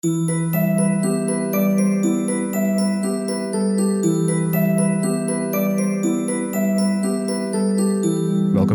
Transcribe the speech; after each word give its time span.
Welkom 0.00 0.18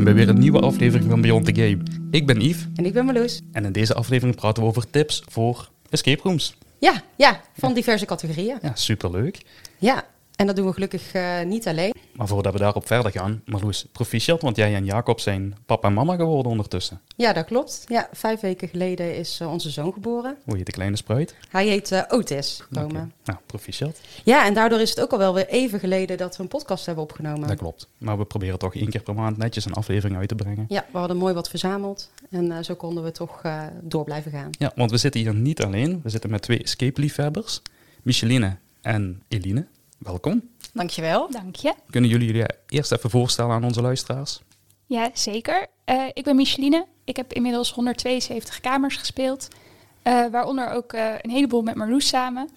bij 0.04 0.14
weer 0.14 0.30
een 0.30 0.40
nieuwe 0.40 0.60
aflevering 0.60 1.10
van 1.10 1.22
Beyond 1.22 1.46
the 1.46 1.56
Game. 1.56 1.78
Ik 2.12 2.26
ben 2.26 2.42
Yves 2.42 2.68
En 2.76 2.86
ik 2.86 2.94
ben 2.94 3.06
Marloes. 3.06 3.42
en 3.52 3.66
in 3.66 3.72
deze 3.72 3.94
aflevering 3.94 4.36
praten 4.36 4.64
we 4.64 4.70
over 4.70 4.90
tips 4.90 5.24
voor 5.28 5.70
escape 5.90 6.22
rooms. 6.24 6.58
Ja, 6.80 7.04
ja, 7.16 7.42
van 7.58 7.74
diverse 7.74 8.06
categorieën. 8.06 8.58
Ja, 8.62 8.76
superleuk. 8.76 9.42
Ja, 9.78 10.06
en 10.36 10.46
dat 10.46 10.56
doen 10.56 10.66
we 10.66 10.74
gelukkig 10.74 11.14
eh, 11.14 11.42
niet 11.42 11.68
alleen. 11.68 11.94
Maar 12.16 12.28
voordat 12.28 12.54
we 12.54 12.60
daarop 12.60 12.88
verder 12.88 13.12
gaan, 13.12 13.42
Marloes, 13.46 13.86
proficiat, 13.92 14.42
want 14.42 14.56
jij 14.56 14.76
en 14.76 14.86
Jacob 14.86 15.20
zijn 15.20 15.56
papa 15.66 15.88
en 15.88 15.94
mama 15.94 16.16
geworden 16.16 16.52
ondertussen. 16.52 17.02
Ja, 17.16 17.34
dat 17.34 17.46
klopt. 17.46 17.84
Ja, 17.88 18.10
vijf 18.12 18.40
weken 18.40 18.68
geleden 18.68 19.16
is 19.16 19.40
eh, 19.40 19.52
onze 19.52 19.70
zoon 19.70 19.94
geboren. 19.94 20.38
Hoe 20.44 20.58
heet 20.58 20.66
de 20.66 20.72
kleine 20.72 20.96
spruit? 20.96 21.36
Hij 21.50 21.68
heet 21.68 21.92
eh, 21.92 22.02
Otis. 22.08 22.64
Rome. 22.72 23.08
Nou, 23.24 23.40
proficiat. 23.46 24.00
Ja, 24.24 24.46
en 24.46 24.54
daardoor 24.54 24.80
is 24.80 24.90
het 24.90 25.02
ook 25.02 25.12
al 25.12 25.18
wel 25.18 25.34
weer 25.34 25.48
even 25.48 25.80
geleden 25.80 26.18
dat 26.18 26.38
we 26.38 26.44
een 26.44 26.50
podcast 26.50 26.86
hebben 26.86 27.04
opgenomen. 27.04 27.48
Dat 27.48 27.58
klopt. 27.58 27.88
Maar 27.98 28.18
we 28.18 28.26
proberen 28.26 28.60
toch 28.60 28.76
één 28.76 28.90
keer 28.90 29.02
per 29.02 29.14
maand 29.14 29.38
netjes 29.38 29.66
een 29.66 29.74
aflevering 29.74 30.18
uit 30.18 30.28
te 30.28 30.36
brengen. 30.36 30.66
Ja, 30.68 30.86
we 30.92 30.98
hadden 30.98 31.18
mooi 31.18 31.34
wat 31.34 31.50
verzameld. 31.50 32.10
En 32.30 32.66
zo 32.66 32.76
konden 32.76 33.04
we 33.04 33.12
toch 33.12 33.42
door 33.82 34.04
blijven 34.04 34.32
gaan. 34.32 34.50
Ja, 34.52 34.72
want 34.76 34.92
we 34.92 34.98
zitten 34.98 35.22
hier 35.22 35.34
niet 35.34 35.64
alleen. 35.64 36.00
We 36.04 36.10
zitten 36.10 36.30
met 36.30 36.42
twee 36.42 36.64
escape-liefhebbers, 36.64 37.62
Micheline 38.02 38.58
en 38.82 39.22
Eline. 39.28 39.66
Welkom. 40.06 40.50
Dankjewel. 40.74 41.32
Dank 41.32 41.56
je. 41.56 41.74
Kunnen 41.90 42.10
jullie 42.10 42.28
jullie 42.28 42.46
eerst 42.68 42.92
even 42.92 43.10
voorstellen 43.10 43.52
aan 43.56 43.64
onze 43.64 43.82
luisteraars? 43.82 44.42
Ja, 44.86 45.10
zeker. 45.14 45.68
Eh, 45.86 46.04
ik 46.14 46.24
ben 46.24 46.36
Micheline. 46.36 46.86
Ik 47.04 47.16
heb 47.16 47.34
inmiddels 47.34 47.72
172 47.74 48.60
kamers 48.60 48.96
gespeeld. 48.96 49.48
eh, 50.02 50.26
waaronder 50.32 50.70
ook 50.70 50.94
eh, 50.94 51.14
een 51.22 51.30
heleboel 51.30 51.62
met 51.62 51.76
Marloes 51.76 52.08
samen. 52.08 52.50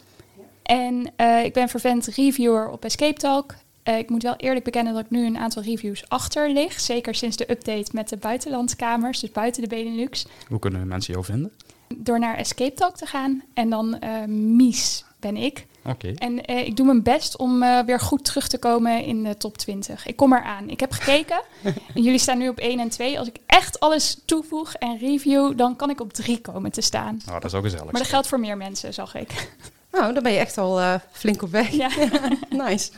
En 0.63 1.13
eh, 1.17 1.45
ik 1.45 1.53
ben 1.53 1.69
vervent 1.69 2.07
reviewer 2.07 2.69
op 2.71 2.85
Escape 2.85 3.21
Talk. 3.21 3.55
Ik 3.85 4.11
moet 4.11 4.23
wel 4.23 4.37
eerlijk 4.37 4.65
bekennen 4.65 4.95
dat 4.95 5.05
ik 5.05 5.11
nu 5.11 5.27
een 5.27 5.39
aantal 5.39 5.63
reviews 5.63 6.09
achter 6.09 6.51
lig. 6.51 6.81
Zeker 6.81 7.15
sinds 7.15 7.37
de 7.37 7.51
update 7.51 7.91
met 7.93 8.09
de 8.09 8.17
buitenlandkamers, 8.17 9.21
dus 9.21 9.31
buiten 9.33 9.63
de 9.63 9.69
Benelux. 9.69 10.27
Hoe 10.49 10.59
kunnen 10.59 10.87
mensen 10.89 11.13
jou 11.13 11.25
vinden? 11.25 11.53
Door 11.97 12.19
naar 12.19 12.37
Escape 12.37 12.73
Talk 12.75 12.97
te 12.97 13.07
gaan. 13.07 13.43
En 13.55 13.71
dan 13.71 13.99
eh, 13.99 14.25
Mies 14.27 15.05
ben 15.21 15.37
ik. 15.37 15.67
Oké. 15.85 16.13
En 16.15 16.45
eh, 16.45 16.67
ik 16.67 16.77
doe 16.77 16.87
mijn 16.87 17.03
best 17.03 17.37
om 17.37 17.63
eh, 17.63 17.79
weer 17.87 18.01
goed 18.01 18.25
terug 18.25 18.49
te 18.49 18.59
komen 18.59 19.05
in 19.05 19.23
de 19.23 19.37
top 19.37 19.59
20. 19.59 20.07
Ik 20.07 20.17
kom 20.17 20.33
eraan. 20.33 20.69
Ik 20.69 20.81
heb 20.81 20.93
gekeken. 20.93 21.41
en 21.95 22.03
jullie 22.03 22.19
staan 22.19 22.39
nu 22.39 22.49
op 22.49 22.59
1 22.59 22.81
en 22.81 22.89
2. 22.89 23.19
Als 23.19 23.29
ik 23.29 23.37
echt 23.47 23.81
alles 23.81 24.23
toevoeg 24.25 24.75
en 24.75 24.99
review, 24.99 25.57
dan 25.57 25.77
kan 25.77 25.91
ik 25.91 26.01
op 26.01 26.13
3 26.13 26.41
komen 26.41 26.71
te 26.71 26.81
staan. 26.81 27.21
Nou, 27.27 27.41
dat 27.41 27.51
is 27.51 27.57
ook 27.57 27.63
gezellig. 27.63 27.85
Maar 27.85 28.01
dat 28.01 28.11
geldt 28.11 28.27
voor 28.27 28.41
meer 28.41 28.57
mensen, 28.57 28.95
zag 28.95 29.15
ik. 29.15 29.49
Nou, 29.93 30.15
dan 30.15 30.23
ben 30.23 30.33
je 30.33 30.39
echt 30.39 30.59
al 30.59 30.81
eh, 30.81 30.95
flink 31.11 31.43
op 31.43 31.51
weg. 31.51 31.71
ja. 31.71 31.91
nice. 32.67 32.91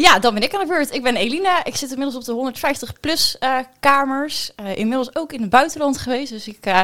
Ja, 0.00 0.18
dan 0.18 0.34
ben 0.34 0.42
ik 0.42 0.54
aan 0.54 0.60
de 0.60 0.66
beurt. 0.66 0.94
Ik 0.94 1.02
ben 1.02 1.16
Elina. 1.16 1.64
Ik 1.64 1.76
zit 1.76 1.90
inmiddels 1.90 2.16
op 2.16 2.24
de 2.24 2.32
150 2.32 3.00
plus 3.00 3.38
eh, 3.38 3.58
kamers. 3.80 4.54
Eh, 4.54 4.76
inmiddels 4.76 5.16
ook 5.16 5.32
in 5.32 5.40
het 5.40 5.50
buitenland 5.50 5.98
geweest. 5.98 6.32
Dus 6.32 6.48
ik, 6.48 6.58
eh, 6.60 6.82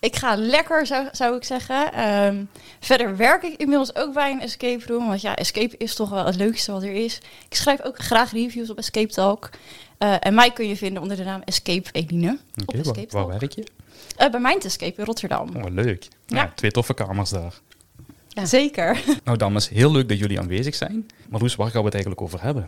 ik 0.00 0.16
ga 0.16 0.36
lekker, 0.36 0.86
zou, 0.86 1.08
zou 1.12 1.36
ik 1.36 1.44
zeggen. 1.44 1.92
Ehm, 1.92 2.44
verder 2.80 3.16
werk 3.16 3.42
ik 3.42 3.56
inmiddels 3.56 3.94
ook 3.94 4.12
bij 4.12 4.30
een 4.30 4.40
escape 4.40 4.86
room. 4.86 5.06
Want 5.06 5.20
ja, 5.20 5.36
escape 5.36 5.74
is 5.78 5.94
toch 5.94 6.10
wel 6.10 6.24
het 6.24 6.36
leukste 6.36 6.72
wat 6.72 6.82
er 6.82 6.92
is. 6.92 7.20
Ik 7.48 7.56
schrijf 7.56 7.82
ook 7.82 7.98
graag 7.98 8.32
reviews 8.32 8.70
op 8.70 8.78
Escape 8.78 9.12
Talk. 9.12 9.50
En 9.98 10.34
mij 10.34 10.50
kun 10.50 10.68
je 10.68 10.76
vinden 10.76 11.02
onder 11.02 11.16
de 11.16 11.24
naam 11.24 11.42
Escape 11.44 11.88
Eline. 11.92 12.38
op 12.66 12.74
waar, 12.74 12.80
Escape 12.80 13.06
waar 13.10 13.26
Talk. 13.26 13.40
werk 13.40 13.52
je? 13.52 13.66
Bij 14.30 14.40
Mind 14.40 14.64
Escape 14.64 14.94
in 14.96 15.04
Rotterdam. 15.04 15.56
Oh, 15.56 15.70
leuk. 15.70 16.08
Ja. 16.26 16.36
Ja. 16.36 16.52
twee 16.54 16.70
toffe 16.70 16.94
kamers 16.94 17.30
daar. 17.30 17.60
Ja. 18.38 18.46
Zeker. 18.46 19.04
Nou, 19.24 19.38
dames, 19.38 19.68
heel 19.68 19.92
leuk 19.92 20.08
dat 20.08 20.18
jullie 20.18 20.40
aanwezig 20.40 20.74
zijn. 20.74 21.06
Maar 21.28 21.40
Loes, 21.40 21.56
waar 21.56 21.70
gaan 21.70 21.80
we 21.80 21.84
het 21.84 21.94
eigenlijk 21.94 22.22
over 22.22 22.42
hebben? 22.42 22.64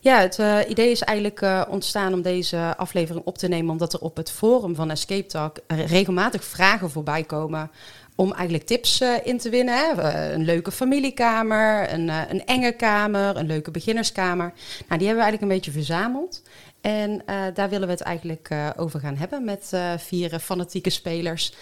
Ja, 0.00 0.20
het 0.20 0.38
eh, 0.38 0.58
idee 0.68 0.90
is 0.90 1.00
eigenlijk 1.00 1.40
eh, 1.40 1.62
ontstaan 1.68 2.12
om 2.12 2.22
deze 2.22 2.76
aflevering 2.76 3.24
op 3.24 3.38
te 3.38 3.48
nemen, 3.48 3.70
omdat 3.70 3.92
er 3.92 4.00
op 4.00 4.16
het 4.16 4.30
forum 4.30 4.74
van 4.74 4.90
Escape 4.90 5.26
Talk 5.26 5.58
regelmatig 5.66 6.44
vragen 6.44 6.90
voorbij 6.90 7.22
komen 7.22 7.70
om 8.16 8.32
eigenlijk 8.32 8.66
tips 8.66 9.00
eh, 9.00 9.14
in 9.22 9.38
te 9.38 9.50
winnen. 9.50 9.74
Hè. 9.76 10.32
Een 10.32 10.44
leuke 10.44 10.72
familiekamer, 10.72 11.92
een, 11.92 12.08
eh, 12.08 12.20
een 12.28 12.44
enge 12.44 12.72
kamer, 12.72 13.36
een 13.36 13.46
leuke 13.46 13.70
beginnerskamer. 13.70 14.52
Nou, 14.88 14.98
die 14.98 15.06
hebben 15.06 15.24
we 15.24 15.30
eigenlijk 15.30 15.42
een 15.42 15.48
beetje 15.48 15.70
verzameld. 15.70 16.42
En 16.84 17.26
eh, 17.26 17.44
daar 17.54 17.68
willen 17.68 17.86
we 17.86 17.92
het 17.92 18.02
eigenlijk 18.02 18.48
eh, 18.50 18.70
over 18.76 19.00
gaan 19.00 19.16
hebben 19.16 19.44
met 19.44 19.68
eh, 19.70 19.92
vier 19.98 20.38
fanatieke 20.38 20.90
spelers. 20.90 21.52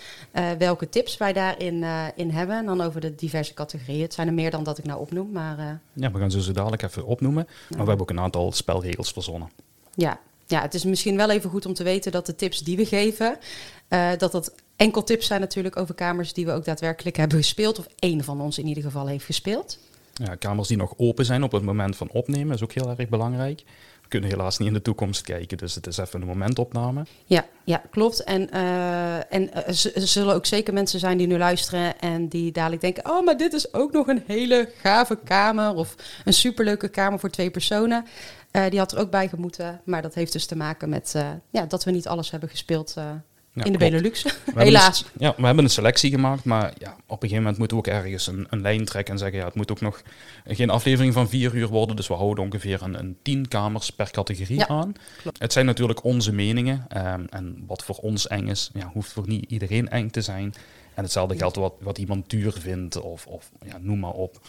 welke 0.58 0.88
tips 0.88 1.16
wij 1.16 1.32
daarin 1.32 1.84
in 2.14 2.30
hebben. 2.30 2.56
En 2.56 2.66
dan 2.66 2.80
over 2.80 3.00
de 3.00 3.14
diverse 3.14 3.54
categorieën. 3.54 4.02
Het 4.02 4.14
zijn 4.14 4.26
er 4.26 4.34
meer 4.34 4.50
dan 4.50 4.64
dat 4.64 4.78
ik 4.78 4.84
nou 4.84 5.00
opnoem, 5.00 5.30
maar... 5.30 5.80
Ja, 5.92 6.10
we 6.10 6.18
gaan 6.18 6.30
ze 6.30 6.42
zo 6.42 6.52
dadelijk 6.52 6.82
even 6.82 7.06
opnoemen. 7.06 7.44
Maar 7.46 7.68
we 7.68 7.76
hebben 7.76 8.00
ook 8.00 8.10
een 8.10 8.20
aantal 8.20 8.52
spelregels 8.52 9.12
verzonnen. 9.12 9.50
Ja. 9.94 10.20
ja, 10.46 10.60
het 10.60 10.74
is 10.74 10.84
misschien 10.84 11.16
wel 11.16 11.30
even 11.30 11.50
goed 11.50 11.66
om 11.66 11.74
te 11.74 11.84
weten 11.84 12.12
dat 12.12 12.26
de 12.26 12.34
tips 12.34 12.58
die 12.58 12.76
we 12.76 12.86
geven, 12.86 13.38
dat 14.18 14.32
dat 14.32 14.54
enkel 14.76 15.04
tips 15.04 15.26
zijn 15.26 15.40
natuurlijk 15.40 15.76
over 15.76 15.94
kamers 15.94 16.32
die 16.32 16.46
we 16.46 16.52
ook 16.52 16.64
daadwerkelijk 16.64 17.16
hebben 17.16 17.38
gespeeld. 17.38 17.78
Of 17.78 17.86
één 17.98 18.24
van 18.24 18.40
ons 18.40 18.58
in 18.58 18.66
ieder 18.66 18.82
geval 18.82 19.06
heeft 19.06 19.24
gespeeld. 19.24 19.78
Ja, 20.14 20.34
kamers 20.34 20.68
die 20.68 20.76
nog 20.76 20.94
open 20.96 21.24
zijn 21.24 21.42
op 21.42 21.52
het 21.52 21.62
moment 21.62 21.96
van 21.96 22.08
opnemen 22.10 22.54
is 22.54 22.62
ook 22.62 22.72
heel 22.72 22.94
erg 22.96 23.08
belangrijk. 23.08 23.62
Kunnen 24.12 24.30
helaas 24.30 24.58
niet 24.58 24.68
in 24.68 24.74
de 24.74 24.82
toekomst 24.82 25.22
kijken, 25.22 25.56
dus 25.58 25.74
het 25.74 25.86
is 25.86 25.96
even 25.96 26.20
een 26.20 26.26
momentopname. 26.26 27.06
Ja, 27.24 27.44
ja 27.64 27.82
klopt. 27.90 28.24
En, 28.24 28.50
eh, 28.50 29.16
en 29.16 29.52
eh, 29.52 29.66
er 29.94 30.06
zullen 30.06 30.34
ook 30.34 30.46
zeker 30.46 30.72
mensen 30.72 30.98
zijn 30.98 31.18
die 31.18 31.26
nu 31.26 31.38
luisteren 31.38 32.00
en 32.00 32.28
die 32.28 32.52
dadelijk 32.52 32.80
denken: 32.80 33.10
Oh, 33.10 33.24
maar 33.24 33.36
dit 33.36 33.52
is 33.52 33.74
ook 33.74 33.92
nog 33.92 34.06
een 34.06 34.22
hele 34.26 34.70
gave 34.80 35.18
kamer. 35.24 35.74
Of 35.74 35.94
een 36.24 36.32
superleuke 36.32 36.88
kamer 36.88 37.18
voor 37.18 37.30
twee 37.30 37.50
personen. 37.50 38.04
Eh, 38.50 38.70
die 38.70 38.78
had 38.78 38.92
er 38.92 38.98
ook 38.98 39.10
bij 39.10 39.28
gemoeten. 39.28 39.80
Maar 39.84 40.02
dat 40.02 40.14
heeft 40.14 40.32
dus 40.32 40.46
te 40.46 40.56
maken 40.56 40.88
met 40.88 41.14
ja, 41.50 41.66
dat 41.66 41.84
we 41.84 41.90
niet 41.90 42.08
alles 42.08 42.30
hebben 42.30 42.48
gespeeld 42.48 42.94
Ja, 43.54 43.64
in 43.64 43.72
de 43.72 43.78
klopt. 43.78 43.92
Benelux. 43.92 44.24
Helaas. 44.54 45.04
ja, 45.18 45.34
we 45.36 45.46
hebben 45.46 45.64
een 45.64 45.70
selectie 45.70 46.10
gemaakt, 46.10 46.44
maar 46.44 46.72
ja, 46.78 46.90
op 46.90 47.22
een 47.22 47.28
gegeven 47.28 47.36
moment 47.36 47.58
moeten 47.58 47.76
we 47.76 47.82
ook 47.82 47.94
ergens 47.94 48.26
een, 48.26 48.46
een 48.50 48.60
lijn 48.60 48.84
trekken 48.84 49.12
en 49.12 49.18
zeggen, 49.18 49.38
ja, 49.38 49.44
het 49.44 49.54
moet 49.54 49.70
ook 49.70 49.80
nog 49.80 50.02
geen 50.46 50.70
aflevering 50.70 51.14
van 51.14 51.28
vier 51.28 51.54
uur 51.54 51.68
worden, 51.68 51.96
dus 51.96 52.08
we 52.08 52.14
houden 52.14 52.44
ongeveer 52.44 52.82
een, 52.82 52.98
een 52.98 53.16
tien 53.22 53.48
kamers 53.48 53.90
per 53.90 54.10
categorie 54.10 54.58
Ja, 54.58 54.68
aan. 54.68 54.92
klopt. 55.22 55.38
Het 55.38 55.52
zijn 55.52 55.66
natuurlijk 55.66 56.04
onze 56.04 56.32
meningen 56.32 56.84
ehm, 56.88 57.24
en 57.30 57.64
wat 57.66 57.84
voor 57.84 57.96
ons 57.96 58.26
eng 58.26 58.46
is, 58.48 58.70
ja, 58.74 58.90
hoeft 58.92 59.12
voor 59.12 59.28
niet 59.28 59.50
iedereen 59.50 59.88
eng 59.88 60.08
te 60.08 60.20
zijn. 60.20 60.54
En 60.94 61.02
hetzelfde 61.02 61.36
geldt 61.36 61.56
wat, 61.56 61.74
wat 61.80 61.98
iemand 61.98 62.30
duur 62.30 62.52
vindt 62.58 63.00
of, 63.00 63.26
of 63.26 63.50
ja, 63.64 63.78
noem 63.80 63.98
maar 63.98 64.12
op. 64.12 64.40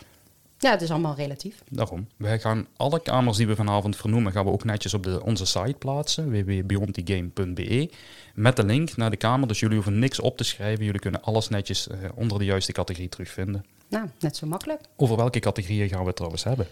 Ja, 0.57 0.71
het 0.71 0.81
is 0.81 0.91
allemaal 0.91 1.15
relatief. 1.15 1.63
Daarom. 1.69 2.07
Wij 2.17 2.39
gaan 2.39 2.67
alle 2.77 3.01
kamers 3.01 3.37
die 3.37 3.47
we 3.47 3.55
vanavond 3.55 3.95
vernoemen, 3.95 4.31
gaan 4.31 4.45
we 4.45 4.51
ook 4.51 4.63
netjes 4.63 4.93
op 4.93 5.03
de, 5.03 5.23
onze 5.23 5.45
site 5.45 5.75
plaatsen, 5.79 6.31
www.beyondthegame.be, 6.31 7.89
met 8.33 8.55
de 8.55 8.63
link 8.63 8.97
naar 8.97 9.09
de 9.09 9.17
kamer. 9.17 9.47
Dus 9.47 9.59
jullie 9.59 9.75
hoeven 9.75 9.99
niks 9.99 10.19
op 10.19 10.37
te 10.37 10.43
schrijven. 10.43 10.85
Jullie 10.85 10.99
kunnen 10.99 11.23
alles 11.23 11.49
netjes 11.49 11.87
eh, 11.87 11.97
onder 12.15 12.39
de 12.39 12.45
juiste 12.45 12.71
categorie 12.71 13.09
terugvinden. 13.09 13.65
Nou, 13.87 14.07
net 14.19 14.37
zo 14.37 14.47
makkelijk. 14.47 14.81
Over 14.95 15.15
welke 15.15 15.39
categorieën 15.39 15.89
gaan 15.89 15.99
we 15.99 16.05
het 16.05 16.15
trouwens 16.15 16.43
hebben? 16.43 16.67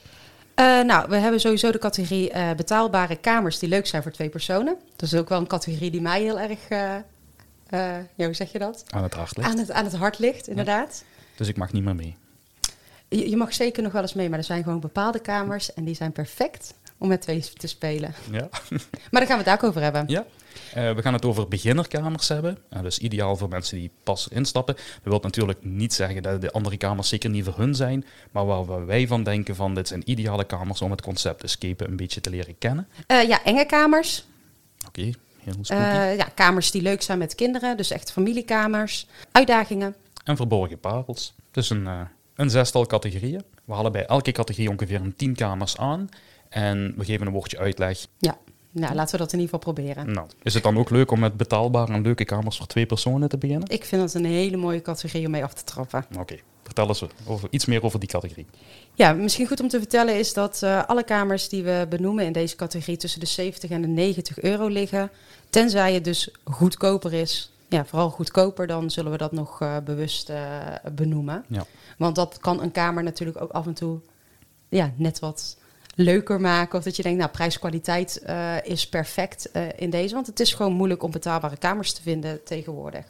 Eh, 0.55 0.81
nou, 0.81 1.09
we 1.09 1.15
hebben 1.15 1.39
sowieso 1.39 1.71
de 1.71 1.77
categorie 1.77 2.31
eh, 2.31 2.51
betaalbare 2.55 3.15
kamers 3.15 3.59
die 3.59 3.69
leuk 3.69 3.87
zijn 3.87 4.03
voor 4.03 4.11
twee 4.11 4.29
personen. 4.29 4.75
Dat 4.95 5.11
is 5.11 5.19
ook 5.19 5.29
wel 5.29 5.39
een 5.39 5.47
categorie 5.47 5.91
die 5.91 6.01
mij 6.01 6.21
heel 6.21 6.39
erg, 6.39 6.59
ja, 8.15 8.25
hoe 8.25 8.33
zeg 8.33 8.51
je 8.51 8.59
dat? 8.59 8.83
Aan 8.89 9.03
het 9.03 9.13
hart 9.13 9.37
ligt. 9.37 9.49
Aan 9.49 9.57
het, 9.57 9.71
aan 9.71 9.83
het 9.83 9.95
hart 9.95 10.19
ligt, 10.19 10.47
inderdaad. 10.47 11.03
Dus 11.35 11.47
ik 11.47 11.57
mag 11.57 11.71
niet 11.71 11.83
meer 11.83 11.95
mee. 11.95 12.15
Je, 13.07 13.29
je 13.29 13.37
mag 13.37 13.53
zeker 13.53 13.83
nog 13.83 13.91
wel 13.91 14.01
eens 14.01 14.13
mee, 14.13 14.29
maar 14.29 14.37
er 14.37 14.45
zijn 14.45 14.63
gewoon 14.63 14.79
bepaalde 14.79 15.19
kamers 15.19 15.73
en 15.73 15.83
die 15.83 15.95
zijn 15.95 16.11
perfect 16.11 16.73
om 16.97 17.07
met 17.07 17.21
twee 17.21 17.39
te 17.53 17.67
spelen. 17.67 18.13
Ja. 18.31 18.49
Maar 19.11 19.21
daar 19.21 19.25
gaan 19.29 19.43
we 19.43 19.49
het 19.49 19.53
ook 19.53 19.69
over 19.69 19.81
hebben. 19.81 20.03
ja. 20.07 20.25
Eh, 20.73 20.91
we 20.91 21.01
gaan 21.01 21.13
het 21.13 21.25
over 21.25 21.47
beginnerkamers 21.47 22.27
hebben. 22.27 22.57
Uh, 22.73 22.81
dus 22.81 22.99
ideaal 22.99 23.35
voor 23.35 23.49
mensen 23.49 23.77
die 23.77 23.91
pas 24.03 24.27
instappen. 24.27 24.75
Dat 24.75 25.03
wil 25.03 25.19
natuurlijk 25.21 25.63
niet 25.63 25.93
zeggen 25.93 26.23
dat 26.23 26.41
de 26.41 26.51
andere 26.51 26.77
kamers 26.77 27.09
zeker 27.09 27.29
niet 27.29 27.43
voor 27.43 27.57
hun 27.57 27.75
zijn. 27.75 28.05
Maar 28.31 28.45
waar 28.45 28.85
wij 28.85 29.07
van 29.07 29.23
denken 29.23 29.55
van 29.55 29.75
dit 29.75 29.87
zijn 29.87 30.01
ideale 30.05 30.43
kamers 30.43 30.81
om 30.81 30.91
het 30.91 31.01
concept 31.01 31.43
escape 31.43 31.87
een 31.87 31.95
beetje 31.95 32.21
te 32.21 32.29
leren 32.29 32.57
kennen. 32.57 32.87
Eh, 33.07 33.27
ja, 33.27 33.43
enge 33.43 33.65
kamers. 33.65 34.25
Oké, 34.87 35.11
heel. 35.37 35.55
Eh, 35.67 36.17
ja, 36.17 36.25
kamers 36.35 36.71
die 36.71 36.81
leuk 36.81 37.01
zijn 37.01 37.17
met 37.17 37.35
kinderen, 37.35 37.77
dus 37.77 37.91
echt 37.91 38.11
familiekamers. 38.11 39.07
Uitdagingen. 39.31 39.95
en 40.23 40.35
verborgen 40.35 40.79
parels. 40.79 41.33
Dus 41.51 41.69
een, 41.69 41.87
een 42.35 42.49
zestal 42.49 42.85
categorieën. 42.85 43.43
We 43.65 43.73
halen 43.73 43.91
bij 43.91 44.05
elke 44.05 44.31
categorie 44.31 44.69
ongeveer 44.69 45.01
een 45.01 45.15
tien 45.15 45.35
kamers 45.35 45.77
aan. 45.77 46.09
En 46.49 46.93
we 46.97 47.05
geven 47.05 47.27
een 47.27 47.33
woordje 47.33 47.57
uitleg. 47.57 48.05
Ja, 48.17 48.37
nou, 48.71 48.95
laten 48.95 49.11
we 49.11 49.17
dat 49.17 49.33
in 49.33 49.39
ieder 49.39 49.55
geval 49.55 49.73
proberen. 49.73 50.13
Nou, 50.13 50.27
is 50.43 50.53
het 50.53 50.63
dan 50.63 50.77
ook 50.77 50.89
leuk 50.89 51.11
om 51.11 51.19
met 51.19 51.37
betaalbare 51.37 51.93
en 51.93 52.01
leuke 52.01 52.25
kamers 52.25 52.57
voor 52.57 52.67
twee 52.67 52.85
personen 52.85 53.29
te 53.29 53.37
beginnen? 53.37 53.69
Ik 53.69 53.85
vind 53.85 54.01
dat 54.01 54.13
een 54.13 54.25
hele 54.25 54.57
mooie 54.57 54.81
categorie 54.81 55.25
om 55.25 55.31
mee 55.31 55.43
af 55.43 55.53
te 55.53 55.63
trappen. 55.63 56.05
Oké, 56.19 56.35
vertel 56.63 56.87
eens 56.87 57.05
over, 57.25 57.47
iets 57.51 57.65
meer 57.65 57.83
over 57.83 57.99
die 57.99 58.09
categorie. 58.09 58.45
Ja, 58.93 59.13
misschien 59.13 59.47
goed 59.47 59.59
om 59.59 59.67
te 59.67 59.77
vertellen 59.77 60.19
is 60.19 60.33
dat 60.33 60.63
eh, 60.63 60.83
alle 60.85 61.03
kamers 61.03 61.49
die 61.49 61.63
we 61.63 61.85
benoemen 61.89 62.25
in 62.25 62.33
deze 62.33 62.55
categorie 62.55 62.97
tussen 62.97 63.19
de 63.19 63.25
70 63.25 63.69
en 63.69 63.81
de 63.81 63.87
90 63.87 64.41
euro 64.41 64.67
liggen. 64.67 65.11
Tenzij 65.49 65.93
het 65.93 66.03
dus 66.03 66.35
goedkoper 66.43 67.13
is 67.13 67.51
ja, 67.71 67.85
vooral 67.85 68.09
goedkoper, 68.09 68.67
dan 68.67 68.89
zullen 68.89 69.11
we 69.11 69.17
dat 69.17 69.31
nog 69.31 69.61
eh, 69.61 69.77
bewust 69.83 70.29
eh, 70.29 70.57
benoemen. 70.95 71.45
Ja. 71.47 71.65
Want 71.97 72.15
dat 72.15 72.37
kan 72.37 72.61
een 72.61 72.71
kamer 72.71 73.03
natuurlijk 73.03 73.41
ook 73.41 73.51
af 73.51 73.65
en 73.65 73.73
toe 73.73 73.99
ja, 74.69 74.93
net 74.95 75.19
wat 75.19 75.57
leuker 75.95 76.41
maken. 76.41 76.77
Of 76.77 76.83
dat 76.83 76.95
je 76.95 77.03
denkt, 77.03 77.17
nou, 77.17 77.31
prijs-kwaliteit 77.31 78.21
eh, 78.21 78.55
is 78.63 78.87
perfect 78.87 79.51
eh, 79.51 79.63
in 79.75 79.89
deze. 79.89 80.13
Want 80.13 80.27
het 80.27 80.39
is 80.39 80.53
gewoon 80.53 80.73
moeilijk 80.73 81.03
om 81.03 81.11
betaalbare 81.11 81.57
kamers 81.57 81.93
te 81.93 82.01
vinden 82.01 82.43
tegenwoordig. 82.43 83.05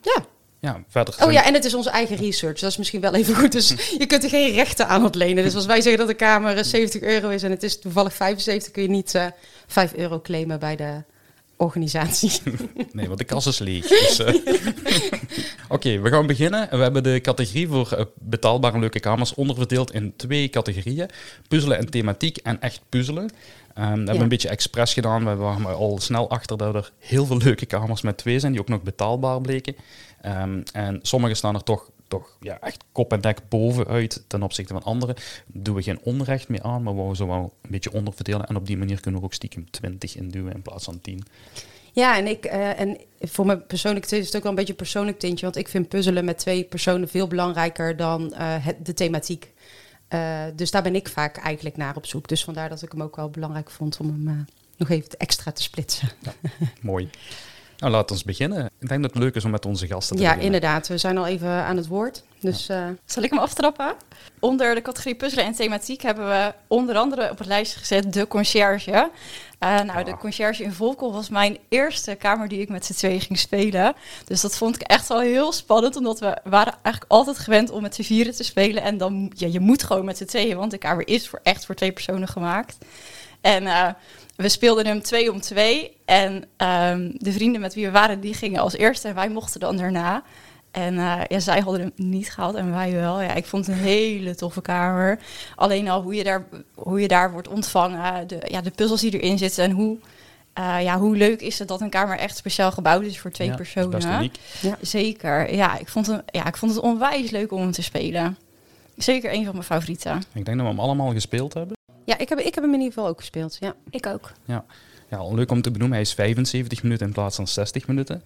Ja. 0.00 0.24
Ja, 0.60 0.82
verder 0.88 1.16
Oh 1.24 1.32
ja, 1.32 1.44
en 1.44 1.54
het 1.54 1.64
is 1.64 1.74
onze 1.74 1.90
eigen 1.90 2.16
research. 2.16 2.58
Dat 2.60 2.70
is 2.70 2.76
misschien 2.76 3.00
wel 3.00 3.14
even 3.14 3.34
goed. 3.34 3.52
Dus 3.52 3.68
je 3.98 4.06
kunt 4.06 4.22
er 4.22 4.28
geen 4.28 4.54
rechten 4.54 4.88
aan 4.88 5.04
ontlenen. 5.04 5.44
Dus 5.44 5.54
als 5.54 5.66
wij 5.66 5.80
zeggen 5.80 5.98
dat 5.98 6.08
de 6.08 6.24
kamer 6.24 6.56
eh, 6.56 6.64
70 6.64 7.00
euro 7.00 7.28
is 7.28 7.42
en 7.42 7.50
het 7.50 7.62
is 7.62 7.80
toevallig 7.80 8.14
75, 8.14 8.72
kun 8.72 8.82
je 8.82 8.88
niet 8.88 9.14
eh 9.14 9.26
5 9.66 9.94
euro 9.94 10.20
claimen 10.20 10.58
bij 10.58 10.76
de 10.76 11.02
organisatie. 11.62 12.30
Nee, 12.92 13.06
want 13.06 13.18
de 13.18 13.24
kas 13.24 13.46
is 13.46 13.58
leeg. 13.58 13.86
Dus, 13.88 14.18
eh. 14.18 14.34
Oké, 15.68 16.00
we 16.00 16.08
gaan 16.10 16.26
beginnen. 16.26 16.68
We 16.70 16.76
hebben 16.76 17.02
de 17.02 17.20
categorie 17.20 17.68
voor 17.68 17.92
eh, 17.92 18.04
betaalbare 18.20 18.78
leuke 18.78 19.00
kamers 19.00 19.34
onderverdeeld 19.34 19.92
in 19.94 20.12
twee 20.16 20.48
categorieën. 20.48 21.08
Puzzelen 21.48 21.78
en 21.78 21.90
thematiek 21.90 22.36
en 22.36 22.60
echt 22.60 22.80
puzzelen. 22.88 23.30
Ehm, 23.74 23.84
we 23.90 23.96
hebben 23.96 24.14
Ja. 24.14 24.20
een 24.20 24.28
beetje 24.28 24.48
expres 24.48 24.92
gedaan. 24.92 25.24
We 25.24 25.34
waren 25.34 25.66
al 25.66 25.98
snel 26.00 26.30
achter 26.30 26.56
dat 26.56 26.74
er 26.74 26.92
heel 26.98 27.26
veel 27.26 27.36
leuke 27.36 27.66
kamers 27.66 28.02
met 28.02 28.16
twee 28.18 28.38
zijn, 28.38 28.52
die 28.52 28.60
ook 28.60 28.68
nog 28.68 28.82
betaalbaar 28.82 29.40
bleken. 29.40 29.76
Ehm, 30.20 30.60
en 30.72 30.98
sommige 31.02 31.34
staan 31.34 31.54
er 31.54 31.62
toch, 31.62 31.90
toch 32.12 32.36
ja, 32.40 32.60
echt 32.60 32.84
kop 32.92 33.12
en 33.12 33.20
dek 33.20 33.38
bovenuit 33.48 34.24
ten 34.26 34.42
opzichte 34.42 34.72
van 34.72 34.82
andere. 34.82 35.14
Daar 35.14 35.62
doen 35.62 35.74
we 35.74 35.82
geen 35.82 36.00
onrecht 36.02 36.48
mee 36.48 36.62
aan, 36.62 36.82
maar 36.82 37.08
we 37.08 37.16
ze 37.16 37.26
wel 37.26 37.52
een 37.62 37.70
beetje 37.70 37.92
onderverdelen. 37.92 38.46
En 38.46 38.56
op 38.56 38.66
die 38.66 38.76
manier 38.76 39.00
kunnen 39.00 39.20
we 39.20 39.26
ook 39.26 39.34
stiekem 39.34 39.70
20 39.70 40.16
induwen 40.16 40.52
in 40.52 40.62
plaats 40.62 40.84
van 40.84 41.00
10. 41.00 41.24
Ja, 41.92 42.16
en, 42.16 42.26
ik, 42.26 42.44
eh, 42.44 42.80
en 42.80 42.98
voor 43.20 43.46
mijn 43.46 43.66
persoonlijk 43.66 44.10
is 44.10 44.26
het 44.26 44.36
ook 44.36 44.42
wel 44.42 44.50
een 44.50 44.56
beetje 44.56 44.72
een 44.72 44.78
persoonlijk 44.78 45.18
tintje. 45.18 45.44
Want 45.44 45.56
ik 45.56 45.68
vind 45.68 45.88
puzzelen 45.88 46.24
met 46.24 46.38
twee 46.38 46.64
personen 46.64 47.08
veel 47.08 47.26
belangrijker 47.26 47.96
dan 47.96 48.34
eh, 48.34 48.64
het, 48.64 48.86
de 48.86 48.94
thematiek. 48.94 49.52
Eh, 50.08 50.44
dus 50.56 50.70
daar 50.70 50.82
ben 50.82 50.94
ik 50.94 51.08
vaak 51.08 51.36
eigenlijk 51.36 51.76
naar 51.76 51.96
op 51.96 52.06
zoek. 52.06 52.28
Dus 52.28 52.44
vandaar 52.44 52.68
dat 52.68 52.82
ik 52.82 52.92
hem 52.92 53.02
ook 53.02 53.16
wel 53.16 53.30
belangrijk 53.30 53.70
vond 53.70 53.98
om 54.00 54.06
hem 54.06 54.46
nog 54.76 54.90
even 54.90 55.08
extra 55.18 55.52
te 55.52 55.62
splitsen. 55.62 56.08
Mooi. 56.80 57.10
Nou, 57.82 57.94
laten 57.94 58.16
we 58.16 58.22
beginnen. 58.26 58.70
Ik 58.80 58.88
denk 58.88 59.02
dat 59.02 59.10
het 59.14 59.22
leuk 59.22 59.34
is 59.34 59.44
om 59.44 59.50
met 59.50 59.66
onze 59.66 59.86
gasten 59.86 60.16
te 60.16 60.22
Ja, 60.22 60.28
beginnen. 60.34 60.54
inderdaad. 60.54 60.88
We 60.88 60.98
zijn 60.98 61.18
al 61.18 61.26
even 61.26 61.48
aan 61.48 61.76
het 61.76 61.86
woord. 61.86 62.22
Dus 62.40 62.68
eh, 62.68 62.86
Zal 63.04 63.22
ik 63.22 63.30
hem 63.30 63.38
aftrappen? 63.38 63.94
Onder 64.40 64.74
de 64.74 64.82
categorie 64.82 65.14
puzzelen 65.14 65.44
en 65.44 65.52
thematiek 65.52 66.02
hebben 66.02 66.28
we 66.28 66.54
onder 66.66 66.96
andere 66.96 67.30
op 67.30 67.38
het 67.38 67.46
lijstje 67.46 67.78
gezet 67.78 68.12
de 68.12 68.28
conciërge. 68.28 69.10
Eh, 69.58 69.80
nou, 69.80 70.04
de 70.04 70.12
Ah. 70.12 70.18
conciërge 70.18 70.62
in 70.62 70.72
Volkel 70.72 71.12
was 71.12 71.28
mijn 71.28 71.58
eerste 71.68 72.14
kamer 72.14 72.48
die 72.48 72.60
ik 72.60 72.68
met 72.68 72.84
z'n 72.86 72.92
tweeën 72.92 73.20
ging 73.20 73.38
spelen. 73.38 73.94
Dus 74.24 74.40
dat 74.40 74.56
vond 74.56 74.74
ik 74.74 74.82
echt 74.82 75.08
wel 75.08 75.20
heel 75.20 75.52
spannend, 75.52 75.96
omdat 75.96 76.20
we 76.20 76.36
waren 76.44 76.72
eigenlijk 76.82 77.12
altijd 77.12 77.38
gewend 77.38 77.70
om 77.70 77.82
met 77.82 77.94
z'n 77.94 78.02
vieren 78.02 78.34
te 78.34 78.44
spelen. 78.44 78.82
En 78.82 78.96
dan, 78.98 79.32
ja, 79.34 79.46
je 79.50 79.60
moet 79.60 79.82
gewoon 79.82 80.04
met 80.04 80.16
z'n 80.16 80.24
tweeën, 80.24 80.56
want 80.56 80.70
de 80.70 80.78
kamer 80.78 81.08
is 81.08 81.28
voor 81.28 81.40
echt 81.42 81.66
voor 81.66 81.74
twee 81.74 81.92
personen 81.92 82.28
gemaakt. 82.28 82.76
En 83.42 83.66
eh, 83.66 83.88
we 84.36 84.48
speelden 84.48 84.86
hem 84.86 85.02
twee 85.02 85.32
om 85.32 85.40
twee. 85.40 85.96
En 86.04 86.44
ehm, 86.56 87.10
de 87.14 87.32
vrienden 87.32 87.60
met 87.60 87.74
wie 87.74 87.86
we 87.86 87.92
waren, 87.92 88.20
die 88.20 88.34
gingen 88.34 88.60
als 88.60 88.76
eerste 88.76 89.08
en 89.08 89.14
wij 89.14 89.28
mochten 89.28 89.60
dan 89.60 89.76
daarna. 89.76 90.22
En 90.70 90.98
eh, 90.98 91.20
ja, 91.28 91.40
zij 91.40 91.60
hadden 91.60 91.80
hem 91.80 91.92
niet 91.96 92.32
gehaald 92.32 92.54
en 92.54 92.70
wij 92.72 92.92
wel. 92.92 93.20
Ja, 93.20 93.34
ik 93.34 93.46
vond 93.46 93.66
het 93.66 93.76
een 93.76 93.82
hele 93.82 94.34
toffe 94.34 94.60
kamer. 94.62 95.18
Alleen 95.56 95.88
al 95.88 96.02
hoe 96.02 96.14
je 96.14 96.24
daar, 96.24 96.44
hoe 96.74 97.00
je 97.00 97.08
daar 97.08 97.32
wordt 97.32 97.48
ontvangen, 97.48 98.28
de, 98.28 98.38
ja, 98.44 98.60
de 98.60 98.70
puzzels 98.70 99.00
die 99.00 99.20
erin 99.20 99.38
zitten 99.38 99.64
en 99.64 99.70
hoe, 99.70 99.98
eh, 100.52 100.82
ja, 100.82 100.98
hoe 100.98 101.16
leuk 101.16 101.40
is 101.40 101.58
het 101.58 101.68
dat 101.68 101.80
een 101.80 101.90
kamer 101.90 102.18
echt 102.18 102.36
speciaal 102.36 102.72
gebouwd 102.72 103.04
is 103.04 103.18
voor 103.20 103.30
twee 103.30 103.48
Ja, 103.48 103.56
dat 103.56 103.66
is 103.66 103.72
personen. 103.72 103.98
best 103.98 104.08
uniek. 104.08 104.36
Zeker, 104.80 105.54
ja 105.54 105.78
ik, 105.78 105.88
vond 105.88 106.06
hem, 106.06 106.20
ja, 106.26 106.46
ik 106.46 106.56
vond 106.56 106.74
het 106.74 106.80
onwijs 106.80 107.30
leuk 107.30 107.52
om 107.52 107.60
hem 107.60 107.72
te 107.72 107.82
spelen. 107.82 108.38
Zeker 108.96 109.32
een 109.32 109.44
van 109.44 109.52
mijn 109.52 109.64
favorieten. 109.66 110.16
Ik 110.16 110.44
denk 110.44 110.46
dat 110.46 110.66
we 110.66 110.72
hem 110.72 110.80
allemaal 110.80 111.12
gespeeld 111.12 111.54
hebben. 111.54 111.76
Ja, 112.04 112.18
ik 112.18 112.28
heb, 112.28 112.38
ik 112.38 112.54
heb 112.54 112.64
hem 112.64 112.74
in 112.74 112.80
ieder 112.80 112.92
geval 112.92 113.08
ook 113.08 113.18
gespeeld. 113.18 113.56
Ja. 113.60 113.74
Ik 113.90 114.06
ook. 114.06 114.32
Ja, 114.44 114.64
leuk 115.30 115.50
om 115.50 115.62
te 115.62 115.70
benoemen. 115.70 115.96
Hij 115.96 116.06
is 116.06 116.12
75 116.14 116.82
minuten 116.82 117.06
in 117.06 117.12
plaats 117.12 117.36
van 117.36 117.46
60 117.48 117.86
minuten. 117.86 118.22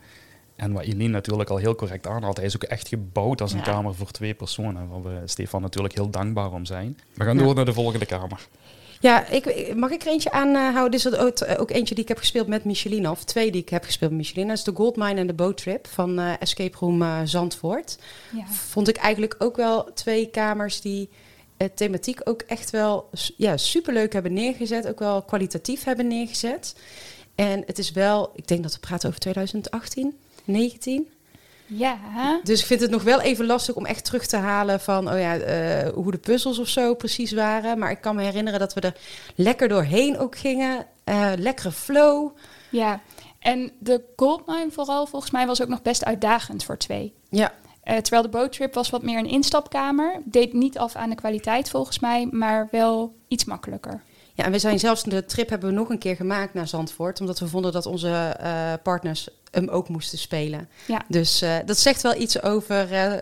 En 0.56 0.72
wat 0.72 0.82
Eileen 0.82 1.10
natuurlijk 1.10 1.50
al 1.50 1.56
heel 1.56 1.74
correct 1.74 2.06
aanhaalt, 2.06 2.36
hij 2.36 2.46
is 2.46 2.54
ook 2.56 2.62
echt 2.62 2.88
gebouwd 2.88 3.40
als 3.40 3.52
een 3.52 3.58
Ja. 3.58 3.64
kamer 3.64 3.94
voor 3.94 4.10
twee 4.10 4.34
personen. 4.34 4.88
Waar 4.88 5.02
we 5.02 5.20
Stefan 5.24 5.62
natuurlijk 5.62 5.94
heel 5.94 6.10
dankbaar 6.10 6.52
om 6.52 6.64
zijn. 6.64 6.98
We 7.14 7.24
gaan 7.24 7.38
Ja. 7.38 7.42
door 7.44 7.54
naar 7.54 7.64
de 7.64 7.72
volgende 7.72 8.06
kamer. 8.06 8.46
Ja, 9.00 9.26
ik, 9.28 9.74
mag 9.76 9.90
ik 9.90 10.02
er 10.02 10.08
eentje 10.08 10.30
aanhouden? 10.30 10.90
Dit 10.90 11.12
is 11.12 11.18
dat 11.18 11.42
ook, 11.46 11.60
ook 11.60 11.70
eentje 11.70 11.94
die 11.94 12.02
ik 12.02 12.08
heb 12.08 12.18
gespeeld 12.18 12.46
met 12.46 12.64
Michelin, 12.64 13.08
of 13.10 13.24
twee 13.24 13.50
die 13.52 13.60
ik 13.60 13.68
heb 13.68 13.84
gespeeld 13.84 14.10
met 14.10 14.20
Michelin. 14.20 14.48
Dat 14.48 14.56
is 14.56 14.64
de 14.64 14.72
Goldmine 14.74 15.20
en 15.20 15.26
de 15.26 15.34
Boat 15.34 15.56
Trip 15.56 15.86
van 15.86 16.18
eh, 16.18 16.32
Escape 16.40 16.76
Room 16.80 17.02
eh, 17.02 17.20
Zandvoort. 17.24 17.98
Ja. 18.32 18.46
Vond 18.46 18.88
ik 18.88 18.96
eigenlijk 18.96 19.34
ook 19.38 19.56
wel 19.56 19.90
twee 19.94 20.26
kamers 20.30 20.80
die 20.80 21.08
eh, 21.56 21.68
thematiek 21.74 22.20
ook 22.24 22.42
echt 22.42 22.70
wel 22.70 23.10
ja, 23.36 23.56
superleuk 23.56 24.12
hebben 24.12 24.32
neergezet. 24.32 24.88
Ook 24.88 24.98
wel 24.98 25.22
kwalitatief 25.22 25.84
hebben 25.84 26.06
neergezet. 26.06 26.74
En 27.34 27.62
het 27.66 27.78
is 27.78 27.90
wel, 27.90 28.30
ik 28.34 28.48
denk 28.48 28.62
dat 28.62 28.72
we 28.72 28.80
praten 28.80 29.08
over 29.08 29.20
2018, 29.20 30.18
19. 30.44 31.08
Ja, 31.66 32.40
Dus 32.42 32.60
ik 32.60 32.66
vind 32.66 32.80
het 32.80 32.90
nog 32.90 33.02
wel 33.02 33.20
even 33.20 33.46
lastig 33.46 33.74
om 33.74 33.86
echt 33.86 34.04
terug 34.04 34.26
te 34.26 34.36
halen 34.36 34.80
van 34.80 35.12
oh 35.12 35.18
ja, 35.18 35.36
eh, 35.36 35.92
hoe 35.92 36.10
de 36.10 36.18
puzzels 36.18 36.58
of 36.58 36.68
zo 36.68 36.94
precies 36.94 37.32
waren. 37.32 37.78
Maar 37.78 37.90
ik 37.90 38.00
kan 38.00 38.16
me 38.16 38.22
herinneren 38.22 38.58
dat 38.58 38.74
we 38.74 38.80
er 38.80 38.96
lekker 39.34 39.68
doorheen 39.68 40.18
ook 40.18 40.36
gingen. 40.36 40.86
Eh, 41.04 41.32
lekkere 41.38 41.72
flow. 41.72 42.30
ja. 42.70 43.00
En 43.40 43.72
de 43.78 44.02
Goldmine 44.16 44.70
vooral 44.70 45.06
volgens 45.06 45.32
mij 45.32 45.46
was 45.46 45.62
ook 45.62 45.68
nog 45.68 45.82
best 45.82 46.04
uitdagend 46.04 46.64
voor 46.64 46.76
twee. 46.76 47.14
Ja, 47.28 47.52
Eh, 47.86 47.96
terwijl 47.96 48.22
de 48.22 48.28
boattrip 48.28 48.74
was 48.74 48.90
wat 48.90 49.02
meer 49.02 49.18
een 49.18 49.28
instapkamer. 49.28 50.22
Deed 50.24 50.52
niet 50.52 50.78
af 50.78 50.96
aan 50.96 51.10
de 51.10 51.14
kwaliteit 51.14 51.70
volgens 51.70 51.98
mij, 51.98 52.28
maar 52.30 52.68
wel 52.70 53.16
iets 53.28 53.44
makkelijker. 53.44 54.02
ja 54.34 54.44
en 54.44 54.52
we 54.52 54.58
zijn 54.58 54.78
zelfs 54.78 55.02
de 55.02 55.24
trip 55.24 55.48
hebben 55.48 55.68
we 55.68 55.74
nog 55.74 55.88
een 55.88 55.98
keer 55.98 56.16
gemaakt 56.16 56.54
naar 56.54 56.68
Zandvoort. 56.68 57.20
Omdat 57.20 57.38
we 57.38 57.48
vonden 57.48 57.72
dat 57.72 57.86
onze 57.86 58.08
eh, 58.08 58.72
partners 58.82 59.28
hem 59.56 59.68
ook 59.68 59.88
moesten 59.88 60.18
spelen. 60.18 60.68
Ja. 60.86 61.02
Dus 61.08 61.42
eh, 61.42 61.54
dat 61.64 61.78
zegt 61.78 62.02
wel 62.02 62.20
iets 62.20 62.42
over 62.42 62.92
eh, 62.92 63.12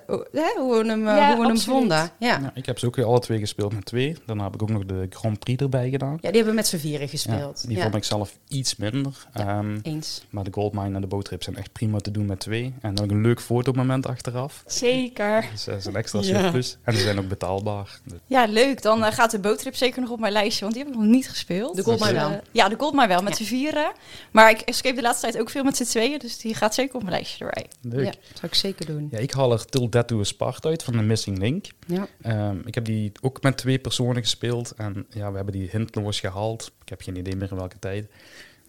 hoe, 0.56 0.82
we 0.82 0.88
hem, 0.88 1.08
eh, 1.08 1.16
Ja, 1.16 1.28
hoe 1.34 1.40
we 1.40 1.46
hem 1.46 1.58
vonden. 1.58 1.98
Ja. 1.98 2.10
Ja, 2.18 2.50
ik 2.54 2.66
heb 2.66 2.78
ze 2.78 2.86
ook 2.86 2.96
weer 2.96 3.04
alle 3.04 3.20
twee 3.20 3.38
gespeeld 3.38 3.72
met 3.74 3.84
twee. 3.84 4.16
Daarna 4.26 4.44
heb 4.44 4.54
ik 4.54 4.62
ook 4.62 4.70
nog 4.70 4.84
de 4.84 5.06
Grand 5.10 5.38
Prix 5.38 5.62
erbij 5.62 5.90
gedaan. 5.90 6.12
ja, 6.12 6.16
die 6.20 6.30
hebben 6.30 6.48
we 6.48 6.54
met 6.54 6.66
z'n 6.66 6.76
vieren 6.76 7.00
Ja, 7.00 7.06
gespeeld. 7.08 7.66
die 7.66 7.76
Ja, 7.76 7.82
vond 7.82 7.94
ik 7.94 8.04
zelf 8.04 8.38
iets 8.48 8.76
minder. 8.76 9.26
Ja. 9.34 9.46
Ehm, 9.58 9.78
Eens. 9.82 10.24
maar 10.30 10.44
de 10.44 10.52
Goldmine 10.52 10.94
en 10.94 11.00
de 11.00 11.06
boottrip 11.06 11.42
zijn 11.42 11.56
echt 11.56 11.72
prima 11.72 11.98
te 11.98 12.10
doen 12.10 12.26
met 12.26 12.40
twee. 12.40 12.74
En 12.80 13.00
ook 13.00 13.10
een 13.10 13.20
leuk 13.22 13.40
fotomoment 13.40 14.06
achteraf. 14.06 14.62
Zeker. 14.66 15.44
Dus 15.52 15.64
dat 15.64 15.76
is 15.76 15.84
een 15.84 15.96
extra 15.96 16.20
Ja. 16.22 16.24
surplus. 16.40 16.76
En 16.82 16.94
ze 16.94 17.00
zijn 17.02 17.18
ook 17.18 17.28
betaalbaar. 17.28 17.98
Dus 18.04 18.18
Ja, 18.26 18.44
leuk. 18.46 18.82
Dan 18.82 19.02
gaat 19.12 19.30
de 19.30 19.38
boottrip 19.38 19.74
zeker 19.76 20.00
nog 20.00 20.10
op 20.10 20.20
mijn 20.20 20.32
lijstje, 20.32 20.60
want 20.64 20.74
die 20.74 20.84
heb 20.84 20.92
ik 20.92 20.98
nog 20.98 21.08
niet 21.08 21.28
gespeeld. 21.28 21.76
De 21.76 21.82
Goldmine 21.82 22.12
Dus, 22.12 22.22
wel. 22.22 22.40
ja, 22.52 22.68
de 22.68 22.76
Goldmine 22.78 23.06
wel, 23.08 23.22
met 23.22 23.38
Ja. 23.38 23.44
z'n 23.44 23.50
vieren. 23.50 23.92
Maar 24.30 24.50
ik 24.50 24.60
escape 24.60 24.94
de 24.96 25.02
laatste 25.02 25.22
tijd 25.30 25.40
ook 25.42 25.50
veel 25.50 25.64
met 25.64 25.76
z'n 25.76 25.84
tweeën, 25.84 26.18
dus 26.24 26.38
die 26.38 26.54
gaat 26.54 26.74
zeker 26.74 26.94
op 26.94 27.02
mijn 27.02 27.14
lijstje 27.14 27.44
erbij. 27.44 27.66
leuk. 27.80 28.04
Ja, 28.04 28.12
zou 28.32 28.46
ik 28.46 28.54
zeker 28.54 28.86
doen. 28.86 29.08
Ja, 29.10 29.18
ik 29.18 29.30
haal 29.30 29.52
er 29.52 29.64
Till 29.64 29.88
Dead 29.88 30.08
to 30.08 30.20
a 30.20 30.24
Spart 30.24 30.66
uit 30.66 30.82
van 30.82 30.96
de 30.96 31.02
Missing 31.02 31.38
Link. 31.38 31.66
Ja. 31.86 32.06
Ehm, 32.22 32.58
ik 32.64 32.74
heb 32.74 32.84
die 32.84 33.12
ook 33.20 33.42
met 33.42 33.56
twee 33.56 33.78
personen 33.78 34.22
gespeeld. 34.22 34.70
En 34.70 35.06
ja, 35.08 35.30
we 35.30 35.36
hebben 35.36 35.54
die 35.54 35.68
hintloos 35.70 36.20
gehaald. 36.20 36.72
Ik 36.82 36.88
heb 36.88 37.00
geen 37.02 37.16
idee 37.16 37.36
meer 37.36 37.50
in 37.50 37.56
welke 37.56 37.78
tijd. 37.78 38.06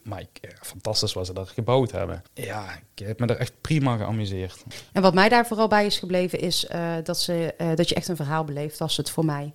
Maar 0.04 0.20
ik, 0.20 0.30
ja, 0.42 0.50
fantastisch 0.62 1.14
wat 1.14 1.26
ze 1.26 1.34
daar 1.34 1.48
gebouwd 1.48 1.92
hebben. 1.92 2.24
Ja, 2.34 2.80
ik 2.96 3.06
heb 3.06 3.20
me 3.20 3.26
er 3.26 3.38
echt 3.38 3.54
prima 3.62 3.98
geamuseerd. 3.98 4.64
En 4.92 5.02
wat 5.02 5.14
mij 5.14 5.30
daar 5.30 5.48
vooral 5.48 5.68
bij 5.68 5.86
is 5.86 6.00
gebleven 6.00 6.40
is 6.40 6.66
eh, 6.66 6.94
dat, 7.04 7.20
ze, 7.20 7.54
eh, 7.58 7.76
dat 7.76 7.90
je 7.90 7.96
echt 7.96 8.08
een 8.08 8.16
verhaal 8.16 8.44
beleeft 8.44 8.82
als 8.82 8.98
het 8.98 9.10
voor 9.10 9.26
mij. 9.26 9.54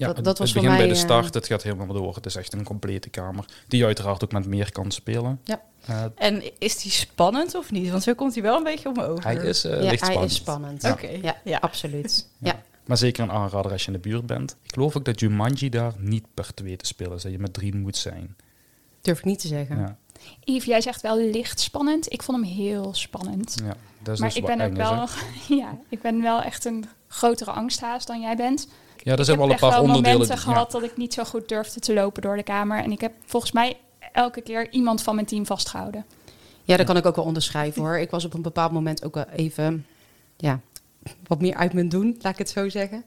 Ja, 0.00 0.12
Dat- 0.12 0.24
was 0.24 0.26
het 0.26 0.36
voor 0.36 0.46
begint 0.46 0.66
bij 0.66 0.76
mij, 0.76 0.86
de 0.86 0.92
eh, 1.00 1.00
start, 1.06 1.34
het 1.34 1.46
gaat 1.46 1.62
helemaal 1.62 1.86
door. 1.86 2.14
Het 2.14 2.26
is 2.26 2.34
echt 2.36 2.52
een 2.52 2.64
complete 2.64 3.08
kamer. 3.08 3.44
Die 3.68 3.78
je 3.78 3.84
uiteraard 3.86 4.24
ook 4.24 4.32
met 4.32 4.46
meer 4.46 4.72
kan 4.72 4.90
spelen. 4.90 5.40
Ja. 5.44 5.62
Eh, 5.86 6.04
En 6.14 6.60
is 6.60 6.82
die 6.82 6.90
spannend 6.92 7.54
of 7.54 7.70
niet? 7.70 7.90
Want 7.90 8.02
zo 8.02 8.14
komt 8.14 8.34
hij 8.34 8.42
wel 8.42 8.56
een 8.56 8.62
beetje 8.64 8.88
over. 8.88 9.24
hij 9.24 9.34
is 9.36 9.64
eh 9.64 9.70
ja, 9.72 9.78
licht 9.90 10.00
hij 10.00 10.10
spannend. 10.10 10.30
is 10.30 10.36
spannend. 10.36 10.82
Ja. 10.82 10.92
Oké, 10.92 11.08
Ja, 11.22 11.36
ja. 11.44 11.58
absoluut. 11.58 12.28
Ja. 12.38 12.50
Ja. 12.52 12.62
Maar 12.84 12.96
zeker 12.96 13.22
een 13.22 13.30
aanrader 13.32 13.72
als 13.72 13.80
je 13.84 13.86
in 13.86 13.92
de 14.02 14.08
buurt 14.08 14.26
bent. 14.26 14.56
Ik 14.62 14.72
geloof 14.74 14.96
ook 14.96 15.04
dat 15.04 15.20
Jumanji 15.20 15.68
daar 15.68 15.92
niet 15.98 16.24
per 16.34 16.54
twee 16.54 16.76
te 16.76 16.86
spelen 16.86 17.16
is. 17.16 17.22
Dat 17.22 17.32
je 17.32 17.38
met 17.38 17.52
drie 17.52 17.74
moet 17.74 17.96
zijn. 17.96 18.36
Durf 19.00 19.18
ik 19.18 19.24
niet 19.24 19.38
te 19.38 19.48
zeggen. 19.48 19.78
Ja, 19.78 19.96
Yves, 20.44 20.64
jij 20.64 20.80
zegt 20.80 21.00
wel 21.00 21.16
licht 21.18 21.60
spannend. 21.60 22.12
Ik 22.12 22.22
vond 22.22 22.38
hem 22.40 22.46
heel 22.54 22.94
spannend. 22.94 23.56
ja. 23.64 23.76
Dat 24.02 24.14
is 24.14 24.20
maar 24.20 24.28
dus 24.28 24.38
ik 24.38 24.46
wat 24.46 24.56
ben 24.56 24.66
ook 24.66 24.76
wel, 24.76 25.06
ja, 25.58 25.78
ik 25.88 26.00
ben 26.02 26.22
wel 26.22 26.42
echt 26.42 26.64
een 26.64 26.84
grotere 27.08 27.50
angsthaas 27.50 28.06
dan 28.06 28.20
jij 28.20 28.36
bent. 28.36 28.68
Ja, 29.02 29.12
er 29.12 29.18
ik 29.18 29.24
zijn 29.24 29.38
wel 29.38 29.48
heb 29.48 29.54
een 29.54 29.60
paar 29.60 29.70
echt 29.70 29.78
wel 29.78 29.88
onderdelen. 29.88 30.18
momenten 30.18 30.38
gehad 30.38 30.70
dat 30.70 30.82
ik 30.82 30.96
niet 30.96 31.14
zo 31.14 31.24
goed 31.24 31.48
durfde 31.48 31.80
te 31.80 31.94
lopen 31.94 32.22
door 32.22 32.36
de 32.36 32.42
kamer. 32.42 32.82
En 32.82 32.92
ik 32.92 33.00
heb 33.00 33.12
volgens 33.26 33.52
mij 33.52 33.76
elke 34.12 34.40
keer 34.40 34.70
iemand 34.70 35.02
van 35.02 35.14
mijn 35.14 35.26
team 35.26 35.46
vastgehouden. 35.46 36.04
Ja, 36.64 36.76
dat 36.76 36.86
kan 36.86 36.96
ik 36.96 37.06
ook 37.06 37.16
wel 37.16 37.24
onderschrijven 37.24 37.82
hoor. 37.82 37.98
Ik 37.98 38.10
was 38.10 38.24
op 38.24 38.34
een 38.34 38.42
bepaald 38.42 38.72
moment 38.72 39.04
ook 39.04 39.14
wel 39.14 39.26
even 39.36 39.86
ja, 40.36 40.60
wat 41.26 41.40
meer 41.40 41.54
uit 41.54 41.72
mijn 41.72 41.88
doen, 41.88 42.16
laat 42.20 42.32
ik 42.32 42.38
het 42.38 42.50
zo 42.50 42.68
zeggen. 42.68 43.04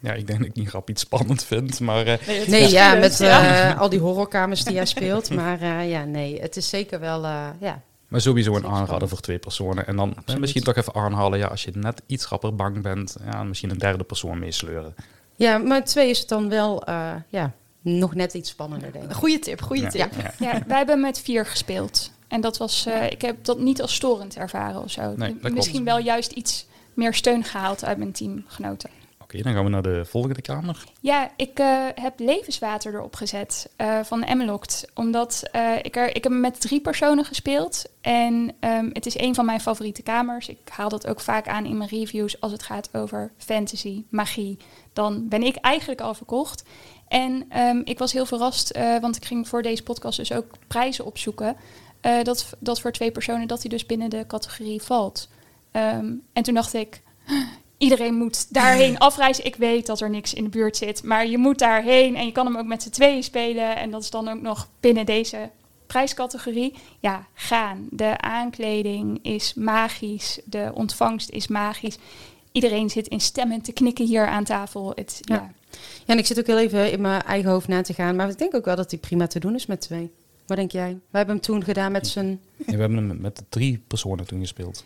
Ja, 0.00 0.12
ik 0.12 0.26
denk 0.26 0.38
dat 0.38 0.48
ik 0.48 0.54
niet 0.54 0.68
grap 0.68 0.90
iets 0.90 1.02
spannend 1.02 1.44
vind, 1.44 1.80
maar 1.80 2.06
eh, 2.06 2.46
Nee, 2.46 2.68
ja, 2.68 2.68
spannend, 2.68 3.00
met 3.00 3.18
ja. 3.18 3.70
eh, 3.72 3.80
al 3.80 3.88
die 3.88 3.98
horrorkamers 3.98 4.64
die 4.64 4.74
jij 4.74 4.86
speelt. 4.86 5.30
Maar 5.30 5.60
eh, 5.60 5.90
ja, 5.90 6.04
nee, 6.04 6.40
het 6.40 6.56
is 6.56 6.68
zeker 6.68 7.00
wel, 7.00 7.24
eh, 7.24 7.48
ja. 7.60 7.82
Maar 8.08 8.20
sowieso 8.20 8.50
een 8.56 8.64
aanrader 8.64 8.84
spannend. 8.86 9.10
voor 9.10 9.20
twee 9.20 9.38
personen. 9.38 9.86
En 9.86 9.96
dan 9.96 10.14
Absoluut. 10.16 10.40
misschien 10.40 10.62
toch 10.62 10.76
even 10.76 10.94
aanhalen, 10.94 11.38
ja, 11.38 11.46
als 11.46 11.64
je 11.64 11.70
net 11.74 12.02
iets 12.06 12.26
rapper 12.26 12.54
bang 12.54 12.82
bent, 12.82 13.16
ja, 13.30 13.42
misschien 13.44 13.70
een 13.70 13.78
derde 13.78 14.04
persoon 14.04 14.38
meesleuren. 14.38 14.94
Ja, 15.36 15.58
maar 15.58 15.84
twee 15.84 16.10
is 16.10 16.18
het 16.18 16.28
dan 16.28 16.48
wel 16.48 16.84
eh, 16.84 17.14
ja, 17.28 17.52
nog 17.80 18.14
net 18.14 18.34
iets 18.34 18.50
spannender, 18.50 18.92
denk 18.92 19.04
ik. 19.04 19.12
Goeie 19.12 19.38
tip, 19.38 19.60
goede 19.62 19.82
Ja. 19.82 19.88
tip. 19.88 20.12
Ja. 20.22 20.32
Ja, 20.38 20.62
wij 20.66 20.76
hebben 20.76 21.00
met 21.00 21.20
vier 21.20 21.46
gespeeld. 21.46 22.10
En 22.28 22.40
dat 22.40 22.56
was, 22.56 22.86
eh, 22.86 23.10
ik 23.10 23.22
heb 23.22 23.44
dat 23.44 23.58
niet 23.58 23.82
als 23.82 23.94
storend 23.94 24.36
ervaren 24.36 24.82
of 24.82 24.90
zo. 24.90 25.02
Nee, 25.16 25.30
dat 25.32 25.40
klopt. 25.40 25.54
Misschien 25.54 25.84
wel 25.84 25.98
juist 25.98 26.32
iets 26.32 26.66
meer 26.94 27.14
steun 27.14 27.44
gehaald 27.44 27.84
uit 27.84 27.98
mijn 27.98 28.12
teamgenoten. 28.12 28.90
Oké, 29.22 29.42
dan 29.42 29.52
gaan 29.52 29.64
we 29.64 29.70
naar 29.70 29.82
de 29.82 30.04
volgende 30.04 30.42
kamer. 30.42 30.84
Ja, 31.00 31.30
ik 31.36 31.58
eh, 31.58 31.84
heb 31.94 32.18
levenswater 32.18 32.94
erop 32.94 33.14
gezet 33.14 33.70
eh, 33.76 34.00
van 34.02 34.22
Emmeloct. 34.22 34.86
Omdat 34.94 35.42
eh, 35.52 35.72
ik, 35.82 35.96
er, 35.96 36.16
ik 36.16 36.22
heb 36.24 36.32
met 36.32 36.60
drie 36.60 36.80
personen 36.80 37.24
gespeeld. 37.24 37.84
En 38.00 38.52
ehm, 38.60 38.88
het 38.92 39.06
is 39.06 39.18
een 39.18 39.34
van 39.34 39.44
mijn 39.44 39.60
favoriete 39.60 40.02
kamers. 40.02 40.48
Ik 40.48 40.58
haal 40.68 40.88
dat 40.88 41.06
ook 41.06 41.20
vaak 41.20 41.48
aan 41.48 41.64
in 41.64 41.76
mijn 41.76 41.90
reviews 41.90 42.40
als 42.40 42.52
het 42.52 42.62
gaat 42.62 42.88
over 42.92 43.32
fantasy, 43.36 44.04
magie. 44.10 44.58
Dan 44.96 45.28
ben 45.28 45.42
ik 45.42 45.56
eigenlijk 45.56 46.00
al 46.00 46.14
verkocht. 46.14 46.64
En 47.08 47.46
ehm, 47.48 47.80
ik 47.84 47.98
was 47.98 48.12
heel 48.12 48.26
verrast, 48.26 48.70
eh, 48.70 48.98
want 49.00 49.16
ik 49.16 49.24
ging 49.24 49.48
voor 49.48 49.62
deze 49.62 49.82
podcast 49.82 50.16
dus 50.16 50.32
ook 50.32 50.46
prijzen 50.66 51.04
opzoeken. 51.04 51.56
eh, 52.00 52.22
dat, 52.22 52.54
dat 52.58 52.80
voor 52.80 52.92
twee 52.92 53.10
personen, 53.10 53.48
dat 53.48 53.60
hij 53.60 53.70
dus 53.70 53.86
binnen 53.86 54.10
de 54.10 54.26
categorie 54.26 54.82
valt. 54.82 55.28
Ehm, 55.70 56.12
en 56.32 56.42
toen 56.42 56.54
dacht 56.54 56.74
ik, 56.74 57.02
iedereen 57.78 58.14
moet 58.14 58.54
daarheen 58.54 58.98
afreizen. 59.08 59.44
Ik 59.44 59.56
weet 59.56 59.86
dat 59.86 60.00
er 60.00 60.10
niks 60.10 60.34
in 60.34 60.44
de 60.44 60.50
buurt 60.50 60.76
zit, 60.76 61.02
maar 61.02 61.26
je 61.26 61.38
moet 61.38 61.58
daarheen 61.58 62.16
en 62.16 62.26
je 62.26 62.32
kan 62.32 62.46
hem 62.46 62.56
ook 62.56 62.66
met 62.66 62.82
z'n 62.82 62.90
tweeën 62.90 63.22
spelen. 63.22 63.76
En 63.76 63.90
dat 63.90 64.02
is 64.02 64.10
dan 64.10 64.28
ook 64.28 64.40
nog 64.40 64.68
binnen 64.80 65.06
deze 65.06 65.50
prijscategorie. 65.86 66.74
Ja, 67.00 67.26
gaan. 67.34 67.86
De 67.90 68.20
aankleding 68.20 69.18
is 69.22 69.54
magisch, 69.54 70.40
de 70.44 70.70
ontvangst 70.74 71.30
is 71.30 71.46
magisch. 71.48 71.98
Iedereen 72.56 72.90
zit 72.90 73.08
in 73.08 73.20
stemmen 73.20 73.60
te 73.62 73.72
knikken 73.72 74.06
hier 74.06 74.26
aan 74.26 74.44
tafel. 74.44 74.92
Het, 74.94 75.18
ja. 75.20 75.34
Ja. 75.34 75.52
Ja, 76.06 76.12
en 76.12 76.18
ik 76.18 76.26
zit 76.26 76.38
ook 76.38 76.46
heel 76.46 76.58
even 76.58 76.92
in 76.92 77.00
mijn 77.00 77.22
eigen 77.22 77.50
hoofd 77.50 77.68
na 77.68 77.82
te 77.82 77.94
gaan. 77.94 78.16
Maar 78.16 78.28
ik 78.28 78.38
denk 78.38 78.54
ook 78.54 78.64
wel 78.64 78.76
dat 78.76 78.90
die 78.90 78.98
prima 78.98 79.26
te 79.26 79.38
doen 79.38 79.54
is 79.54 79.66
met 79.66 79.80
twee. 79.80 80.10
Wat 80.46 80.56
denk 80.56 80.70
jij? 80.70 80.92
We 81.10 81.16
hebben 81.16 81.34
hem 81.34 81.44
toen 81.44 81.64
gedaan 81.64 81.92
met 81.92 82.06
z'n... 82.06 82.40
Ja, 82.56 82.64
we 82.64 82.80
hebben 82.80 82.96
hem 82.96 83.20
met 83.20 83.42
drie 83.48 83.82
personen 83.86 84.26
toen 84.26 84.40
gespeeld. 84.40 84.84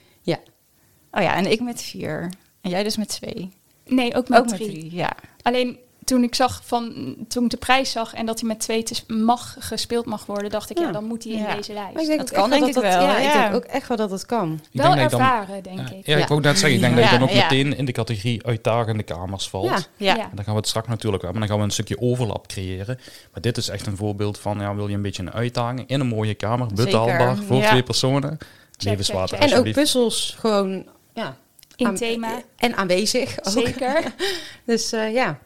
Oh 1.11 1.23
ja, 1.23 1.37
en 1.37 1.51
ik 1.51 1.61
met 1.61 1.83
vier. 1.83 2.33
En 2.61 2.71
jij 2.71 2.83
dus 2.83 2.97
met 2.97 3.09
twee. 3.09 3.53
Nee, 3.87 4.15
ook 4.15 4.29
met 4.29 4.39
Ook 4.39 4.45
met 4.45 4.55
drie. 4.55 4.69
drie, 4.71 4.95
ja. 4.95 5.17
Alleen 5.43 5.79
toen 6.11 6.23
ik 6.23 6.35
zag 6.35 6.61
van 6.65 7.15
toen 7.29 7.45
ik 7.45 7.51
de 7.51 7.57
prijs 7.57 7.91
zag 7.91 8.15
en 8.15 8.27
dat 8.27 8.41
hij 8.41 8.49
met 8.49 8.61
twee 8.61 8.83
te- 8.83 9.15
mag 9.15 9.57
gespeeld 9.59 10.07
mag 10.07 10.27
worden, 10.27 10.51
dacht 10.51 10.71
ik 10.71 10.79
ja, 10.79 10.85
Ja. 10.85 10.93
dan 10.93 11.05
moet 11.05 11.25
hij 11.25 11.33
in 11.33 11.39
Ja. 11.39 11.55
deze 11.55 11.73
lijst. 11.73 11.93
Maar 11.93 12.03
ik 12.03 12.09
denk 12.09 12.21
Dat 12.21 12.29
ook 12.31 12.35
kan 12.37 12.53
echt 12.53 12.61
denk 12.63 12.75
dat 12.75 12.85
ik 12.85 12.91
dat- 12.91 12.99
wel, 13.01 13.09
Ja, 13.11 13.19
ik 13.19 13.33
denk 13.33 13.55
ook 13.55 13.65
echt 13.65 13.89
wel 13.89 13.97
dat 13.97 14.11
het 14.11 14.27
kan. 14.27 14.53
Ik 14.53 14.81
wel 14.81 14.87
denk 14.91 15.01
dat 15.01 15.11
je 15.11 15.17
dan- 15.17 15.27
ervaren, 15.27 15.63
denk 15.63 15.89
ik. 15.91 16.07
ja, 16.07 16.17
ik 16.17 16.29
wou 16.29 16.41
net 16.41 16.59
zeggen, 16.59 16.75
ik 16.75 16.81
denk 16.81 16.95
Ja. 16.95 17.01
dat 17.01 17.11
je 17.11 17.19
dan 17.19 17.29
ook 17.29 17.35
Ja. 17.35 17.43
meteen 17.43 17.77
in 17.77 17.85
de 17.85 17.93
categorie 17.93 18.47
uitdagende 18.47 19.03
kamers 19.03 19.49
valt. 19.49 19.91
Ja. 19.97 20.19
En 20.19 20.31
dan 20.35 20.45
gaan 20.45 20.55
we 20.55 20.61
het 20.61 20.69
straks 20.69 20.89
natuurlijk 20.89 21.23
wel, 21.23 21.31
maar 21.31 21.41
dan 21.41 21.49
gaan 21.51 21.59
we 21.59 21.65
een 21.65 21.71
stukje 21.71 22.01
overlap 22.01 22.47
creëren. 22.47 22.99
Maar 23.33 23.41
dit 23.43 23.57
is 23.57 23.69
echt 23.69 23.87
een 23.87 23.97
voorbeeld 23.97 24.39
van, 24.39 24.61
ja, 24.61 24.75
wil 24.75 24.89
je 24.89 24.95
een 24.95 25.03
beetje 25.03 25.23
een 25.23 25.33
uitdaging 25.33 25.89
in 25.89 26.01
een 26.01 26.07
mooie 26.07 26.35
kamer, 26.35 26.67
Zeker, 26.69 26.85
betaalbaar 26.85 27.37
voor 27.37 27.57
ja. 27.57 27.69
twee 27.69 27.83
personen. 27.83 28.39
Levenswater. 28.79 29.39
En 29.39 29.55
ook 29.55 29.73
puzzels 29.73 30.37
gewoon 30.39 30.87
ja, 31.15 31.37
In 31.77 31.95
thema, 31.95 32.43
en 32.57 32.77
aanwezig 32.77 33.39
ook. 33.43 33.53
zeker. 33.53 34.03
Dus 34.67 34.93
eh, 34.93 35.13
ja, 35.15 35.39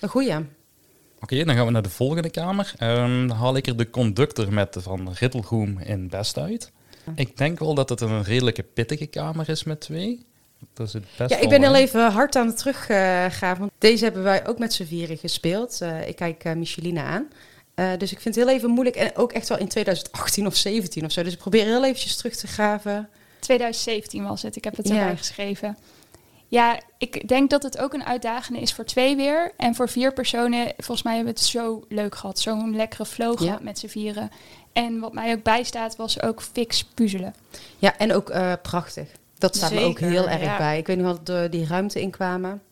een 0.00 0.08
goeie. 0.08 0.34
Oké, 1.20 1.44
dan 1.44 1.54
gaan 1.54 1.66
we 1.66 1.72
naar 1.72 1.82
de 1.82 1.90
volgende 1.90 2.30
kamer. 2.30 2.72
Ehm, 2.78 3.26
dan 3.26 3.36
haal 3.36 3.56
ik 3.56 3.66
er 3.66 3.76
de 3.76 3.90
conductor 3.90 4.52
met 4.52 4.76
van 4.78 5.12
Rittelgroem 5.12 5.78
in 5.78 6.08
Best 6.08 6.38
uit. 6.38 6.72
Ik 7.14 7.36
denk 7.36 7.58
wel 7.58 7.74
dat 7.74 7.88
het 7.88 8.00
een 8.00 8.22
redelijke 8.22 8.62
pittige 8.62 9.06
kamer 9.06 9.48
is 9.48 9.64
met 9.64 9.80
twee. 9.80 10.26
Dat 10.74 10.86
is 10.86 10.92
het 10.92 11.04
best 11.16 11.30
Ja, 11.30 11.38
ik 11.38 11.48
ben 11.48 11.60
heel 11.62 11.70
lang. 11.70 11.82
even 11.84 12.10
hard 12.12 12.36
aan 12.36 12.46
het 12.46 12.56
teruggaan. 12.56 13.58
want 13.58 13.70
deze 13.78 14.04
hebben 14.04 14.22
wij 14.22 14.46
ook 14.48 14.58
met 14.58 14.72
z'n 14.72 14.84
vieren 14.84 15.16
gespeeld. 15.16 15.80
Eh, 15.80 16.08
ik 16.08 16.16
kijk 16.16 16.44
eh 16.44 16.52
Micheline 16.54 17.00
aan. 17.02 17.28
Eh, 17.74 17.90
dus 17.98 18.12
ik 18.12 18.20
vind 18.20 18.34
het 18.34 18.44
heel 18.44 18.54
even 18.54 18.70
moeilijk. 18.70 18.96
En 18.96 19.16
ook 19.16 19.32
echt 19.32 19.48
wel 19.48 19.58
in 19.58 19.68
2018 19.68 20.46
of 20.46 20.56
17 20.56 21.04
of 21.04 21.12
zo. 21.12 21.22
Dus 21.22 21.32
ik 21.32 21.38
probeer 21.38 21.64
heel 21.64 21.84
eventjes 21.84 22.16
terug 22.16 22.36
te 22.36 22.46
graven. 22.46 23.08
2017 23.40 24.22
was 24.24 24.42
het, 24.42 24.56
ik 24.56 24.64
heb 24.64 24.76
het 24.76 24.88
Ja. 24.88 24.94
erbij 24.98 25.16
geschreven. 25.16 25.76
Ja, 26.48 26.80
ik 26.98 27.28
denk 27.28 27.50
dat 27.50 27.62
het 27.62 27.78
ook 27.78 27.92
een 27.92 28.04
uitdagende 28.04 28.60
is 28.60 28.72
voor 28.74 28.84
twee 28.84 29.16
weer. 29.16 29.52
En 29.56 29.74
voor 29.74 29.88
vier 29.88 30.12
personen, 30.12 30.72
volgens 30.76 31.02
mij 31.02 31.14
hebben 31.14 31.34
we 31.34 31.40
het 31.40 31.48
zo 31.48 31.84
leuk 31.88 32.14
gehad. 32.14 32.38
Zo'n 32.38 32.76
lekkere 32.76 33.06
flow 33.06 33.38
Ja. 33.38 33.46
gehad 33.46 33.62
met 33.62 33.78
z'n 33.78 33.86
vieren. 33.86 34.30
En 34.72 34.98
wat 34.98 35.12
mij 35.12 35.32
ook 35.32 35.42
bijstaat, 35.42 35.96
was 35.96 36.22
ook 36.22 36.42
fix 36.42 36.84
puzzelen. 36.84 37.34
Ja, 37.78 37.98
en 37.98 38.12
ook 38.12 38.30
eh, 38.30 38.52
prachtig. 38.62 39.08
Dat 39.38 39.56
staat 39.56 39.72
me 39.72 39.80
ook 39.80 39.98
heel 39.98 40.28
erg 40.28 40.42
ja. 40.42 40.56
bij. 40.56 40.78
Ik 40.78 40.86
weet 40.86 40.96
nog 40.96 41.06
wel 41.06 41.18
dat 41.22 41.36
er 41.36 41.50
die 41.50 41.66
ruimte 41.66 42.00
inkwamen. 42.00 42.62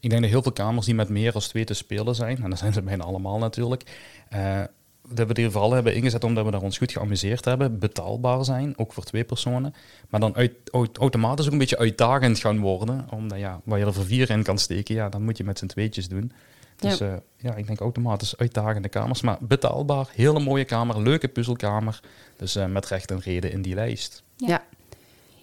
Ik 0.00 0.10
denk 0.10 0.22
dat 0.22 0.30
heel 0.30 0.42
veel 0.42 0.52
kamers 0.52 0.86
die 0.86 0.94
met 0.94 1.08
meer 1.08 1.32
dan 1.32 1.40
twee 1.40 1.64
te 1.64 1.74
spelen 1.74 2.14
zijn, 2.14 2.42
en 2.42 2.50
dat 2.50 2.58
zijn 2.58 2.72
ze 2.72 2.82
bijna 2.82 3.04
allemaal 3.04 3.38
natuurlijk, 3.38 3.82
eh, 4.28 4.62
dat 5.08 5.26
we 5.26 5.34
die 5.34 5.50
vooral 5.50 5.72
hebben 5.72 5.94
ingezet 5.94 6.24
omdat 6.24 6.44
we 6.44 6.50
daar 6.50 6.62
ons 6.62 6.78
goed 6.78 6.92
geamuseerd 6.92 7.44
hebben, 7.44 7.78
betaalbaar 7.78 8.44
zijn, 8.44 8.78
ook 8.78 8.92
voor 8.92 9.04
twee 9.04 9.24
personen, 9.24 9.74
maar 10.08 10.20
dan 10.20 10.36
uit, 10.36 10.52
au- 10.70 10.86
automatisch 10.92 11.46
ook 11.46 11.52
een 11.52 11.58
beetje 11.58 11.78
uitdagend 11.78 12.38
gaan 12.38 12.60
worden, 12.60 13.06
omdat 13.10 13.38
ja, 13.38 13.60
waar 13.64 13.78
je 13.78 13.84
er 13.84 13.94
voor 13.94 14.04
vier 14.04 14.30
in 14.30 14.42
kan 14.42 14.58
steken, 14.58 14.94
ja, 14.94 15.08
dan 15.08 15.22
moet 15.22 15.36
je 15.36 15.44
met 15.44 15.58
z'n 15.58 15.66
tweetjes 15.66 16.08
doen. 16.08 16.32
Dus 16.76 16.98
ja. 16.98 17.20
ja, 17.36 17.54
ik 17.54 17.66
denk 17.66 17.80
automatisch 17.80 18.36
uitdagende 18.36 18.88
kamers, 18.88 19.20
maar 19.20 19.36
betaalbaar, 19.40 20.08
hele 20.14 20.40
mooie 20.40 20.64
kamer, 20.64 21.02
leuke 21.02 21.28
puzzelkamer, 21.28 22.00
dus 22.36 22.56
eh, 22.56 22.66
met 22.66 22.86
recht 22.86 23.10
en 23.10 23.20
reden 23.20 23.52
in 23.52 23.62
die 23.62 23.74
lijst. 23.74 24.22
Ja. 24.36 24.48
Ja. 24.48 24.62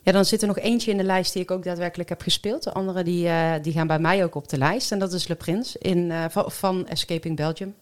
Ja, 0.03 0.11
dan 0.11 0.25
zit 0.25 0.41
er 0.41 0.47
nog 0.47 0.57
eentje 0.59 0.91
in 0.91 0.97
de 0.97 1.03
lijst 1.03 1.33
die 1.33 1.41
ik 1.41 1.51
ook 1.51 1.63
daadwerkelijk 1.63 2.09
heb 2.09 2.21
gespeeld. 2.21 2.63
De 2.63 2.71
andere 2.71 3.03
die, 3.03 3.27
eh, 3.27 3.53
die 3.61 3.73
gaan 3.73 3.87
bij 3.87 3.99
mij 3.99 4.23
ook 4.23 4.35
op 4.35 4.49
de 4.49 4.57
lijst. 4.57 4.91
En 4.91 4.99
dat 4.99 5.13
is 5.13 5.27
Le 5.27 5.35
Prince 5.35 5.79
in, 5.79 6.11
eh, 6.11 6.25
van, 6.29 6.51
van 6.51 6.87
Escaping 6.87 7.35
Belgium. 7.35 7.73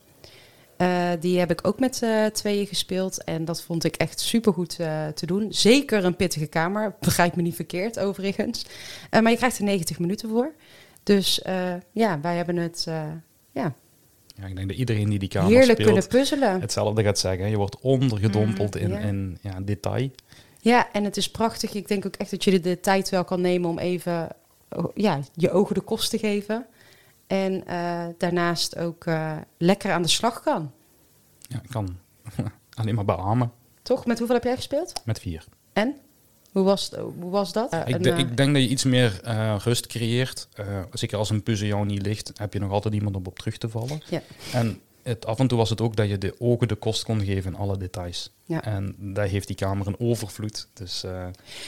Eh, 0.80 1.12
die 1.20 1.40
heb 1.40 1.52
ik 1.52 1.68
ook 1.68 1.80
met 1.80 2.02
eh, 2.02 2.26
tweeën 2.26 2.68
gespeeld. 2.68 3.24
En 3.24 3.46
dat 3.46 3.62
vond 3.62 3.84
ik 3.84 3.96
echt 3.96 4.20
supergoed 4.20 4.80
eh 4.80 5.08
te 5.08 5.26
doen. 5.26 5.54
Zeker 5.54 6.06
een 6.06 6.16
pittige 6.16 6.46
kamer. 6.48 6.96
Begrijp 7.00 7.36
me 7.36 7.42
niet 7.42 7.56
verkeerd, 7.56 8.00
overigens. 8.00 8.66
Maar 9.12 9.32
je 9.32 9.38
krijgt 9.38 9.58
er 9.58 9.64
90 9.64 10.00
minuten 10.00 10.30
voor. 10.30 10.52
Dus 11.04 11.42
ja, 11.92 12.20
wij 12.22 12.36
hebben 12.36 12.56
het 12.56 12.84
ja, 13.52 13.76
Ja, 14.36 14.46
ik 14.46 14.56
denk 14.56 14.68
dat 14.68 14.78
iedereen 14.78 15.10
die 15.10 15.20
die 15.20 15.30
kamer 15.30 15.50
heerlijk 15.50 15.72
speelt, 15.72 15.88
kunnen 15.88 16.08
puzzelen. 16.08 16.62
hetzelfde 16.62 17.04
gaat 17.04 17.20
zeggen. 17.20 17.50
Je 17.50 17.58
wordt 17.58 17.80
ondergedompeld 17.80 18.76
in, 18.76 18.90
ja. 18.90 19.00
in 19.00 19.38
ja, 19.42 19.60
detail. 19.62 20.10
Ja, 20.60 20.92
en 20.92 21.04
het 21.04 21.18
is 21.18 21.32
prachtig. 21.32 21.74
Ik 21.74 21.88
denk 21.88 22.06
ook 22.06 22.16
echt 22.16 22.32
dat 22.32 22.44
je 22.44 22.52
de, 22.52 22.60
de 22.60 22.80
tijd 22.80 23.10
wel 23.10 23.24
kan 23.24 23.42
nemen 23.42 23.70
om 23.70 23.80
even 23.80 24.28
oh, 24.70 24.92
ja, 24.96 25.20
je 25.34 25.52
ogen 25.52 25.76
de 25.76 25.82
kost 25.82 26.10
te 26.10 26.18
geven. 26.18 26.66
En 27.30 27.66
eh, 27.66 28.06
daarnaast 28.18 28.78
ook 28.78 29.06
eh, 29.06 29.38
lekker 29.58 29.92
aan 29.92 30.02
de 30.02 30.08
slag 30.08 30.42
kan. 30.42 30.72
Ja, 31.42 31.62
ik 31.64 31.70
kan 31.70 31.98
alleen 32.80 32.96
maar 32.96 33.06
beamen 33.06 33.52
Toch? 33.82 34.06
Met 34.06 34.18
hoeveel 34.18 34.36
heb 34.36 34.46
jij 34.46 34.56
gespeeld? 34.56 35.02
met 35.06 35.20
vier. 35.20 35.46
En? 35.74 35.96
Hoe 36.52 36.64
was, 36.64 36.92
hoe 37.20 37.30
was 37.30 37.54
dat? 37.54 37.72
Eh, 37.72 37.80
ik, 37.86 38.06
een, 38.06 38.18
ik 38.18 38.38
denk 38.38 38.54
dat 38.54 38.64
je 38.64 38.70
iets 38.70 38.84
meer 38.84 39.20
rust 39.64 39.88
creëert. 39.88 40.48
Zeker 40.92 41.18
als 41.18 41.30
een 41.30 41.44
puzzel 41.44 41.68
jou 41.68 41.86
niet 41.86 42.02
ligt, 42.02 42.32
heb 42.36 42.54
je 42.54 42.60
nog 42.60 42.72
altijd 42.72 42.94
iemand 42.94 43.16
om 43.16 43.26
op 43.26 43.40
terug 43.40 43.58
te 43.58 43.70
vallen. 43.70 44.02
Ja. 44.10 44.22
En 44.54 44.82
het, 45.04 45.26
af 45.26 45.40
en 45.40 45.48
toe 45.48 45.58
was 45.58 45.70
het 45.70 45.82
ook 45.82 45.96
dat 45.96 46.10
je 46.10 46.18
de 46.18 46.36
ogen 46.40 46.68
de 46.68 46.76
kost 46.76 47.04
kon 47.04 47.26
geven 47.26 47.52
in 47.52 47.60
alle 47.60 47.78
details. 47.78 48.32
Ja. 48.46 48.64
En 48.64 48.96
daar 48.98 49.28
heeft 49.28 49.48
die 49.48 49.56
kamer 49.56 49.88
een 49.88 50.00
overvloed. 50.00 50.68
Dus 50.74 51.04
eh, 51.04 51.26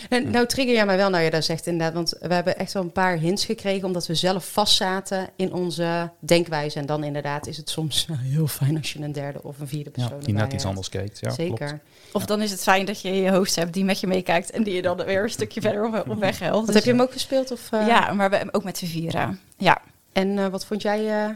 En 0.10 0.32
nou 0.32 0.46
trigger 0.46 0.74
jij 0.74 0.86
mij 0.86 0.98
wel 0.98 1.10
nou 1.10 1.24
je 1.24 1.30
dat 1.30 1.46
zegt 1.46 1.68
inderdaad. 1.68 1.94
Want 1.94 2.16
we 2.20 2.34
hebben 2.34 2.58
echt 2.58 2.74
wel 2.74 2.84
een 2.84 2.92
paar 2.92 3.18
hints 3.18 3.46
gekregen. 3.46 3.88
Omdat 3.88 4.08
we 4.08 4.16
zelf 4.16 4.52
vastzaten 4.52 5.30
in 5.36 5.54
onze 5.54 6.12
denkwijze. 6.20 6.80
En 6.80 6.86
dan 6.86 7.04
inderdaad 7.04 7.48
is 7.48 7.58
het 7.58 7.70
soms 7.70 8.08
heel 8.34 8.48
fijn 8.48 8.78
als 8.78 8.94
je 8.94 9.00
een 9.00 9.12
derde 9.12 9.44
of 9.44 9.60
een 9.60 9.68
vierde 9.68 9.90
ja, 9.94 10.02
persoon 10.02 10.20
die 10.20 10.28
erbij 10.28 10.44
net 10.44 10.54
iets 10.54 10.64
hebt. 10.64 10.76
anders 10.76 10.90
kijkt. 10.90 11.20
Ja, 11.20 11.30
Zeker. 11.30 11.68
klopt. 11.68 11.82
Of 12.12 12.26
dan 12.26 12.42
is 12.42 12.52
het 12.52 12.62
fijn 12.62 12.86
dat 12.86 13.02
je 13.02 13.12
je 13.12 13.32
host 13.32 13.56
hebt 13.56 13.74
die 13.74 13.86
met 13.86 14.00
je 14.00 14.08
meekijkt 14.08 14.52
en 14.52 14.64
die 14.64 14.74
je 14.74 14.82
dan 14.82 14.98
weer 14.98 15.24
een 15.24 15.30
stukje 15.30 15.62
verder 15.62 15.86
op, 15.86 16.10
op 16.10 16.20
weg 16.20 16.40
helpt. 16.40 16.66
Dus, 16.66 16.76
heb 16.76 16.84
je 16.84 16.92
hem 16.92 17.02
ook 17.02 17.12
gespeeld? 17.12 17.52
Of, 17.52 17.72
eh, 17.72 17.88
Ja, 17.88 18.14
maar 18.14 18.30
we, 18.30 18.48
ook 18.52 18.64
met 18.64 18.78
z'n 18.78 18.86
vieren. 18.86 19.40
Ja. 19.58 19.82
En 20.12 20.38
eh, 20.38 20.48
wat 20.48 20.66
vond 20.66 20.82
jij 20.82 21.08
eh, 21.08 21.30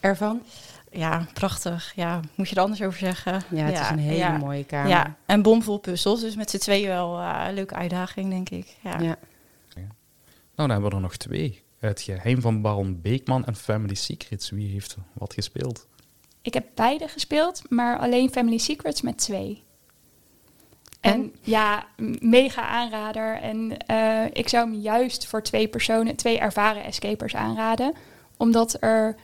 ervan? 0.00 0.42
Ja, 0.92 1.26
prachtig. 1.32 1.92
Ja, 1.96 2.20
moet 2.34 2.48
je 2.48 2.54
er 2.54 2.62
anders 2.62 2.82
over 2.82 2.98
zeggen? 2.98 3.42
Ja, 3.50 3.64
het 3.64 3.80
is 3.80 3.88
een 3.88 3.98
hele 3.98 4.16
ja. 4.16 4.36
mooie 4.36 4.64
kamer. 4.64 4.90
Ja, 4.90 5.16
en 5.26 5.42
bomvol 5.42 5.78
puzzels. 5.78 6.20
Dus 6.20 6.36
met 6.36 6.50
z'n 6.50 6.58
tweeën 6.58 6.88
wel 6.88 7.18
eh, 7.18 7.44
een 7.48 7.54
leuke 7.54 7.74
uitdaging, 7.74 8.30
denk 8.30 8.50
ik. 8.50 8.76
Ja. 8.82 9.00
Ja. 9.00 9.16
Nou, 10.54 10.68
dan 10.68 10.70
hebben 10.70 10.90
we 10.90 10.96
er 10.96 11.02
nog 11.02 11.16
twee. 11.16 11.62
Het 11.78 12.00
geheim 12.00 12.40
van 12.40 12.60
Baron 12.60 13.00
Beekman 13.00 13.44
en 13.44 13.56
Family 13.56 13.94
Secrets. 13.94 14.50
Wie 14.50 14.72
heeft 14.72 14.96
wat 15.12 15.34
gespeeld? 15.34 15.86
Ik 16.42 16.54
heb 16.54 16.66
beide 16.74 17.08
gespeeld, 17.08 17.62
maar 17.68 17.98
alleen 17.98 18.30
Family 18.30 18.58
Secrets 18.58 19.02
met 19.02 19.18
twee. 19.18 19.62
En, 21.00 21.12
En? 21.12 21.34
ja, 21.40 21.86
mega 22.20 22.66
aanrader. 22.66 23.40
En 23.40 23.76
eh, 23.86 24.24
ik 24.32 24.48
zou 24.48 24.70
hem 24.70 24.80
juist 24.80 25.26
voor 25.26 25.42
twee 25.42 25.68
personen, 25.68 26.16
twee 26.16 26.38
ervaren 26.38 26.84
escapers 26.84 27.34
aanraden. 27.34 27.94
Omdat 28.36 28.76
er 28.80 29.16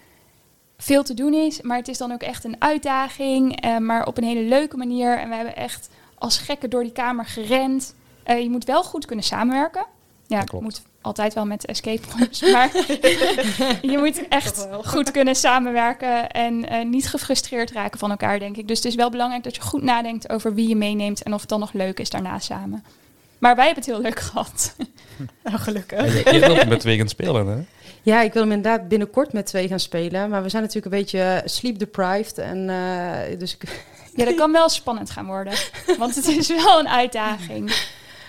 veel 0.83 1.03
te 1.03 1.15
doen 1.15 1.35
is, 1.35 1.61
maar 1.61 1.77
het 1.77 1.89
is 1.89 1.99
dan 1.99 2.13
ook 2.13 2.23
echt 2.23 2.45
een 2.45 2.57
uitdaging. 2.59 3.61
eh, 3.61 3.77
maar 3.77 4.07
op 4.07 4.19
een 4.19 4.25
hele 4.25 4.43
leuke 4.49 4.77
manier. 4.77 5.19
En 5.19 5.29
we 5.29 5.35
hebben 5.35 5.57
echt 5.57 5.89
als 6.15 6.39
gekken 6.39 6.71
door 6.71 6.83
die 6.83 6.93
kamer 6.93 7.25
gerend. 7.27 7.95
Eh, 8.23 8.43
je 8.43 8.51
moet 8.51 8.65
wel 8.65 8.85
goed 8.85 9.07
kunnen 9.07 9.25
samenwerken. 9.25 9.85
Ja, 10.27 10.39
Dat 10.39 10.49
klopt. 10.49 10.65
moet 10.65 10.83
altijd 11.01 11.35
wel 11.35 11.47
met 11.47 11.67
escape 11.67 12.03
rooms, 12.19 12.41
maar 12.53 12.71
je 13.83 13.97
moet 13.99 14.29
echt 14.29 14.69
goed 14.85 15.11
kunnen 15.11 15.35
samenwerken 15.37 16.31
en 16.31 16.69
eh, 16.69 16.85
niet 16.85 17.09
gefrustreerd 17.09 17.71
raken 17.71 17.99
van 17.99 18.11
elkaar, 18.11 18.39
denk 18.39 18.57
ik. 18.57 18.69
Dus 18.69 18.77
het 18.77 18.87
is 18.87 18.95
wel 18.95 19.11
belangrijk 19.11 19.45
dat 19.45 19.55
je 19.55 19.61
goed 19.63 19.83
nadenkt 19.83 20.31
over 20.31 20.55
wie 20.55 20.69
je 20.69 20.77
meeneemt 20.77 21.23
en 21.23 21.35
of 21.35 21.41
het 21.41 21.49
dan 21.49 21.61
nog 21.61 21.73
leuk 21.73 22.01
is 22.01 22.11
daarna 22.11 22.39
samen. 22.39 22.85
Maar 23.39 23.57
wij 23.57 23.65
hebben 23.67 23.85
het 23.85 23.93
heel 23.93 24.03
leuk 24.03 24.21
gehad. 24.21 24.77
Nou, 25.43 25.59
gelukkig. 25.69 26.25
En 26.25 26.35
je, 26.35 26.41
je 26.41 26.47
wilt 26.55 26.69
met 26.69 26.81
twee 26.81 26.99
gaan 26.99 27.09
spelen, 27.09 27.47
hè? 27.47 27.59
Ja, 28.03 28.23
ik 28.23 28.33
wil 28.33 28.43
hem 28.43 28.53
inderdaad 28.53 28.89
binnenkort 28.89 29.33
met 29.33 29.47
twee 29.47 29.69
gaan 29.69 29.81
spelen. 29.81 30.31
Maar 30.31 30.43
we 30.43 30.49
zijn 30.49 30.63
natuurlijk 30.63 30.95
een 30.95 31.01
beetje 31.01 31.43
sleep 31.45 31.79
deprived. 31.79 32.39
En, 32.39 32.71
eh, 32.71 33.39
dus 33.39 33.55
ik, 33.55 33.63
Ja, 34.15 34.25
dat 34.25 34.35
kan 34.35 34.53
wel 34.53 34.69
spannend 34.69 35.11
gaan 35.11 35.27
worden, 35.27 35.53
want 35.99 36.15
het 36.15 36.27
is 36.29 36.49
wel 36.49 36.79
een 36.79 36.89
uitdaging. 36.89 37.73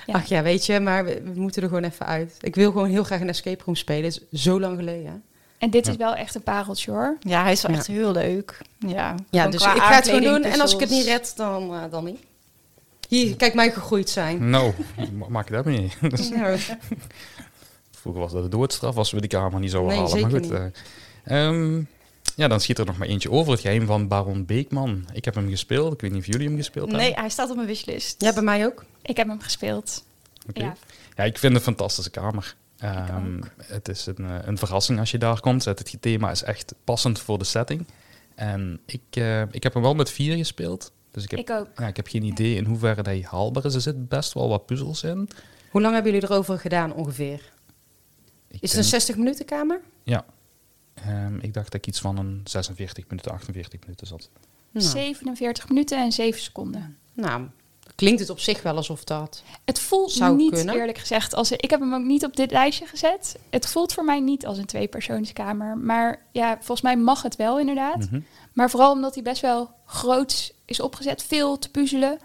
Ja. 0.06 0.14
Ach 0.16 0.26
ja, 0.26 0.42
weet 0.42 0.66
je, 0.66 0.80
maar 0.80 1.06
we, 1.06 1.22
we 1.34 1.40
moeten 1.40 1.62
er 1.62 1.68
gewoon 1.68 1.84
even 1.84 2.06
uit. 2.06 2.34
Ik 2.42 2.56
wil 2.56 2.72
gewoon 2.72 2.90
heel 2.90 3.04
graag 3.04 3.22
een 3.22 3.30
escape 3.30 3.64
room 3.66 3.76
spelen. 3.76 4.04
Het 4.04 4.22
is 4.32 4.42
zo 4.44 4.60
lang 4.60 4.78
geleden. 4.78 5.24
En 5.58 5.70
dit 5.70 5.86
Ja. 5.86 5.92
is 5.92 5.98
wel 5.98 6.16
echt 6.16 6.36
een 6.36 6.44
pareltje 6.44 6.92
hoor. 6.92 7.18
Ja, 7.20 7.44
hij 7.44 7.52
is 7.52 7.62
wel 7.62 7.72
Ja. 7.72 7.78
echt 7.78 7.88
heel 7.88 8.12
leuk. 8.12 8.58
Ja, 8.88 9.16
Ja, 9.30 9.48
dus 9.48 9.62
ik 9.64 9.70
ga 9.70 9.96
het 9.96 10.08
gewoon 10.08 10.24
doen. 10.24 10.44
En 10.44 10.62
als 10.62 10.74
ik 10.74 10.80
het 10.80 10.90
niet 10.90 11.06
red, 11.06 11.34
dan, 11.36 11.74
eh, 11.74 11.82
dan 11.92 12.04
niet. 12.04 12.20
Hier, 13.08 13.36
kijk 13.36 13.54
mij 13.54 13.72
gegroeid 13.72 14.10
zijn. 14.10 14.50
Nou, 14.50 14.74
ma- 15.18 15.26
maak 15.30 15.48
je 15.50 15.54
dat 15.54 15.66
mee. 15.66 15.92
Dus 16.10 16.30
Nou, 16.30 16.58
vroeger 18.00 18.22
was 18.22 18.32
dat 18.32 18.44
de 18.44 18.50
doodstraf 18.50 18.98
als 18.98 19.12
we 19.12 19.20
die 19.20 19.30
kamer 19.30 19.60
niet 19.60 19.72
zouden 19.72 19.94
Nee, 19.94 20.02
halen. 20.02 20.22
Maar 20.22 20.30
goed, 20.32 20.52
eh, 20.52 21.48
ehm, 21.48 21.82
ja, 22.36 22.48
dan 22.48 22.60
schiet 22.60 22.78
er 22.78 22.86
nog 22.86 22.98
maar 22.98 23.08
eentje 23.08 23.32
over. 23.32 23.52
Het 23.52 23.62
geheim 23.62 23.86
van 23.86 24.08
Baron 24.08 24.46
Beekman. 24.46 25.06
Ik 25.14 25.26
heb 25.26 25.36
hem 25.36 25.50
gespeeld. 25.50 25.94
Ik 25.94 26.02
weet 26.02 26.12
niet 26.12 26.20
of 26.20 26.26
jullie 26.26 26.48
hem 26.48 26.58
gespeeld 26.58 26.92
Nee, 26.92 27.02
hebben. 27.02 27.20
hij 27.20 27.30
staat 27.30 27.50
op 27.50 27.56
mijn 27.56 27.68
wishlist. 27.68 28.22
ja, 28.22 28.34
bij 28.34 28.44
mij 28.44 28.66
ook. 28.66 28.86
Ik 29.02 29.18
heb 29.18 29.28
hem 29.28 29.42
gespeeld. 29.42 30.04
Oké. 30.50 30.62
Ja. 30.62 30.76
Ja, 31.16 31.24
ik 31.24 31.38
vind 31.38 31.54
het 31.54 31.62
een 31.68 31.74
fantastische 31.76 32.10
kamer. 32.12 32.56
Ehm, 32.78 33.38
ook. 33.38 33.50
het 33.58 33.90
is 33.90 34.06
een, 34.06 34.18
eh, 34.26 34.36
een 34.46 34.58
verrassing 34.58 35.00
als 35.00 35.12
je 35.12 35.18
daar 35.18 35.40
komt. 35.40 35.66
Het, 35.66 35.80
het 35.80 36.02
thema 36.02 36.32
is 36.32 36.44
echt 36.44 36.74
passend 36.84 37.20
voor 37.20 37.38
de 37.38 37.44
setting. 37.44 37.86
En 38.36 38.80
ik, 38.86 39.02
eh, 39.10 39.42
ik 39.42 39.64
heb 39.64 39.74
hem 39.74 39.82
wel 39.82 39.96
met 39.96 40.12
vier 40.12 40.36
gespeeld. 40.38 40.92
Dus 41.12 41.24
ik 41.24 41.32
heb, 41.32 41.40
Ik 41.40 41.50
ook. 41.50 41.68
ja, 41.76 41.88
ik 41.88 41.96
heb 41.96 42.08
geen 42.08 42.24
idee 42.24 42.56
in 42.56 42.66
hoeverre 42.66 43.02
hij 43.02 43.26
haalbaar 43.30 43.66
is. 43.66 43.74
Er 43.74 43.82
zitten 43.82 44.08
best 44.08 44.34
wel 44.34 44.50
wat 44.50 44.66
puzzels 44.66 45.04
in. 45.04 45.30
Hoe 45.70 45.82
lang 45.82 45.94
hebben 45.94 46.12
jullie 46.14 46.30
erover 46.30 46.60
gedaan 46.60 46.94
ongeveer? 46.94 47.42
Ik 48.50 48.62
Is 48.62 48.62
het 48.62 48.72
een 48.72 48.76
denk- 48.78 48.86
60 48.94 49.16
minuten 49.18 49.46
kamer? 49.46 49.82
Ja. 50.04 50.26
Ehm, 50.94 51.40
ik 51.40 51.54
dacht 51.54 51.66
dat 51.72 51.74
ik 51.82 51.88
iets 51.88 52.00
van 52.00 52.18
een 52.18 52.42
46 52.44 53.08
minuten, 53.08 53.32
48 53.32 53.80
minuten 53.80 54.08
zat. 54.08 54.30
Nou, 54.72 54.86
47 54.86 55.70
minuten 55.70 55.98
en 55.98 56.12
7 56.12 56.42
seconden. 56.42 56.98
nou, 57.14 57.48
klinkt 57.96 58.20
het 58.20 58.30
op 58.30 58.40
zich 58.40 58.62
wel 58.62 58.76
alsof 58.76 59.04
dat... 59.04 59.44
Het 59.66 59.80
voelt 59.80 60.12
Zou 60.12 60.36
niet, 60.36 60.52
kunnen. 60.54 60.76
eerlijk 60.76 60.98
gezegd, 60.98 61.34
als 61.34 61.52
ik 61.52 61.70
heb 61.70 61.80
hem 61.80 61.94
ook 61.94 62.04
niet 62.04 62.26
op 62.26 62.36
dit 62.36 62.52
lijstje 62.52 62.86
gezet. 62.86 63.40
Het 63.50 63.66
voelt 63.68 63.94
voor 63.94 64.06
mij 64.06 64.20
niet 64.20 64.46
als 64.46 64.58
een 64.58 64.66
tweepersoonskamer. 64.66 65.78
Maar 65.78 66.26
ja, 66.32 66.56
volgens 66.56 66.82
mij 66.82 66.98
mag 66.98 67.22
het 67.22 67.36
wel 67.36 67.60
inderdaad. 67.60 67.98
Mhm. 68.12 68.22
Maar 68.54 68.70
vooral 68.70 68.92
omdat 68.92 69.14
hij 69.14 69.24
best 69.24 69.42
wel 69.42 69.72
groot 69.86 70.54
is 70.66 70.80
opgezet, 70.80 71.24
veel 71.24 71.60
te 71.60 71.70
puzzelen. 71.70 72.20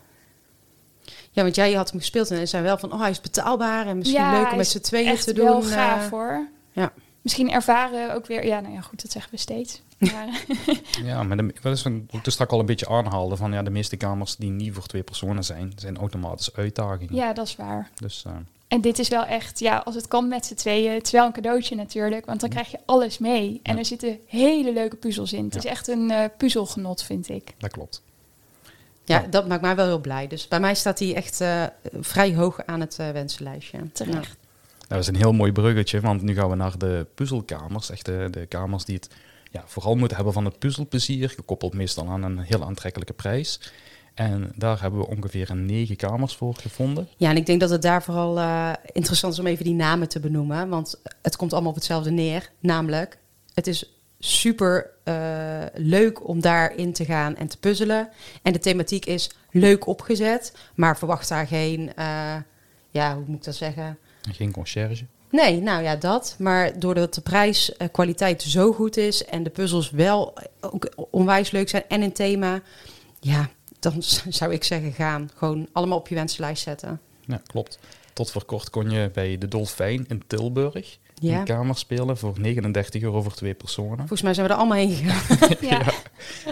Ja, 1.34 1.42
want 1.42 1.54
jij 1.54 1.72
had 1.72 1.90
hem 1.90 1.98
gespeeld 2.00 2.30
en 2.30 2.48
zijn 2.48 2.62
wel 2.62 2.78
van... 2.78 2.92
Oh, 2.92 3.00
hij 3.00 3.10
is 3.10 3.20
betaalbaar 3.20 3.86
en 3.86 3.98
misschien 3.98 4.20
Ja, 4.20 4.40
leuk 4.40 4.50
om 4.50 4.56
met 4.56 4.66
z'n 4.68 4.78
tweeën 4.80 5.08
Echt 5.10 5.24
te 5.24 5.32
doen. 5.32 5.44
wel 5.44 5.60
eh, 5.62 5.66
gaaf 5.68 6.10
hoor. 6.10 6.46
ja. 6.72 6.92
Misschien 7.22 7.50
ervaren 7.50 8.14
ook 8.14 8.26
weer, 8.26 8.46
ja, 8.46 8.60
nou 8.60 8.74
ja, 8.74 8.80
goed, 8.80 9.02
dat 9.02 9.10
zeggen 9.12 9.30
we 9.32 9.38
steeds. 9.38 9.82
Maar, 9.98 10.28
eh, 10.66 10.76
Ja, 11.04 11.22
maar 11.22 11.36
de, 11.36 11.54
dat 11.62 11.76
is 11.76 11.82
wat 11.82 11.92
ik 12.10 12.26
er 12.26 12.32
straks 12.32 12.52
al 12.52 12.60
een 12.60 12.66
beetje 12.66 12.88
aanhaalde. 12.88 13.36
Van 13.36 13.52
ja, 13.52 13.62
de 13.62 13.70
meeste 13.70 13.96
kamers 13.96 14.36
die 14.36 14.50
niet 14.50 14.74
voor 14.74 14.86
twee 14.86 15.02
personen 15.02 15.44
zijn, 15.44 15.72
zijn 15.76 15.96
automatisch 15.96 16.54
uitdagingen. 16.54 17.14
ja, 17.14 17.32
dat 17.32 17.46
is 17.46 17.56
waar. 17.56 17.90
Dus 17.94 18.22
eh, 18.26 18.32
En 18.68 18.80
dit 18.80 18.98
is 18.98 19.08
wel 19.08 19.24
echt, 19.24 19.58
ja, 19.58 19.76
als 19.78 19.94
het 19.94 20.08
kan 20.08 20.28
met 20.28 20.46
z'n 20.46 20.54
tweeën. 20.54 20.92
Het 20.92 21.04
is 21.06 21.10
wel 21.12 21.26
een 21.26 21.32
cadeautje 21.32 21.74
natuurlijk, 21.76 22.26
want 22.26 22.40
dan 22.40 22.50
krijg 22.50 22.70
je 22.70 22.78
alles 22.84 23.18
mee. 23.18 23.60
En 23.62 23.72
Ja. 23.72 23.78
er 23.78 23.84
zitten 23.84 24.18
hele 24.26 24.72
leuke 24.72 24.96
puzzels 24.96 25.32
in. 25.32 25.44
Het 25.44 25.52
Ja. 25.54 25.58
is 25.58 25.64
echt 25.66 25.88
een 25.88 26.10
eh, 26.10 26.24
puzzelgenot, 26.36 27.02
vind 27.02 27.28
ik. 27.28 27.54
dat 27.58 27.70
klopt. 27.70 28.02
Ja, 29.04 29.20
Ja. 29.20 29.26
dat 29.26 29.48
maakt 29.48 29.62
mij 29.62 29.76
wel 29.76 29.86
heel 29.86 30.00
blij. 30.00 30.26
Dus 30.26 30.48
bij 30.48 30.60
mij 30.60 30.74
staat 30.74 30.98
hij 30.98 31.14
echt 31.14 31.40
eh, 31.40 31.64
vrij 32.00 32.34
hoog 32.34 32.66
aan 32.66 32.80
het 32.80 32.98
eh, 32.98 33.10
wensenlijstje. 33.10 33.78
Terecht. 33.92 34.36
Dat 34.88 34.98
is 34.98 35.06
een 35.06 35.16
heel 35.16 35.32
mooi 35.32 35.52
bruggetje, 35.52 36.00
want 36.00 36.22
nu 36.22 36.34
gaan 36.34 36.50
we 36.50 36.56
naar 36.56 36.78
de 36.78 37.06
puzzelkamers. 37.14 37.90
Echt 37.90 38.04
de, 38.04 38.28
de 38.30 38.46
kamers 38.46 38.84
die 38.84 38.94
het 38.94 39.08
ja, 39.50 39.62
vooral 39.66 39.94
moeten 39.96 40.16
hebben 40.16 40.34
van 40.34 40.44
het 40.44 40.58
puzzelplezier, 40.58 41.30
gekoppeld 41.30 41.74
meestal 41.74 42.08
aan 42.08 42.22
een 42.22 42.38
heel 42.38 42.64
aantrekkelijke 42.64 43.12
prijs. 43.12 43.60
En 44.14 44.52
daar 44.56 44.80
hebben 44.80 45.00
we 45.00 45.06
ongeveer 45.06 45.50
een 45.50 45.66
negen 45.66 45.96
kamers 45.96 46.36
voor 46.36 46.54
gevonden. 46.54 47.08
Ja, 47.16 47.30
en 47.30 47.36
ik 47.36 47.46
denk 47.46 47.60
dat 47.60 47.70
het 47.70 47.82
daar 47.82 48.02
vooral 48.02 48.38
eh, 48.38 48.72
interessant 48.92 49.32
is 49.32 49.38
om 49.38 49.46
even 49.46 49.64
die 49.64 49.74
namen 49.74 50.08
te 50.08 50.20
benoemen. 50.20 50.68
Want 50.68 51.00
het 51.22 51.36
komt 51.36 51.52
allemaal 51.52 51.70
op 51.70 51.76
hetzelfde 51.76 52.10
neer. 52.10 52.50
Namelijk, 52.60 53.18
het 53.54 53.66
is 53.66 53.93
super 54.24 54.90
eh, 55.02 55.64
leuk 55.74 56.28
om 56.28 56.40
daarin 56.40 56.92
te 56.92 57.04
gaan 57.04 57.36
en 57.36 57.48
te 57.48 57.58
puzzelen. 57.58 58.08
En 58.42 58.52
de 58.52 58.58
thematiek 58.58 59.06
is 59.06 59.30
leuk 59.50 59.86
opgezet, 59.86 60.56
maar 60.74 60.98
verwacht 60.98 61.28
daar 61.28 61.46
geen, 61.46 61.94
eh, 61.94 62.36
ja, 62.90 63.14
hoe 63.14 63.24
moet 63.26 63.36
ik 63.36 63.44
dat 63.44 63.54
zeggen? 63.54 63.98
Geen 64.32 64.52
conciërge. 64.52 65.04
Nee, 65.30 65.60
nou 65.60 65.82
ja, 65.82 65.96
dat. 65.96 66.36
Maar 66.38 66.78
doordat 66.78 67.14
de 67.14 67.20
prijskwaliteit 67.20 68.42
zo 68.42 68.72
goed 68.72 68.96
is 68.96 69.24
en 69.24 69.42
de 69.42 69.50
puzzels 69.50 69.90
wel 69.90 70.34
ook 70.60 70.88
onwijs 71.10 71.50
leuk 71.50 71.68
zijn 71.68 71.84
en 71.88 72.02
een 72.02 72.12
thema, 72.12 72.60
ja, 73.20 73.48
dan 73.80 74.02
zou 74.28 74.52
ik 74.52 74.64
zeggen 74.64 74.92
gaan. 74.92 75.30
Gewoon 75.34 75.68
allemaal 75.72 75.98
op 75.98 76.08
je 76.08 76.14
wensenlijst 76.14 76.62
zetten. 76.62 77.00
Ja, 77.26 77.40
klopt. 77.46 77.78
Tot 78.12 78.30
voor 78.30 78.44
kort 78.44 78.70
kon 78.70 78.90
je 78.90 79.10
bij 79.12 79.38
de 79.38 79.48
Dolfijn 79.48 80.04
in 80.08 80.22
Tilburg 80.26 80.98
Ja. 81.30 81.38
een 81.38 81.44
kamer 81.44 81.76
spelen 81.76 82.16
voor 82.16 82.34
39 82.40 83.02
euro 83.02 83.22
voor 83.22 83.34
twee 83.34 83.54
personen. 83.54 83.96
Volgens 83.98 84.22
mij 84.22 84.34
zijn 84.34 84.46
we 84.46 84.52
er 84.52 84.58
allemaal 84.58 84.78
heen 84.78 84.94
gegaan. 84.94 85.56
Ja, 85.68 85.82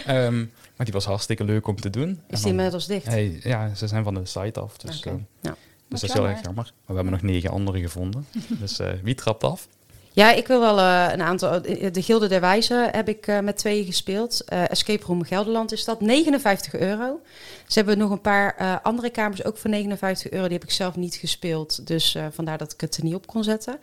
Ehm, 0.06 0.38
maar 0.76 0.84
die 0.86 0.92
was 0.92 1.04
hartstikke 1.04 1.44
leuk 1.44 1.66
om 1.66 1.80
te 1.80 1.90
doen. 1.90 2.08
En 2.08 2.20
Is 2.28 2.40
die 2.40 2.50
inmiddels 2.50 2.86
dicht? 2.86 3.06
Hey, 3.06 3.38
ja, 3.42 3.74
ze 3.74 3.86
zijn 3.86 4.04
van 4.04 4.14
de 4.14 4.26
site 4.26 4.60
af. 4.60 4.76
Dus, 4.76 4.98
Oké. 4.98 5.08
eh, 5.08 5.14
Nou. 5.40 5.56
dus 5.88 6.00
dat 6.00 6.10
is 6.10 6.16
heel 6.16 6.28
erg 6.28 6.42
jammer. 6.42 6.64
Maar 6.64 6.72
we 6.86 6.94
hebben 6.94 7.12
nog 7.12 7.22
negen 7.22 7.50
andere 7.50 7.80
gevonden. 7.80 8.26
dus 8.60 8.78
eh, 8.78 8.90
wie 9.02 9.14
trapt 9.14 9.44
af? 9.44 9.68
Ja, 10.14 10.32
ik 10.32 10.46
wil 10.46 10.60
wel 10.60 10.78
eh, 10.78 11.06
een 11.12 11.22
aantal. 11.22 11.62
De 11.62 12.02
Gilde 12.02 12.28
der 12.28 12.40
Wijzen 12.40 12.88
heb 12.90 13.08
ik 13.08 13.26
eh, 13.26 13.38
met 13.40 13.56
tweeën 13.58 13.84
gespeeld. 13.84 14.44
Eh, 14.44 14.70
Escape 14.70 15.04
Room 15.06 15.24
Gelderland 15.24 15.72
is 15.72 15.84
dat. 15.84 16.00
59 16.00 16.74
euro. 16.74 17.20
Ze 17.66 17.78
hebben 17.78 17.98
nog 17.98 18.10
een 18.10 18.20
paar 18.20 18.54
eh, 18.56 18.76
andere 18.82 19.10
kamers 19.10 19.44
ook 19.44 19.56
voor 19.58 19.70
59 19.70 20.30
euro. 20.30 20.44
Die 20.44 20.52
heb 20.58 20.64
ik 20.64 20.70
zelf 20.70 20.96
niet 20.96 21.14
gespeeld. 21.14 21.86
Dus 21.86 22.14
eh, 22.14 22.26
vandaar 22.30 22.58
dat 22.58 22.72
ik 22.72 22.80
het 22.80 22.96
er 22.96 23.04
niet 23.04 23.14
op 23.14 23.26
kon 23.26 23.44
zetten. 23.44 23.78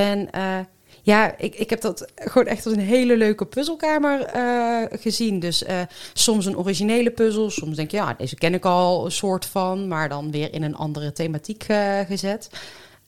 En 0.00 0.30
eh, 0.30 0.58
ja, 1.02 1.34
ik, 1.38 1.54
ik 1.54 1.70
heb 1.70 1.80
dat 1.80 2.12
gewoon 2.14 2.46
echt 2.46 2.66
als 2.66 2.74
een 2.74 2.80
hele 2.80 3.16
leuke 3.16 3.46
puzzelkamer 3.46 4.20
eh, 4.20 5.00
gezien. 5.00 5.40
Dus 5.40 5.64
eh, 5.64 5.80
soms 6.12 6.46
een 6.46 6.56
originele 6.56 7.10
puzzel. 7.10 7.50
Soms 7.50 7.76
denk 7.76 7.90
je, 7.90 7.96
ja, 7.96 8.14
deze 8.14 8.34
ken 8.34 8.54
ik 8.54 8.64
al 8.64 9.04
een 9.04 9.10
soort 9.12 9.46
van. 9.46 9.88
Maar 9.88 10.08
dan 10.08 10.30
weer 10.30 10.52
in 10.54 10.62
een 10.62 10.74
andere 10.76 11.12
thematiek 11.12 11.62
eh, 11.62 12.00
gezet. 12.00 12.50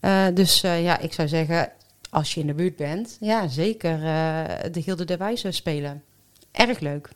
Eh, 0.01 0.27
dus 0.35 0.63
eh, 0.63 0.83
ja, 0.83 0.99
ik 0.99 1.13
zou 1.13 1.29
zeggen, 1.29 1.71
als 2.11 2.35
je 2.35 2.41
in 2.41 2.47
de 2.47 2.55
buurt 2.55 2.77
bent, 2.77 3.17
ja, 3.21 3.49
zeker 3.49 3.93
eh, 4.05 4.73
de 4.73 4.83
Gilde 4.83 5.05
der 5.05 5.19
Wijzen 5.19 5.55
spelen. 5.55 6.03
Erg 6.53 6.79
leuk. 6.81 7.09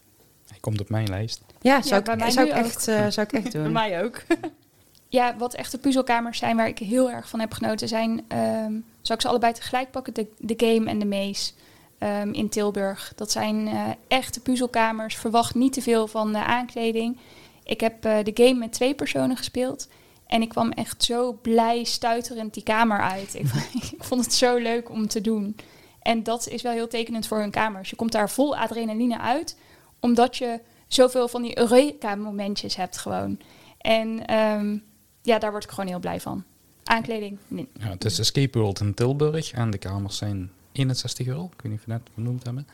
Hij 0.49 0.59
komt 0.61 0.81
op 0.81 0.89
mijn 0.89 1.09
lijst. 1.09 1.41
Ja, 1.61 1.83
zou, 1.83 2.03
bij 2.03 2.17
mij 2.17 2.27
ik, 2.27 2.33
zou, 2.33 2.49
ik 2.49 2.55
echt, 2.55 2.89
eh, 2.89 3.07
zou 3.09 3.27
ik 3.27 3.33
echt 3.33 3.53
Bij 3.53 3.63
doen. 3.63 3.73
mij 3.73 4.05
ook. 4.05 4.23
ja, 5.19 5.35
wat 5.39 5.55
echte 5.55 5.79
puzzelkamers 5.79 6.39
zijn 6.39 6.57
waar 6.57 6.69
ik 6.69 6.79
heel 6.79 7.11
erg 7.11 7.29
van 7.29 7.41
heb 7.41 7.53
genoten 7.53 7.89
zijn... 7.89 8.25
ehm 8.29 8.73
zal 9.03 9.17
ik 9.17 9.23
ze 9.23 9.29
allebei 9.29 9.53
tegelijk 9.53 9.91
pakken? 9.91 10.15
De, 10.15 10.27
de 10.39 10.55
Game 10.57 10.91
en 10.91 10.99
de 10.99 11.07
Maze 11.07 11.53
ehm, 11.99 12.33
in 12.33 12.49
Tilburg. 12.49 13.13
Dat 13.17 13.31
zijn 13.31 13.69
eh, 13.69 13.89
echte 14.09 14.41
puzzelkamers. 14.41 15.17
Verwacht 15.17 15.55
niet 15.55 15.73
te 15.73 15.83
veel 15.83 16.07
van 16.07 16.33
de 16.33 16.45
aankleding. 16.45 17.19
Ik 17.65 17.81
heb 17.81 18.05
eh, 18.05 18.17
de 18.25 18.33
Game 18.35 18.59
met 18.59 18.73
twee 18.73 18.95
personen 18.95 19.37
gespeeld... 19.37 19.89
En 20.33 20.43
ik 20.43 20.49
kwam 20.49 20.71
echt 20.71 21.05
zo 21.05 21.39
blij, 21.43 21.85
stuiterend 21.85 22.55
die 22.55 22.63
kamer 22.63 23.01
uit. 23.01 23.35
Ik, 23.35 23.47
ik 23.93 24.05
vond 24.05 24.25
het 24.25 24.35
zo 24.35 24.57
leuk 24.57 24.91
om 24.91 25.09
te 25.09 25.21
doen. 25.21 25.57
En 26.03 26.23
dat 26.23 26.49
is 26.49 26.63
wel 26.63 26.73
heel 26.73 26.89
tekenend 26.89 27.27
voor 27.27 27.39
hun 27.39 27.51
kamers. 27.51 27.91
Je 27.91 27.97
komt 27.97 28.13
daar 28.13 28.31
vol 28.31 28.57
adrenaline 28.57 29.19
uit, 29.19 29.59
omdat 30.01 30.37
je 30.37 30.61
zoveel 30.87 31.29
van 31.29 31.43
die 31.43 31.59
Eureka-momentjes 31.59 32.77
hebt 32.77 32.99
gewoon. 32.99 33.41
En 33.79 34.27
ehm, 34.27 34.79
ja, 35.23 35.39
daar 35.39 35.51
word 35.51 35.65
ik 35.65 35.71
gewoon 35.71 35.87
heel 35.87 35.99
blij 35.99 36.21
van. 36.21 36.45
Aankleding, 36.85 37.39
nee. 37.49 37.69
Ja, 37.79 37.89
het 37.89 38.05
is 38.05 38.19
Escape 38.19 38.59
World 38.59 38.81
in 38.81 38.95
Tilburg 38.95 39.53
en 39.53 39.71
de 39.71 39.79
kamers 39.79 40.17
zijn 40.17 40.51
61 40.73 41.27
euro. 41.27 41.45
Ik 41.45 41.63
weet 41.63 41.73
niet 41.73 41.81
of 41.81 41.87
we 41.87 41.93
net 41.93 42.03
benoemd 42.15 42.45
hebben. 42.45 42.67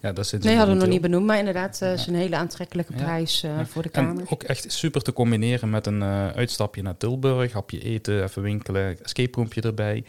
Ja, 0.00 0.12
dat 0.12 0.26
zit 0.26 0.42
Nee, 0.44 0.56
hadden 0.56 0.74
we 0.74 0.80
nog 0.80 0.90
niet 0.90 1.00
benoemd, 1.00 1.26
maar 1.26 1.38
inderdaad, 1.38 1.82
eh 1.82 1.92
is 1.92 2.06
een 2.06 2.14
hele 2.14 2.36
aantrekkelijke 2.36 2.92
prijs 2.92 3.42
eh, 3.42 3.50
Ja. 3.56 3.66
voor 3.66 3.82
de 3.82 3.90
En 3.90 4.04
kamer. 4.06 4.24
ook 4.28 4.42
echt 4.42 4.72
super 4.72 5.02
te 5.02 5.12
combineren 5.12 5.70
met 5.70 5.86
een 5.86 6.02
eh, 6.02 6.28
uitstapje 6.30 6.82
naar 6.82 6.96
Tilburg, 6.96 7.52
hapje 7.52 7.80
eten, 7.82 8.22
even 8.22 8.42
winkelen, 8.42 9.04
escape 9.04 9.36
roompje 9.38 9.60
erbij. 9.60 10.04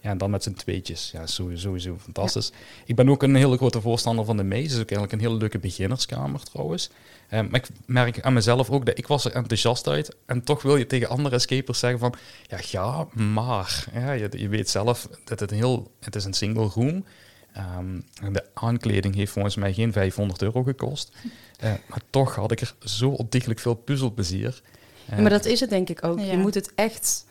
Ja, 0.00 0.10
en 0.10 0.18
dan 0.18 0.30
met 0.30 0.42
z'n 0.42 0.52
tweetjes. 0.52 1.10
Ja, 1.12 1.26
sowieso, 1.26 1.62
sowieso 1.62 1.96
fantastisch. 2.00 2.52
Ik 2.84 2.94
ben 2.96 3.08
ook 3.08 3.22
een 3.22 3.34
hele 3.34 3.56
grote 3.56 3.80
voorstander 3.80 4.24
van 4.24 4.36
de 4.36 4.44
Maze. 4.44 4.62
Het 4.62 4.70
is 4.70 4.78
ook 4.80 4.90
eigenlijk 4.90 5.12
een 5.12 5.20
hele 5.28 5.34
leuke 5.40 5.58
beginnerskamer 5.58 6.40
trouwens. 6.42 6.90
Eh, 7.28 7.40
maar 7.40 7.60
ik 7.60 7.68
merk 7.86 8.20
aan 8.20 8.32
mezelf 8.32 8.70
ook 8.70 8.86
dat 8.86 8.98
ik 8.98 9.06
was 9.06 9.24
er 9.24 9.32
enthousiast 9.32 9.88
uit. 9.88 10.16
En 10.26 10.42
toch 10.42 10.62
wil 10.62 10.76
je 10.76 10.86
tegen 10.86 11.08
andere 11.08 11.34
escapers 11.34 11.78
zeggen 11.78 11.98
van... 11.98 12.14
Ja, 12.46 12.56
ga 12.56 13.06
maar. 13.12 13.86
Ja, 13.92 14.12
je, 14.12 14.28
je 14.30 14.48
weet 14.48 14.70
zelf 14.70 15.08
dat 15.24 15.40
het 15.40 15.50
een 15.50 15.56
heel... 15.56 15.90
Het 16.00 16.14
is 16.14 16.24
een 16.24 16.34
single 16.34 16.68
room. 16.74 17.04
Ehm, 17.52 18.00
en 18.22 18.32
de 18.32 18.44
aankleding 18.54 19.14
heeft 19.14 19.32
volgens 19.32 19.56
mij 19.56 19.72
geen 19.72 19.92
500 19.92 20.42
euro 20.42 20.62
gekost. 20.62 21.12
Eh, 21.56 21.72
maar 21.86 22.00
toch 22.10 22.34
had 22.34 22.52
ik 22.52 22.60
er 22.60 22.74
zo 22.84 23.10
ontiegelijk 23.10 23.60
veel 23.60 23.74
puzzelplezier. 23.74 24.62
Ja, 25.04 25.20
maar 25.20 25.30
dat 25.30 25.44
is 25.44 25.60
het 25.60 25.70
denk 25.70 25.88
ik 25.88 26.04
ook. 26.04 26.18
Ja. 26.18 26.24
Je 26.24 26.36
moet 26.36 26.54
het 26.54 26.72
echt 26.74 27.24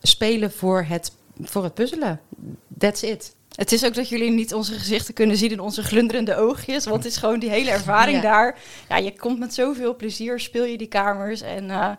spelen 0.00 0.52
voor 0.52 0.82
het, 0.82 1.12
voor 1.40 1.64
het 1.64 1.74
puzzelen. 1.74 2.20
That's 2.78 3.02
it. 3.02 3.34
Het 3.52 3.72
is 3.72 3.84
ook 3.84 3.94
dat 3.94 4.08
jullie 4.08 4.30
niet 4.30 4.54
onze 4.54 4.72
gezichten 4.74 5.14
kunnen 5.14 5.36
zien 5.36 5.50
in 5.50 5.60
onze 5.60 5.82
glunderende 5.82 6.36
oogjes. 6.36 6.84
Want 6.84 7.02
het 7.02 7.12
is 7.12 7.18
gewoon 7.18 7.38
die 7.38 7.50
hele 7.50 7.70
ervaring 7.70 8.16
Ja. 8.16 8.22
daar. 8.22 8.58
Ja, 8.88 8.96
je 8.96 9.16
komt 9.16 9.38
met 9.38 9.54
zoveel 9.54 9.96
plezier, 9.96 10.40
speel 10.40 10.64
je 10.64 10.78
die 10.78 10.86
kamers. 10.86 11.40
En 11.40 11.70
eh, 11.70 11.90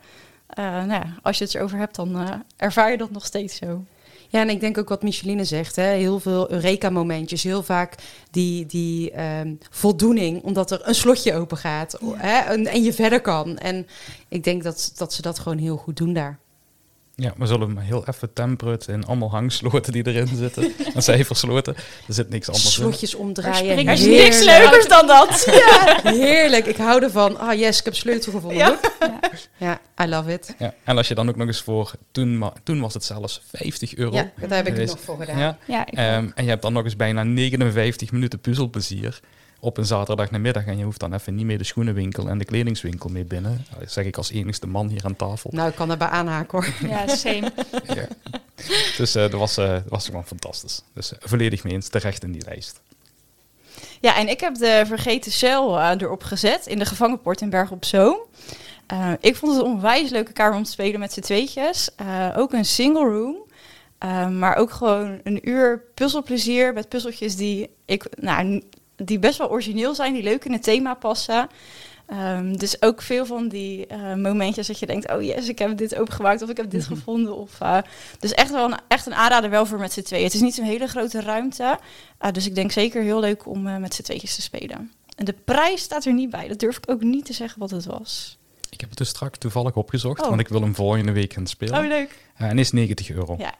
eh, 0.48 0.66
nou 0.66 0.92
ja, 0.92 1.16
als 1.22 1.38
je 1.38 1.44
het 1.44 1.56
erover 1.56 1.78
hebt, 1.78 1.96
dan 1.96 2.20
eh, 2.20 2.32
ervaar 2.58 2.92
je 2.92 2.98
dat 2.98 3.12
nog 3.12 3.26
steeds 3.26 3.56
zo. 3.56 3.84
Ja, 4.30 4.42
en 4.42 4.50
ik 4.50 4.60
denk 4.60 4.78
ook 4.78 4.90
wat 4.90 5.04
Micheline 5.04 5.46
zegt, 5.46 5.76
hè, 5.76 5.84
heel 5.84 6.20
veel 6.20 6.52
Eureka-momentjes, 6.52 7.44
heel 7.44 7.64
vaak 7.64 7.96
die, 8.32 8.66
die 8.66 9.12
ehm, 9.12 9.54
voldoening, 9.70 10.44
omdat 10.44 10.72
er 10.72 10.82
een 10.84 10.96
slotje 10.96 11.34
open 11.34 11.58
gaat 11.58 12.00
hè, 12.16 12.38
en, 12.38 12.68
en 12.68 12.84
je 12.84 12.94
verder 12.94 13.22
kan. 13.22 13.58
En 13.58 13.88
ik 14.28 14.44
denk 14.44 14.64
dat, 14.64 14.92
dat 14.96 15.14
ze 15.14 15.22
dat 15.22 15.40
gewoon 15.40 15.58
heel 15.58 15.78
goed 15.78 15.98
doen 15.98 16.14
daar. 16.14 16.40
Ja, 17.16 17.34
we 17.38 17.46
zullen 17.46 17.74
maar 17.74 17.84
heel 17.84 18.08
even 18.08 18.34
temperen 18.34 18.80
in 18.88 19.06
allemaal 19.06 19.30
hangsloten 19.30 19.94
die 19.94 20.08
erin 20.08 20.28
zitten. 20.28 20.74
en 20.96 21.04
cijfersloten. 21.04 21.76
Er 22.08 22.14
zit 22.14 22.30
niks 22.30 22.48
anders 22.48 22.66
in. 22.66 22.72
Slotjes 22.72 23.16
omdraaien. 23.16 23.88
Er 23.88 23.94
is 23.94 24.06
niks 24.06 24.44
leukers 24.44 24.88
dan 24.88 25.08
dat. 25.08 25.46
Heerlijk, 26.04 26.66
ik 26.66 26.78
hou 26.78 27.04
ervan. 27.04 27.40
Ah 27.40 27.60
yes, 27.60 27.80
ik 27.80 27.86
heb 27.86 27.96
sleutel 27.96 28.32
gevonden. 28.32 28.58
Ja. 28.58 28.80
Ja. 29.00 29.20
Ja, 29.58 30.06
I 30.06 30.10
love 30.10 30.34
it. 30.34 30.56
Ja, 30.60 30.74
en 30.84 30.98
als 30.98 31.08
je 31.08 31.16
dan 31.16 31.30
ook 31.30 31.36
nog 31.36 31.48
eens 31.48 31.62
voor, 31.62 31.92
toen, 32.12 32.44
toen 32.64 32.80
was 32.80 32.94
het 32.94 33.04
zelfs 33.04 33.42
50 33.52 33.96
euro. 33.96 34.16
Ja, 34.16 34.32
daar 34.48 34.64
heb 34.64 34.68
ik 34.68 34.88
nog 34.88 35.00
voor 35.00 35.18
gedaan. 35.20 35.38
Ja, 35.38 35.58
Ja, 35.68 35.86
ik 35.86 35.94
ehm, 35.94 36.30
en 36.36 36.44
je 36.44 36.50
hebt 36.50 36.62
dan 36.62 36.74
nog 36.74 36.84
eens 36.84 36.96
bijna 36.96 37.24
59 37.24 38.12
minuten 38.12 38.40
puzzelplezier 38.40 39.20
op 39.64 39.78
een 39.78 39.86
zaterdagnamiddag. 39.86 40.66
En 40.66 40.78
je 40.78 40.84
hoeft 40.84 41.00
dan 41.00 41.14
even 41.14 41.36
niet 41.36 41.46
meer 41.46 41.58
de 41.58 41.64
schoenenwinkel 41.64 42.30
en 42.30 42.38
de 42.38 42.46
kledingswinkel 42.46 43.10
mee 43.10 43.26
binnen. 43.26 43.66
Dat 43.80 43.92
zeg 43.92 44.06
ik 44.06 44.18
als 44.18 44.32
enigste 44.32 44.68
man 44.68 44.88
hier 44.88 45.06
aan 45.06 45.16
tafel. 45.16 45.50
Nou, 45.54 45.70
ik 45.70 45.76
kan 45.76 45.88
daarbij 45.88 46.08
aanhaken 46.08 46.58
hoor. 46.58 46.90
ja, 46.90 47.08
same. 47.08 47.52
Ja. 47.96 48.08
Dus 48.98 49.16
eh, 49.16 49.22
dat, 49.22 49.40
was, 49.40 49.58
eh, 49.58 49.70
dat 49.70 49.84
was 49.88 50.06
gewoon 50.06 50.26
fantastisch. 50.26 50.82
Dus 50.94 51.14
eh, 51.14 51.18
volledig 51.22 51.64
mee 51.64 51.74
eens, 51.74 51.88
terecht 51.88 52.24
in 52.24 52.32
die 52.32 52.44
lijst. 52.46 52.82
Ja, 54.04 54.16
en 54.16 54.28
ik 54.28 54.40
heb 54.40 54.56
de 54.56 54.84
vergeten 54.86 55.32
cel 55.32 55.80
eh, 55.80 55.92
erop 55.98 56.24
gezet 56.24 56.68
in 56.68 56.80
de 56.80 56.86
gevangenpoort 56.86 57.42
in 57.42 57.50
Berg 57.50 57.72
op 57.72 57.86
Zoom. 57.86 58.18
Eh, 58.88 59.12
ik 59.20 59.36
vond 59.36 59.52
het 59.52 59.62
een 59.62 59.72
onwijs 59.72 60.10
leuke 60.10 60.32
kamer 60.32 60.58
om 60.58 60.64
te 60.64 60.72
spelen 60.72 61.00
met 61.00 61.14
z'n 61.14 61.20
tweetjes. 61.20 61.90
Eh, 61.96 62.30
ook 62.38 62.54
een 62.54 62.66
single 62.66 63.10
room. 63.10 63.36
Maar 64.32 64.56
ook 64.56 64.72
gewoon 64.72 65.20
een 65.24 65.50
uur 65.50 65.84
puzzelplezier 65.94 66.74
met 66.74 66.90
puzzeltjes 66.90 67.36
die, 67.36 67.70
ik, 67.86 68.06
nou, 68.20 68.62
die 69.06 69.20
best 69.20 69.38
wel 69.38 69.50
origineel 69.50 69.96
zijn, 69.96 70.14
die 70.14 70.24
leuk 70.24 70.46
in 70.46 70.52
het 70.52 70.64
thema 70.64 70.94
passen. 70.94 71.48
Ehm, 72.06 72.54
dus 72.54 72.82
ook 72.82 73.02
veel 73.02 73.26
van 73.26 73.48
die 73.48 73.88
eh, 73.88 74.14
momentjes 74.14 74.68
dat 74.68 74.80
je 74.80 74.86
denkt, 74.86 75.12
oh 75.12 75.22
yes, 75.22 75.48
ik 75.48 75.60
heb 75.60 75.78
dit 75.78 75.96
opengemaakt 75.96 76.42
of 76.42 76.50
ik 76.50 76.58
heb 76.58 76.70
dit 76.70 76.86
gevonden. 76.86 77.36
Of, 77.36 77.60
eh, 77.62 77.78
dus 78.20 78.34
echt 78.34 78.52
wel 78.52 78.66
een, 78.72 78.78
echt 78.88 79.06
een 79.06 79.14
aanrader 79.14 79.50
wel 79.50 79.66
voor 79.66 79.80
met 79.80 79.94
z'n 79.94 80.02
tweeën. 80.02 80.24
Het 80.24 80.34
is 80.34 80.42
niet 80.42 80.58
een 80.58 80.66
hele 80.66 80.88
grote 80.88 81.22
ruimte, 81.22 81.80
eh, 82.18 82.32
dus 82.32 82.46
ik 82.46 82.56
denk 82.56 82.72
zeker 82.72 83.02
heel 83.02 83.20
leuk 83.20 83.48
om 83.48 83.80
met 83.80 83.94
z'n 83.94 84.02
tweetjes 84.02 84.36
te 84.36 84.42
spelen. 84.42 84.92
En 85.16 85.26
de 85.26 85.36
prijs 85.46 85.82
staat 85.82 86.06
er 86.06 86.14
niet 86.14 86.30
bij, 86.30 86.48
dat 86.48 86.60
durf 86.60 86.78
ik 86.78 86.90
ook 86.90 87.02
niet 87.02 87.26
te 87.26 87.34
zeggen 87.34 87.60
wat 87.60 87.70
het 87.72 87.86
was. 87.86 88.38
Ik 88.70 88.80
heb 88.80 88.90
het 88.90 88.98
dus 88.98 89.10
straks 89.10 89.38
toevallig 89.38 89.76
opgezocht, 89.76 90.22
Oh. 90.22 90.28
want 90.28 90.40
ik 90.40 90.48
wil 90.48 90.62
hem 90.62 90.76
volgende 90.76 91.12
week 91.12 91.34
gaan 91.34 91.48
spelen. 91.48 91.80
Oh, 91.80 91.88
leuk. 91.88 92.18
En 92.36 92.60
is 92.60 92.72
90 92.72 93.10
euro. 93.10 93.36
Ja. 93.38 93.54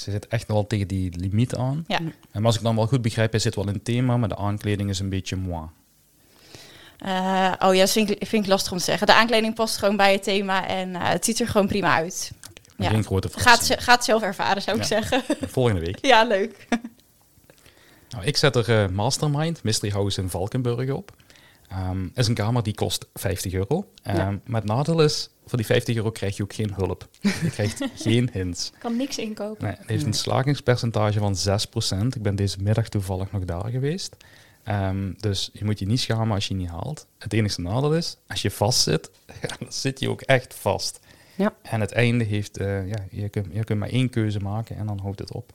Ze 0.00 0.10
zit 0.10 0.28
echt 0.28 0.46
wel 0.46 0.66
tegen 0.66 0.88
die 0.88 1.16
limiet 1.16 1.54
aan. 1.54 1.84
Ja. 1.86 1.98
En 2.30 2.44
als 2.44 2.56
ik 2.56 2.62
dan 2.62 2.76
wel 2.76 2.86
goed 2.86 3.02
begrijp, 3.02 3.30
hij 3.30 3.40
zit 3.40 3.54
wel 3.54 3.66
in 3.66 3.74
het 3.74 3.84
thema, 3.84 4.16
maar 4.16 4.28
de 4.28 4.36
aankleding 4.36 4.90
is 4.90 4.98
een 4.98 5.08
beetje 5.08 5.36
moi. 5.36 5.66
Eh, 6.98 7.52
oh 7.58 7.74
ja, 7.74 7.80
dat 7.80 7.90
vind 7.90 8.10
ik, 8.10 8.26
vind 8.26 8.44
ik 8.44 8.50
lastig 8.50 8.72
om 8.72 8.78
te 8.78 8.84
zeggen. 8.84 9.06
De 9.06 9.14
aankleding 9.14 9.54
past 9.54 9.76
gewoon 9.76 9.96
bij 9.96 10.12
het 10.12 10.22
thema 10.22 10.66
en 10.66 10.94
eh, 10.94 11.08
het 11.08 11.24
ziet 11.24 11.40
er 11.40 11.48
gewoon 11.48 11.66
prima 11.66 11.94
uit. 11.94 12.32
Ja. 12.76 12.88
Geen 12.88 13.04
grote 13.04 13.28
Gaat, 13.28 13.40
verrassing. 13.42 13.84
gaat 13.84 14.04
zelf 14.04 14.22
ervaren, 14.22 14.62
zou 14.62 14.78
ik 14.78 14.84
zeggen. 14.84 15.22
Volgende 15.46 15.80
week. 15.80 15.98
ja, 16.00 16.24
leuk. 16.24 16.66
Nou, 18.10 18.24
ik 18.24 18.36
zet 18.36 18.56
er 18.56 18.82
eh, 18.82 18.88
Mastermind, 18.88 19.62
Mystery 19.62 19.92
House 19.92 20.20
in 20.20 20.30
Valkenburg 20.30 20.90
op. 20.90 21.12
Ehm 21.68 22.06
is 22.14 22.28
een 22.28 22.34
kamer 22.34 22.62
die 22.62 22.74
kost 22.74 23.06
50 23.14 23.52
euro. 23.52 23.90
Ja. 24.02 24.38
Maar 24.44 24.60
het 24.60 24.70
nadeel 24.70 25.02
is, 25.02 25.30
voor 25.46 25.58
die 25.58 25.66
50 25.66 25.96
euro 25.96 26.10
krijg 26.10 26.36
je 26.36 26.42
ook 26.42 26.52
geen 26.52 26.74
hulp. 26.74 27.08
Je 27.20 27.50
krijgt 27.50 27.84
geen 28.04 28.28
hints. 28.32 28.72
Kan 28.78 28.96
niks 28.96 29.18
inkopen. 29.18 29.64
Nee, 29.64 29.76
het 29.78 29.88
heeft 29.88 30.04
een 30.04 30.12
slagingspercentage 30.12 31.18
van 31.18 31.36
6%. 32.04 32.06
Ik 32.06 32.22
ben 32.22 32.36
deze 32.36 32.62
middag 32.62 32.88
toevallig 32.88 33.32
nog 33.32 33.44
daar 33.44 33.70
geweest. 33.70 34.16
Ehm, 34.64 35.12
dus 35.16 35.50
je 35.52 35.64
moet 35.64 35.78
je 35.78 35.86
niet 35.86 36.00
schamen 36.00 36.34
als 36.34 36.48
je 36.48 36.54
niet 36.54 36.68
haalt. 36.68 37.06
Het 37.18 37.32
enige 37.32 37.60
nadeel 37.60 37.94
is, 37.94 38.16
als 38.26 38.42
je 38.42 38.50
vast 38.50 38.80
zit, 38.80 39.10
dan 39.58 39.72
zit 39.72 40.00
je 40.00 40.10
ook 40.10 40.20
echt 40.20 40.54
vast. 40.54 41.00
Ja. 41.34 41.54
En 41.62 41.80
het 41.80 41.92
einde 41.92 42.24
heeft, 42.24 42.56
eh, 42.56 42.88
ja, 42.88 42.96
je 43.10 43.28
kunt, 43.28 43.46
je 43.52 43.64
kunt 43.64 43.78
maar 43.78 43.88
één 43.88 44.10
keuze 44.10 44.38
maken 44.38 44.76
en 44.76 44.86
dan 44.86 44.98
houdt 44.98 45.18
het 45.18 45.32
op. 45.32 45.52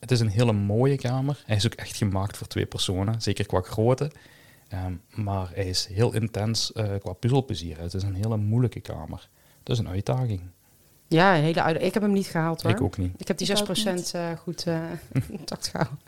Het 0.00 0.10
is 0.10 0.20
een 0.20 0.28
hele 0.28 0.52
mooie 0.52 0.96
kamer. 0.96 1.42
Hij 1.46 1.56
is 1.56 1.66
ook 1.66 1.74
echt 1.74 1.96
gemaakt 1.96 2.36
voor 2.36 2.46
twee 2.46 2.66
personen, 2.66 3.22
zeker 3.22 3.46
qua 3.46 3.60
grootte. 3.60 4.10
Ehm, 4.74 5.22
maar 5.24 5.50
hij 5.54 5.64
is 5.66 5.86
heel 5.86 6.12
intens 6.12 6.72
eh, 6.72 6.90
qua 7.00 7.12
puzzelplezier. 7.12 7.78
Het 7.80 7.94
is 7.94 8.02
een 8.02 8.14
hele 8.14 8.36
moeilijke 8.36 8.80
kamer. 8.80 9.28
Dat 9.62 9.76
is 9.76 9.82
een 9.82 9.88
uitdaging. 9.88 10.40
Ja, 11.08 11.36
een 11.36 11.42
hele 11.42 11.62
uit. 11.62 11.82
Ik 11.82 11.94
heb 11.94 12.02
hem 12.02 12.12
niet 12.12 12.26
gehaald 12.26 12.62
hoor. 12.62 12.70
Ik 12.70 12.80
ook 12.80 12.96
niet. 12.98 13.12
Ik 13.16 13.28
heb 13.28 13.38
die 13.38 13.50
Ik 13.50 13.56
6% 13.58 13.60
ook 13.88 13.94
niet. 13.94 14.14
eh, 14.14 14.30
goed 14.38 14.66
eh 14.66 14.80
intact 15.38 15.68
gehouden. 15.68 15.98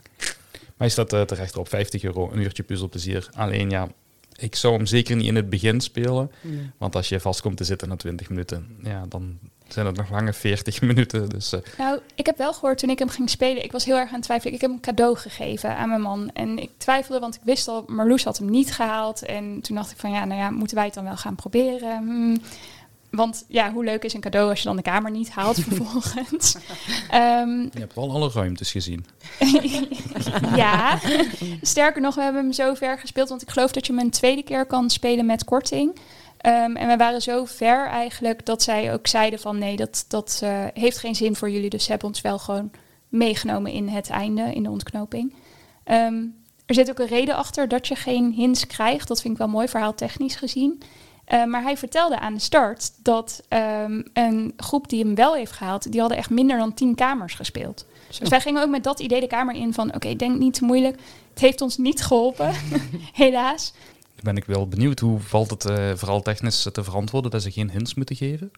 Maar 0.77 0.87
je 0.87 0.93
staat 0.93 1.09
terecht 1.09 1.57
op 1.57 1.69
50 1.69 2.03
euro, 2.03 2.31
een 2.31 2.39
uurtje 2.39 2.63
puzzelplezier. 2.63 3.29
Alleen 3.33 3.69
ja, 3.69 3.87
ik 4.35 4.55
zou 4.55 4.73
hem 4.75 4.85
zeker 4.85 5.15
niet 5.15 5.25
in 5.25 5.35
het 5.35 5.49
begin 5.49 5.81
spelen. 5.81 6.31
Want 6.77 6.95
als 6.95 7.09
je 7.09 7.19
vast 7.19 7.41
komt 7.41 7.57
te 7.57 7.63
zitten 7.63 7.89
na 7.89 7.95
20 7.95 8.29
minuten, 8.29 8.77
ja, 8.83 9.05
dan 9.05 9.39
zijn 9.67 9.85
het 9.85 9.95
nog 9.95 10.09
lange 10.09 10.33
40 10.33 10.81
minuten. 10.89 11.29
Dus 11.29 11.53
eh, 11.53 11.59
Nou, 11.77 11.99
ik 12.15 12.25
heb 12.25 12.37
wel 12.37 12.53
gehoord 12.53 12.77
toen 12.77 12.89
ik 12.89 12.99
hem 12.99 13.09
ging 13.09 13.29
spelen. 13.29 13.63
Ik 13.63 13.71
was 13.71 13.85
heel 13.85 13.97
erg 13.97 14.07
aan 14.07 14.15
het 14.15 14.23
twijfelen. 14.23 14.53
Ik 14.53 14.61
heb 14.61 14.69
hem 14.69 14.79
cadeau 14.79 15.17
gegeven 15.17 15.75
aan 15.75 15.89
mijn 15.89 16.01
man. 16.01 16.29
En 16.33 16.59
ik 16.59 16.69
twijfelde, 16.77 17.19
want 17.19 17.35
ik 17.35 17.41
wist 17.43 17.67
al, 17.67 17.83
Marloes 17.87 18.23
had 18.23 18.37
hem 18.37 18.49
niet 18.49 18.73
gehaald. 18.73 19.25
En 19.25 19.61
toen 19.61 19.75
dacht 19.75 19.91
ik 19.91 19.97
van 19.97 20.11
ja, 20.11 20.25
nou 20.25 20.39
ja, 20.39 20.49
moeten 20.49 20.75
wij 20.75 20.85
het 20.85 20.93
dan 20.93 21.03
wel 21.03 21.17
gaan 21.17 21.35
proberen? 21.35 21.97
Hmm. 21.97 22.41
Want 23.09 23.45
ja, 23.47 23.71
hoe 23.71 23.83
leuk 23.83 24.03
is 24.03 24.13
een 24.13 24.21
cadeau 24.21 24.49
als 24.49 24.59
je 24.59 24.65
dan 24.65 24.75
de 24.75 24.81
kamer 24.81 25.11
niet 25.11 25.29
haalt 25.29 25.59
vervolgens? 25.67 26.55
Ehm, 27.09 27.59
je 27.59 27.79
hebt 27.79 27.93
wel 27.93 28.11
alle 28.11 28.29
ruimtes 28.33 28.71
gezien. 28.71 29.05
ja, 30.55 30.99
sterker 31.61 32.01
nog, 32.01 32.15
we 32.15 32.21
hebben 32.21 32.41
hem 32.41 32.53
zo 32.53 32.73
ver 32.73 32.99
gespeeld. 32.99 33.29
Want 33.29 33.41
ik 33.41 33.49
geloof 33.49 33.71
dat 33.71 33.87
je 33.87 33.93
hem 33.93 34.01
een 34.01 34.11
tweede 34.11 34.43
keer 34.43 34.65
kan 34.65 34.89
spelen 34.89 35.25
met 35.25 35.43
korting. 35.43 35.95
Ehm, 36.37 36.75
en 36.75 36.87
we 36.87 36.97
waren 36.97 37.21
zo 37.21 37.45
ver 37.45 37.87
eigenlijk 37.87 38.45
dat 38.45 38.63
zij 38.63 38.93
ook 38.93 39.07
zeiden 39.07 39.39
van 39.39 39.57
nee, 39.57 39.75
dat, 39.75 40.05
dat 40.07 40.39
eh, 40.43 40.65
heeft 40.73 40.97
geen 40.97 41.15
zin 41.15 41.35
voor 41.35 41.49
jullie. 41.49 41.69
Dus 41.69 41.83
ze 41.83 41.89
hebben 41.89 42.07
ons 42.07 42.21
wel 42.21 42.39
gewoon 42.39 42.71
meegenomen 43.09 43.71
in 43.71 43.87
het 43.87 44.09
einde, 44.09 44.53
in 44.53 44.63
de 44.63 44.69
ontknoping. 44.69 45.33
Ehm, 45.83 46.23
er 46.65 46.75
zit 46.75 46.89
ook 46.89 46.99
een 46.99 47.07
reden 47.07 47.35
achter 47.35 47.67
dat 47.67 47.87
je 47.87 47.95
geen 47.95 48.31
hints 48.31 48.67
krijgt. 48.67 49.07
Dat 49.07 49.21
vind 49.21 49.33
ik 49.33 49.39
wel 49.39 49.47
mooi, 49.47 49.67
verhaaltechnisch 49.67 50.35
gezien. 50.35 50.81
Eh, 51.25 51.43
maar 51.43 51.61
hij 51.61 51.77
vertelde 51.77 52.19
aan 52.19 52.33
de 52.33 52.39
start 52.39 52.91
dat 53.03 53.43
ehm, 53.47 54.01
een 54.13 54.53
groep 54.57 54.89
die 54.89 55.03
hem 55.03 55.15
wel 55.15 55.33
heeft 55.33 55.51
gehaald, 55.51 55.91
die 55.91 55.99
hadden 55.99 56.17
echt 56.17 56.29
minder 56.29 56.57
dan 56.57 56.73
tien 56.73 56.95
kamers 56.95 57.33
gespeeld. 57.33 57.85
Dus 58.19 58.29
wij 58.29 58.41
gingen 58.41 58.61
ook 58.61 58.69
met 58.69 58.83
dat 58.83 58.99
idee 58.99 59.19
de 59.19 59.27
kamer 59.27 59.55
in 59.55 59.73
van, 59.73 59.95
oké, 59.95 60.15
denk 60.15 60.37
niet 60.37 60.53
te 60.53 60.65
moeilijk. 60.65 60.99
Het 61.29 61.39
heeft 61.39 61.61
ons 61.61 61.77
niet 61.77 62.01
geholpen, 62.01 62.51
helaas. 63.13 63.73
Dan 64.17 64.33
ben 64.33 64.37
ik 64.37 64.45
wel 64.45 64.67
benieuwd, 64.67 64.99
hoe 64.99 65.19
valt 65.19 65.49
het 65.49 65.65
eh, 65.65 65.91
vooral 65.95 66.21
technisch 66.21 66.67
te 66.71 66.83
verantwoorden 66.83 67.31
dat 67.31 67.41
ze 67.41 67.51
geen 67.51 67.71
hints 67.71 67.93
moeten 67.93 68.15
geven? 68.15 68.51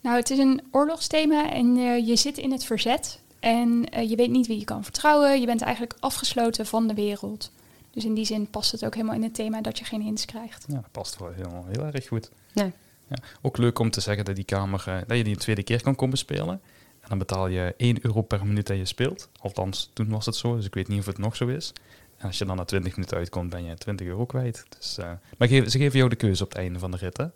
Nou, 0.00 0.16
het 0.16 0.30
is 0.30 0.38
een 0.38 0.62
oorlogsthema 0.70 1.52
en 1.52 1.76
eh, 1.76 2.06
je 2.06 2.16
zit 2.16 2.38
in 2.38 2.52
het 2.52 2.64
verzet. 2.64 3.20
En 3.40 3.88
eh, 3.88 4.10
je 4.10 4.16
weet 4.16 4.30
niet 4.30 4.46
wie 4.46 4.58
je 4.58 4.64
kan 4.64 4.84
vertrouwen. 4.84 5.40
Je 5.40 5.46
bent 5.46 5.62
eigenlijk 5.62 5.96
afgesloten 6.00 6.66
van 6.66 6.86
de 6.86 6.94
wereld. 6.94 7.50
Dus 7.90 8.04
in 8.04 8.14
die 8.14 8.24
zin 8.24 8.50
past 8.50 8.72
het 8.72 8.84
ook 8.84 8.94
helemaal 8.94 9.14
in 9.14 9.22
het 9.22 9.34
thema 9.34 9.60
dat 9.60 9.78
je 9.78 9.84
geen 9.84 10.02
hints 10.02 10.24
krijgt. 10.24 10.64
Ja, 10.68 10.74
dat 10.74 10.90
past 10.92 11.18
wel 11.18 11.32
heel, 11.32 11.66
heel 11.68 11.84
erg 11.84 12.06
goed. 12.06 12.30
Ja. 12.52 12.70
Ja, 13.08 13.16
ook 13.42 13.56
leuk 13.56 13.78
om 13.78 13.90
te 13.90 14.00
zeggen 14.00 14.24
dat 14.24 14.34
die 14.34 14.44
kamer, 14.44 15.04
dat 15.06 15.16
je 15.16 15.24
die 15.24 15.32
een 15.32 15.38
tweede 15.38 15.62
keer 15.62 15.82
kan 15.82 15.94
komen 15.94 16.18
spelen. 16.18 16.60
En 17.00 17.08
dan 17.08 17.18
betaal 17.18 17.46
je 17.46 17.74
1 17.76 17.98
euro 18.02 18.22
per 18.22 18.46
minuut 18.46 18.66
dat 18.66 18.76
je 18.76 18.84
speelt. 18.84 19.28
Althans, 19.40 19.90
toen 19.92 20.08
was 20.08 20.26
het 20.26 20.36
zo, 20.36 20.56
dus 20.56 20.66
ik 20.66 20.74
weet 20.74 20.88
niet 20.88 20.98
of 20.98 21.06
het 21.06 21.18
nog 21.18 21.36
zo 21.36 21.46
is. 21.46 21.72
En 22.18 22.26
als 22.26 22.38
je 22.38 22.44
dan 22.44 22.56
na 22.56 22.64
20 22.64 22.96
minuten 22.96 23.16
uitkomt, 23.16 23.50
ben 23.50 23.64
je 23.64 23.74
20 23.74 24.06
euro 24.06 24.24
kwijt. 24.24 24.64
Dus, 24.78 24.98
eh, 24.98 25.10
maar 25.38 25.48
ze 25.48 25.70
geven 25.70 25.98
jou 25.98 26.10
de 26.10 26.16
keuze 26.16 26.42
op 26.42 26.48
het 26.48 26.58
einde 26.58 26.78
van 26.78 26.90
de 26.90 26.96
rit, 26.96 27.16
hè? 27.16 27.26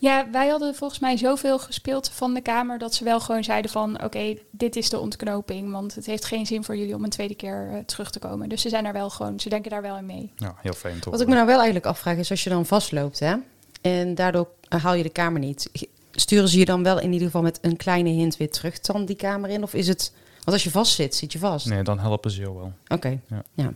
Ja, 0.00 0.28
wij 0.30 0.48
hadden 0.48 0.74
volgens 0.74 1.00
mij 1.00 1.16
zoveel 1.16 1.58
gespeeld 1.58 2.08
van 2.08 2.34
de 2.34 2.40
kamer 2.40 2.78
dat 2.78 2.94
ze 2.94 3.04
wel 3.04 3.20
gewoon 3.20 3.44
zeiden 3.44 3.70
van 3.70 4.02
oké, 4.04 4.34
dit 4.50 4.76
is 4.76 4.90
de 4.90 4.98
ontknoping, 4.98 5.70
want 5.72 5.94
het 5.94 6.06
heeft 6.06 6.24
geen 6.24 6.46
zin 6.46 6.64
voor 6.64 6.76
jullie 6.76 6.94
om 6.94 7.04
een 7.04 7.10
tweede 7.10 7.34
keer 7.34 7.68
eh, 7.72 7.78
terug 7.78 8.10
te 8.10 8.18
komen. 8.18 8.48
Dus 8.48 8.62
ze 8.62 8.68
zijn 8.68 8.84
daar 8.84 8.92
wel 8.92 9.10
gewoon, 9.10 9.40
ze 9.40 9.48
denken 9.48 9.70
daar 9.70 9.82
wel 9.82 9.96
in 9.96 10.06
mee. 10.06 10.32
Ja, 10.36 10.54
heel 10.60 10.72
fijn 10.72 11.00
toch? 11.00 11.12
Wat 11.12 11.20
ik 11.20 11.28
me 11.28 11.34
nou 11.34 11.46
wel 11.46 11.56
eigenlijk 11.56 11.86
afvraag 11.86 12.16
is 12.16 12.30
als 12.30 12.44
je 12.44 12.50
dan 12.50 12.66
vastloopt 12.66 13.18
hè, 13.18 13.34
en 13.80 14.14
daardoor 14.14 14.48
haal 14.68 14.94
je 14.94 15.02
de 15.02 15.08
kamer 15.08 15.40
niet. 15.40 15.70
Sturen 16.12 16.48
ze 16.48 16.58
je 16.58 16.64
dan 16.64 16.82
wel 16.82 17.00
in 17.00 17.12
ieder 17.12 17.26
geval 17.26 17.42
met 17.42 17.58
een 17.62 17.76
kleine 17.76 18.08
hint 18.08 18.36
weer 18.36 18.50
terug 18.50 18.80
dan 18.80 19.04
die 19.04 19.16
kamer 19.16 19.50
in? 19.50 19.62
Of 19.62 19.74
is 19.74 19.88
het... 19.88 20.12
Want 20.34 20.52
als 20.52 20.64
je 20.64 20.70
vast 20.70 20.94
zit, 20.94 21.14
zit 21.14 21.32
je 21.32 21.38
vast. 21.38 21.66
Nee, 21.66 21.82
dan 21.82 21.98
helpen 21.98 22.30
ze 22.30 22.40
jou 22.40 22.54
wel. 22.56 22.72
Oké, 22.88 23.20
Ja. 23.28 23.42
ja. 23.54 23.72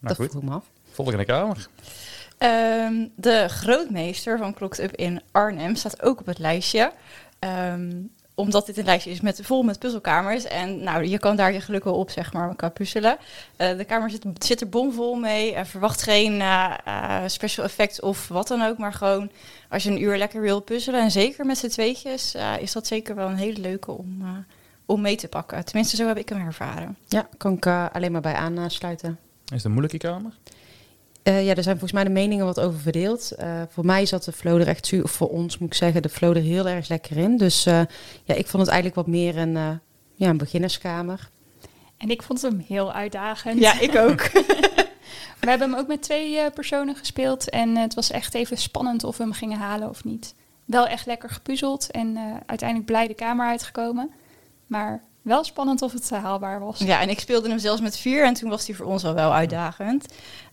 Nou 0.00 0.14
dat 0.16 0.30
goed, 0.30 0.42
me 0.42 0.50
af. 0.50 0.64
volgende 0.90 1.24
kamer. 1.24 1.68
Ehm, 2.38 3.06
de 3.16 3.48
grootmeester 3.48 4.38
van 4.38 4.54
Clocked 4.54 4.78
Up 4.78 4.96
in 4.96 5.22
Arnhem 5.30 5.74
staat 5.74 6.02
ook 6.02 6.20
op 6.20 6.26
het 6.26 6.38
lijstje. 6.38 6.92
Ehm, 7.38 7.92
omdat 8.34 8.66
dit 8.66 8.76
een 8.78 8.84
lijstje 8.84 9.10
is 9.10 9.20
met, 9.20 9.40
vol 9.42 9.62
met 9.62 9.78
puzzelkamers. 9.78 10.44
En 10.44 10.82
nou, 10.82 11.04
je 11.04 11.18
kan 11.18 11.36
daar 11.36 11.52
je 11.52 11.60
geluk 11.60 11.84
wel 11.84 11.94
op, 11.94 12.10
zeg 12.10 12.32
maar, 12.32 12.54
qua 12.56 12.68
puzzelen. 12.68 13.16
Eh, 13.56 13.76
de 13.76 13.84
kamer 13.84 14.10
zit, 14.10 14.24
zit 14.38 14.60
er 14.60 14.68
bomvol 14.68 15.14
mee. 15.14 15.54
Eh, 15.54 15.64
verwacht 15.64 16.02
geen 16.02 16.40
eh, 16.40 16.74
eh, 16.84 17.22
special 17.26 17.64
effects 17.66 18.00
of 18.00 18.28
wat 18.28 18.48
dan 18.48 18.62
ook. 18.62 18.78
Maar 18.78 18.92
gewoon 18.92 19.30
als 19.68 19.82
je 19.82 19.90
een 19.90 20.02
uur 20.02 20.16
lekker 20.16 20.40
wil 20.40 20.60
puzzelen. 20.60 21.00
En 21.00 21.10
zeker 21.10 21.46
met 21.46 21.58
z'n 21.58 21.68
tweetjes 21.68 22.34
eh, 22.34 22.52
is 22.60 22.72
dat 22.72 22.86
zeker 22.86 23.14
wel 23.14 23.28
een 23.28 23.36
hele 23.36 23.60
leuke 23.60 23.90
om, 23.90 24.18
eh, 24.22 24.28
om 24.86 25.00
mee 25.00 25.16
te 25.16 25.28
pakken. 25.28 25.64
Tenminste, 25.64 25.96
zo 25.96 26.06
heb 26.06 26.16
ik 26.18 26.28
hem 26.28 26.46
ervaren. 26.46 26.96
Ja, 27.08 27.28
kan 27.36 27.52
ik 27.52 27.66
alleen 27.66 28.12
maar 28.12 28.20
bij 28.20 28.34
aansluiten. 28.34 29.18
Is 29.50 29.56
het 29.56 29.64
een 29.64 29.70
moeilijke 29.70 29.98
kamer? 29.98 30.38
Eh, 31.22 31.44
ja, 31.44 31.54
er 31.54 31.62
zijn 31.62 31.78
volgens 31.78 31.92
mij 31.92 32.04
de 32.04 32.10
meningen 32.10 32.44
wat 32.44 32.60
over 32.60 32.80
verdeeld. 32.80 33.30
Eh, 33.30 33.62
voor 33.68 33.84
mij 33.84 34.06
zat 34.06 34.24
de 34.24 34.32
flow 34.32 34.60
er 34.60 34.68
echt, 34.68 34.86
su- 34.86 35.00
of 35.02 35.10
voor 35.10 35.28
ons 35.28 35.58
moet 35.58 35.68
ik 35.68 35.74
zeggen, 35.74 36.02
de 36.02 36.08
flow 36.08 36.36
er 36.36 36.42
heel 36.42 36.68
erg 36.68 36.88
lekker 36.88 37.16
in. 37.16 37.36
Dus 37.36 37.66
eh, 37.66 37.80
ja, 38.24 38.34
ik 38.34 38.46
vond 38.46 38.62
het 38.62 38.72
eigenlijk 38.72 38.94
wat 38.94 39.06
meer 39.06 39.36
een, 39.36 39.56
eh, 39.56 39.70
ja, 40.14 40.28
een 40.28 40.36
beginnerskamer. 40.36 41.30
En 41.96 42.10
ik 42.10 42.22
vond 42.22 42.42
hem 42.42 42.64
heel 42.68 42.92
uitdagend. 42.92 43.60
Ja, 43.60 43.80
ik 43.80 43.96
ook. 43.96 44.20
We 45.40 45.48
hebben 45.48 45.70
hem 45.70 45.78
ook 45.78 45.86
met 45.86 46.02
twee 46.02 46.38
eh, 46.38 46.52
personen 46.54 46.96
gespeeld 46.96 47.50
en 47.50 47.76
het 47.76 47.94
was 47.94 48.10
echt 48.10 48.34
even 48.34 48.56
spannend 48.56 49.04
of 49.04 49.16
we 49.16 49.22
hem 49.22 49.32
gingen 49.32 49.58
halen 49.58 49.88
of 49.88 50.04
niet. 50.04 50.34
Wel 50.64 50.86
echt 50.86 51.06
lekker 51.06 51.30
gepuzzeld 51.30 51.90
en 51.90 52.16
eh, 52.16 52.22
uiteindelijk 52.46 52.88
blij 52.90 53.06
de 53.06 53.14
kamer 53.14 53.46
uitgekomen. 53.46 54.10
Maar 54.66 55.02
wel 55.22 55.44
spannend 55.44 55.82
of 55.82 55.92
het 55.92 56.10
haalbaar 56.10 56.60
was. 56.60 56.78
Ja, 56.78 57.00
en 57.00 57.08
ik 57.08 57.20
speelde 57.20 57.48
hem 57.48 57.58
zelfs 57.58 57.80
met 57.80 57.96
vier 57.96 58.24
en 58.24 58.34
toen 58.34 58.50
was 58.50 58.66
hij 58.66 58.76
voor 58.76 58.86
ons 58.86 59.04
al 59.04 59.14
wel 59.14 59.32
uitdagend. 59.34 60.06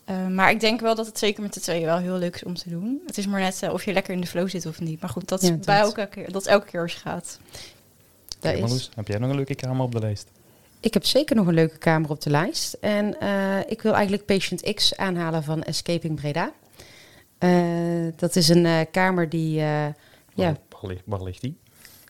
Eh, 0.05 0.27
maar 0.27 0.51
ik 0.51 0.59
denk 0.59 0.79
wel 0.81 0.95
dat 0.95 1.05
het 1.05 1.19
zeker 1.19 1.41
met 1.43 1.53
de 1.53 1.59
tweeën 1.59 1.85
wel 1.85 1.97
heel 1.97 2.17
leuk 2.17 2.35
is 2.35 2.43
om 2.43 2.53
te 2.55 2.69
doen. 2.69 3.01
Het 3.05 3.17
is 3.17 3.27
maar 3.27 3.39
net 3.41 3.61
eh, 3.63 3.73
of 3.73 3.85
je 3.85 3.93
lekker 3.93 4.13
in 4.13 4.21
de 4.21 4.27
flow 4.27 4.49
zit 4.49 4.65
of 4.65 4.79
niet. 4.79 5.01
Maar 5.01 5.09
goed, 5.09 5.27
dat 5.27 5.41
is 5.41 5.49
Ja, 5.49 5.55
bij 5.55 5.77
dat. 5.77 5.85
elke 5.85 6.07
keer, 6.07 6.31
dat 6.31 6.41
is 6.41 6.47
elke 6.47 6.65
keer 6.65 6.81
als 6.81 6.93
je 6.93 6.99
gaat. 6.99 7.39
Daar 7.41 8.39
Kijk, 8.39 8.55
is- 8.55 8.61
Marloes, 8.61 8.89
heb 8.95 9.07
jij 9.07 9.17
nog 9.17 9.29
een 9.29 9.35
leuke 9.35 9.55
kamer 9.55 9.83
op 9.85 9.91
de 9.91 9.99
lijst? 9.99 10.27
Ik 10.79 10.93
heb 10.93 11.05
zeker 11.05 11.35
nog 11.35 11.47
een 11.47 11.53
leuke 11.53 11.77
kamer 11.77 12.09
op 12.09 12.21
de 12.21 12.29
lijst. 12.29 12.73
En 12.73 13.19
eh, 13.19 13.59
ik 13.67 13.81
wil 13.81 13.93
eigenlijk 13.93 14.25
Patient 14.25 14.73
X 14.73 14.97
aanhalen 14.97 15.43
van 15.43 15.63
Escaping 15.63 16.15
Breda. 16.15 16.51
Eh, 17.37 17.49
dat 18.15 18.35
is 18.35 18.49
een 18.49 18.65
eh, 18.65 18.79
kamer 18.91 19.29
die... 19.29 19.59
eh, 19.59 19.65
ja, 19.65 19.93
Waar, 20.35 20.57
waar, 20.69 20.89
ligt- 20.91 21.01
waar 21.05 21.23
ligt 21.23 21.41
die? 21.41 21.57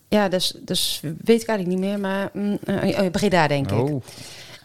Ja 0.07 0.29
dus, 0.29 0.53
dus 0.59 0.99
weet 1.03 1.41
ik 1.41 1.47
eigenlijk 1.47 1.67
niet 1.79 1.89
meer, 1.89 1.99
maar 1.99 2.29
mm, 2.33 2.59
oh, 2.67 3.11
Breda 3.11 3.47
denk 3.47 3.71
ik. 3.71 3.77
Oh, 3.89 4.01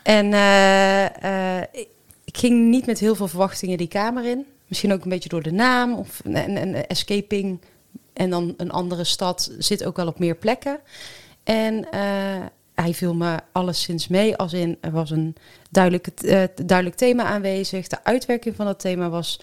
En 0.03 0.33
eh, 0.33 1.59
eh, 1.59 1.67
ik- 1.73 1.89
ging 2.25 2.69
niet 2.71 2.87
met 2.87 2.99
heel 2.99 3.15
veel 3.15 3.29
verwachtingen 3.29 3.79
die 3.79 3.89
kamer 3.89 4.25
in. 4.25 4.47
Misschien 4.67 4.93
ook 4.93 5.03
een 5.05 5.11
beetje 5.11 5.29
door 5.29 5.43
de 5.43 5.53
naam 5.53 5.95
of 5.95 6.21
en, 6.25 6.57
en 6.57 6.89
escaping. 6.89 7.61
En 8.13 8.31
dan 8.31 8.55
een 8.57 8.71
andere 8.71 9.05
stad 9.05 9.53
zit 9.59 9.85
ook 9.85 9.97
wel 9.97 10.07
op 10.07 10.19
meer 10.19 10.35
plekken. 10.35 10.79
En 11.45 11.87
hij 12.75 12.95
viel 12.95 13.15
me 13.15 13.39
alleszins 13.53 14.09
mee. 14.09 14.37
Als 14.37 14.53
in, 14.53 14.79
er 14.81 14.91
was 14.91 15.11
een 15.11 15.37
duidelijk, 15.71 16.09
duidelijk 16.67 16.97
thema 16.97 17.25
aanwezig. 17.25 17.87
De 17.87 18.05
uitwerking 18.05 18.57
van 18.57 18.67
dat 18.67 18.81
thema 18.81 19.09
was 19.09 19.41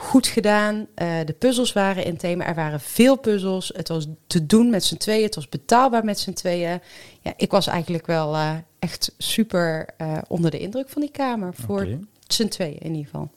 goed 0.00 0.26
gedaan. 0.26 0.86
Eh, 0.94 1.18
de 1.24 1.32
puzzels 1.32 1.72
waren 1.72 2.04
in 2.04 2.16
thema. 2.16 2.46
Er 2.46 2.54
waren 2.54 2.80
veel 2.80 3.16
puzzels. 3.16 3.72
Het 3.76 3.88
was 3.88 4.06
te 4.26 4.46
doen 4.46 4.70
met 4.70 4.84
z'n 4.84 4.96
tweeën. 4.96 5.24
Het 5.24 5.34
was 5.34 5.48
betaalbaar 5.48 6.04
met 6.04 6.18
z'n 6.18 6.32
tweeën. 6.32 6.80
Ja, 7.20 7.32
ik 7.36 7.50
was 7.50 7.66
eigenlijk 7.66 8.06
wel 8.06 8.34
eh, 8.34 8.54
echt 8.78 9.14
super 9.18 9.86
eh, 9.96 10.18
onder 10.28 10.50
de 10.50 10.58
indruk 10.58 10.88
van 10.88 11.00
die 11.00 11.10
kamer. 11.10 11.54
Voor 11.54 11.80
oké. 11.80 11.98
z'n 12.26 12.48
tweeën 12.48 12.78
in 12.78 12.94
ieder 12.94 13.04
geval. 13.04 13.30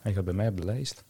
Hij 0.00 0.12
gaat 0.12 0.24
bij 0.24 0.34
mij 0.34 0.48
op 0.48 0.56
de 0.56 0.64
lijst. 0.64 1.04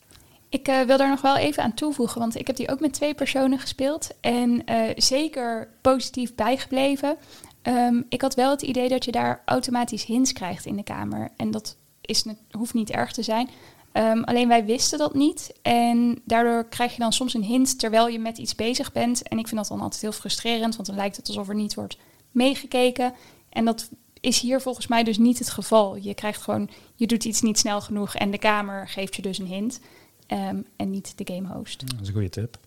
Ik 0.53 0.69
eh, 0.69 0.81
wil 0.81 0.97
daar 0.97 1.09
nog 1.09 1.21
wel 1.21 1.37
even 1.37 1.63
aan 1.63 1.75
toevoegen, 1.75 2.21
want 2.21 2.39
ik 2.39 2.47
heb 2.47 2.57
die 2.57 2.71
ook 2.71 2.81
met 2.81 2.93
twee 2.93 3.15
personen 3.15 3.59
gespeeld. 3.59 4.11
En 4.21 4.65
eh, 4.65 4.91
zeker 4.97 5.69
positief 5.81 6.35
bijgebleven. 6.35 7.17
Ehm, 7.63 8.03
ik 8.09 8.21
had 8.21 8.35
wel 8.35 8.51
het 8.51 8.63
idee 8.63 8.89
dat 8.89 9.05
je 9.05 9.13
daar 9.13 9.43
automatisch 9.45 10.05
hints 10.05 10.33
krijgt 10.33 10.67
in 10.67 10.77
de 10.77 10.83
kamer. 10.83 11.29
En 11.37 11.51
dat 11.51 11.77
is, 12.01 12.25
hoeft 12.51 12.75
niet 12.75 12.91
erg 12.91 13.13
te 13.13 13.23
zijn. 13.23 13.49
Ehm, 13.93 14.23
alleen 14.23 14.49
wij 14.49 14.65
wisten 14.65 14.99
dat 14.99 15.15
niet. 15.15 15.53
En 15.63 16.21
daardoor 16.25 16.69
krijg 16.69 16.93
je 16.93 16.99
dan 16.99 17.13
soms 17.13 17.35
een 17.35 17.45
hint 17.45 17.79
terwijl 17.79 18.09
je 18.09 18.19
met 18.19 18.39
iets 18.39 18.55
bezig 18.55 18.93
bent. 18.93 19.29
En 19.29 19.39
ik 19.39 19.49
vind 19.49 19.61
dat 19.61 19.69
dan 19.69 19.81
altijd 19.81 20.03
heel 20.03 20.13
frustrerend, 20.13 20.75
want 20.77 20.87
dan 20.89 20.97
lijkt 20.97 21.17
het 21.17 21.29
alsof 21.29 21.49
er 21.49 21.55
niet 21.55 21.75
wordt 21.75 21.99
meegekeken. 22.31 23.15
En 23.49 23.65
dat 23.65 23.91
is 24.21 24.41
hier 24.41 24.61
volgens 24.61 24.87
mij 24.87 25.05
dus 25.05 25.19
niet 25.19 25.39
het 25.39 25.51
geval. 25.51 25.97
Je 25.97 26.15
krijgt 26.15 26.43
gewoon, 26.43 26.71
je 26.95 27.07
doet 27.07 27.25
iets 27.25 27.41
niet 27.41 27.59
snel 27.59 27.81
genoeg 27.81 28.15
en 28.15 28.31
de 28.31 28.39
kamer 28.39 28.89
geeft 28.89 29.17
je 29.17 29.23
dus 29.23 29.39
een 29.39 29.47
hint. 29.47 29.81
Ehm, 30.27 30.57
en 30.77 30.91
niet 30.91 31.19
de 31.19 31.35
game 31.35 31.49
host. 31.55 31.91
Dat 31.91 32.01
is 32.01 32.09
een 32.09 32.15
goede 32.15 32.29
tip. 32.29 32.59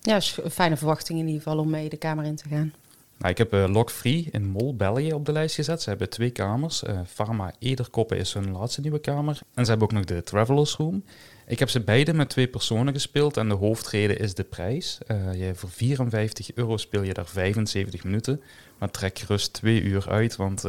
Ja, 0.00 0.16
is 0.16 0.38
een 0.42 0.50
fijne 0.50 0.76
verwachting 0.76 1.18
in 1.18 1.26
ieder 1.26 1.42
geval 1.42 1.58
om 1.58 1.70
mee 1.70 1.88
de 1.88 1.96
kamer 1.96 2.24
in 2.24 2.36
te 2.36 2.48
gaan. 2.48 2.72
Nou, 3.20 3.32
ik 3.32 3.38
heb 3.38 3.52
eh 3.52 3.64
Lock 3.68 3.90
Free 3.90 4.28
in 4.30 4.46
Mol, 4.46 4.76
België 4.76 5.12
op 5.12 5.26
de 5.26 5.32
lijst 5.32 5.54
gezet. 5.54 5.82
Ze 5.82 5.88
hebben 5.88 6.10
twee 6.10 6.30
kamers. 6.30 6.82
Eh 6.82 7.00
Pharma 7.14 7.52
Ederkoppen 7.58 8.16
is 8.16 8.32
hun 8.32 8.52
laatste 8.52 8.80
nieuwe 8.80 9.00
kamer. 9.00 9.38
En 9.54 9.64
ze 9.64 9.70
hebben 9.70 9.88
ook 9.88 9.94
nog 9.94 10.04
de 10.04 10.22
Travelers 10.22 10.74
Room. 10.74 11.04
Ik 11.46 11.58
heb 11.58 11.68
ze 11.68 11.80
beide 11.80 12.12
met 12.12 12.28
twee 12.28 12.48
personen 12.48 12.92
gespeeld 12.92 13.36
en 13.36 13.48
de 13.48 13.54
hoofdreden 13.54 14.18
is 14.18 14.34
de 14.34 14.44
prijs. 14.44 14.98
Eh, 15.06 15.34
je, 15.34 15.54
voor 15.54 15.70
54 15.70 16.54
euro 16.54 16.76
speel 16.76 17.02
je 17.02 17.14
daar 17.14 17.26
75 17.26 18.04
minuten. 18.04 18.42
Maar 18.78 18.90
trek 18.90 19.18
gerust 19.18 19.52
twee 19.52 19.82
uur 19.82 20.08
uit, 20.08 20.36
want 20.36 20.64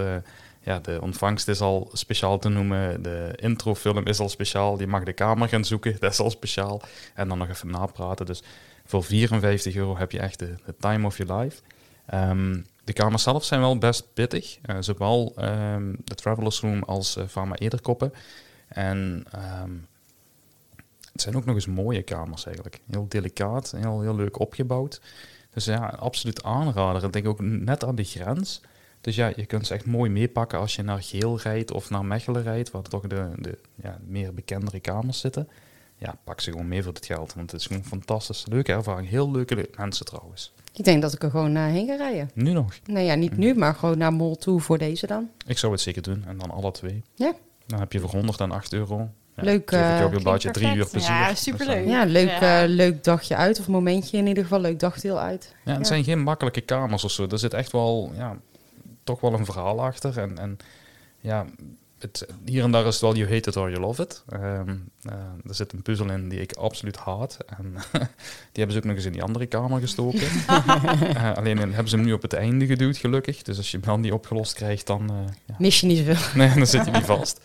ja, 0.64 0.80
de 0.80 1.02
ontvangst 1.02 1.48
is 1.48 1.62
al 1.62 1.90
speciaal 1.94 2.40
te 2.40 2.50
noemen. 2.50 3.02
De 3.02 3.34
introfilm 3.36 4.06
is 4.06 4.20
al 4.20 4.30
speciaal. 4.30 4.80
Je 4.80 4.88
mag 4.88 5.04
de 5.04 5.14
kamer 5.14 5.48
gaan 5.48 5.66
zoeken, 5.66 5.96
dat 6.00 6.12
is 6.12 6.20
al 6.20 6.30
speciaal. 6.30 6.82
En 7.14 7.28
dan 7.28 7.38
nog 7.38 7.50
even 7.50 7.72
napraten. 7.72 8.26
Dus 8.26 8.44
voor 8.86 9.04
54 9.04 9.76
euro 9.76 9.98
heb 9.98 10.12
je 10.12 10.20
echt 10.20 10.40
de 10.40 10.56
time 10.80 11.06
of 11.06 11.18
your 11.18 11.42
life. 11.42 11.62
Ehm, 12.12 12.62
de 12.84 12.94
kamers 12.94 13.24
zelf 13.24 13.44
zijn 13.44 13.60
wel 13.60 13.78
best 13.78 14.14
pittig. 14.14 14.58
eh, 14.62 14.76
zowel 14.80 15.34
ehm, 15.36 15.94
de 16.04 16.16
Travelers 16.16 16.60
Room 16.60 16.84
als 16.84 17.18
uh, 17.18 17.24
Pharma 17.28 17.56
Ederkoppen. 17.56 18.14
En 18.68 19.24
ehm, 19.32 19.72
het 21.12 21.22
zijn 21.22 21.36
ook 21.36 21.46
nog 21.46 21.56
eens 21.56 21.66
mooie 21.66 22.02
kamers 22.02 22.46
eigenlijk. 22.46 22.80
Heel 22.90 23.06
delicaat, 23.08 23.72
heel, 23.78 24.02
heel 24.02 24.16
leuk 24.16 24.40
opgebouwd. 24.40 25.02
Dus 25.54 25.66
ja, 25.66 25.86
absoluut 26.00 26.44
aanrader. 26.44 27.04
Ik 27.04 27.14
denk 27.14 27.28
ook 27.28 27.42
net 27.42 27.84
aan 27.86 27.96
de 27.96 28.04
grens. 28.04 28.62
Dus 29.02 29.16
ja, 29.16 29.32
je 29.36 29.46
kunt 29.46 29.68
ze 29.68 29.74
echt 29.74 29.86
mooi 29.86 30.10
meepakken 30.10 30.60
als 30.60 30.76
je 30.76 30.82
naar 30.82 31.04
Geel 31.04 31.40
rijdt 31.40 31.72
of 31.72 31.90
naar 31.90 32.06
Mechelen 32.06 32.44
rijdt, 32.44 32.72
waar 32.72 32.82
toch 32.82 33.08
de, 33.08 33.32
de 33.38 33.58
ja, 33.76 34.00
meer 34.06 34.34
bekendere 34.34 34.80
kamers 34.80 35.20
zitten. 35.20 35.50
Ja, 36.04 36.16
pak 36.24 36.42
ze 36.42 36.52
gewoon 36.52 36.68
mee 36.68 36.84
voor 36.84 36.94
het 36.94 37.06
geld, 37.06 37.34
want 37.34 37.52
het 37.52 37.60
is 37.62 37.68
gewoon 37.68 37.84
fantastisch. 37.84 38.46
Leuke 38.50 38.72
ervaring, 38.72 39.10
heel 39.10 39.32
leuke 39.32 39.70
mensen 39.78 40.06
trouwens. 40.06 40.54
Ik 40.74 40.84
denk 40.84 41.02
dat 41.02 41.14
ik 41.14 41.24
er 41.24 41.30
gewoon 41.30 41.56
uh, 41.56 41.66
heen 41.66 41.88
ga 41.88 41.96
rijden. 41.96 42.32
Nu 42.34 42.52
nog? 42.52 42.74
Nee, 42.86 43.06
ja, 43.06 43.16
niet 43.16 43.38
nu, 43.38 43.54
maar 43.56 43.76
gewoon 43.76 43.98
naar 43.98 44.14
Mol 44.14 44.36
toe 44.36 44.60
voor 44.62 44.78
deze 44.78 45.08
dan. 45.08 45.30
Ik 45.46 45.58
zou 45.58 45.72
het 45.72 45.82
zeker 45.82 46.02
doen 46.02 46.24
en 46.28 46.38
dan 46.38 46.52
alle 46.52 46.72
twee. 46.72 47.04
Ja. 47.16 47.34
Dan 47.68 47.80
heb 47.80 47.92
je 47.92 48.00
voor 48.00 48.10
108 48.10 48.74
euro. 48.74 49.10
Ja, 49.36 49.44
Leuk, 49.44 49.70
je 49.70 50.02
ook 50.04 50.14
een 50.14 50.24
baantje 50.24 50.52
drie 50.52 50.76
uur 50.76 50.90
plezier. 50.90 51.10
Ja, 51.12 51.36
superleuk. 51.36 51.88
Ja, 51.88 52.04
leuk, 52.06 52.30
Ja. 52.30 52.64
Uh, 52.64 52.70
leuk 52.70 53.04
dagje 53.04 53.36
uit 53.36 53.60
of 53.60 53.68
momentje 53.68 54.18
in 54.18 54.28
ieder 54.28 54.44
geval. 54.44 54.60
Leuk 54.60 54.80
dagdeel 54.80 55.20
uit. 55.20 55.56
Ja, 55.66 55.72
het 55.72 55.80
Ja. 55.80 55.86
zijn 55.88 56.04
geen 56.04 56.20
makkelijke 56.22 56.62
kamers 56.62 57.04
of 57.04 57.12
zo. 57.12 57.28
Er 57.28 57.40
zit 57.40 57.54
echt 57.54 57.72
wel, 57.72 58.12
ja, 58.16 58.38
toch 59.04 59.20
wel 59.22 59.34
een 59.34 59.46
verhaal 59.46 59.82
achter. 59.82 60.18
En, 60.20 60.38
en 60.38 60.58
ja, 61.20 61.46
het, 62.02 62.28
hier 62.46 62.64
en 62.64 62.72
daar 62.72 62.86
is 62.86 62.94
het 62.94 63.02
wel 63.02 63.16
you 63.16 63.34
hate 63.34 63.50
it 63.50 63.56
or 63.56 63.70
you 63.70 63.82
love 63.82 64.02
it. 64.02 64.24
Ehm, 64.30 64.76
eh, 65.04 65.14
er 65.48 65.56
zit 65.56 65.74
een 65.74 65.82
puzzel 65.82 66.10
in 66.10 66.30
die 66.30 66.42
ik 66.42 66.54
absoluut 66.54 66.98
haat. 66.98 67.38
En 67.58 67.74
die 68.52 68.64
hebben 68.64 68.72
ze 68.72 68.78
ook 68.78 68.84
nog 68.84 68.96
eens 68.96 69.06
in 69.06 69.12
die 69.12 69.24
andere 69.24 69.46
kamer 69.46 69.80
gestoken. 69.80 70.28
Eh, 71.12 71.34
alleen 71.34 71.58
hebben 71.58 71.88
ze 71.88 71.96
hem 71.96 72.06
nu 72.06 72.14
op 72.14 72.22
het 72.22 72.34
einde 72.34 72.66
geduwd, 72.66 72.98
gelukkig. 72.98 73.42
Dus 73.42 73.58
als 73.58 73.72
je 73.72 73.78
hem 73.78 73.86
dan 73.86 74.02
niet 74.02 74.12
opgelost 74.12 74.54
krijgt, 74.54 74.88
dan, 74.88 75.10
eh, 75.10 75.34
ja. 75.46 75.56
Mis 75.58 75.80
je 75.80 75.88
niet 75.88 75.98
zoveel. 75.98 76.16
nee, 76.42 76.54
dan 76.54 76.68
zit 76.68 76.86
je 76.86 76.92
niet 76.92 77.04
vast. 77.04 77.40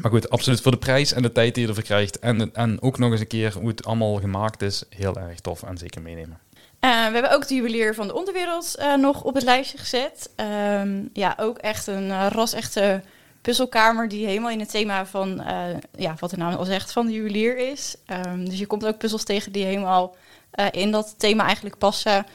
Maar 0.00 0.10
goed, 0.10 0.30
absoluut 0.30 0.60
voor 0.60 0.72
de 0.72 0.78
prijs 0.78 1.12
en 1.12 1.22
de 1.22 1.32
tijd 1.32 1.54
die 1.54 1.62
je 1.62 1.68
ervoor 1.68 1.84
krijgt. 1.84 2.18
En, 2.18 2.54
en 2.54 2.82
ook 2.82 2.98
nog 2.98 3.10
eens 3.10 3.20
een 3.20 3.26
keer 3.26 3.52
hoe 3.58 3.68
het 3.68 3.84
allemaal 3.84 4.14
gemaakt 4.14 4.62
is. 4.62 4.84
Heel 4.90 5.16
erg 5.16 5.40
tof 5.40 5.62
en 5.62 5.78
zeker 5.78 6.02
meenemen. 6.02 6.38
We 6.80 7.12
hebben 7.12 7.32
ook 7.32 7.48
de 7.48 7.54
juwelier 7.54 7.94
van 7.94 8.06
de 8.06 8.14
onderwereld 8.14 8.86
nog 8.96 9.22
op 9.22 9.34
het 9.34 9.42
lijstje 9.42 9.78
gezet. 9.78 10.30
Ehm, 10.36 11.02
ja, 11.12 11.34
ook 11.40 11.58
echt 11.58 11.86
een 11.86 12.08
uh, 12.08 12.26
ras-echte 12.30 13.02
puzzelkamer 13.46 14.08
die 14.08 14.26
helemaal 14.26 14.50
in 14.50 14.60
het 14.60 14.70
thema 14.70 15.06
van, 15.06 15.40
eh, 15.40 15.76
ja, 15.96 16.14
wat 16.18 16.30
de 16.30 16.36
naam 16.36 16.54
al 16.54 16.64
zegt, 16.64 16.92
van 16.92 17.06
de 17.06 17.12
juwelier 17.12 17.56
is. 17.56 17.96
Ehm, 18.06 18.44
dus 18.44 18.58
je 18.58 18.66
komt 18.66 18.86
ook 18.86 18.98
puzzels 18.98 19.24
tegen 19.24 19.52
die 19.52 19.64
helemaal 19.64 20.16
eh, 20.50 20.66
in 20.70 20.90
dat 20.90 21.14
thema 21.18 21.44
eigenlijk 21.44 21.78
passen. 21.78 22.12
Er 22.12 22.26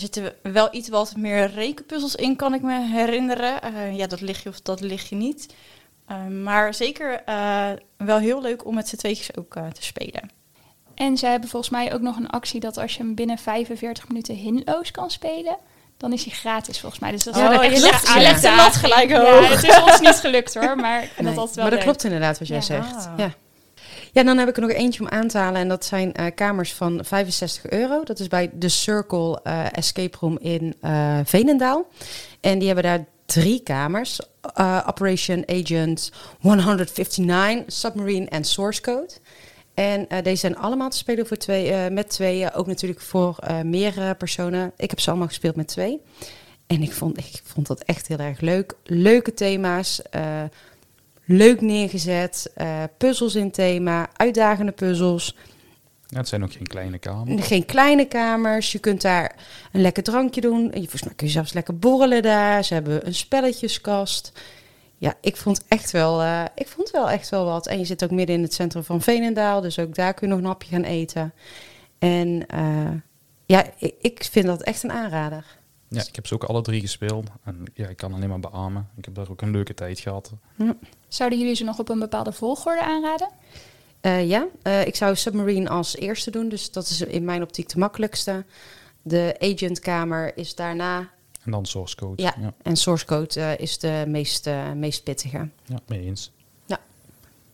zitten 0.00 0.34
wel 0.42 0.68
iets 0.74 0.88
wat 0.88 1.16
meer 1.16 1.50
rekenpuzzels 1.50 2.14
in, 2.14 2.36
kan 2.36 2.54
ik 2.54 2.62
me 2.62 2.80
herinneren. 2.80 3.62
Eh, 3.62 3.96
ja, 3.96 4.06
dat 4.06 4.20
lig 4.20 4.42
je 4.42 4.48
of 4.48 4.60
dat 4.60 4.80
lig 4.80 5.08
je 5.08 5.16
niet. 5.16 5.54
Ehm, 6.06 6.42
maar 6.42 6.74
zeker 6.74 7.22
wel 7.96 8.18
heel 8.18 8.42
leuk 8.42 8.64
om 8.64 8.74
met 8.74 8.88
z'n 8.88 8.96
tweetjes 8.96 9.36
ook 9.36 9.52
te 9.52 9.82
spelen. 9.82 10.30
En 10.94 11.16
ze 11.16 11.26
hebben 11.26 11.48
volgens 11.48 11.72
mij 11.72 11.94
ook 11.94 12.00
nog 12.00 12.16
een 12.16 12.30
actie 12.30 12.60
dat 12.60 12.76
als 12.76 12.96
je 12.96 13.02
hem 13.02 13.14
binnen 13.14 13.38
45 13.38 14.08
minuten 14.08 14.34
hinloos 14.34 14.90
kan 14.90 15.10
spelen, 15.10 15.56
dan 15.96 16.12
is 16.12 16.24
hij 16.24 16.32
gratis 16.34 16.80
volgens 16.80 17.00
mij. 17.00 17.10
Dus 17.10 17.24
dat 17.24 17.34
is 17.34 17.40
Ja, 17.40 17.48
dat 17.50 17.62
echt 17.62 17.74
Je 17.74 17.80
legt 18.20 18.42
de 18.42 18.54
lat 18.56 18.74
gelijk 18.74 19.08
Ja, 19.08 19.20
hoog. 19.24 19.48
het 19.48 19.64
is 19.64 19.80
ons 19.82 20.00
niet 20.00 20.14
gelukt 20.14 20.54
hoor, 20.54 20.76
maar 20.76 21.02
ik 21.02 21.08
vind 21.08 21.20
Nee, 21.26 21.28
dat 21.28 21.36
altijd 21.38 21.54
wel 21.56 21.64
maar 21.64 21.74
dat 21.74 21.84
leuk. 21.84 21.88
klopt 21.88 22.04
inderdaad 22.04 22.38
wat 22.38 22.48
jij 22.48 22.56
Ja. 22.56 22.62
zegt. 22.62 23.08
Ja. 23.16 23.30
ja, 24.12 24.22
dan 24.22 24.38
heb 24.38 24.48
ik 24.48 24.56
er 24.56 24.62
nog 24.62 24.70
eentje 24.70 25.00
om 25.00 25.08
aan 25.08 25.28
te 25.28 25.38
halen. 25.38 25.60
En 25.60 25.68
dat 25.68 25.84
zijn 25.84 26.12
eh, 26.14 26.26
kamers 26.34 26.72
van 26.72 27.00
65 27.04 27.70
euro. 27.70 28.02
Dat 28.04 28.18
is 28.18 28.28
bij 28.28 28.50
The 28.58 28.68
Circle 28.68 29.40
eh, 29.42 29.64
Escape 29.72 30.16
Room 30.20 30.38
in 30.40 30.74
eh 30.80 31.18
Veenendaal. 31.24 31.86
En 32.40 32.58
die 32.58 32.66
hebben 32.66 32.84
daar 32.84 33.04
drie 33.26 33.60
kamers. 33.60 34.20
Eh, 34.54 34.80
Operation 34.86 35.44
Agent 35.46 36.10
159, 36.40 37.62
Submarine 37.66 38.26
en 38.28 38.44
Source 38.44 38.80
Code. 38.80 39.08
En 39.76 40.08
eh, 40.08 40.22
deze 40.22 40.36
zijn 40.36 40.56
allemaal 40.56 40.90
te 40.90 40.96
spelen 40.96 41.26
voor 41.26 41.36
twee, 41.36 41.70
eh, 41.72 41.92
met 41.92 42.08
tweeën. 42.10 42.52
Ook 42.52 42.66
natuurlijk 42.66 43.00
voor 43.00 43.36
eh 43.40 43.60
meer 43.60 44.14
personen. 44.18 44.72
Ik 44.76 44.90
heb 44.90 45.00
ze 45.00 45.08
allemaal 45.08 45.28
gespeeld 45.28 45.56
met 45.56 45.68
twee. 45.68 46.00
En 46.66 46.82
ik 46.82 46.92
vond, 46.92 47.18
ik 47.18 47.40
vond 47.44 47.66
dat 47.66 47.82
echt 47.82 48.06
heel 48.06 48.18
erg 48.18 48.40
leuk. 48.40 48.74
Leuke 48.84 49.34
thema's. 49.34 50.02
leuk 51.24 51.60
neergezet. 51.60 52.52
puzzels 52.96 53.34
in 53.34 53.50
thema. 53.50 54.08
Uitdagende 54.16 54.72
puzzels. 54.72 55.36
Ja, 56.06 56.18
het 56.18 56.28
zijn 56.28 56.42
ook 56.42 56.52
geen 56.52 56.66
kleine 56.66 56.98
kamers. 56.98 57.46
Geen 57.46 57.64
kleine 57.64 58.04
kamers. 58.04 58.72
Je 58.72 58.78
kunt 58.78 59.02
daar 59.02 59.34
een 59.72 59.80
lekker 59.80 60.02
drankje 60.02 60.40
doen. 60.40 60.70
Volgens 60.72 61.02
mij 61.02 61.14
kun 61.14 61.26
je 61.26 61.32
zelfs 61.32 61.52
lekker 61.52 61.78
borrelen 61.78 62.22
daar. 62.22 62.64
Ze 62.64 62.74
hebben 62.74 63.06
een 63.06 63.14
spelletjeskast. 63.14 64.32
Ja, 64.98 65.14
ik 65.20 65.36
vond 65.36 65.64
echt 65.68 65.90
wel, 65.90 66.22
eh, 66.22 66.44
ik 66.54 66.68
vond 66.68 66.90
wel 66.90 67.10
echt 67.10 67.28
wel 67.28 67.44
wat. 67.44 67.66
En 67.66 67.78
je 67.78 67.84
zit 67.84 68.04
ook 68.04 68.10
midden 68.10 68.36
in 68.36 68.42
het 68.42 68.54
centrum 68.54 68.84
van 68.84 69.00
Veenendaal. 69.00 69.60
Dus 69.60 69.78
ook 69.78 69.94
daar 69.94 70.14
kun 70.14 70.28
je 70.28 70.34
nog 70.34 70.42
een 70.42 70.48
hapje 70.48 70.68
gaan 70.68 70.84
eten. 70.84 71.32
En 71.98 72.46
eh, 72.46 72.92
ja, 73.46 73.64
ik, 73.78 73.94
ik 74.00 74.24
vind 74.24 74.46
dat 74.46 74.62
echt 74.62 74.82
een 74.82 74.92
aanrader. 74.92 75.44
Ja, 75.88 76.02
ik 76.06 76.14
heb 76.14 76.26
ze 76.26 76.34
ook 76.34 76.44
alle 76.44 76.62
drie 76.62 76.80
gespeeld. 76.80 77.26
En 77.44 77.62
ja, 77.74 77.88
ik 77.88 77.96
kan 77.96 78.14
alleen 78.14 78.28
maar 78.28 78.40
beamen. 78.40 78.88
Ik 78.96 79.04
heb 79.04 79.14
daar 79.14 79.30
ook 79.30 79.42
een 79.42 79.50
leuke 79.50 79.74
tijd 79.74 80.00
gehad. 80.00 80.32
Zouden 81.08 81.38
jullie 81.38 81.54
ze 81.54 81.64
nog 81.64 81.78
op 81.78 81.88
een 81.88 81.98
bepaalde 81.98 82.32
volgorde 82.32 82.82
aanraden? 82.82 83.28
Eh, 84.00 84.28
ja, 84.28 84.46
eh, 84.62 84.86
ik 84.86 84.96
zou 84.96 85.16
Submarine 85.16 85.68
als 85.68 85.96
eerste 85.96 86.30
doen. 86.30 86.48
Dus 86.48 86.70
dat 86.70 86.88
is 86.88 87.00
in 87.00 87.24
mijn 87.24 87.42
optiek 87.42 87.68
de 87.68 87.78
makkelijkste. 87.78 88.44
De 89.02 89.36
agentkamer 89.38 90.36
is 90.36 90.54
daarna. 90.54 91.10
En 91.46 91.52
dan 91.52 91.66
source 91.66 91.96
code. 91.96 92.22
Ja. 92.22 92.34
ja. 92.40 92.54
En 92.62 92.76
source 92.76 93.04
code 93.04 93.40
eh, 93.40 93.58
is 93.58 93.78
de 93.78 94.04
meest, 94.06 94.46
eh, 94.46 94.72
meest 94.72 95.02
pittige. 95.02 95.48
Ja, 95.64 95.78
mee 95.86 96.00
eens. 96.00 96.32
Ja. 96.64 96.80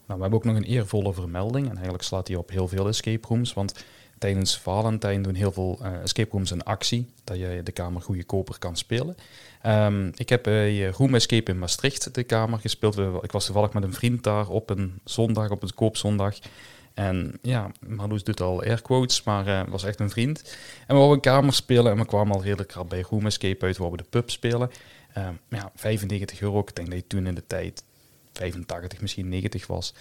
Nou, 0.07 0.17
we 0.17 0.21
hebben 0.21 0.39
ook 0.39 0.45
nog 0.45 0.57
een 0.57 0.65
eervolle 0.65 1.13
vermelding. 1.13 1.67
En 1.67 1.75
eigenlijk 1.75 2.05
slaat 2.05 2.27
die 2.27 2.39
op 2.39 2.51
heel 2.51 2.69
veel 2.69 2.89
escape 2.89 3.29
rooms. 3.29 3.53
Want 3.53 3.85
tijdens 4.19 4.59
Valentijn 4.59 5.23
doen 5.23 5.35
heel 5.35 5.53
veel 5.53 5.79
eh, 5.83 6.03
escape 6.03 6.31
rooms 6.31 6.51
een 6.51 6.63
actie. 6.63 7.07
Dat 7.25 7.39
je 7.39 7.61
de 7.65 7.73
kamer 7.73 8.03
goedkoper 8.03 8.59
kan 8.59 8.77
spelen. 8.77 9.17
Ehm, 9.63 10.11
ik 10.15 10.29
heb 10.29 10.43
bij 10.43 10.87
Room 10.87 11.15
Escape 11.15 11.51
in 11.51 11.59
Maastricht 11.59 12.15
de 12.15 12.23
kamer 12.23 12.59
gespeeld. 12.59 12.99
Ik 13.23 13.33
was 13.33 13.45
toevallig 13.45 13.73
met 13.73 13.83
een 13.83 13.95
vriend 13.95 14.23
daar 14.23 14.49
op 14.49 14.71
een 14.71 15.01
zondag, 15.05 15.51
op 15.51 15.63
een 15.63 15.75
koopzondag. 15.75 16.39
En 16.95 17.39
ja, 17.43 17.71
Marloes 17.87 18.25
doet 18.25 18.41
al 18.41 18.63
air 18.63 18.83
quotes, 18.83 19.23
maar 19.23 19.47
eh 19.47 19.69
was 19.69 19.85
echt 19.85 20.01
een 20.01 20.11
vriend. 20.11 20.43
En 20.87 20.87
we 20.87 20.95
wouden 20.95 21.15
een 21.15 21.21
kamer 21.21 21.53
spelen 21.53 21.93
en 21.93 21.99
we 21.99 22.07
kwamen 22.07 22.35
al 22.35 22.43
redelijk 22.43 22.73
rap 22.73 22.89
bij 22.89 23.05
Room 23.11 23.27
Escape 23.27 23.65
uit, 23.65 23.77
waar 23.77 23.91
we 23.91 23.97
de 23.97 24.07
pub 24.11 24.31
spelen. 24.31 24.71
Ehm, 25.13 25.35
ja, 25.49 25.71
95 25.75 26.41
euro. 26.41 26.59
Ik 26.59 26.75
denk 26.75 26.89
dat 26.89 26.99
je 26.99 27.07
toen 27.07 27.27
in 27.27 27.35
de 27.35 27.47
tijd 27.47 27.85
85, 28.33 29.01
misschien 29.01 29.29
90 29.29 29.67
was. 29.67 29.95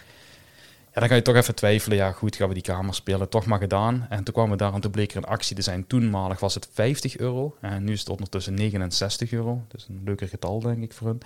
Ja, 0.94 1.00
dan 1.00 1.10
ga 1.10 1.16
je 1.16 1.22
toch 1.22 1.36
even 1.36 1.56
twijfelen. 1.56 1.98
Ja, 1.98 2.12
goed, 2.12 2.36
gaan 2.36 2.48
we 2.48 2.54
die 2.54 2.64
kamer 2.64 2.94
spelen? 2.94 3.30
Toch 3.30 3.46
maar 3.46 3.60
gedaan. 3.60 4.06
En 4.10 4.24
toen 4.24 4.34
kwamen 4.34 4.52
we 4.52 4.58
daar 4.58 4.74
en 4.74 4.82
toen 4.82 4.92
bleek 4.92 5.12
er 5.12 5.18
een 5.18 5.24
actie 5.24 5.56
te 5.56 5.62
zijn. 5.62 5.88
Toenmalig 5.88 6.40
was 6.40 6.54
het 6.54 6.70
50 6.74 7.18
euro. 7.18 7.56
En 7.62 7.84
nu 7.84 7.92
is 7.92 8.00
het 8.00 8.10
ondertussen 8.10 8.54
69 8.54 9.32
euro. 9.32 9.64
Dus 9.68 9.88
een 9.90 10.02
leuker 10.06 10.28
getal, 10.28 10.60
denk 10.60 10.84
ik, 10.84 10.94
voor 10.94 11.08
hun. 11.08 11.22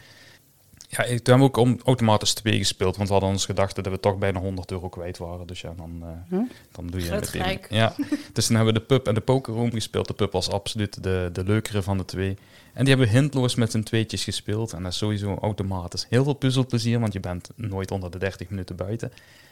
Ja, 0.89 1.03
toen 1.03 1.13
hebben 1.13 1.37
we 1.37 1.43
ook 1.43 1.57
om, 1.57 1.79
automatisch 1.85 2.33
2 2.33 2.57
gespeeld. 2.57 2.95
Want 2.95 3.07
we 3.07 3.13
hadden 3.13 3.31
ons 3.33 3.45
gedacht 3.45 3.75
dat 3.75 3.87
we 3.87 3.99
toch 3.99 4.17
bijna 4.17 4.39
100 4.39 4.71
euro 4.71 4.89
kwijt 4.89 5.17
waren. 5.17 5.47
Dus 5.47 5.61
ja, 5.61 5.73
dan, 5.77 5.99
eh, 6.01 6.07
Hm? 6.29 6.43
dan 6.71 6.87
doe 6.87 7.03
je 7.03 7.09
meteen... 7.11 7.27
gelijk. 7.41 7.67
Ja, 7.69 7.95
dus 8.33 8.45
toen 8.47 8.55
hebben 8.55 8.73
we 8.73 8.79
de 8.79 8.85
pub 8.85 9.07
en 9.07 9.13
de 9.13 9.21
pokerroom 9.21 9.71
gespeeld. 9.71 10.07
De 10.07 10.13
pub 10.13 10.31
was 10.31 10.49
absoluut 10.49 11.03
de, 11.03 11.29
de 11.33 11.43
leukere 11.43 11.81
van 11.81 11.97
de 11.97 12.05
twee. 12.05 12.37
En 12.73 12.85
die 12.85 12.93
hebben 12.95 13.13
we 13.13 13.19
hintloos 13.19 13.55
met 13.55 13.71
z'n 13.71 13.81
tweetjes 13.83 14.23
gespeeld. 14.23 14.73
En 14.73 14.83
dat 14.83 14.91
is 14.91 14.97
sowieso 14.97 15.35
automatisch. 15.41 16.05
Heel 16.09 16.23
veel 16.23 16.33
puzzelplezier, 16.33 16.99
want 16.99 17.13
je 17.13 17.19
bent 17.19 17.49
nooit 17.55 17.91
onder 17.91 18.11
de 18.11 18.17
30 18.17 18.49
minuten 18.49 18.75
buiten. 18.75 19.11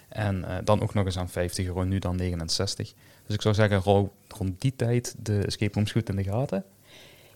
En 0.10 0.44
eh, 0.50 0.56
dan 0.64 0.82
ook 0.82 0.94
nog 0.94 1.06
eens 1.06 1.18
aan 1.18 1.30
50 1.30 1.66
euro, 1.66 1.84
nu 1.84 2.00
dan 2.00 2.16
69. 2.16 2.94
Dus 3.26 3.36
ik 3.36 3.42
zou 3.42 3.54
zeggen, 3.56 3.80
ro- 3.80 4.14
rond 4.28 4.62
die 4.62 4.74
tijd 4.76 5.16
de 5.18 5.38
escape 5.46 5.74
rooms 5.74 5.92
goed 5.92 6.10
in 6.10 6.16
de 6.16 6.24
gaten. 6.24 6.64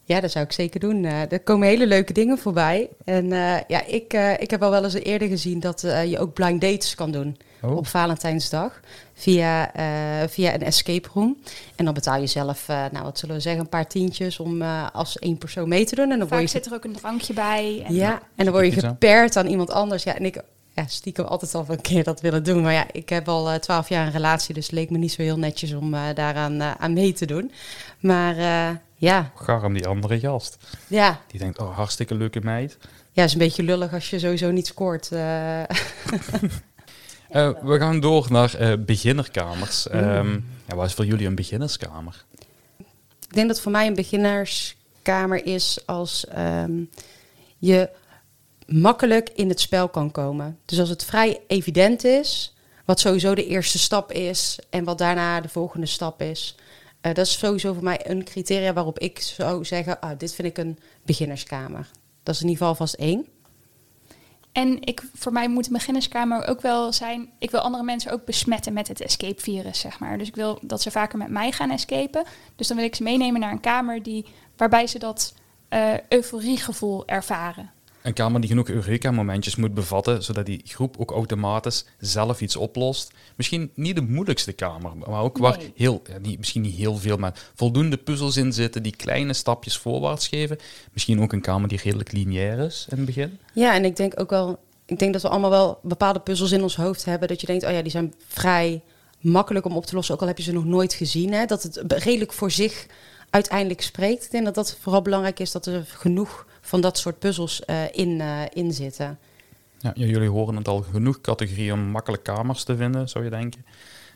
Ja, 0.08 0.20
dat 0.20 0.32
zou 0.32 0.46
ik 0.46 0.52
zeker 0.52 0.80
doen. 0.80 1.06
Eh, 1.06 1.32
er 1.32 1.40
komen 1.40 1.68
hele 1.68 1.88
leuke 1.88 2.14
dingen 2.14 2.38
voorbij. 2.38 2.90
En 3.06 3.32
eh, 3.32 3.56
ja, 3.68 3.86
ik, 3.86 4.14
eh, 4.14 4.40
ik 4.40 4.50
heb 4.50 4.64
al 4.64 4.70
wel 4.70 4.84
eens 4.84 4.94
eerder 4.94 5.28
gezien 5.28 5.60
dat 5.60 5.84
eh, 5.84 6.06
je 6.12 6.20
ook 6.20 6.34
blind 6.34 6.62
dates 6.62 6.96
kan 6.96 7.12
doen 7.12 7.38
Oh, 7.62 7.76
op 7.76 7.88
Valentijnsdag. 7.88 8.80
Via, 9.14 9.74
eh, 9.74 10.28
via 10.30 10.54
een 10.54 10.64
escape 10.64 11.10
room. 11.14 11.38
En 11.76 11.86
dan 11.86 11.94
betaal 11.94 12.20
je 12.20 12.28
zelf, 12.28 12.70
eh, 12.70 12.86
nou 12.92 13.04
wat 13.04 13.20
zullen 13.20 13.36
we 13.36 13.42
zeggen, 13.42 13.62
een 13.62 13.70
paar 13.70 13.88
tientjes 13.88 14.40
om 14.40 14.62
eh, 14.62 14.88
als 14.94 15.20
één 15.20 15.38
persoon 15.38 15.70
mee 15.70 15.86
te 15.86 15.96
doen. 15.96 16.04
En 16.04 16.10
dan 16.10 16.18
word 16.20 16.30
Vaak 16.30 16.42
je 16.42 16.48
zit 16.48 16.66
er 16.66 16.74
ook 16.74 16.84
een 16.84 16.96
drankje 16.96 17.34
bij. 17.34 17.84
En 17.88 17.94
Ja, 17.94 18.22
en 18.36 18.46
dan 18.46 18.54
word 18.54 18.74
je 18.74 18.80
gepaard 18.80 19.36
aan 19.38 19.48
iemand 19.48 19.72
anders. 19.72 20.04
Ja, 20.04 20.16
en 20.16 20.26
ik 20.26 20.42
ja, 20.76 20.86
stiekem 20.88 21.26
altijd 21.26 21.56
al 21.56 21.66
een 21.68 21.82
keer 21.82 22.04
dat 22.04 22.22
willen 22.22 22.44
doen. 22.44 22.62
Maar 22.62 22.74
ja, 22.74 22.86
ik 22.92 23.10
heb 23.10 23.28
al 23.28 23.60
twaalf 23.60 23.90
jaar 23.90 24.06
een 24.06 24.12
relatie, 24.12 24.54
dus 24.54 24.66
het 24.66 24.76
leek 24.76 24.90
me 24.90 24.98
niet 24.98 25.12
zo 25.12 25.22
heel 25.22 25.38
netjes 25.38 25.74
om 25.74 25.94
eh, 25.94 26.02
daaraan 26.14 26.62
eh, 26.62 26.72
aan 26.78 26.94
mee 26.94 27.14
te 27.14 27.26
doen. 27.26 27.52
Maar 28.00 28.38
eh, 28.38 28.76
ja, 28.98 29.32
garm 29.36 29.74
die 29.74 29.88
andere 29.88 30.20
gast. 30.20 30.58
ja, 30.88 31.22
Die 31.28 31.40
denkt, 31.40 31.60
oh, 31.60 31.76
hartstikke 31.76 32.16
leuke 32.16 32.40
meid. 32.44 32.78
ja, 33.12 33.24
is 33.24 33.34
een 33.34 33.40
beetje 33.40 33.64
lullig 33.64 33.94
als 33.94 34.10
je 34.10 34.20
sowieso 34.20 34.52
niet 34.52 34.68
scoort. 34.68 35.12
eh. 35.12 35.64
Eh, 37.30 37.50
we 37.62 37.78
gaan 37.80 38.00
door 38.00 38.26
naar 38.30 38.54
eh, 38.56 38.74
beginnerkamers. 38.80 39.88
Ehm, 39.88 40.32
ja, 40.68 40.76
wat 40.76 40.86
is 40.86 40.94
voor 40.94 41.06
jullie 41.06 41.28
een 41.28 41.36
beginnerskamer? 41.36 42.26
ik 43.28 43.34
denk 43.34 43.48
dat 43.48 43.62
voor 43.62 43.72
mij 43.72 43.88
een 43.88 43.96
beginnerskamer 43.96 45.46
is 45.46 45.80
als 45.86 46.26
ehm, 46.28 46.84
je 47.58 47.90
makkelijk 48.66 49.30
in 49.30 49.50
het 49.50 49.60
spel 49.60 49.90
kan 49.90 50.12
komen. 50.12 50.58
Dus 50.66 50.80
als 50.80 50.90
het 50.90 51.06
vrij 51.06 51.40
evident 51.48 52.04
is, 52.04 52.56
wat 52.86 53.00
sowieso 53.00 53.36
de 53.36 53.46
eerste 53.48 53.80
stap 53.80 54.12
is 54.12 54.60
en 54.70 54.84
wat 54.84 54.98
daarna 54.98 55.42
de 55.42 55.50
volgende 55.50 55.86
stap 55.86 56.22
is. 56.22 56.56
Eh, 57.02 57.14
dat 57.14 57.26
is 57.26 57.40
sowieso 57.40 57.74
voor 57.74 57.84
mij 57.84 58.10
een 58.10 58.24
criteria 58.24 58.74
waarop 58.74 59.00
ik 59.00 59.20
zou 59.20 59.66
zeggen, 59.66 60.00
ah, 60.00 60.18
dit 60.18 60.34
vind 60.34 60.48
ik 60.48 60.58
een 60.58 60.80
beginnerskamer. 61.06 61.90
Dat 62.24 62.36
is 62.36 62.42
in 62.42 62.48
ieder 62.48 62.62
geval 62.62 62.76
vast 62.76 62.94
één. 62.94 63.28
En 64.52 64.82
ik, 64.82 65.04
voor 65.14 65.32
mij 65.32 65.50
moet 65.50 65.68
een 65.68 65.74
beginnerskamer 65.74 66.48
ook 66.48 66.62
wel 66.62 66.94
zijn... 66.94 67.30
Ik 67.40 67.52
wil 67.52 67.60
andere 67.60 67.84
mensen 67.84 68.12
ook 68.12 68.26
besmetten 68.26 68.74
met 68.74 68.88
het 68.88 69.02
escape-virus, 69.02 69.80
zeg 69.80 70.00
maar. 70.00 70.18
Dus 70.18 70.28
ik 70.28 70.36
wil 70.36 70.60
dat 70.62 70.82
ze 70.82 70.92
vaker 70.92 71.18
met 71.18 71.30
mij 71.30 71.52
gaan 71.52 71.72
escapen. 71.72 72.24
Dus 72.56 72.68
dan 72.68 72.78
wil 72.78 72.86
ik 72.86 72.96
ze 72.96 73.04
meenemen 73.04 73.40
naar 73.40 73.52
een 73.52 73.60
kamer 73.60 74.04
die, 74.04 74.26
waarbij 74.56 74.88
ze 74.88 75.00
dat 75.00 75.34
eh 75.70 75.94
euforiegevoel 76.10 77.08
ervaren. 77.08 77.72
Een 78.08 78.14
kamer 78.14 78.42
die 78.42 78.50
genoeg 78.50 78.70
Eureka-momentjes 78.70 79.56
moet 79.56 79.74
bevatten, 79.74 80.24
zodat 80.24 80.46
die 80.46 80.62
groep 80.66 80.96
ook 80.98 81.12
automatisch 81.12 81.86
zelf 82.00 82.42
iets 82.42 82.56
oplost. 82.56 83.12
Misschien 83.36 83.72
niet 83.74 83.96
de 83.96 84.02
moeilijkste 84.02 84.52
kamer, 84.52 84.92
maar 84.98 85.22
ook 85.22 85.38
waar 85.38 85.58
Nee. 85.58 85.72
heel, 85.76 86.02
ja, 86.10 86.18
niet, 86.18 86.38
misschien 86.38 86.62
niet 86.62 86.76
heel 86.76 86.98
veel, 86.98 87.18
maar 87.18 87.34
voldoende 87.56 87.98
puzzels 87.98 88.38
in 88.38 88.54
zitten 88.54 88.84
die 88.84 88.96
kleine 88.96 89.34
stapjes 89.34 89.78
voorwaarts 89.78 90.28
geven. 90.28 90.58
Misschien 90.94 91.22
ook 91.22 91.34
een 91.34 91.42
kamer 91.42 91.70
die 91.70 91.80
redelijk 91.84 92.12
lineair 92.12 92.60
is 92.60 92.88
in 92.90 92.98
het 92.98 93.06
begin. 93.06 93.38
Ja, 93.54 93.74
en 93.74 93.86
ik 93.86 93.96
denk 93.96 94.20
ook 94.20 94.30
wel, 94.30 94.60
ik 94.86 95.00
denk 95.00 95.14
dat 95.14 95.22
we 95.22 95.30
allemaal 95.30 95.50
wel 95.50 95.80
bepaalde 95.82 96.20
puzzels 96.20 96.52
in 96.52 96.62
ons 96.62 96.76
hoofd 96.76 97.06
hebben. 97.06 97.28
Dat 97.28 97.42
je 97.42 97.48
denkt, 97.48 97.66
oh 97.66 97.72
ja, 97.72 97.82
die 97.82 97.92
zijn 97.92 98.14
vrij 98.28 98.82
makkelijk 99.20 99.66
om 99.66 99.76
op 99.76 99.86
te 99.86 99.96
lossen, 99.96 100.16
ook 100.16 100.22
al 100.22 100.28
heb 100.28 100.38
je 100.38 100.44
ze 100.44 100.54
nog 100.54 100.66
nooit 100.66 100.94
gezien. 100.94 101.34
Hè? 101.34 101.46
Dat 101.46 101.64
het 101.64 101.84
redelijk 101.88 102.34
voor 102.34 102.52
zich 102.52 102.86
uiteindelijk 103.30 103.82
spreekt. 103.82 104.24
Ik 104.24 104.32
denk 104.32 104.46
dat 104.46 104.56
dat 104.56 104.78
vooral 104.82 105.02
belangrijk 105.02 105.40
is, 105.40 105.52
dat 105.52 105.66
er 105.66 105.86
genoeg 105.88 106.46
van 106.68 106.82
dat 106.82 106.98
soort 106.98 107.20
puzzels 107.20 107.66
eh, 107.66 107.82
in, 107.92 108.22
eh, 108.22 108.42
in 108.54 108.74
zitten. 108.74 109.20
Ja, 109.80 109.92
jullie 109.96 110.30
horen 110.30 110.56
het 110.56 110.68
al, 110.68 110.82
genoeg 110.92 111.22
categorieën 111.22 111.74
om 111.74 111.80
makkelijk 111.80 112.24
kamers 112.24 112.64
te 112.64 112.76
vinden, 112.76 113.10
zou 113.10 113.24
je 113.24 113.30
denken. 113.30 113.66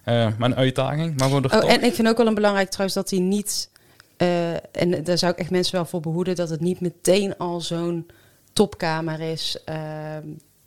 Eh, 0.04 0.28
maar 0.38 0.50
een 0.50 0.56
uitdaging, 0.56 1.18
maar 1.20 1.30
we 1.30 1.36
er 1.36 1.44
Oh, 1.44 1.60
toch... 1.60 1.70
en 1.70 1.84
ik 1.84 1.94
vind 1.94 2.08
ook 2.08 2.18
wel 2.18 2.28
een 2.28 2.34
belangrijk 2.34 2.70
trouwens 2.70 2.96
dat 2.96 3.10
hij 3.10 3.20
niet, 3.20 3.70
en 4.72 5.04
daar 5.04 5.18
zou 5.18 5.32
ik 5.32 5.38
echt 5.40 5.50
mensen 5.50 5.76
wel 5.76 5.86
voor 5.86 6.00
behoeden, 6.00 6.36
dat 6.36 6.50
het 6.50 6.60
niet 6.60 6.80
meteen 6.80 7.38
al 7.38 7.62
zo'n 7.62 8.08
topkamer 8.54 9.20
is. 9.20 9.58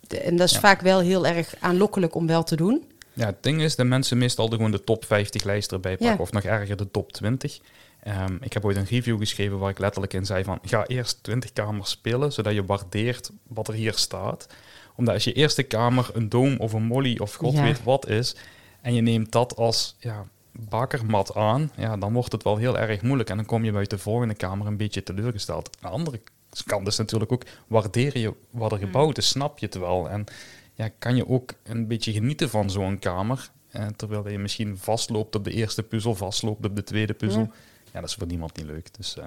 De- 0.07 0.19
en 0.19 0.35
dat 0.35 0.47
is 0.47 0.53
Ja. 0.53 0.59
vaak 0.59 0.81
wel 0.81 0.99
heel 0.99 1.25
erg 1.27 1.55
aanlokkelijk 1.59 2.15
om 2.15 2.27
wel 2.27 2.43
te 2.43 2.55
doen. 2.55 2.83
Ja, 3.13 3.25
het 3.25 3.43
ding 3.43 3.61
is, 3.61 3.75
de 3.75 3.83
mensen 3.83 4.17
meestal 4.17 4.47
gewoon 4.47 4.71
de 4.71 4.83
top 4.83 5.05
50 5.05 5.43
lijst 5.43 5.71
erbij 5.71 5.91
pakken, 5.97 6.15
Ja. 6.15 6.21
of 6.21 6.31
nog 6.31 6.43
erger 6.43 6.75
de 6.75 6.91
top 6.91 7.11
20. 7.11 7.59
Ehm, 8.05 8.37
ik 8.41 8.53
heb 8.53 8.65
ooit 8.65 8.77
een 8.77 8.85
review 8.85 9.17
geschreven 9.17 9.59
waar 9.59 9.69
ik 9.69 9.79
letterlijk 9.79 10.13
in 10.13 10.25
zei 10.25 10.43
van, 10.43 10.59
ga 10.61 10.85
eerst 10.85 11.23
20 11.23 11.53
kamers 11.53 11.89
spelen, 11.89 12.33
zodat 12.33 12.53
je 12.53 12.65
waardeert 12.65 13.31
wat 13.47 13.67
er 13.67 13.73
hier 13.73 13.93
staat. 13.93 14.47
Omdat 14.95 15.13
als 15.13 15.23
je 15.23 15.33
eerste 15.33 15.63
kamer 15.63 16.09
een 16.13 16.29
doom 16.29 16.57
of 16.57 16.73
een 16.73 16.83
molly 16.83 17.17
of 17.19 17.33
god 17.33 17.53
Ja. 17.53 17.63
weet 17.63 17.83
wat 17.83 18.07
is, 18.07 18.35
en 18.81 18.93
je 18.93 19.01
neemt 19.01 19.31
dat 19.31 19.55
als 19.55 19.95
ja, 19.99 20.25
bakermat 20.51 21.35
aan, 21.35 21.71
ja, 21.75 21.97
dan 21.97 22.13
wordt 22.13 22.31
het 22.31 22.43
wel 22.43 22.57
heel 22.57 22.77
erg 22.77 23.01
moeilijk. 23.01 23.29
En 23.29 23.35
dan 23.35 23.45
kom 23.45 23.63
je 23.63 23.71
bij 23.71 23.83
de 23.83 23.97
volgende 23.97 24.33
kamer 24.33 24.67
een 24.67 24.77
beetje 24.77 25.03
teleurgesteld. 25.03 25.69
Aan 25.81 25.91
de 25.91 25.97
andere 25.97 26.21
kant 26.65 26.87
is 26.87 26.97
natuurlijk 26.97 27.31
ook, 27.31 27.43
waardeer 27.67 28.17
je 28.17 28.33
wat 28.49 28.71
er 28.71 28.77
gebouwd 28.77 29.17
is, 29.17 29.27
snap 29.27 29.59
je 29.59 29.65
het 29.65 29.77
wel. 29.77 30.09
En 30.09 30.25
ja, 30.73 30.89
kan 30.99 31.15
je 31.15 31.27
ook 31.27 31.53
een 31.63 31.87
beetje 31.87 32.11
genieten 32.11 32.49
van 32.49 32.69
zo'n 32.69 32.99
kamer. 32.99 33.49
Eh, 33.71 33.85
terwijl 33.95 34.29
je 34.29 34.37
misschien 34.37 34.77
vastloopt 34.77 35.35
op 35.35 35.43
de 35.43 35.51
eerste 35.51 35.83
puzzel, 35.83 36.15
vastloopt 36.15 36.65
op 36.65 36.75
de 36.75 36.83
tweede 36.83 37.13
puzzel. 37.13 37.41
Ja. 37.41 37.51
Ja, 37.95 38.01
dat 38.01 38.09
is 38.09 38.15
voor 38.15 38.27
niemand 38.27 38.57
niet 38.57 38.65
leuk. 38.65 38.93
Dus 38.97 39.17
eh, 39.17 39.25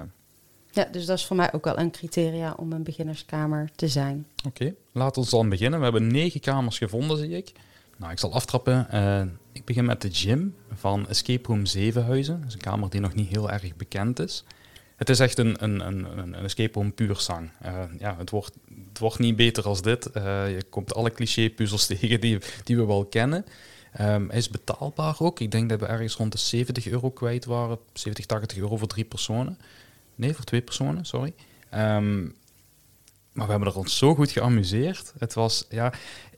Ja, 0.71 0.87
dus 0.91 1.05
dat 1.05 1.17
is 1.17 1.25
voor 1.25 1.35
mij 1.35 1.53
ook 1.53 1.65
wel 1.65 1.79
een 1.79 1.91
criteria 1.91 2.53
om 2.57 2.71
een 2.71 2.83
beginnerskamer 2.83 3.69
te 3.75 3.87
zijn. 3.87 4.27
oké, 4.45 4.73
laten 4.91 5.23
we 5.23 5.29
dan 5.29 5.49
beginnen. 5.49 5.79
We 5.79 5.83
hebben 5.83 6.07
negen 6.07 6.39
kamers 6.39 6.77
gevonden, 6.77 7.17
zie 7.17 7.29
ik. 7.29 7.51
Nou, 7.97 8.11
ik 8.11 8.19
zal 8.19 8.33
aftrappen. 8.33 8.89
Eh, 8.91 9.21
ik 9.51 9.65
begin 9.65 9.85
met 9.85 10.01
de 10.01 10.09
gym 10.11 10.55
van 10.73 11.07
Escape 11.07 11.47
Room 11.47 11.65
Zevenhuizen. 11.65 12.39
Dat 12.39 12.47
is 12.47 12.53
een 12.53 12.59
kamer 12.59 12.89
die 12.89 13.01
nog 13.01 13.13
niet 13.13 13.27
heel 13.27 13.51
erg 13.51 13.75
bekend 13.75 14.19
is. 14.19 14.43
Het 14.95 15.09
is 15.09 15.19
echt 15.19 15.37
een, 15.37 15.63
een, 15.63 15.79
een, 15.87 16.17
een 16.17 16.35
escape 16.35 16.79
room 16.79 16.93
puur 16.93 17.15
zang. 17.15 17.51
Eh, 17.61 17.83
ja, 17.99 18.15
het, 18.17 18.29
wordt, 18.29 18.55
het 18.87 18.99
wordt 18.99 19.19
niet 19.19 19.35
beter 19.35 19.63
als 19.63 19.81
dit. 19.81 20.09
Je 20.13 20.63
komt 20.69 20.93
alle 20.93 21.11
cliché 21.11 21.49
puzzels 21.49 21.85
tegen 21.91 22.21
die, 22.21 22.37
die 22.63 22.77
we 22.77 22.85
wel 22.85 23.05
kennen. 23.05 23.45
Ehm, 23.91 24.27
hij 24.27 24.37
is 24.37 24.49
betaalbaar 24.49 25.15
ook. 25.19 25.39
Ik 25.39 25.51
denk 25.51 25.69
dat 25.69 25.79
we 25.79 25.85
ergens 25.85 26.15
rond 26.15 26.31
de 26.31 26.37
70 26.37 26.87
euro 26.87 27.09
kwijt 27.09 27.45
waren. 27.45 27.77
70, 27.93 28.25
80 28.25 28.57
euro 28.57 28.77
voor 28.77 28.87
drie 28.87 29.05
personen. 29.05 29.57
Nee, 30.15 30.33
voor 30.33 30.43
twee 30.43 30.61
personen, 30.61 31.05
sorry. 31.05 31.33
Ehm, 31.69 32.21
maar 33.31 33.45
we 33.45 33.51
hebben 33.51 33.69
er 33.69 33.77
ons 33.77 33.97
zo 33.97 34.15
goed 34.15 34.31
geamuseerd. 34.31 35.13
Het 35.17 35.33
was, 35.33 35.65
ja, 35.69 35.93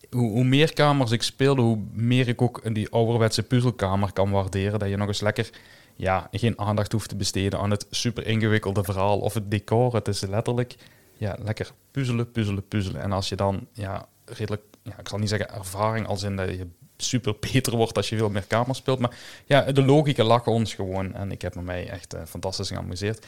hoe, 0.09 0.31
hoe 0.31 0.43
meer 0.43 0.73
kamers 0.73 1.11
ik 1.11 1.21
speelde, 1.21 1.61
hoe 1.61 1.79
meer 1.91 2.27
ik 2.27 2.41
ook 2.41 2.73
die 2.73 2.89
ouderwetse 2.89 3.43
puzzelkamer 3.43 4.13
kan 4.13 4.31
waarderen. 4.31 4.79
Dat 4.79 4.89
je 4.89 4.97
nog 4.97 5.07
eens 5.07 5.21
lekker 5.21 5.49
ja, 5.95 6.27
geen 6.31 6.59
aandacht 6.59 6.91
hoeft 6.91 7.09
te 7.09 7.15
besteden 7.15 7.59
aan 7.59 7.71
het 7.71 7.85
super 7.89 8.27
ingewikkelde 8.27 8.83
verhaal 8.83 9.19
of 9.19 9.33
het 9.33 9.51
decor. 9.51 9.93
Het 9.93 10.07
is 10.07 10.21
letterlijk 10.21 10.75
ja, 11.17 11.37
lekker 11.39 11.71
puzzelen, 11.91 12.31
puzzelen, 12.31 12.67
puzzelen. 12.67 13.01
En 13.01 13.11
als 13.11 13.29
je 13.29 13.35
dan 13.35 13.67
ja, 13.73 14.07
redelijk, 14.25 14.63
ja, 14.83 14.99
ik 14.99 15.07
zal 15.07 15.19
niet 15.19 15.29
zeggen 15.29 15.53
ervaring 15.53 16.07
als 16.07 16.23
in 16.23 16.35
dat 16.35 16.49
je 16.49 16.67
super 17.03 17.35
beter 17.51 17.75
wordt 17.75 17.97
als 17.97 18.09
je 18.09 18.17
veel 18.17 18.29
meer 18.29 18.45
kamers 18.47 18.77
speelt. 18.77 18.99
Maar 18.99 19.17
ja, 19.45 19.71
de 19.71 19.83
logica 19.83 20.23
lag 20.23 20.47
ons 20.47 20.73
gewoon. 20.73 21.13
En 21.13 21.31
ik 21.31 21.41
heb 21.41 21.55
me 21.55 21.61
mij 21.61 21.89
echt 21.89 22.13
eh, 22.13 22.21
fantastisch 22.25 22.67
geamuseerd. 22.67 23.25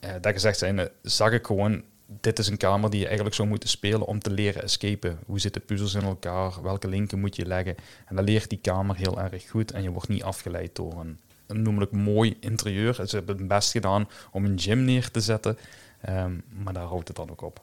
Eh, 0.00 0.10
dat 0.20 0.32
gezegd 0.32 0.58
zijnde, 0.58 0.92
zag 1.02 1.32
ik 1.32 1.46
gewoon, 1.46 1.82
dit 2.20 2.38
is 2.38 2.48
een 2.48 2.56
kamer 2.56 2.90
die 2.90 3.00
je 3.00 3.06
eigenlijk 3.06 3.34
zou 3.34 3.48
moeten 3.48 3.68
spelen 3.68 4.06
om 4.06 4.18
te 4.18 4.30
leren 4.30 4.62
escapen. 4.62 5.18
Hoe 5.26 5.40
zitten 5.40 5.64
puzzels 5.64 5.94
in 5.94 6.02
elkaar? 6.02 6.62
Welke 6.62 6.88
linken 6.88 7.20
moet 7.20 7.36
je 7.36 7.46
leggen? 7.46 7.76
En 8.06 8.16
dan 8.16 8.24
leert 8.24 8.48
die 8.48 8.58
kamer 8.62 8.96
heel 8.96 9.20
erg 9.20 9.48
goed 9.48 9.72
en 9.72 9.82
je 9.82 9.90
wordt 9.90 10.08
niet 10.08 10.22
afgeleid 10.22 10.76
door 10.76 11.00
een, 11.00 11.18
een 11.46 11.62
noemelijk 11.62 11.92
mooi 11.92 12.36
interieur. 12.40 12.94
Ze 12.94 13.16
hebben 13.16 13.36
het 13.36 13.48
best 13.48 13.70
gedaan 13.70 14.08
om 14.30 14.44
een 14.44 14.60
gym 14.60 14.84
neer 14.84 15.10
te 15.10 15.20
zetten, 15.20 15.58
ehm, 16.00 16.32
maar 16.48 16.72
daar 16.72 16.86
houdt 16.86 17.08
het 17.08 17.16
dan 17.16 17.30
ook 17.30 17.42
op. 17.42 17.62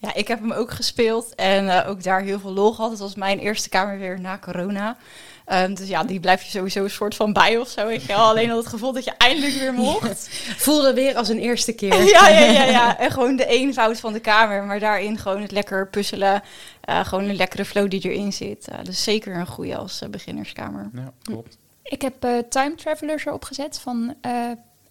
Ja, 0.00 0.14
ik 0.14 0.28
heb 0.28 0.38
hem 0.40 0.52
ook 0.52 0.70
gespeeld 0.70 1.34
en 1.34 1.68
eh, 1.68 1.88
ook 1.90 2.02
daar 2.02 2.20
heel 2.20 2.40
veel 2.40 2.52
lol 2.52 2.72
gehad. 2.72 2.90
Het 2.90 3.00
was 3.00 3.14
mijn 3.14 3.38
eerste 3.38 3.68
kamer 3.68 3.98
weer 3.98 4.20
na 4.20 4.38
corona. 4.38 4.96
Ehm, 5.44 5.74
dus 5.74 5.88
ja, 5.88 6.04
die 6.04 6.20
blijf 6.20 6.42
je 6.42 6.50
sowieso 6.50 6.84
een 6.84 6.90
soort 6.90 7.14
van 7.14 7.32
bij 7.32 7.58
of 7.58 7.68
zo. 7.68 7.86
Weet 7.86 8.00
je 8.02 8.08
wel. 8.08 8.18
Alleen 8.18 8.50
al 8.50 8.56
het 8.56 8.66
gevoel 8.66 8.92
dat 8.92 9.04
je 9.04 9.12
eindelijk 9.18 9.54
weer 9.54 9.72
mocht. 9.72 10.28
Voelde 10.66 10.94
weer 10.94 11.16
als 11.16 11.28
een 11.28 11.38
eerste 11.38 11.72
keer. 11.72 11.94
Ja, 12.10 12.28
ja, 12.28 12.44
ja, 12.44 12.64
ja. 12.64 12.98
En 12.98 13.10
gewoon 13.10 13.36
de 13.36 13.46
eenvoud 13.46 14.00
van 14.00 14.12
de 14.12 14.20
kamer. 14.20 14.64
Maar 14.64 14.78
daarin 14.80 15.18
gewoon 15.18 15.42
het 15.42 15.50
lekker 15.50 15.88
puzzelen. 15.88 16.42
eh, 16.80 17.04
gewoon 17.04 17.24
een 17.24 17.36
lekkere 17.36 17.64
flow 17.64 17.90
die 17.90 18.00
erin 18.10 18.32
zit. 18.32 18.68
Eh, 18.68 18.78
dus 18.82 19.02
zeker 19.02 19.36
een 19.36 19.46
goede 19.46 19.76
als 19.76 20.02
beginnerskamer. 20.10 20.90
Ja, 20.94 21.12
klopt. 21.22 21.58
Ik 21.82 22.02
heb 22.02 22.24
eh, 22.24 22.38
Time 22.48 22.74
Travelers 22.74 23.26
erop 23.26 23.44
gezet 23.44 23.78
van, 23.80 24.14
eh, 24.20 24.32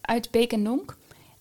uit 0.01 0.32
Beek 0.32 0.51
en 0.53 0.64
Donk. 0.64 0.97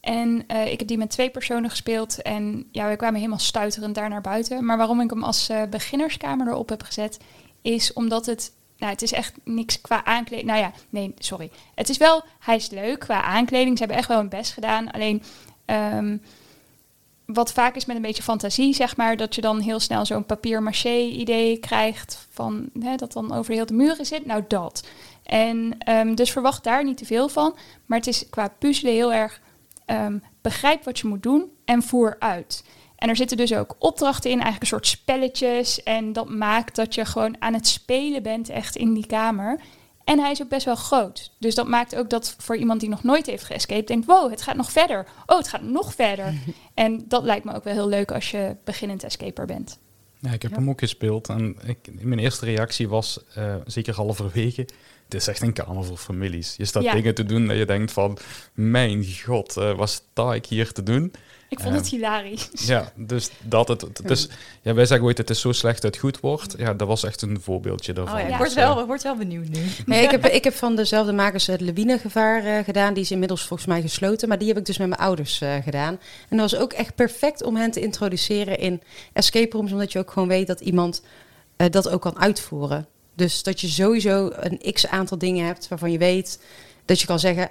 En 0.06 0.44
eh, 0.46 0.72
ik 0.72 0.78
heb 0.78 0.88
die 0.88 0.98
met 0.98 1.10
twee 1.10 1.30
personen 1.30 1.70
gespeeld. 1.70 2.22
En 2.22 2.68
ja, 2.72 2.88
we 2.88 2.96
kwamen 2.96 3.16
helemaal 3.16 3.38
stuiterend 3.38 3.94
daar 3.94 4.08
naar 4.08 4.20
buiten. 4.20 4.64
Maar 4.64 4.76
waarom 4.76 5.00
ik 5.00 5.10
hem 5.10 5.22
als 5.22 5.48
eh, 5.48 5.62
beginnerskamer 5.70 6.48
erop 6.48 6.68
heb 6.68 6.82
gezet, 6.82 7.18
is 7.62 7.92
omdat 7.92 8.26
het... 8.26 8.52
Nou, 8.78 8.92
het 8.92 9.02
is 9.02 9.12
echt 9.12 9.34
niks 9.44 9.80
qua 9.80 10.04
aankleding. 10.04 10.48
Nou 10.48 10.60
ja, 10.60 10.72
nee, 10.90 11.14
sorry. 11.18 11.50
Het 11.74 11.88
is 11.88 11.96
wel, 11.96 12.22
hij 12.38 12.56
is 12.56 12.70
leuk 12.70 12.98
qua 12.98 13.22
aankleding. 13.22 13.72
Ze 13.72 13.78
hebben 13.78 13.96
echt 13.96 14.08
wel 14.08 14.18
hun 14.18 14.28
best 14.28 14.52
gedaan. 14.52 14.90
Alleen, 14.90 15.22
ehm, 15.64 16.16
wat 17.24 17.52
vaak 17.52 17.74
is 17.76 17.84
met 17.84 17.96
een 17.96 18.02
beetje 18.02 18.22
fantasie, 18.22 18.74
zeg 18.74 18.96
maar, 18.96 19.16
dat 19.16 19.34
je 19.34 19.40
dan 19.40 19.60
heel 19.60 19.80
snel 19.80 20.04
zo'n 20.04 20.26
papier-maché-idee 20.26 21.58
krijgt 21.58 22.26
van 22.30 22.68
hè, 22.80 22.96
dat 22.96 23.12
dan 23.12 23.34
over 23.34 23.54
heel 23.54 23.66
de 23.66 23.74
muren 23.74 24.06
zit. 24.06 24.26
Nou, 24.26 24.44
dat. 24.48 24.86
En 25.22 25.76
ehm, 25.78 26.14
dus 26.14 26.30
verwacht 26.30 26.64
daar 26.64 26.84
niet 26.84 26.96
te 26.96 27.06
veel 27.06 27.28
van. 27.28 27.56
Maar 27.86 27.98
het 27.98 28.06
is 28.06 28.26
qua 28.30 28.48
puzzelen 28.58 28.92
heel 28.92 29.12
erg 29.12 29.40
ehm, 29.86 30.18
begrijp 30.40 30.84
wat 30.84 30.98
je 30.98 31.06
moet 31.08 31.22
doen 31.22 31.50
en 31.64 31.82
voer 31.82 32.16
uit. 32.18 32.64
En 32.96 33.08
er 33.08 33.16
zitten 33.16 33.36
dus 33.36 33.54
ook 33.54 33.76
opdrachten 33.78 34.30
in, 34.30 34.40
eigenlijk 34.40 34.62
een 34.62 34.78
soort 34.78 34.86
spelletjes. 34.86 35.82
En 35.82 36.12
dat 36.12 36.28
maakt 36.28 36.76
dat 36.76 36.94
je 36.94 37.04
gewoon 37.04 37.36
aan 37.38 37.54
het 37.54 37.66
spelen 37.66 38.22
bent 38.22 38.48
echt 38.48 38.76
in 38.76 38.94
die 38.94 39.06
kamer. 39.06 39.60
En 40.04 40.18
hij 40.18 40.30
is 40.30 40.42
ook 40.42 40.48
best 40.48 40.64
wel 40.64 40.74
groot. 40.74 41.30
Dus 41.38 41.54
dat 41.54 41.66
maakt 41.68 41.96
ook 41.96 42.10
dat 42.10 42.34
voor 42.38 42.56
iemand 42.56 42.80
die 42.80 42.88
nog 42.88 43.02
nooit 43.02 43.26
heeft 43.26 43.44
geëscaped, 43.44 43.86
denkt: 43.86 44.06
wow, 44.06 44.30
het 44.30 44.42
gaat 44.42 44.56
nog 44.56 44.72
verder. 44.72 45.06
Oh, 45.26 45.36
het 45.36 45.48
gaat 45.48 45.62
nog 45.62 45.94
verder. 45.94 46.34
en 46.74 47.04
dat 47.08 47.22
lijkt 47.24 47.44
me 47.44 47.54
ook 47.54 47.64
wel 47.64 47.72
heel 47.72 47.88
leuk 47.88 48.12
als 48.12 48.30
je 48.30 48.56
beginnend 48.64 49.02
escaper 49.04 49.46
bent. 49.46 49.78
Ja, 50.20 50.32
ik 50.32 50.42
heb 50.42 50.50
Ja. 50.50 50.56
hem 50.56 50.70
ook 50.70 50.78
gespeeld 50.80 51.28
en 51.28 51.56
ik, 51.64 51.78
mijn 52.00 52.18
eerste 52.18 52.44
reactie 52.44 52.88
was, 52.88 53.18
eh, 53.34 53.54
zeker 53.66 53.94
halverwege, 53.94 54.68
het 55.06 55.14
is 55.14 55.26
echt 55.28 55.42
een 55.42 55.52
kamer 55.52 55.84
voor 55.84 55.96
families. 55.96 56.54
Je 56.56 56.64
staat 56.64 56.82
Ja. 56.82 56.92
dingen 56.92 57.14
te 57.14 57.24
doen 57.24 57.46
dat 57.46 57.56
je 57.56 57.66
denkt 57.66 57.92
van, 57.92 58.18
mijn 58.54 59.06
god, 59.24 59.56
eh, 59.56 59.76
wat 59.76 59.90
sta 59.90 60.34
ik 60.34 60.46
hier 60.46 60.72
te 60.72 60.82
doen? 60.82 61.12
Ik 61.48 61.60
vond 61.60 61.74
het 61.74 61.88
hilarisch. 61.88 62.48
Ja, 62.66 62.92
dus 62.94 63.30
dat 63.42 63.68
het, 63.68 63.80
het 63.80 64.10
is, 64.10 64.28
ja, 64.62 64.74
wij 64.74 64.86
zeggen 64.86 65.06
ooit, 65.06 65.18
het 65.18 65.30
is 65.30 65.40
zo 65.40 65.52
slecht 65.52 65.82
dat 65.82 65.90
het 65.90 66.00
goed 66.00 66.20
wordt. 66.20 66.54
Ja, 66.58 66.74
dat 66.74 66.88
was 66.88 67.04
echt 67.04 67.22
een 67.22 67.40
voorbeeldje 67.40 67.92
daarvan. 67.92 68.14
Oh 68.14 68.20
ja, 68.20 68.26
ik 68.28 68.36
word 68.36 68.48
Dus, 68.48 68.58
wel, 68.58 68.80
ik 68.80 68.86
word 68.86 69.02
wel 69.02 69.16
benieuwd 69.16 69.48
nu. 69.48 69.60
Nee, 69.86 70.02
ik 70.04 70.10
heb, 70.10 70.26
ik 70.26 70.44
heb 70.44 70.54
van 70.54 70.76
dezelfde 70.76 71.12
makers 71.12 71.46
het 71.46 71.60
lawinegevaar 71.60 72.44
eh, 72.44 72.64
gedaan. 72.64 72.94
Die 72.94 73.02
is 73.02 73.10
inmiddels 73.10 73.44
volgens 73.44 73.68
mij 73.68 73.80
gesloten. 73.80 74.28
Maar 74.28 74.38
die 74.38 74.48
heb 74.48 74.56
ik 74.56 74.64
dus 74.64 74.78
met 74.78 74.88
mijn 74.88 75.00
ouders 75.00 75.40
eh, 75.40 75.54
gedaan. 75.64 75.98
En 76.28 76.36
dat 76.36 76.50
was 76.50 76.60
ook 76.60 76.72
echt 76.72 76.94
perfect 76.94 77.42
om 77.42 77.56
hen 77.56 77.70
te 77.70 77.80
introduceren 77.80 78.58
in 78.58 78.82
escape 79.12 79.56
rooms. 79.56 79.72
Omdat 79.72 79.92
je 79.92 79.98
ook 79.98 80.10
gewoon 80.10 80.28
weet 80.28 80.46
dat 80.46 80.60
iemand 80.60 81.02
eh, 81.56 81.70
dat 81.70 81.88
ook 81.88 82.00
kan 82.00 82.18
uitvoeren. 82.18 82.86
Dus 83.16 83.42
dat 83.42 83.60
je 83.60 83.68
sowieso 83.68 84.30
een 84.34 84.72
x 84.72 84.86
aantal 84.86 85.18
dingen 85.18 85.46
hebt 85.46 85.68
waarvan 85.68 85.92
je 85.92 85.98
weet 85.98 86.40
dat 86.84 87.00
je 87.00 87.06
kan 87.06 87.18
zeggen... 87.18 87.50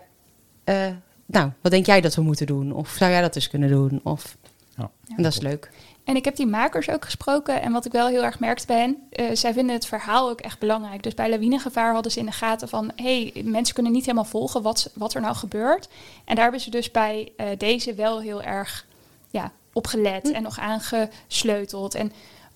eh, 0.63 0.87
nou, 1.25 1.49
wat 1.61 1.71
denk 1.71 1.85
jij 1.85 2.01
dat 2.01 2.15
we 2.15 2.21
moeten 2.21 2.45
doen? 2.47 2.71
Of 2.71 2.89
zou 2.89 3.11
jij 3.11 3.21
dat 3.21 3.35
eens 3.35 3.49
kunnen 3.49 3.69
doen? 3.69 3.99
Of, 4.03 4.37
Ja. 4.77 4.91
en 5.15 5.23
dat 5.23 5.31
is 5.31 5.39
leuk. 5.39 5.71
En 6.03 6.15
ik 6.15 6.25
heb 6.25 6.35
die 6.35 6.45
makers 6.45 6.89
ook 6.89 7.05
gesproken. 7.05 7.61
En 7.61 7.71
wat 7.71 7.85
ik 7.85 7.91
wel 7.91 8.07
heel 8.07 8.23
erg 8.23 8.39
merkte 8.39 8.65
bij 8.67 8.79
hen, 8.79 8.97
eh, 9.09 9.25
zij 9.33 9.53
vinden 9.53 9.75
het 9.75 9.85
verhaal 9.85 10.29
ook 10.29 10.41
echt 10.41 10.59
belangrijk. 10.59 11.03
Dus 11.03 11.13
bij 11.13 11.29
lawinegevaar 11.29 11.93
hadden 11.93 12.11
ze 12.11 12.19
in 12.19 12.25
de 12.25 12.31
gaten 12.31 12.69
van... 12.69 12.91
hé, 12.95 13.31
hey, 13.33 13.43
mensen 13.43 13.73
kunnen 13.73 13.91
niet 13.91 14.05
helemaal 14.05 14.25
volgen 14.25 14.61
wat, 14.61 14.91
wat 14.93 15.13
er 15.13 15.21
nou 15.21 15.35
gebeurt. 15.35 15.87
En 16.25 16.33
daar 16.35 16.43
hebben 16.43 16.61
ze 16.61 16.69
dus 16.69 16.91
bij 16.91 17.31
eh, 17.37 17.47
deze 17.57 17.93
wel 17.93 18.21
heel 18.21 18.41
erg 18.41 18.85
ja, 19.29 19.51
op 19.73 19.87
gelet 19.87 20.31
en 20.31 20.43
nog 20.43 20.59
aangesleuteld. 20.59 21.95
En 21.95 22.11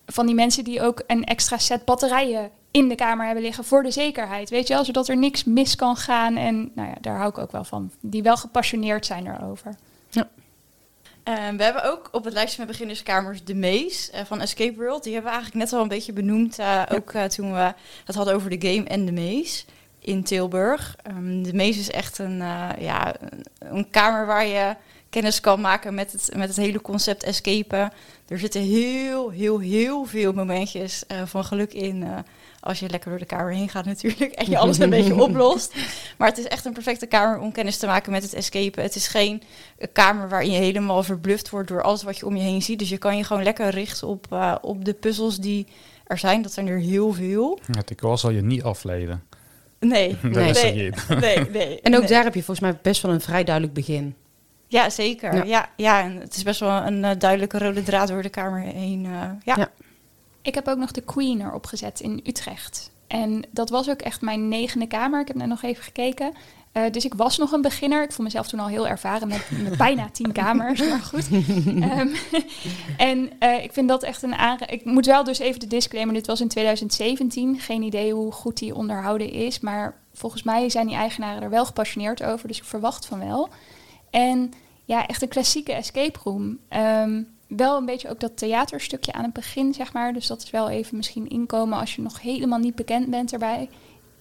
van 0.06 0.26
die 0.26 0.36
mensen 0.36 0.64
die 0.64 0.82
ook 0.82 1.04
een 1.08 1.24
extra 1.24 1.58
set 1.58 1.86
batterijen 1.86 2.52
in 2.72 2.88
de 2.88 2.96
kamer 2.96 3.26
hebben 3.26 3.44
liggen 3.44 3.64
voor 3.64 3.84
de 3.84 3.92
zekerheid. 3.92 4.50
Weet 4.50 4.68
je 4.68 4.74
wel, 4.74 4.86
zodat 4.86 5.08
er 5.08 5.18
niks 5.18 5.44
mis 5.44 5.76
kan 5.76 5.96
gaan. 5.96 6.38
En 6.38 6.72
nou 6.76 6.88
ja, 6.90 6.96
daar 7.02 7.18
hou 7.18 7.30
ik 7.30 7.38
ook 7.38 7.52
wel 7.52 7.64
van. 7.64 7.92
Die 8.00 8.24
wel 8.24 8.38
gepassioneerd 8.38 9.06
zijn 9.06 9.28
erover. 9.28 9.76
Eh, 11.24 11.50
we 11.58 11.64
hebben 11.64 11.84
ook 11.84 12.10
op 12.12 12.24
het 12.24 12.34
lijstje 12.34 12.60
met 12.60 12.68
beginnerskamers 12.68 13.44
de 13.44 13.56
Maze 13.56 14.12
eh, 14.12 14.26
van 14.26 14.42
Escape 14.42 14.76
World. 14.78 15.04
Die 15.04 15.14
hebben 15.14 15.32
we 15.32 15.38
eigenlijk 15.38 15.66
net 15.66 15.74
al 15.78 15.82
een 15.84 15.90
beetje 15.90 16.14
benoemd. 16.14 16.60
eh, 16.60 16.84
Ook 16.94 17.12
eh, 17.12 17.24
toen 17.24 17.54
we 17.54 17.74
het 18.06 18.16
hadden 18.16 18.34
over 18.34 18.60
de 18.60 18.68
game 18.68 18.88
en 18.88 19.06
de 19.06 19.12
Maze 19.12 19.64
in 20.00 20.24
Tilburg. 20.24 20.96
Ehm, 21.04 21.44
de 21.44 21.54
Maze 21.54 21.80
is 21.80 21.92
echt 21.92 22.18
een, 22.18 22.42
eh, 22.42 22.70
ja, 22.80 23.16
een, 23.60 23.90
kamer 23.90 24.26
waar 24.26 24.46
je 24.46 24.76
kennis 25.10 25.40
kan 25.40 25.62
maken 25.62 25.94
met 25.94 26.12
het, 26.12 26.30
met 26.36 26.48
het 26.48 26.58
hele 26.58 26.82
concept 26.82 27.24
escapen. 27.24 27.92
Er 28.28 28.40
zitten 28.40 28.62
heel, 28.62 29.30
heel, 29.30 29.60
heel 29.60 30.06
veel 30.06 30.34
momentjes 30.34 31.06
eh, 31.06 31.22
van 31.26 31.44
geluk 31.46 31.74
in. 31.74 32.06
Als 32.62 32.80
je 32.80 32.90
lekker 32.90 33.10
door 33.10 33.20
de 33.20 33.26
kamer 33.26 33.54
heen 33.54 33.70
gaat 33.70 33.86
natuurlijk. 33.86 34.32
En 34.32 34.50
je 34.50 34.58
alles 34.64 34.80
een 34.80 34.90
beetje 34.90 35.22
oplost. 35.22 35.76
Maar 36.18 36.28
het 36.28 36.38
is 36.38 36.48
echt 36.48 36.66
een 36.66 36.74
perfecte 36.74 37.06
kamer 37.06 37.40
om 37.40 37.52
kennis 37.52 37.78
te 37.78 37.86
maken 37.86 38.12
met 38.12 38.24
het 38.24 38.34
escapen. 38.34 38.84
Het 38.84 38.96
is 38.96 39.08
geen 39.08 39.42
een 39.78 39.92
kamer 39.92 40.30
waarin 40.30 40.52
je 40.52 40.58
helemaal 40.60 41.04
verbluft 41.04 41.50
wordt 41.50 41.68
door 41.68 41.82
alles 41.82 42.04
wat 42.04 42.18
je 42.18 42.26
om 42.26 42.36
je 42.36 42.44
heen 42.44 42.62
ziet. 42.62 42.80
Dus 42.80 42.90
je 42.90 42.98
kan 42.98 43.18
je 43.18 43.24
gewoon 43.24 43.44
lekker 43.44 43.70
richten 43.70 44.08
op, 44.08 44.26
eh, 44.30 44.56
op 44.62 44.86
de 44.86 44.94
puzzels 44.94 45.38
die 45.38 45.68
er 46.06 46.18
zijn. 46.18 46.42
Dat 46.42 46.52
zijn 46.54 46.68
er 46.68 46.80
heel 46.80 47.14
veel. 47.14 47.60
Het 47.72 47.88
decor 47.88 48.18
zal 48.18 48.30
je 48.30 48.42
niet 48.42 48.64
afleiden. 48.64 49.24
Nee, 49.80 50.18
Nee. 50.22 50.52
nee, 50.54 50.92
nee, 51.20 51.50
nee. 51.50 51.82
En 51.82 51.94
ook 51.96 52.00
nee. 52.00 52.10
daar 52.10 52.24
heb 52.24 52.34
je 52.34 52.44
volgens 52.44 52.60
mij 52.72 52.80
best 52.82 53.02
wel 53.02 53.12
een 53.12 53.22
vrij 53.22 53.44
duidelijk 53.44 53.74
begin. 53.76 54.16
Ja, 54.68 54.90
zeker. 54.90 55.36
Ja. 55.36 55.44
Ja. 55.44 55.70
Ja, 55.76 56.02
en 56.04 56.16
het 56.16 56.36
is 56.36 56.44
best 56.44 56.60
wel 56.60 56.72
een 56.72 57.04
eh, 57.04 57.12
duidelijke 57.18 57.58
rode 57.58 57.84
draad 57.84 58.08
door 58.08 58.22
de 58.22 58.30
kamer 58.30 58.60
heen. 58.62 59.06
eh, 59.06 59.12
ja. 59.44 59.56
Ja. 59.58 59.70
Ik 60.50 60.56
heb 60.56 60.68
ook 60.68 60.78
nog 60.78 60.92
de 60.92 61.02
Queen 61.02 61.42
erop 61.42 61.66
gezet 61.66 62.00
in 62.00 62.22
Utrecht. 62.24 62.92
En 63.08 63.44
dat 63.52 63.70
was 63.70 63.90
ook 63.90 64.02
echt 64.02 64.22
mijn 64.22 64.48
negende 64.48 64.88
kamer. 64.88 65.22
Ik 65.22 65.28
heb 65.28 65.36
net 65.36 65.48
nog 65.48 65.62
even 65.62 65.84
gekeken. 65.84 66.34
Eh, 66.72 66.84
dus 66.92 67.06
ik 67.06 67.14
was 67.14 67.38
nog 67.38 67.52
een 67.52 67.62
beginner. 67.62 68.04
Ik 68.04 68.12
vond 68.12 68.28
mezelf 68.28 68.48
toen 68.48 68.60
al 68.60 68.68
heel 68.68 68.88
ervaren 68.88 69.28
met, 69.28 69.50
met 69.64 69.78
bijna 69.88 70.10
tien 70.10 70.32
kamers. 70.32 70.80
Maar 70.80 71.00
goed. 71.00 71.30
Ehm, 71.66 72.08
en 73.10 73.32
eh, 73.40 73.64
ik 73.64 73.74
vind 73.74 73.88
dat 73.88 74.04
echt 74.04 74.24
een 74.24 74.36
aange... 74.36 74.66
Ik 74.66 74.86
moet 74.86 75.06
wel 75.06 75.24
dus 75.24 75.40
even 75.40 75.60
de 75.60 75.68
disclaimer. 75.68 76.14
Dit 76.14 76.28
was 76.28 76.42
in 76.42 76.48
2017. 76.48 77.60
Geen 77.60 77.82
idee 77.82 78.14
hoe 78.14 78.32
goed 78.32 78.58
die 78.58 78.76
onderhouden 78.76 79.32
is. 79.32 79.60
Maar 79.60 79.98
volgens 80.14 80.44
mij 80.44 80.70
zijn 80.70 80.88
die 80.88 80.96
eigenaren 80.96 81.42
er 81.42 81.50
wel 81.50 81.66
gepassioneerd 81.66 82.24
over. 82.24 82.48
Dus 82.48 82.58
ik 82.58 82.64
verwacht 82.64 83.06
van 83.06 83.20
wel. 83.20 83.50
En 84.10 84.54
ja, 84.86 85.08
echt 85.08 85.22
een 85.22 85.28
klassieke 85.28 85.74
escape 85.74 86.20
room. 86.24 86.60
Ehm, 86.70 87.22
wel 87.58 87.78
een 87.78 87.86
beetje 87.86 88.10
ook 88.10 88.20
dat 88.20 88.38
theaterstukje 88.38 89.14
aan 89.14 89.24
het 89.24 89.34
begin, 89.34 89.74
zeg 89.74 89.94
maar. 89.94 90.14
Dus 90.14 90.28
dat 90.28 90.44
is 90.44 90.50
wel 90.50 90.70
even 90.70 90.98
misschien 90.98 91.30
inkomen 91.30 91.80
als 91.80 91.96
je 91.96 92.02
nog 92.02 92.22
helemaal 92.22 92.60
niet 92.60 92.76
bekend 92.76 93.10
bent 93.10 93.34
erbij. 93.34 93.70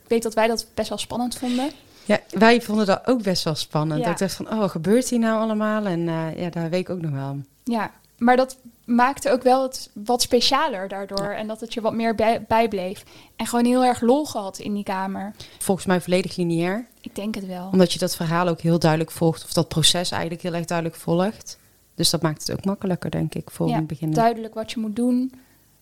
Ik 0.03 0.09
weet 0.09 0.23
dat 0.23 0.35
wij 0.35 0.47
dat 0.47 0.67
best 0.75 0.89
wel 0.89 0.99
spannend 0.99 1.39
vonden. 1.39 1.71
Ja, 2.05 2.21
wij 2.31 2.63
vonden 2.63 2.87
dat 2.87 3.07
ook 3.07 3.23
best 3.23 3.45
wel 3.45 3.55
spannend. 3.55 4.01
Ja. 4.01 4.05
Dat 4.05 4.13
ik 4.13 4.19
dacht 4.19 4.35
van, 4.35 4.51
oh, 4.51 4.69
gebeurt 4.69 5.09
hier 5.09 5.19
nou 5.19 5.41
allemaal? 5.41 5.85
En 5.85 6.09
eh, 6.09 6.39
ja, 6.41 6.51
daar 6.51 6.71
weet 6.71 6.81
ik 6.81 6.91
ook 6.91 7.01
nog 7.01 7.11
wel. 7.11 7.39
Ja, 7.65 7.91
maar 8.19 8.37
dat 8.37 8.59
maakte 8.85 9.31
ook 9.31 9.43
wel 9.43 9.63
het 9.63 9.91
wat 9.93 10.23
specialer 10.23 10.89
daardoor. 10.89 11.29
En 11.29 11.47
dat 11.47 11.61
het 11.61 11.75
je 11.75 11.81
wat 11.81 11.95
meer 11.95 12.15
bij, 12.15 12.45
bijbleef. 12.49 13.05
En 13.37 13.47
gewoon 13.47 13.65
heel 13.65 13.85
erg 13.85 14.01
lol 14.01 14.25
gehad 14.27 14.59
in 14.59 14.75
die 14.75 14.85
kamer. 14.85 15.35
Volgens 15.59 15.87
mij 15.87 16.01
volledig 16.01 16.37
lineair. 16.37 16.87
Ik 17.01 17.15
denk 17.15 17.35
het 17.35 17.47
wel. 17.47 17.69
Omdat 17.73 17.93
je 17.93 17.99
dat 17.99 18.17
verhaal 18.17 18.49
ook 18.49 18.61
heel 18.61 18.79
duidelijk 18.79 19.11
volgt. 19.11 19.45
Of 19.45 19.53
dat 19.53 19.69
proces 19.69 20.11
eigenlijk 20.11 20.43
heel 20.43 20.55
erg 20.55 20.65
duidelijk 20.65 20.99
volgt. 20.99 21.59
Dus 21.99 22.11
dat 22.11 22.23
maakt 22.23 22.47
het 22.47 22.53
ook 22.53 22.65
makkelijker, 22.65 23.11
denk 23.11 23.35
ik, 23.35 23.51
voor 23.51 23.69
Ja, 23.69 23.77
een 23.77 23.87
beginner. 23.87 24.17
Duidelijk 24.17 24.55
wat 24.55 24.73
je 24.73 24.81
moet 24.81 24.97
doen. 24.97 25.33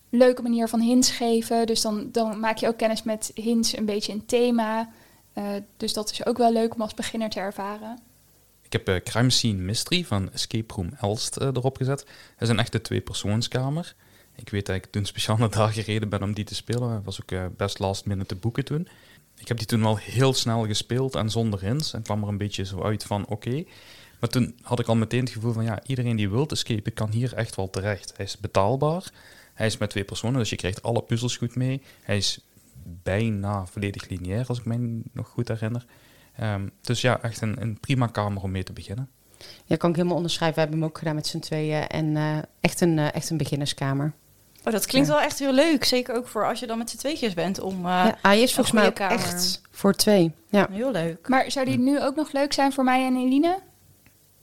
Leuke 0.09 0.41
manier 0.41 0.67
van 0.67 0.79
hints 0.79 1.11
geven. 1.11 1.65
Dus 1.65 1.81
dan, 1.81 2.09
dan 2.11 2.39
maak 2.39 2.57
je 2.57 2.67
ook 2.67 2.77
kennis 2.77 3.03
met 3.03 3.31
hints 3.33 3.77
een 3.77 3.85
beetje 3.85 4.11
in 4.11 4.25
thema. 4.25 4.89
Eh, 5.33 5.43
dus 5.77 5.93
dat 5.93 6.11
is 6.11 6.25
ook 6.25 6.37
wel 6.37 6.51
leuk 6.51 6.73
om 6.73 6.81
als 6.81 6.93
beginner 6.93 7.29
te 7.29 7.39
ervaren. 7.39 7.99
Ik 8.61 8.73
heb 8.73 8.87
eh, 8.87 8.95
Crime 9.03 9.29
Scene 9.29 9.61
Mystery 9.61 10.05
van 10.05 10.31
Escape 10.31 10.73
Room 10.73 10.89
Elst 10.99 11.37
eh, 11.37 11.47
erop 11.47 11.77
gezet. 11.77 11.99
Dat 11.99 12.41
is 12.41 12.49
een 12.49 12.59
echte 12.59 12.81
tweepersoonskamer. 12.81 13.95
Ik 14.35 14.49
weet 14.49 14.65
dat 14.65 14.75
ik 14.75 14.85
toen 14.85 15.05
speciaal 15.05 15.37
naar 15.37 15.49
daar 15.49 15.69
gereden 15.69 16.09
ben 16.09 16.23
om 16.23 16.33
die 16.33 16.45
te 16.45 16.55
spelen. 16.55 16.89
Dat 16.89 17.03
was 17.03 17.21
ook 17.21 17.31
eh, 17.31 17.45
best 17.57 17.79
last 17.79 18.05
minute 18.05 18.27
te 18.27 18.35
boeken 18.35 18.65
toen. 18.65 18.87
Ik 19.37 19.47
heb 19.47 19.57
die 19.57 19.67
toen 19.67 19.81
wel 19.81 19.97
heel 19.97 20.33
snel 20.33 20.65
gespeeld 20.65 21.15
en 21.15 21.29
zonder 21.29 21.61
hints. 21.61 21.93
En 21.93 22.01
kwam 22.01 22.23
er 22.23 22.29
een 22.29 22.37
beetje 22.37 22.65
zo 22.65 22.81
uit 22.81 23.03
van 23.03 23.25
oké. 23.27 23.63
Maar 24.19 24.29
toen 24.29 24.55
had 24.61 24.79
ik 24.79 24.87
al 24.87 24.95
meteen 24.95 25.19
het 25.23 25.29
gevoel 25.29 25.53
van 25.53 25.63
ja, 25.63 25.79
iedereen 25.85 26.15
die 26.15 26.29
wil 26.29 26.47
escapen 26.47 26.93
kan 26.93 27.09
hier 27.11 27.33
echt 27.33 27.55
wel 27.55 27.69
terecht. 27.69 28.13
Hij 28.15 28.25
is 28.25 28.37
betaalbaar. 28.37 29.03
Hij 29.53 29.67
is 29.67 29.77
met 29.77 29.89
twee 29.89 30.03
personen, 30.03 30.39
dus 30.39 30.49
je 30.49 30.55
krijgt 30.55 30.83
alle 30.83 31.01
puzzels 31.01 31.37
goed 31.37 31.55
mee. 31.55 31.81
Hij 32.01 32.17
is 32.17 32.39
bijna 33.03 33.65
volledig 33.65 34.09
lineair, 34.09 34.45
als 34.47 34.57
ik 34.59 34.65
mij 34.65 34.79
nog 35.13 35.27
goed 35.27 35.47
herinner. 35.47 35.85
Ehm, 36.35 36.67
dus 36.81 37.01
ja, 37.01 37.21
echt 37.21 37.41
een, 37.41 37.61
een 37.61 37.79
prima 37.79 38.07
kamer 38.07 38.43
om 38.43 38.51
mee 38.51 38.63
te 38.63 38.73
beginnen. 38.73 39.09
Ja, 39.65 39.75
kan 39.75 39.89
ik 39.89 39.95
helemaal 39.95 40.15
onderschrijven. 40.17 40.55
We 40.55 40.61
hebben 40.61 40.79
hem 40.79 40.89
ook 40.89 40.97
gedaan 40.97 41.15
met 41.15 41.27
z'n 41.27 41.39
tweeën. 41.39 41.87
En 41.87 42.17
eh, 42.17 42.37
echt, 42.59 42.81
een, 42.81 42.99
eh, 42.99 43.15
echt 43.15 43.29
een 43.29 43.37
beginnerskamer. 43.37 44.13
Oh, 44.63 44.73
dat 44.73 44.85
klinkt 44.85 45.07
Ja. 45.07 45.13
wel 45.13 45.23
echt 45.23 45.39
heel 45.39 45.53
leuk. 45.53 45.83
Zeker 45.83 46.15
ook 46.15 46.27
voor 46.27 46.47
als 46.47 46.59
je 46.59 46.67
dan 46.67 46.77
met 46.77 46.89
z'n 46.89 46.97
tweetjes 46.97 47.33
bent 47.33 47.59
om... 47.59 47.75
eh, 47.77 47.81
ja, 47.83 48.17
hij 48.21 48.41
is 48.41 48.53
volgens 48.53 48.75
mij 48.75 48.85
ook 48.87 48.95
kamer. 48.95 49.17
echt 49.17 49.61
voor 49.71 49.93
twee. 49.93 50.31
Ja. 50.49 50.67
Heel 50.71 50.91
leuk. 50.91 51.27
Maar 51.27 51.51
zou 51.51 51.65
die 51.65 51.77
nu 51.79 52.01
ook 52.01 52.15
nog 52.15 52.31
leuk 52.31 52.53
zijn 52.53 52.73
voor 52.73 52.83
mij 52.83 53.05
en 53.05 53.15
Eline? 53.15 53.59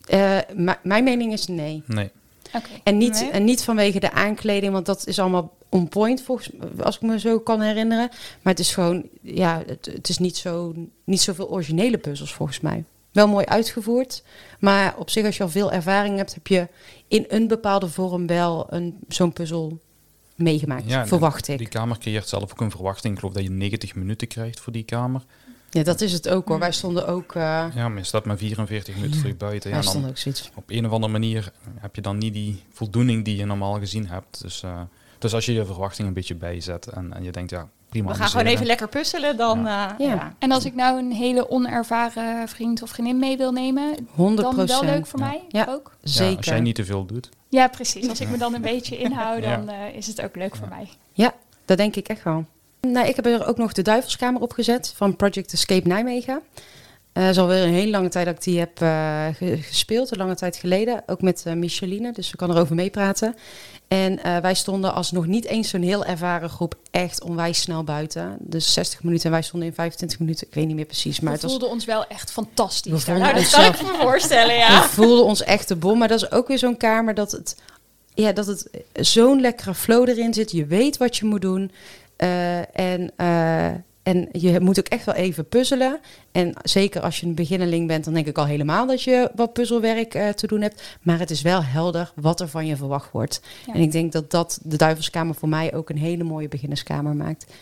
Eh, 0.05 0.39
mijn 0.83 1.05
mening 1.05 1.33
is 1.33 1.47
nee. 1.47 1.83
Nee. 1.87 2.11
Oké. 2.53 2.69
En 2.83 2.99
niet, 2.99 3.21
Nee? 3.21 3.31
en 3.31 3.45
niet 3.45 3.65
vanwege 3.65 4.01
de 4.01 4.13
aankleding, 4.13 4.73
want 4.73 4.87
dat 4.87 5.07
is 5.07 5.19
allemaal 5.19 5.57
on 5.69 5.89
point, 5.89 6.23
volgens, 6.23 6.51
als 6.81 6.95
ik 6.97 7.03
me 7.03 7.19
zo 7.19 7.41
kan 7.41 7.61
herinneren. 7.61 8.09
Maar 8.43 8.53
het 8.53 8.59
is 8.59 8.75
gewoon, 8.75 9.09
ja, 9.21 9.63
het, 9.67 9.87
het 9.87 10.09
is 10.09 10.19
niet, 10.19 10.37
zo, 10.37 10.75
niet 11.05 11.21
zoveel 11.21 11.51
originele 11.51 11.99
puzzels 11.99 12.35
volgens 12.35 12.61
mij. 12.61 12.85
Wel 13.13 13.29
mooi 13.29 13.45
uitgevoerd, 13.47 14.23
maar 14.59 14.95
op 14.99 15.11
zich 15.11 15.25
als 15.27 15.37
je 15.37 15.43
al 15.43 15.49
veel 15.49 15.73
ervaring 15.73 16.17
hebt, 16.17 16.35
heb 16.35 16.47
je 16.47 16.69
in 17.09 17.25
een 17.29 17.49
bepaalde 17.49 17.89
vorm 17.89 18.27
wel 18.27 18.67
een, 18.69 18.99
zo'n 19.09 19.33
puzzel 19.33 19.79
meegemaakt, 20.35 20.85
Ja, 20.87 21.07
verwacht 21.07 21.49
ik. 21.49 21.59
Die 21.59 21.69
kamer 21.69 21.99
creëert 21.99 22.29
zelf 22.29 22.51
ook 22.53 22.61
een 22.61 22.71
verwachting. 22.71 23.13
Ik 23.13 23.19
geloof 23.19 23.35
dat 23.35 23.43
je 23.43 23.51
90 23.51 23.95
minuten 23.95 24.29
krijgt 24.29 24.61
voor 24.61 24.73
die 24.73 24.83
kamer. 24.85 25.23
Ja, 25.75 25.83
dat 25.83 26.01
is 26.01 26.13
het 26.13 26.29
ook 26.29 26.49
hoor. 26.49 26.59
Wij 26.59 26.73
stonden 26.73 27.07
ook, 27.07 27.35
eh, 27.35 27.43
Ja, 27.75 27.89
maar 27.89 27.99
je 27.99 28.05
staat 28.05 28.25
maar 28.25 28.37
44 28.37 28.95
minuten 28.95 29.21
voor 29.21 29.29
je 29.29 29.35
buiten. 29.35 29.71
Ja, 29.71 29.77
dan 29.77 29.85
stonden 29.85 30.11
ook 30.11 30.19
zoiets. 30.19 30.51
op 30.55 30.65
een 30.67 30.87
of 30.87 30.93
andere 30.93 31.13
manier 31.13 31.53
heb 31.79 31.95
je 31.95 32.01
dan 32.01 32.19
niet 32.19 32.33
die 32.33 32.63
voldoening 32.73 33.25
die 33.25 33.37
je 33.37 33.45
normaal 33.45 33.79
gezien 33.79 34.07
hebt. 34.09 34.41
Dus, 34.43 34.63
eh, 34.63 34.81
dus 35.19 35.35
als 35.35 35.47
je 35.47 35.53
je 35.53 35.65
verwachting 35.67 36.09
een 36.09 36.15
beetje 36.15 36.35
bijzet 36.35 36.87
en, 36.87 37.13
en 37.13 37.23
je 37.23 37.31
denkt, 37.33 37.51
ja, 37.51 37.69
prima. 37.89 38.09
We 38.11 38.15
gaan 38.15 38.29
gewoon 38.29 38.47
even 38.47 38.67
lekker 38.67 38.89
puzzelen, 38.89 39.37
dan... 39.37 39.61
Ja. 39.65 39.95
Ja. 39.99 40.07
ja. 40.15 40.35
En 40.39 40.53
als 40.53 40.65
ik 40.65 40.75
nou 40.75 40.99
een 40.99 41.13
hele 41.13 41.51
onervaren 41.51 42.49
vriend 42.49 42.83
of 42.83 42.91
vriendin 42.91 43.19
mee 43.19 43.37
wil 43.37 43.53
nemen, 43.53 44.09
100 44.11 44.57
dan 44.57 44.67
wel 44.67 44.85
leuk 44.85 45.07
voor 45.07 45.19
Ja. 45.21 45.27
mij 45.27 45.43
Ja. 45.49 45.67
ook? 45.69 45.97
Ja, 46.01 46.11
Zeker. 46.11 46.37
als 46.37 46.47
jij 46.47 46.61
niet 46.61 46.75
te 46.75 46.85
veel 46.85 47.05
doet. 47.05 47.29
Ja, 47.49 47.69
precies. 47.69 48.09
Als 48.09 48.21
ik 48.21 48.29
me 48.29 48.37
dan 48.39 48.55
een 48.55 48.63
beetje 48.63 48.97
inhoud, 48.99 49.43
Ja. 49.43 49.57
dan 49.57 49.69
eh, 49.69 49.97
is 49.97 50.07
het 50.07 50.23
ook 50.23 50.37
leuk 50.37 50.57
voor 50.57 50.69
mij. 50.69 50.89
Ja, 51.13 51.35
dat 51.65 51.77
denk 51.77 51.97
ik 51.97 52.09
echt 52.09 52.23
wel. 52.23 52.45
Nou, 52.87 53.07
ik 53.09 53.17
heb 53.17 53.27
er 53.27 53.47
ook 53.47 53.57
nog 53.57 53.73
de 53.73 53.83
Duivelskamer 53.83 54.41
op 54.43 54.53
gezet 54.53 54.93
van 54.97 55.17
Project 55.17 55.53
Escape 55.53 55.89
Nijmegen. 55.89 56.41
Het 57.13 57.31
is 57.31 57.39
alweer 57.39 57.63
een 57.63 57.73
hele 57.73 57.91
lange 57.91 58.09
tijd 58.09 58.27
dat 58.27 58.35
ik 58.35 58.43
die 58.43 58.59
heb 58.59 58.81
eh, 58.81 59.27
ge- 59.37 59.59
gespeeld, 59.63 60.11
een 60.13 60.19
lange 60.19 60.35
tijd 60.35 60.57
geleden. 60.57 61.03
Ook 61.07 61.23
met 61.23 61.43
eh, 61.47 61.53
Micheline, 61.53 62.13
dus 62.13 62.31
we 62.31 62.37
kan 62.37 62.51
erover 62.51 62.75
meepraten. 62.75 63.35
En 63.89 64.19
wij 64.43 64.55
stonden 64.55 64.95
als 64.95 65.11
nog 65.13 65.27
niet 65.27 65.45
eens 65.45 65.69
zo'n 65.69 65.83
heel 65.83 66.05
ervaren 66.05 66.49
groep 66.51 66.75
echt 66.91 67.23
onwijs 67.23 67.61
snel 67.61 67.85
buiten. 67.85 68.37
Dus 68.41 68.73
60 68.73 69.03
minuten 69.03 69.25
en 69.25 69.31
wij 69.31 69.43
stonden 69.43 69.69
in 69.69 69.75
25 69.75 70.19
minuten. 70.19 70.47
Ik 70.47 70.55
weet 70.55 70.67
niet 70.67 70.77
meer 70.77 70.85
precies, 70.85 71.21
maar 71.21 71.29
we 71.29 71.33
het 71.33 71.43
was... 71.43 71.51
voelden 71.51 71.69
ons 71.71 71.85
wel 71.85 72.07
echt 72.07 72.31
fantastisch. 72.33 72.93
We 72.93 72.99
voelden 72.99 73.23
daarna. 73.23 73.41
Nou, 73.41 73.51
dat 73.51 73.79
kan 73.79 73.87
ik 73.89 73.93
me 73.97 74.03
voorstellen, 74.03 74.55
ja. 74.55 74.83
We 74.83 74.89
voelden 74.89 75.25
ons 75.25 75.43
echt 75.43 75.69
de 75.69 75.77
bom. 75.77 75.99
Maar 75.99 76.09
dat 76.09 76.23
is 76.23 76.31
ook 76.31 76.49
weer 76.49 76.59
zo'n 76.59 76.77
kamer 76.77 77.15
dat 77.15 77.33
het, 77.33 77.57
ja, 78.15 78.33
dat 78.33 78.47
het 78.47 78.69
zo'n 78.93 79.41
lekkere 79.41 79.75
flow 79.75 80.09
erin 80.09 80.35
zit. 80.35 80.51
Je 80.51 80.67
weet 80.67 80.97
wat 80.97 81.17
je 81.17 81.25
moet 81.25 81.43
doen. 81.43 81.71
Eh, 82.17 82.79
en, 82.79 83.13
eh, 83.17 83.67
en 84.03 84.29
je 84.33 84.61
moet 84.61 84.79
ook 84.79 84.89
echt 84.89 85.05
wel 85.05 85.15
even 85.15 85.49
puzzelen. 85.49 86.01
En 86.33 86.55
zeker 86.63 87.03
als 87.03 87.21
je 87.21 87.27
een 87.27 87.35
beginneling 87.35 87.87
bent, 87.87 88.05
dan 88.05 88.15
denk 88.15 88.27
ik 88.27 88.39
al 88.39 88.47
helemaal 88.47 88.87
dat 88.87 89.03
je 89.03 89.31
wat 89.35 89.53
puzzelwerk 89.53 90.15
eh, 90.15 90.29
te 90.29 90.47
doen 90.47 90.61
hebt. 90.61 90.99
Maar 91.03 91.19
het 91.19 91.31
is 91.31 91.43
wel 91.43 91.65
helder 91.65 92.13
wat 92.15 92.41
er 92.41 92.49
van 92.49 92.67
je 92.67 92.77
verwacht 92.77 93.13
wordt. 93.13 93.41
Ja. 93.67 93.73
En 93.73 93.81
ik 93.81 93.93
denk 93.93 94.13
dat 94.13 94.31
dat 94.31 94.59
de 94.63 94.77
Duivelskamer 94.77 95.35
voor 95.35 95.49
mij 95.49 95.75
ook 95.75 95.91
een 95.91 95.99
hele 95.99 96.25
mooie 96.25 96.49
beginnerskamer 96.49 97.17
maakt. 97.17 97.53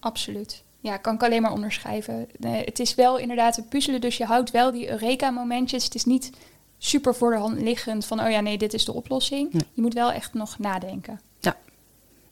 Absoluut. 0.00 0.62
Ja, 0.80 0.96
kan 0.96 1.14
ik 1.14 1.22
alleen 1.22 1.42
maar 1.42 1.52
onderschrijven. 1.52 2.28
Nee, 2.38 2.64
het 2.64 2.78
is 2.78 2.94
wel 2.94 3.18
inderdaad 3.18 3.56
een 3.56 3.68
puzzelen, 3.68 4.00
dus 4.00 4.16
je 4.16 4.24
houdt 4.24 4.50
wel 4.50 4.72
die 4.72 4.90
Eureka-momentjes. 4.90 5.84
Het 5.84 5.94
is 5.94 6.04
niet 6.04 6.30
super 6.78 7.14
voor 7.14 7.30
de 7.30 7.38
hand 7.38 7.60
liggend 7.60 8.04
van, 8.04 8.20
oh 8.20 8.30
ja, 8.30 8.40
nee, 8.40 8.58
dit 8.58 8.74
is 8.74 8.84
de 8.84 8.92
oplossing. 8.92 9.52
Nee. 9.52 9.62
Je 9.72 9.82
moet 9.82 9.94
wel 9.94 10.12
echt 10.12 10.34
nog 10.34 10.58
nadenken. 10.58 11.20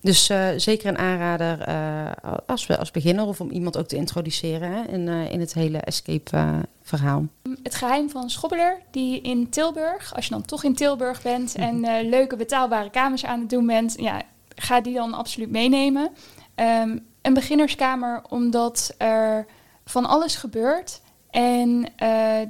Dus 0.02 0.28
eh, 0.28 0.48
zeker 0.56 0.88
een 0.88 0.98
aanrader 0.98 1.60
eh, 1.60 2.10
als, 2.46 2.66
we, 2.66 2.78
als 2.78 2.90
beginner 2.90 3.26
of 3.26 3.40
om 3.40 3.50
iemand 3.50 3.76
ook 3.78 3.86
te 3.86 3.96
introduceren 3.96 4.72
hè, 4.72 4.82
in, 4.82 5.08
eh, 5.08 5.32
in 5.32 5.40
het 5.40 5.54
hele 5.54 5.78
escape 5.78 6.60
verhaal. 6.82 7.26
Het 7.62 7.74
geheim 7.74 8.10
van 8.10 8.30
Schobbeler, 8.30 8.78
die 8.90 9.20
in 9.20 9.48
Tilburg, 9.48 10.14
als 10.14 10.24
je 10.24 10.30
dan 10.30 10.42
toch 10.42 10.64
in 10.64 10.74
Tilburg 10.74 11.22
bent 11.22 11.54
en 11.54 11.84
eh, 11.84 12.08
leuke 12.08 12.36
betaalbare 12.36 12.90
kamers 12.90 13.24
aan 13.24 13.40
het 13.40 13.50
doen 13.50 13.66
bent, 13.66 13.94
ja, 13.98 14.22
ga 14.56 14.80
die 14.80 14.94
dan 14.94 15.14
absoluut 15.14 15.50
meenemen. 15.50 16.10
Ehm, 16.54 16.98
een 17.22 17.34
beginnerskamer, 17.34 18.22
omdat 18.28 18.94
er 18.98 19.46
van 19.84 20.06
alles 20.06 20.36
gebeurt. 20.36 21.00
En 21.32 21.86
eh, 21.96 22.40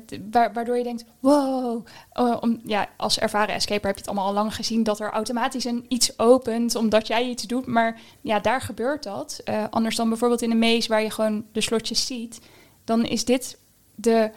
waardoor 0.53 0.77
je 0.77 0.83
denkt, 0.83 1.05
wow. 1.21 1.87
Oh, 2.13 2.37
om, 2.41 2.61
ja, 2.65 2.89
als 2.97 3.19
ervaren 3.19 3.55
escaper 3.55 3.87
heb 3.87 3.95
je 3.95 4.01
het 4.01 4.07
allemaal 4.07 4.27
al 4.27 4.33
lang 4.33 4.55
gezien 4.55 4.83
dat 4.83 5.01
er 5.01 5.11
automatisch 5.11 5.65
een 5.65 5.85
iets 5.89 6.19
opent 6.19 6.75
omdat 6.75 7.07
jij 7.07 7.29
iets 7.29 7.47
doet. 7.47 7.67
Maar 7.67 8.01
ja, 8.21 8.41
daar 8.41 8.61
gebeurt 8.61 9.03
dat. 9.03 9.41
Eh, 9.45 9.65
anders 9.71 9.97
dan 9.97 10.09
bijvoorbeeld 10.09 10.43
in 10.43 10.51
een 10.51 10.59
maze 10.59 10.89
waar 10.89 11.03
je 11.03 11.11
gewoon 11.11 11.45
de 11.53 11.61
slotjes 11.61 12.07
ziet. 12.07 12.41
Dan 12.85 13.05
is 13.05 13.25
dit 13.25 13.59
de, 13.95 14.31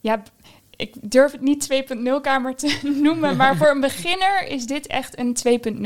ja, 0.00 0.22
ik 0.76 0.94
durf 1.00 1.32
het 1.32 1.40
niet 1.40 1.84
2.0 1.90 2.20
kamer 2.22 2.56
te 2.56 2.78
noemen, 3.02 3.36
maar 3.36 3.56
voor 3.56 3.70
een 3.70 3.80
beginner 3.80 4.46
is 4.46 4.66
dit 4.66 4.86
echt 4.86 5.18
een 5.18 5.36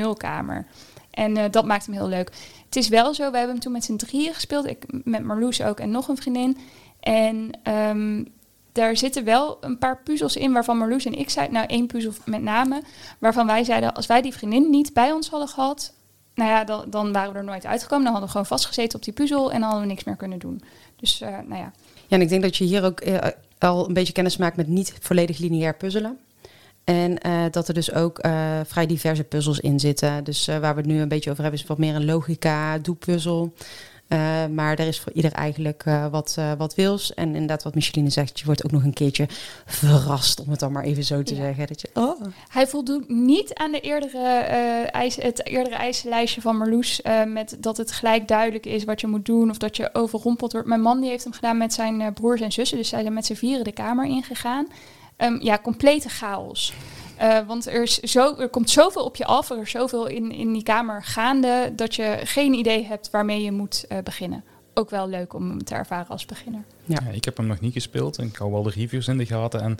2.0 0.05 0.09
kamer. 0.17 0.67
En 1.11 1.37
eh, 1.37 1.51
dat 1.51 1.65
maakt 1.65 1.87
hem 1.87 1.95
heel 1.95 2.09
leuk. 2.09 2.31
Het 2.65 2.77
is 2.77 2.89
wel 2.89 3.15
zo, 3.15 3.31
we 3.31 3.37
hebben 3.37 3.55
hem 3.55 3.65
toen 3.65 3.73
met 3.73 3.85
z'n 3.85 3.97
drieën 3.97 4.35
gespeeld. 4.35 4.67
Ik 4.67 4.85
met 5.05 5.25
Marloes 5.25 5.63
ook 5.63 5.81
en 5.81 5.91
nog 5.91 6.09
een 6.09 6.17
vriendin. 6.17 6.57
En 7.05 7.51
ehm, 7.63 8.25
daar 8.73 8.97
zitten 8.97 9.25
wel 9.25 9.59
een 9.61 9.79
paar 9.79 10.03
puzzels 10.03 10.37
in 10.37 10.53
waarvan 10.53 10.79
Marloes 10.79 11.05
en 11.05 11.19
ik 11.19 11.31
zeiden... 11.31 11.55
Nou, 11.55 11.67
één 11.67 11.87
puzzel 11.87 12.13
met 12.25 12.43
name, 12.43 12.83
waarvan 13.19 13.47
wij 13.47 13.65
zeiden... 13.65 13.95
als 13.95 14.07
wij 14.07 14.23
die 14.23 14.33
vriendin 14.33 14.71
niet 14.71 14.93
bij 14.93 15.13
ons 15.13 15.29
hadden 15.29 15.49
gehad... 15.49 15.93
nou 16.35 16.51
ja, 16.51 16.85
dan, 16.89 17.13
waren 17.13 17.33
we 17.33 17.39
er 17.39 17.45
nooit 17.45 17.67
uitgekomen. 17.67 18.05
Dan 18.05 18.13
hadden 18.13 18.31
we 18.31 18.37
gewoon 18.37 18.59
vastgezeten 18.59 18.99
op 18.99 19.05
die 19.05 19.13
puzzel 19.13 19.53
en 19.53 19.61
dan 19.61 19.63
hadden 19.63 19.81
we 19.81 19.93
niks 19.93 20.05
meer 20.05 20.17
kunnen 20.17 20.39
doen. 20.39 20.63
Dus 20.97 21.21
uh, 21.21 21.29
nou 21.29 21.61
ja. 21.61 21.73
Ja, 22.07 22.17
en 22.17 22.21
ik 22.21 22.29
denk 22.29 22.43
dat 22.43 22.57
je 22.57 22.65
hier 22.65 22.85
ook 22.85 23.05
uh, 23.05 23.19
al 23.59 23.89
een 23.89 23.95
beetje 23.95 24.13
kennis 24.13 24.37
maakt 24.37 24.57
met 24.57 24.69
niet 24.69 24.95
volledig 25.01 25.39
lineair 25.39 25.77
puzzelen. 25.77 26.19
En 26.85 27.27
uh, 27.27 27.45
dat 27.51 27.69
er 27.69 27.75
dus 27.75 27.93
ook 27.93 28.19
vrij 28.65 28.87
diverse 28.87 29.25
puzzels 29.25 29.61
in 29.61 29.81
zitten. 29.81 30.25
Dus 30.25 30.47
waar 30.47 30.75
we 30.75 30.81
het 30.81 30.87
nu 30.87 31.01
een 31.01 31.09
beetje 31.09 31.31
over 31.31 31.43
hebben, 31.43 31.61
is 31.61 31.67
wat 31.67 31.79
meer 31.79 31.95
een 31.95 32.05
logica, 32.05 32.79
doepuzzel. 32.79 33.53
Uh, 34.15 34.47
maar 34.47 34.79
er 34.79 34.87
is 34.87 35.01
voor 35.01 35.13
ieder 35.13 35.33
eigenlijk 35.33 35.85
uh, 35.85 36.07
wat, 36.07 36.37
uh, 36.39 36.53
wat 36.59 36.75
wils. 36.75 37.15
En 37.15 37.27
inderdaad, 37.27 37.63
wat 37.63 37.75
Micheline 37.75 38.11
zegt, 38.11 38.39
je 38.39 38.45
wordt 38.45 38.65
ook 38.65 38.71
nog 38.71 38.85
een 38.85 38.93
keertje 38.93 39.27
verrast, 39.67 40.41
om 40.41 40.51
het 40.51 40.61
dan 40.61 40.73
maar 40.73 40.85
even 40.85 41.05
zo 41.05 41.23
te 41.23 41.35
ja. 41.35 41.43
zeggen. 41.43 41.67
Dat 41.67 41.81
je, 41.81 41.89
oh. 41.95 42.21
Hij 42.49 42.67
voldoet 42.67 43.09
niet 43.09 43.55
aan 43.55 43.73
de 43.73 43.81
eerdere, 43.81 44.29
eis, 44.91 45.17
het 45.17 45.47
eerdere 45.47 45.75
eisenlijstje 45.75 46.41
van 46.41 46.57
Marloes. 46.57 47.01
met 47.27 47.57
dat 47.59 47.77
het 47.77 47.93
gelijk 47.93 48.29
duidelijk 48.29 48.67
is 48.67 48.85
wat 48.85 49.01
je 49.01 49.07
moet 49.07 49.25
doen 49.25 49.51
of 49.51 49.59
dat 49.59 49.77
je 49.77 49.91
overrompeld 49.93 50.53
wordt. 50.53 50.69
Mijn 50.69 50.81
man 50.81 51.01
die 51.01 51.11
heeft 51.11 51.25
hem 51.25 51.33
gedaan 51.33 51.59
met 51.59 51.73
zijn 51.73 52.13
broers 52.13 52.41
en 52.41 52.53
zussen. 52.53 52.79
Dus 52.79 52.89
zij 52.89 53.01
zijn 53.01 53.15
met 53.15 53.27
z'n 53.27 53.35
vieren 53.35 53.65
de 53.65 53.73
kamer 53.73 54.07
ingegaan. 54.07 54.67
Um, 55.19 55.43
ja, 55.43 55.59
complete 55.63 56.09
chaos. 56.09 56.73
Uh, 57.23 57.47
want 57.47 57.67
er, 57.67 57.83
is 57.83 57.99
zo, 58.01 58.37
er 58.37 58.49
komt 58.49 58.71
zoveel 58.71 59.05
op 59.05 59.17
je 59.17 59.25
af, 59.25 59.51
er 59.51 59.61
is 59.61 59.71
zoveel 59.71 60.07
in, 60.07 60.33
in 60.33 60.53
die 60.53 60.63
kamer 60.63 61.03
gaande, 61.03 61.73
dat 61.77 61.95
je 61.95 62.21
geen 62.25 62.53
idee 62.53 62.85
hebt 62.85 63.11
waarmee 63.11 63.43
je 63.43 63.53
moet 63.53 63.85
uh, 63.89 63.99
beginnen. 64.05 64.45
Ook 64.75 64.91
wel 64.91 65.09
leuk 65.09 65.35
om 65.35 65.49
hem 65.49 65.65
te 65.65 65.75
ervaren 65.75 66.09
als 66.09 66.27
beginner. 66.27 66.65
Ja. 66.85 66.99
ja. 67.05 67.11
ik 67.11 67.25
heb 67.25 67.37
hem 67.37 67.47
nog 67.47 67.61
niet 67.61 67.73
gespeeld 67.73 68.19
en 68.19 68.27
ik 68.27 68.37
hou 68.37 68.53
wel 68.53 68.63
de 68.63 68.71
reviews 68.71 69.09
in 69.09 69.19
de 69.19 69.27
gaten. 69.27 69.61
En 69.61 69.79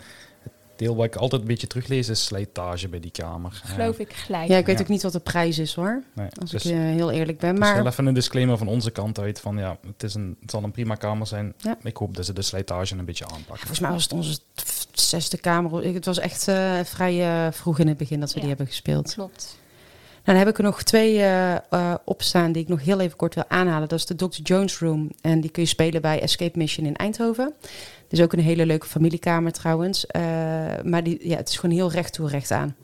deel 0.77 0.95
wat 0.95 1.05
ik 1.05 1.15
altijd 1.15 1.41
een 1.41 1.47
beetje 1.47 1.67
teruglees 1.67 2.09
is 2.09 2.25
slijtage 2.25 2.87
bij 2.87 2.99
die 2.99 3.11
kamer. 3.11 3.61
Geloof 3.63 3.99
ik 3.99 4.13
gelijk. 4.13 4.47
Ja, 4.47 4.57
ik 4.57 4.65
weet 4.65 4.77
ja. 4.77 4.81
ook 4.83 4.89
niet 4.89 5.01
wat 5.01 5.11
de 5.11 5.19
prijs 5.19 5.59
is 5.59 5.73
hoor. 5.73 6.03
Nee, 6.13 6.27
als 6.41 6.51
dus, 6.51 6.65
ik 6.65 6.71
uh, 6.71 6.77
heel 6.77 7.11
eerlijk 7.11 7.39
ben. 7.39 7.57
Maar 7.57 7.73
dus 7.73 7.83
wel 7.83 7.91
even 7.91 8.05
een 8.05 8.13
disclaimer 8.13 8.57
van 8.57 8.67
onze 8.67 8.91
kant 8.91 9.19
uit 9.19 9.39
van 9.39 9.57
ja, 9.57 9.77
het, 9.87 10.03
is 10.03 10.13
een, 10.13 10.37
het 10.41 10.51
zal 10.51 10.63
een 10.63 10.71
prima 10.71 10.95
kamer 10.95 11.27
zijn. 11.27 11.53
Ja. 11.57 11.77
Ik 11.83 11.97
hoop 11.97 12.15
dat 12.15 12.25
ze 12.25 12.33
de 12.33 12.41
slijtage 12.41 12.95
een 12.97 13.05
beetje 13.05 13.25
aanpakken. 13.25 13.57
volgens 13.57 13.79
mij 13.79 13.91
was 13.91 14.03
het 14.03 14.13
onze 14.13 14.39
zesde 14.91 15.37
kamer. 15.37 15.83
Het 15.93 16.05
was 16.05 16.19
echt 16.19 16.47
uh, 16.47 16.79
vrij 16.83 17.45
uh, 17.47 17.51
vroeg 17.51 17.79
in 17.79 17.87
het 17.87 17.97
begin 17.97 18.19
dat 18.19 18.33
we 18.33 18.39
die 18.39 18.49
hebben 18.49 18.67
gespeeld. 18.67 19.13
Klopt. 19.13 19.57
Dan 20.25 20.35
heb 20.35 20.47
ik 20.47 20.57
er 20.57 20.63
nog 20.63 20.83
twee 20.83 21.17
uh, 21.17 21.93
opstaan 22.05 22.51
die 22.51 22.61
ik 22.61 22.67
nog 22.67 22.83
heel 22.83 22.99
even 22.99 23.17
kort 23.17 23.35
wil 23.35 23.43
aanhalen. 23.47 23.87
Dat 23.87 23.99
is 23.99 24.05
de 24.05 24.15
Dr. 24.15 24.41
Jones 24.43 24.79
Room. 24.79 25.11
En 25.21 25.41
die 25.41 25.49
kun 25.49 25.63
je 25.63 25.67
spelen 25.67 26.01
bij 26.01 26.21
Escape 26.21 26.57
Mission 26.57 26.85
in 26.85 26.95
Eindhoven. 26.95 27.53
Het 28.03 28.11
is 28.11 28.21
ook 28.21 28.33
een 28.33 28.39
hele 28.39 28.65
leuke 28.65 28.87
familiekamer 28.87 29.51
trouwens. 29.51 30.05
maar 30.83 31.03
die, 31.03 31.27
ja, 31.27 31.37
het 31.37 31.49
is 31.49 31.57
gewoon 31.57 31.75
heel 31.75 31.91
recht 31.91 32.13
toe, 32.13 32.29
recht 32.29 32.51
aan. 32.51 32.75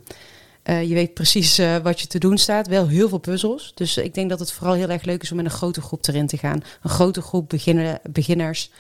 je 0.64 0.94
weet 0.94 1.14
precies 1.14 1.62
wat 1.84 2.00
je 2.00 2.08
te 2.08 2.20
doen 2.20 2.38
staat. 2.38 2.68
Wel 2.68 2.88
heel 2.88 3.10
veel 3.10 3.18
puzzels. 3.18 3.72
Dus 3.76 3.98
ik 3.98 4.14
denk 4.14 4.30
dat 4.30 4.40
het 4.40 4.52
vooral 4.52 4.76
heel 4.76 4.90
erg 4.90 5.04
leuk 5.04 5.22
is 5.22 5.32
om 5.32 5.38
met 5.38 5.46
een 5.46 5.52
grote 5.52 5.82
groep 5.82 6.08
erin 6.08 6.28
te 6.28 6.38
gaan. 6.38 6.64
Een 6.84 6.90
grote 6.90 7.22
groep 7.22 7.50
beginner, 7.50 8.00
beginners. 8.10 8.72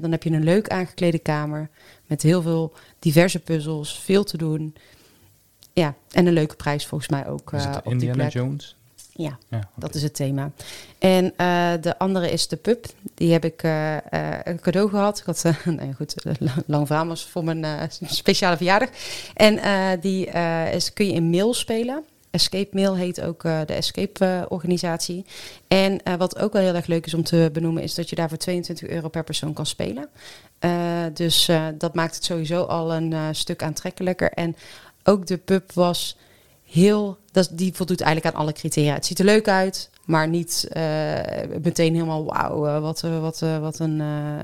dan 0.00 0.10
heb 0.10 0.22
je 0.22 0.30
een 0.30 0.44
leuk 0.44 0.68
aangeklede 0.68 1.18
kamer 1.18 1.70
met 2.06 2.22
heel 2.22 2.42
veel 2.42 2.72
diverse 2.98 3.38
puzzels, 3.38 3.98
veel 3.98 4.24
te 4.24 4.36
doen. 4.36 4.74
Ja, 5.80 5.94
en 6.10 6.26
een 6.26 6.32
leuke 6.32 6.56
prijs 6.56 6.86
volgens 6.86 7.10
mij 7.10 7.26
ook. 7.28 7.52
Is 7.52 7.64
het 7.64 7.80
uh, 7.86 7.92
Indiana 7.92 8.28
Jones? 8.28 8.76
Ja, 9.12 9.38
ja 9.48 9.56
okay. 9.56 9.68
dat 9.76 9.94
is 9.94 10.02
het 10.02 10.14
thema. 10.14 10.50
En 10.98 11.24
uh, 11.24 11.72
de 11.80 11.98
andere 11.98 12.30
is 12.30 12.48
de 12.48 12.56
pub. 12.56 12.86
Die 13.14 13.32
heb 13.32 13.44
ik 13.44 13.62
uh, 13.62 13.96
een 14.44 14.60
cadeau 14.60 14.88
gehad. 14.88 15.18
Ik 15.18 15.24
had, 15.24 15.44
nee, 15.64 15.92
goed, 15.92 16.14
lang 16.66 16.86
verhaal 16.86 17.06
was 17.06 17.24
voor 17.24 17.44
mijn 17.44 17.90
speciale 18.22 18.56
verjaardag. 18.56 18.88
En 19.34 19.60
die 20.00 20.26
is, 20.72 20.92
kun 20.92 21.06
je 21.06 21.12
in 21.12 21.30
mail 21.30 21.54
spelen. 21.54 22.04
Escape 22.30 22.68
Mail 22.72 22.96
heet 22.96 23.20
ook 23.20 23.42
de 23.42 23.72
Escape-organisatie. 23.72 25.24
Uh, 25.68 25.84
en 25.84 26.18
wat 26.18 26.38
ook 26.38 26.52
wel 26.52 26.62
heel 26.62 26.74
erg 26.74 26.86
leuk 26.86 27.06
is 27.06 27.14
om 27.14 27.22
te 27.22 27.50
benoemen, 27.52 27.82
is 27.82 27.94
dat 27.94 28.10
je 28.10 28.16
daar 28.16 28.28
voor 28.28 28.38
22 28.38 28.88
euro 28.88 29.08
per 29.08 29.24
persoon 29.24 29.52
kan 29.52 29.66
spelen. 29.66 30.08
dus 31.12 31.50
dat 31.74 31.94
maakt 31.94 32.14
het 32.14 32.24
sowieso 32.24 32.62
al 32.62 32.94
een 32.94 33.34
stuk 33.34 33.62
aantrekkelijker. 33.62 34.32
En 34.32 34.56
ook 35.04 35.26
de 35.26 35.36
pub 35.36 35.72
was 35.72 36.16
heel. 36.64 37.18
Dat, 37.32 37.50
die 37.52 37.74
voldoet 37.74 38.00
eigenlijk 38.00 38.34
aan 38.34 38.42
alle 38.42 38.52
criteria. 38.52 38.94
Het 38.94 39.06
ziet 39.06 39.18
er 39.18 39.24
leuk 39.24 39.48
uit, 39.48 39.90
maar 40.04 40.28
niet 40.28 40.68
meteen 41.62 41.94
helemaal 41.94 42.24
wauw, 42.24 42.80
wat, 42.80 43.00
wat, 43.00 43.40
wat 43.60 43.78
een, 43.78 43.98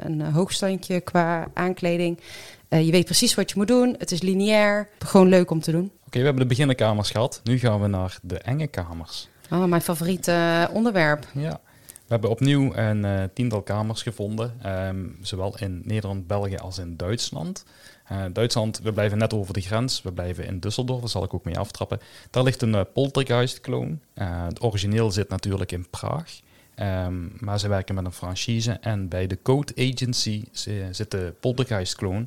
een 0.05 0.21
hoogstandje 0.21 1.01
qua 1.01 1.49
aankleding. 1.55 2.21
je 2.69 2.91
weet 2.91 3.05
precies 3.05 3.35
wat 3.35 3.51
je 3.51 3.57
moet 3.57 3.69
doen. 3.69 3.95
Het 3.99 4.13
is 4.13 4.23
lineair. 4.23 4.89
Gewoon 4.99 5.29
leuk 5.29 5.51
om 5.51 5.61
te 5.61 5.71
doen. 5.71 5.91
Oké, 6.07 6.19
we 6.19 6.25
hebben 6.25 6.43
de 6.43 6.49
beginnerkamers 6.49 7.11
gehad. 7.11 7.41
Nu 7.45 7.59
gaan 7.59 7.81
we 7.81 7.87
naar 7.87 8.19
de 8.23 8.39
enge 8.39 8.67
kamers. 8.67 9.29
Oh, 9.51 9.65
mijn 9.65 9.83
favoriete 9.83 10.69
onderwerp. 10.73 11.27
Ja. 11.35 11.61
We 12.07 12.13
hebben 12.13 12.31
opnieuw 12.31 12.75
een 12.75 13.05
uh, 13.05 13.23
tiental 13.35 13.63
kamers 13.63 14.03
gevonden, 14.03 14.53
um, 14.67 15.17
zowel 15.23 15.59
in 15.59 15.83
Nederland, 15.85 16.27
België 16.27 16.57
als 16.57 16.79
in 16.79 16.97
Duitsland. 16.97 17.65
Uh, 18.13 18.25
Duitsland, 18.33 18.81
we 18.81 18.93
blijven 18.93 19.19
net 19.19 19.35
over 19.35 19.55
de 19.55 19.61
grens. 19.61 20.03
We 20.03 20.13
blijven 20.13 20.47
in 20.47 20.57
Düsseldorf, 20.57 21.01
daar 21.01 21.09
zal 21.09 21.25
ik 21.25 21.35
ook 21.35 21.45
mee 21.45 21.59
aftrappen. 21.59 22.01
Daar 22.31 22.43
ligt 22.43 22.63
een 22.63 22.75
uh, 22.75 22.81
poltergeist-kloon. 22.93 24.01
het 24.15 24.63
origineel 24.63 25.11
zit 25.11 25.29
natuurlijk 25.29 25.73
in 25.73 25.91
Praag. 25.91 26.41
Um, 26.81 27.33
maar 27.39 27.59
ze 27.59 27.69
werken 27.69 27.95
met 27.95 28.05
een 28.05 28.13
franchise 28.13 28.73
en 28.73 29.09
bij 29.09 29.27
de 29.27 29.39
Code 29.43 29.73
Agency 29.77 30.45
zit 30.91 31.11
de 31.11 31.35
Poltergeist 31.41 31.95
Clone. 31.95 32.27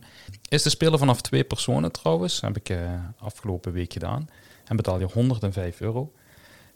Is 0.50 0.62
te 0.62 0.70
spelen 0.70 1.00
vanaf 1.00 1.22
twee 1.22 1.44
personen 1.44 1.92
trouwens, 1.92 2.42
heb 2.42 2.58
ik 2.58 2.78
afgelopen 3.18 3.72
week 3.72 3.94
gedaan. 3.94 4.30
En 4.66 4.76
betaal 4.76 5.00
je 5.00 5.06
105 5.06 5.82
euro. 5.82 6.12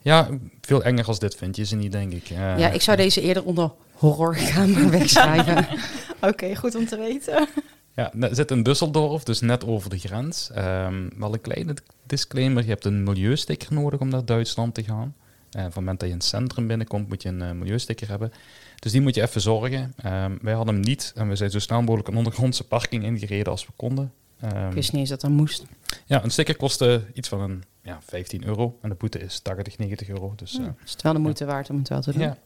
Ja, 0.04 0.30
veel 0.62 0.84
enger 0.84 1.06
als 1.06 1.20
dit 1.20 1.36
vind 1.36 1.56
je 1.56 1.66
ze 1.66 1.76
niet, 1.76 1.92
denk 1.92 2.14
ik. 2.14 2.30
Uh, 2.30 2.38
ja, 2.38 2.70
ik 2.70 2.82
zou 2.82 2.98
deze 2.98 3.22
eerder 3.22 3.44
onder 3.44 3.72
horror 3.94 4.36
gaan 4.36 4.90
wegschrijven. 4.90 5.58
Oké, 6.16 6.28
okay, 6.28 6.56
goed 6.56 6.76
om 6.76 6.86
te 6.86 6.98
weten. 6.98 7.48
Ja, 7.96 8.12
het 8.20 8.36
zit 8.36 8.52
in 8.52 8.68
Düsseldorf, 8.68 9.24
dus 9.24 9.40
net 9.42 9.66
over 9.66 9.90
de 9.90 9.98
grens. 9.98 10.50
Um, 10.58 11.10
wel 11.18 11.34
een 11.34 11.42
kleine 11.42 11.76
disclaimer, 12.08 12.64
je 12.64 12.70
hebt 12.70 12.86
een 12.86 13.04
milieusticker 13.04 13.74
nodig 13.74 14.00
om 14.00 14.10
naar 14.10 14.26
Duitsland 14.26 14.74
te 14.74 14.84
gaan. 14.84 15.16
Uh, 15.18 15.62
van 15.62 15.64
het 15.64 15.76
moment 15.76 16.00
dat 16.00 16.08
je 16.08 16.14
in 16.14 16.20
het 16.20 16.30
centrum 16.30 16.68
binnenkomt, 16.68 17.08
moet 17.08 17.22
je 17.22 17.30
een 17.30 17.42
uh, 17.42 17.52
milieusticker 17.52 18.10
hebben. 18.10 18.34
Dus 18.80 18.92
die 18.92 19.02
moet 19.02 19.16
je 19.16 19.22
even 19.22 19.42
zorgen. 19.42 19.94
Um, 20.06 20.40
wij 20.42 20.54
hadden 20.54 20.74
hem 20.74 20.84
niet 20.84 21.12
en 21.16 21.30
we 21.30 21.36
zijn 21.36 21.52
zo 21.52 21.60
snel 21.60 21.82
mogelijk 21.82 22.08
een 22.08 22.16
ondergrondse 22.16 22.64
parking 22.64 23.04
ingereden 23.04 23.52
als 23.52 23.66
we 23.66 23.72
konden. 23.76 24.12
Um, 24.44 24.68
ik 24.68 24.74
wist 24.74 24.92
niet 24.92 25.02
eens 25.02 25.10
dat 25.10 25.22
dat 25.22 25.32
moest. 25.32 25.66
Ja, 26.06 26.24
een 26.24 26.32
sticker 26.32 26.56
kostte 26.56 27.04
iets 27.14 27.28
van 27.30 27.42
een, 27.42 27.64
ja, 27.84 28.00
15 28.06 28.46
euro 28.46 28.78
en 28.82 28.90
de 28.90 28.96
boete 28.96 29.20
is 29.20 29.40
80, 29.40 29.78
90 29.78 30.10
euro. 30.10 30.34
Dus, 30.36 30.60
uh, 30.60 30.68
is 30.84 30.92
het 30.92 31.02
wel 31.02 31.14
de 31.14 31.20
moeite 31.20 31.46
ja. 31.46 31.52
waard 31.52 31.70
om 31.70 31.78
het 31.78 31.90
wel 31.90 32.02
te 32.02 32.12
doen. 32.12 32.22
Ja. 32.22 32.38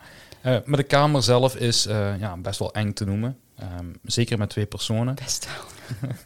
maar 0.65 0.77
de 0.77 0.83
kamer 0.83 1.23
zelf 1.23 1.55
is 1.55 1.83
ja, 2.19 2.37
best 2.37 2.59
wel 2.59 2.73
eng 2.73 2.93
te 2.93 3.05
noemen. 3.05 3.37
Um, 3.79 3.99
zeker 4.03 4.37
met 4.37 4.49
twee 4.49 4.65
personen. 4.65 5.15
Best 5.15 5.47
wel. 5.47 5.77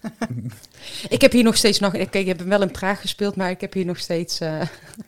ik 1.16 1.22
heb 1.22 1.32
hier 1.32 1.44
nog 1.44 1.58
steeds 1.58 1.80
nog. 1.80 1.94
Ik, 1.94 2.14
ik 2.16 2.28
heb 2.28 2.40
hem 2.40 2.50
wel 2.50 2.62
in 2.62 2.72
Praag 2.72 3.02
gespeeld, 3.02 3.36
maar 3.36 3.50
ik 3.50 3.62
heb 3.62 3.74
hier 3.74 3.86
nog 3.86 4.00
steeds. 4.00 4.42
Uh, 4.42 4.62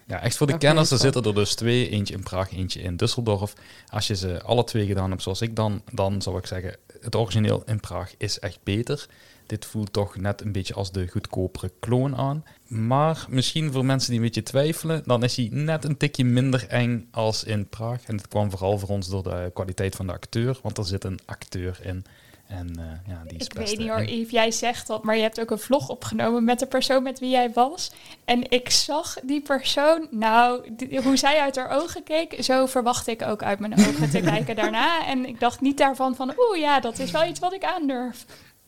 ja, 0.06 0.22
echt 0.22 0.38
voor 0.38 0.48
de 0.48 0.58
kenners. 0.58 0.92
Er 0.92 0.98
zitten 0.98 1.24
er 1.24 1.34
dus 1.34 1.56
twee. 1.56 1.90
Eentje 1.90 2.14
in 2.14 2.24
Praag, 2.24 2.52
eentje 2.52 2.82
in 2.82 2.98
Düsseldorf. 3.04 3.54
Als 3.90 4.08
je 4.08 4.16
ze 4.16 4.42
alle 4.42 4.64
twee 4.64 4.86
gedaan 4.86 5.10
hebt 5.10 5.22
zoals 5.22 5.42
ik 5.42 5.56
dan, 5.56 5.82
dan 5.92 6.22
zou 6.22 6.38
ik 6.38 6.46
zeggen: 6.46 6.76
het 7.02 7.16
origineel 7.16 7.64
in 7.66 7.80
Praag 7.80 8.14
is 8.18 8.40
echt 8.40 8.60
beter. 8.64 9.08
Dit 9.46 9.66
voelt 9.66 9.94
toch 9.94 10.16
net 10.16 10.42
een 10.42 10.52
beetje 10.52 10.74
als 10.74 10.92
de 10.92 11.08
goedkopere 11.08 11.72
kloon 11.80 12.16
aan. 12.16 12.44
Maar 12.74 13.26
misschien 13.30 13.72
voor 13.72 13.86
mensen 13.86 14.10
die 14.10 14.20
een 14.20 14.26
beetje 14.26 14.44
twijfelen, 14.44 15.02
dan 15.06 15.24
is 15.24 15.36
hij 15.36 15.50
net 15.52 15.84
een 15.84 15.98
tikje 15.98 16.26
minder 16.26 16.68
eng 16.68 17.08
als 17.12 17.44
in 17.44 17.68
Praag. 17.68 18.04
En 18.04 18.18
dat 18.18 18.28
kwam 18.28 18.50
vooral 18.50 18.78
voor 18.78 18.90
ons 18.90 19.08
door 19.08 19.24
de 19.24 19.52
kwaliteit 19.54 19.96
van 19.96 20.08
de 20.08 20.14
acteur, 20.14 20.60
want 20.62 20.78
er 20.78 20.86
zit 20.86 21.04
een 21.04 21.20
acteur 21.26 21.80
in. 21.84 22.06
En 22.48 22.74
uh, 22.80 22.86
ja, 23.08 23.24
die 23.28 23.38
is 23.38 23.46
Ik 23.46 23.54
weet 23.54 23.78
niet 23.78 23.90
hoor, 23.90 24.04
Yves, 24.04 24.32
jij 24.32 24.52
zegt 24.52 24.88
dat, 24.88 25.04
maar 25.04 25.16
je 25.16 25.22
hebt 25.22 25.42
ook 25.42 25.52
een 25.52 25.60
vlog 25.60 25.90
opgenomen 25.90 26.44
met 26.44 26.60
de 26.60 26.66
persoon 26.66 27.04
met 27.04 27.20
wie 27.20 27.30
jij 27.30 27.52
was. 27.54 27.92
En 28.26 28.52
ik 28.52 28.70
zag 28.70 29.18
die 29.24 29.42
persoon, 29.42 30.08
nou, 30.12 30.76
die, 30.76 31.02
hoe 31.02 31.18
zij 31.18 31.40
uit 31.40 31.56
haar 31.56 31.70
ogen 31.70 32.04
keek, 32.04 32.44
zo 32.44 32.66
verwacht 32.66 33.08
ik 33.08 33.22
ook 33.22 33.44
uit 33.44 33.60
mijn 33.60 33.74
ogen 33.74 34.10
te 34.10 34.22
kijken 34.32 34.56
daarna. 34.56 35.06
En 35.06 35.26
ik 35.26 35.40
dacht 35.40 35.62
niet 35.62 35.78
daarvan 35.78 36.16
van, 36.16 36.34
oeh 36.38 36.60
ja, 36.60 36.80
dat 36.80 37.00
is 37.00 37.12
wel 37.12 37.26
iets 37.26 37.40
wat 37.40 37.54
ik 37.54 37.64
aandurf. 37.64 38.26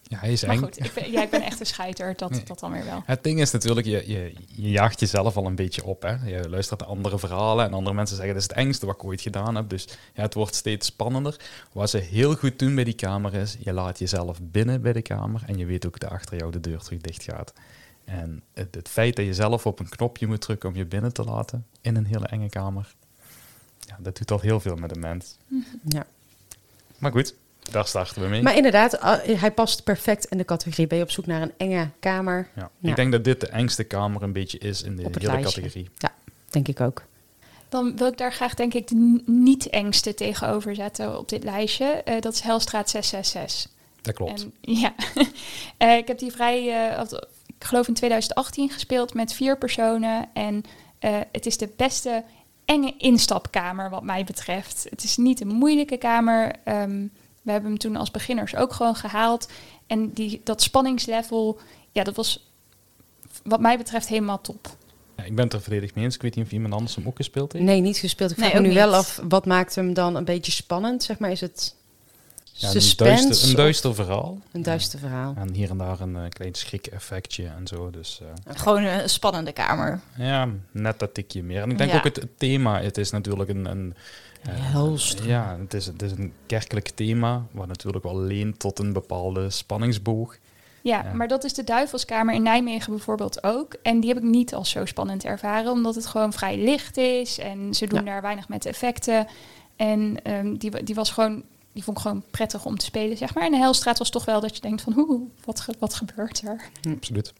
Ja, 0.07 0.17
hij 0.17 0.31
is 0.31 0.45
maar 0.45 0.55
eng. 0.55 0.61
goed, 0.61 0.85
ik 0.85 0.93
ben, 0.93 1.11
ja, 1.11 1.21
ik 1.23 1.29
ben 1.29 1.41
echt 1.41 1.59
een 1.59 1.65
scheiter, 1.65 2.15
dat, 2.15 2.29
nee. 2.29 2.43
dat 2.43 2.59
dan 2.59 2.71
weer 2.71 2.85
wel. 2.85 3.03
Het 3.05 3.23
ding 3.23 3.39
is 3.39 3.51
natuurlijk, 3.51 3.87
je, 3.87 4.03
je, 4.07 4.33
je 4.47 4.69
jaagt 4.69 4.99
jezelf 4.99 5.37
al 5.37 5.45
een 5.45 5.55
beetje 5.55 5.83
op. 5.83 6.01
Hè? 6.01 6.15
Je 6.25 6.49
luistert 6.49 6.79
naar 6.79 6.89
andere 6.89 7.19
verhalen 7.19 7.65
en 7.65 7.73
andere 7.73 7.95
mensen 7.95 8.15
zeggen, 8.15 8.33
dit 8.33 8.43
is 8.43 8.49
het 8.49 8.57
engste 8.57 8.85
wat 8.85 8.95
ik 8.95 9.03
ooit 9.03 9.21
gedaan 9.21 9.55
heb. 9.55 9.69
Dus 9.69 9.87
ja, 10.13 10.21
het 10.21 10.33
wordt 10.33 10.55
steeds 10.55 10.87
spannender. 10.87 11.39
Wat 11.71 11.89
ze 11.89 11.97
heel 11.97 12.35
goed 12.35 12.59
doen 12.59 12.75
bij 12.75 12.83
die 12.83 12.93
kamer 12.93 13.33
is, 13.33 13.57
je 13.59 13.73
laat 13.73 13.99
jezelf 13.99 14.39
binnen 14.41 14.81
bij 14.81 14.93
de 14.93 15.01
kamer 15.01 15.41
en 15.45 15.57
je 15.57 15.65
weet 15.65 15.85
ook 15.85 15.99
dat 15.99 16.09
achter 16.09 16.37
jou 16.37 16.51
de 16.51 16.59
deur 16.59 16.79
terug 16.79 17.01
dicht 17.01 17.23
gaat. 17.23 17.53
En 18.05 18.41
het, 18.53 18.75
het 18.75 18.89
feit 18.89 19.15
dat 19.15 19.25
je 19.25 19.33
zelf 19.33 19.65
op 19.65 19.79
een 19.79 19.89
knopje 19.89 20.27
moet 20.27 20.41
drukken 20.41 20.69
om 20.69 20.75
je 20.75 20.85
binnen 20.85 21.13
te 21.13 21.23
laten 21.23 21.65
in 21.81 21.95
een 21.95 22.05
hele 22.05 22.27
enge 22.27 22.49
kamer, 22.49 22.95
ja, 23.79 23.97
dat 23.99 24.17
doet 24.17 24.31
al 24.31 24.39
heel 24.39 24.59
veel 24.59 24.75
met 24.75 24.95
een 24.95 24.99
mens. 24.99 25.37
Ja. 25.83 26.05
Maar 26.97 27.11
goed, 27.11 27.35
daar 27.72 27.88
starten 27.88 28.22
we 28.22 28.28
mee. 28.28 28.41
Maar 28.41 28.55
inderdaad, 28.55 28.97
hij 29.39 29.51
past 29.51 29.84
perfect 29.84 30.26
in 30.26 30.38
de 30.38 30.45
categorie. 30.45 30.88
Ben 30.88 30.97
je 30.97 31.03
op 31.03 31.11
zoek 31.11 31.26
naar 31.26 31.41
een 31.41 31.53
enge 31.57 31.89
kamer? 31.99 32.47
Ja. 32.55 32.70
Ik 32.82 32.95
denk 32.95 33.11
dat 33.11 33.24
dit 33.24 33.39
de 33.41 33.47
engste 33.47 33.84
kamer 33.84 34.24
een 34.24 34.34
beetje 34.34 34.57
is 34.57 34.82
in 34.84 34.95
de 34.95 35.01
hele 35.01 35.20
lijstje. 35.20 35.61
categorie. 35.61 35.89
Ja, 35.97 36.13
denk 36.49 36.68
ik 36.68 36.82
ook. 36.82 37.03
Dan 37.70 37.97
wil 37.97 38.07
ik 38.07 38.18
daar 38.18 38.34
graag 38.34 38.53
denk 38.53 38.74
ik 38.74 38.88
de 38.88 38.95
n- 38.95 39.24
niet 39.26 39.70
engste 39.70 40.13
tegenover 40.13 40.76
zetten 40.76 41.18
op 41.20 41.30
dit 41.30 41.43
lijstje. 41.43 41.86
Eh, 41.86 42.22
dat 42.22 42.34
is 42.34 42.39
Helstraat 42.39 42.89
666. 42.89 43.72
Dat 44.01 44.13
klopt. 44.16 44.41
En, 44.41 44.53
ja, 44.82 44.93
Eh, 45.78 45.97
ik 45.97 46.07
heb 46.07 46.20
die 46.20 46.32
vrij, 46.32 46.88
eh, 46.91 47.01
ik 47.57 47.63
geloof 47.66 47.88
in 47.88 47.93
2018 47.93 48.70
gespeeld 48.70 49.13
met 49.13 49.34
vier 49.34 49.57
personen. 49.57 50.30
En 50.34 50.63
eh, 50.99 51.18
het 51.32 51.45
is 51.45 51.57
de 51.57 51.70
beste 51.78 52.24
enge 52.66 52.93
instapkamer 52.97 53.89
wat 53.89 54.03
mij 54.03 54.24
betreft. 54.24 54.88
Het 54.89 55.03
is 55.03 55.18
niet 55.18 55.41
een 55.41 55.47
moeilijke 55.47 55.97
kamer. 55.97 56.51
Ehm, 56.63 57.05
we 57.45 57.51
hebben 57.51 57.69
hem 57.69 57.79
toen 57.79 57.95
als 57.95 58.11
beginners 58.11 58.55
ook 58.55 58.73
gewoon 58.73 58.95
gehaald. 58.95 59.49
En 59.87 60.13
die, 60.13 60.41
dat 60.43 60.61
spanningslevel, 60.61 61.59
ja, 61.91 62.03
dat 62.03 62.15
was 62.15 62.49
wat 63.43 63.59
mij 63.59 63.77
betreft 63.77 64.07
helemaal 64.07 64.41
top. 64.41 64.75
Ja, 65.17 65.23
ik 65.23 65.35
ben 65.35 65.43
het 65.43 65.53
er 65.53 65.61
volledig 65.61 65.95
mee 65.95 66.03
eens. 66.03 66.15
Ik 66.15 66.21
weet 66.21 66.35
niet 66.35 66.45
of 66.45 66.51
iemand 66.51 66.73
anders 66.73 66.95
hem 66.95 67.07
ook 67.07 67.15
gespeeld 67.15 67.53
heeft. 67.53 67.65
Nee, 67.65 67.81
niet 67.81 67.97
gespeeld. 67.97 68.31
Ik 68.31 68.37
Nee, 68.37 68.49
vraag 68.49 68.61
me 68.61 68.67
nu 68.67 68.73
wel 68.73 68.95
af, 68.95 69.19
wat 69.27 69.45
maakt 69.45 69.75
hem 69.75 69.93
dan 69.93 70.15
een 70.15 70.25
beetje 70.25 70.51
spannend? 70.51 71.03
Zeg 71.03 71.19
maar, 71.19 71.31
is 71.31 71.41
het 71.41 71.75
Ja, 72.57 72.67
een, 72.67 72.73
duister, 72.95 73.49
een 73.49 73.55
duister 73.55 73.95
verhaal. 73.95 74.37
Een 74.51 74.63
duister 74.63 74.99
verhaal. 74.99 75.33
En 75.37 75.53
hier 75.53 75.69
en 75.69 75.77
daar 75.77 75.99
een 75.99 76.15
eh, 76.15 76.29
klein 76.29 76.53
schrik-effectje 76.53 77.45
en 77.47 77.67
zo. 77.67 77.89
Dus 77.89 78.21
eh, 78.45 78.55
Gewoon 78.55 78.83
een 78.83 79.09
spannende 79.09 79.51
kamer. 79.51 79.99
ja, 80.17 80.47
net 80.71 80.99
dat 80.99 81.13
tikje 81.13 81.43
meer. 81.43 81.61
En 81.61 81.71
ik 81.71 81.77
denk 81.77 81.91
Ja. 81.91 81.97
ook 81.97 82.03
het, 82.03 82.15
het 82.15 82.39
thema. 82.39 82.81
Het 82.81 82.97
is 82.97 83.11
natuurlijk 83.11 83.49
een... 83.49 83.65
een 83.65 83.95
eh, 84.41 85.25
ja, 85.25 85.57
het 85.59 85.73
is, 85.73 85.85
het 85.85 86.01
is 86.01 86.11
een 86.11 86.33
kerkelijk 86.45 86.89
thema. 86.89 87.43
Wat 87.51 87.67
natuurlijk 87.67 88.03
wel 88.03 88.19
leent 88.19 88.59
tot 88.59 88.79
een 88.79 88.93
bepaalde 88.93 89.49
spanningsboog. 89.49 90.37
Ja, 90.81 91.03
Ja. 91.03 91.13
maar 91.13 91.27
dat 91.27 91.43
is 91.43 91.53
de 91.53 91.63
Duivelskamer 91.63 92.35
in 92.35 92.43
Nijmegen 92.43 92.91
bijvoorbeeld 92.93 93.43
ook. 93.43 93.75
En 93.81 93.99
die 93.99 94.09
heb 94.13 94.17
ik 94.23 94.29
niet 94.29 94.53
als 94.53 94.69
zo 94.69 94.85
spannend 94.85 95.23
ervaren, 95.25 95.71
omdat 95.71 95.95
het 95.95 96.05
gewoon 96.05 96.33
vrij 96.33 96.57
licht 96.57 96.97
is. 96.97 97.39
En 97.39 97.73
ze 97.73 97.87
doen 97.87 97.99
Ja. 97.99 98.05
daar 98.05 98.21
weinig 98.21 98.49
met 98.49 98.63
de 98.63 98.69
effecten. 98.69 99.27
En 99.75 100.17
ehm, 100.23 100.55
die, 100.57 100.83
die 100.83 100.95
was 100.95 101.11
gewoon, 101.11 101.43
die 101.76 101.84
vond 101.84 101.97
ik 101.97 102.03
gewoon 102.03 102.23
prettig 102.32 102.65
om 102.65 102.78
te 102.78 102.86
spelen, 102.86 103.17
zeg 103.17 103.34
maar. 103.34 103.43
En 103.43 103.51
de 103.51 103.57
Helstraat 103.57 103.97
was 103.97 104.09
toch 104.09 104.26
wel 104.26 104.39
dat 104.39 104.55
je 104.55 104.61
denkt 104.61 104.82
van, 104.82 104.93
hoe, 104.93 105.21
wat, 105.45 105.59
ge- 105.59 105.76
wat 105.80 105.93
gebeurt 105.93 106.41
er? 106.41 106.61
Absoluut. 106.95 107.34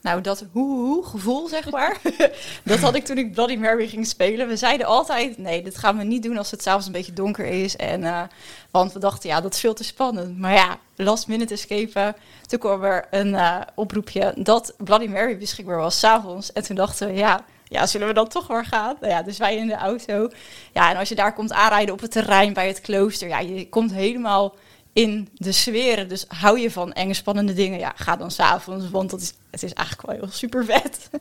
Nou, 0.00 0.20
dat 0.20 0.44
hoe 0.52 1.04
gevoel, 1.04 1.48
zeg 1.48 1.70
maar. 1.70 2.00
dat 2.64 2.78
had 2.78 2.94
ik 2.94 3.04
toen 3.04 3.18
ik 3.18 3.32
Bloody 3.32 3.56
Mary 3.56 3.88
ging 3.88 4.06
spelen. 4.06 4.48
We 4.48 4.56
zeiden 4.56 4.86
altijd, 4.86 5.38
nee, 5.38 5.62
dit 5.62 5.78
gaan 5.78 5.96
we 5.98 6.04
niet 6.04 6.22
doen 6.22 6.38
als 6.38 6.50
het 6.50 6.62
s'avonds 6.62 6.86
een 6.86 6.92
beetje 6.92 7.12
donker 7.12 7.44
is. 7.46 7.76
En, 7.76 8.04
eh, 8.04 8.22
want 8.70 8.92
we 8.92 8.98
dachten, 8.98 9.28
ja, 9.28 9.40
dat 9.40 9.54
is 9.54 9.60
veel 9.60 9.74
te 9.74 9.84
spannend. 9.84 10.38
Maar 10.38 10.52
ja, 10.52 10.78
last 10.96 11.26
minute 11.28 11.54
escapen. 11.54 12.16
Toen 12.46 12.58
kwam 12.58 12.82
er 12.82 13.06
een 13.10 13.34
eh, 13.34 13.60
oproepje 13.74 14.34
dat 14.36 14.74
Bloody 14.78 15.06
Mary 15.06 15.38
beschikbaar 15.38 15.76
was 15.78 15.98
s'avonds. 15.98 16.52
En 16.52 16.62
toen 16.62 16.76
dachten 16.76 17.06
we, 17.08 17.14
ja, 17.14 17.44
ja, 17.74 17.86
zullen 17.86 18.06
we 18.06 18.14
dan 18.14 18.28
toch 18.28 18.48
maar 18.48 18.64
gaan? 18.64 18.96
Nou 19.00 19.12
ja, 19.12 19.22
dus 19.22 19.38
wij 19.38 19.56
in 19.56 19.66
de 19.66 19.74
auto. 19.74 20.28
Ja, 20.72 20.90
en 20.90 20.96
als 20.96 21.08
je 21.08 21.14
daar 21.14 21.34
komt 21.34 21.52
aanrijden 21.52 21.94
op 21.94 22.00
het 22.00 22.10
terrein 22.10 22.52
bij 22.52 22.66
het 22.66 22.80
klooster, 22.80 23.28
ja, 23.28 23.38
je 23.38 23.68
komt 23.68 23.92
helemaal 23.92 24.54
in 24.92 25.28
de 25.34 25.52
sferen. 25.52 26.08
Dus 26.08 26.24
hou 26.28 26.58
je 26.60 26.70
van 26.70 26.92
enge, 26.92 27.14
spannende 27.14 27.52
dingen, 27.52 27.78
ja, 27.78 27.92
ga 27.96 28.16
dan 28.16 28.30
s'avonds, 28.30 28.90
want 28.90 29.10
dat 29.10 29.20
is, 29.20 29.32
het 29.50 29.62
is 29.62 29.72
eigenlijk 29.72 30.20
wel 30.20 30.30
super 30.30 30.64
vet. 30.64 31.10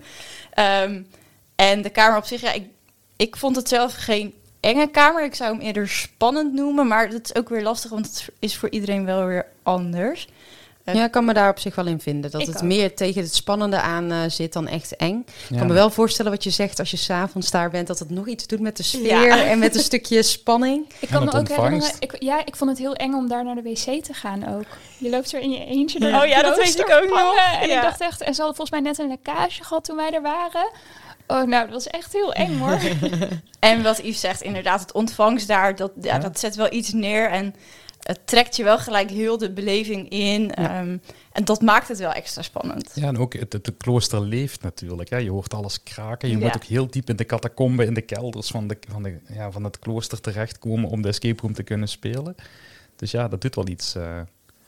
Ehm, 0.53 1.01
en 1.55 1.81
de 1.81 1.89
kamer 1.89 2.17
op 2.17 2.25
zich, 2.25 2.41
ja, 2.41 2.51
ik, 2.51 2.67
ik 3.17 3.35
vond 3.35 3.55
het 3.55 3.67
zelf 3.67 3.93
geen 3.95 4.33
enge 4.59 4.87
kamer. 4.87 5.23
Ik 5.23 5.35
zou 5.35 5.51
hem 5.51 5.61
eerder 5.61 5.89
spannend 5.89 6.53
noemen, 6.53 6.87
maar 6.87 7.09
dat 7.09 7.23
is 7.23 7.35
ook 7.35 7.49
weer 7.49 7.63
lastig, 7.63 7.91
want 7.91 8.05
het 8.05 8.29
is 8.39 8.57
voor 8.57 8.69
iedereen 8.69 9.05
wel 9.05 9.25
weer 9.25 9.45
anders. 9.63 10.27
Ja, 10.85 11.05
ik 11.05 11.11
kan 11.11 11.25
me 11.25 11.33
daar 11.33 11.49
op 11.49 11.59
zich 11.59 11.75
wel 11.75 11.85
in 11.87 11.99
vinden. 11.99 12.31
Dat 12.31 12.41
Ik 12.41 12.47
het 12.47 12.55
ook. 12.55 12.61
meer 12.63 12.95
tegen 12.95 13.21
het 13.21 13.35
spannende 13.35 13.79
aan 13.81 14.11
eh, 14.11 14.17
zit 14.27 14.53
dan 14.53 14.67
echt 14.67 14.95
eng. 14.95 15.23
Ik 15.27 15.33
Ja, 15.49 15.57
kan 15.57 15.67
me 15.67 15.73
wel 15.73 15.89
voorstellen 15.89 16.31
wat 16.31 16.43
je 16.43 16.49
zegt 16.49 16.79
als 16.79 16.91
je 16.91 16.97
s'avonds 16.97 17.51
daar 17.51 17.69
bent, 17.69 17.87
dat 17.87 17.99
het 17.99 18.09
nog 18.09 18.27
iets 18.27 18.47
doet 18.47 18.59
met 18.59 18.77
de 18.77 18.83
sfeer 18.83 19.25
Ja. 19.25 19.43
en 19.43 19.59
met 19.59 19.75
een 19.75 19.81
stukje 19.81 20.23
spanning. 20.23 20.85
Ik 20.99 21.09
kan 21.09 21.23
me 21.23 21.27
ook 21.31 21.33
ontvangst. 21.39 21.61
herinneren, 21.63 21.95
ik, 21.99 22.15
ja, 22.21 22.45
ik 22.45 22.55
vond 22.55 22.69
het 22.69 22.79
heel 22.79 22.93
eng 22.95 23.13
om 23.13 23.27
daar 23.27 23.43
naar 23.43 23.55
de 23.55 23.61
wc 23.61 24.03
te 24.03 24.13
gaan 24.13 24.47
ook. 24.55 24.65
Je 24.97 25.09
loopt 25.09 25.33
er 25.33 25.39
in 25.39 25.51
je 25.51 25.65
eentje 25.65 25.99
door 25.99 26.13
Oh 26.13 26.25
ja, 26.25 26.41
dat 26.41 26.57
weet 26.57 26.79
ik 26.79 26.89
ook 27.03 27.09
nog. 27.09 27.35
En 27.61 27.67
Ja. 27.67 27.75
ik 27.75 27.81
dacht 27.81 28.01
echt, 28.01 28.21
en 28.21 28.33
ze 28.33 28.41
hadden 28.41 28.55
volgens 28.55 28.69
mij 28.71 28.79
net 28.79 28.97
een 28.99 29.07
lekkage 29.07 29.63
gehad 29.63 29.83
toen 29.85 29.95
wij 29.95 30.11
er 30.11 30.21
waren. 30.21 30.71
Oh, 31.27 31.43
nou, 31.43 31.63
dat 31.65 31.73
was 31.73 31.87
echt 31.87 32.13
heel 32.13 32.33
eng 32.33 32.57
hoor. 32.59 32.79
En 33.59 33.83
wat 33.83 33.97
Yves 33.97 34.19
zegt, 34.19 34.41
inderdaad, 34.41 34.79
het 34.79 34.91
ontvangst 34.91 35.47
daar, 35.47 35.75
dat, 35.75 35.91
ja, 36.01 36.13
Ja. 36.13 36.19
dat 36.19 36.39
zet 36.39 36.55
wel 36.55 36.73
iets 36.73 36.91
neer 36.93 37.29
en 37.29 37.55
het 38.03 38.19
trekt 38.27 38.55
je 38.55 38.63
wel 38.63 38.79
gelijk 38.79 39.09
heel 39.09 39.37
de 39.37 39.51
beleving 39.51 40.09
in. 40.09 40.53
Ehm, 40.53 40.97
en 41.31 41.45
dat 41.45 41.61
maakt 41.61 41.87
het 41.87 41.97
wel 41.99 42.11
extra 42.11 42.41
spannend. 42.41 42.91
Ja, 42.95 43.07
en 43.07 43.17
ook 43.17 43.33
het, 43.33 43.53
het, 43.53 43.71
klooster 43.77 44.21
leeft 44.21 44.61
natuurlijk. 44.61 45.09
Hè. 45.09 45.17
Je 45.17 45.29
hoort 45.31 45.53
alles 45.53 45.83
kraken. 45.83 46.29
Je 46.29 46.37
Ja. 46.37 46.43
moet 46.45 46.55
ook 46.55 46.63
heel 46.63 46.87
diep 46.87 47.09
in 47.09 47.15
de 47.15 47.25
catacomben, 47.25 47.85
in 47.85 47.93
de 47.93 48.01
kelders 48.01 48.47
van, 48.49 48.67
de, 48.67 48.77
van, 48.91 49.03
de, 49.03 49.17
ja, 49.33 49.51
van 49.51 49.63
het 49.63 49.79
klooster 49.79 50.21
terechtkomen 50.21 50.89
om 50.89 51.01
de 51.01 51.07
escape 51.07 51.41
room 51.41 51.53
te 51.53 51.63
kunnen 51.63 51.87
spelen. 51.87 52.35
Dus 52.95 53.11
ja, 53.11 53.27
dat 53.27 53.41
doet 53.41 53.55
wel 53.55 53.67
iets. 53.67 53.95
eh. 53.95 54.19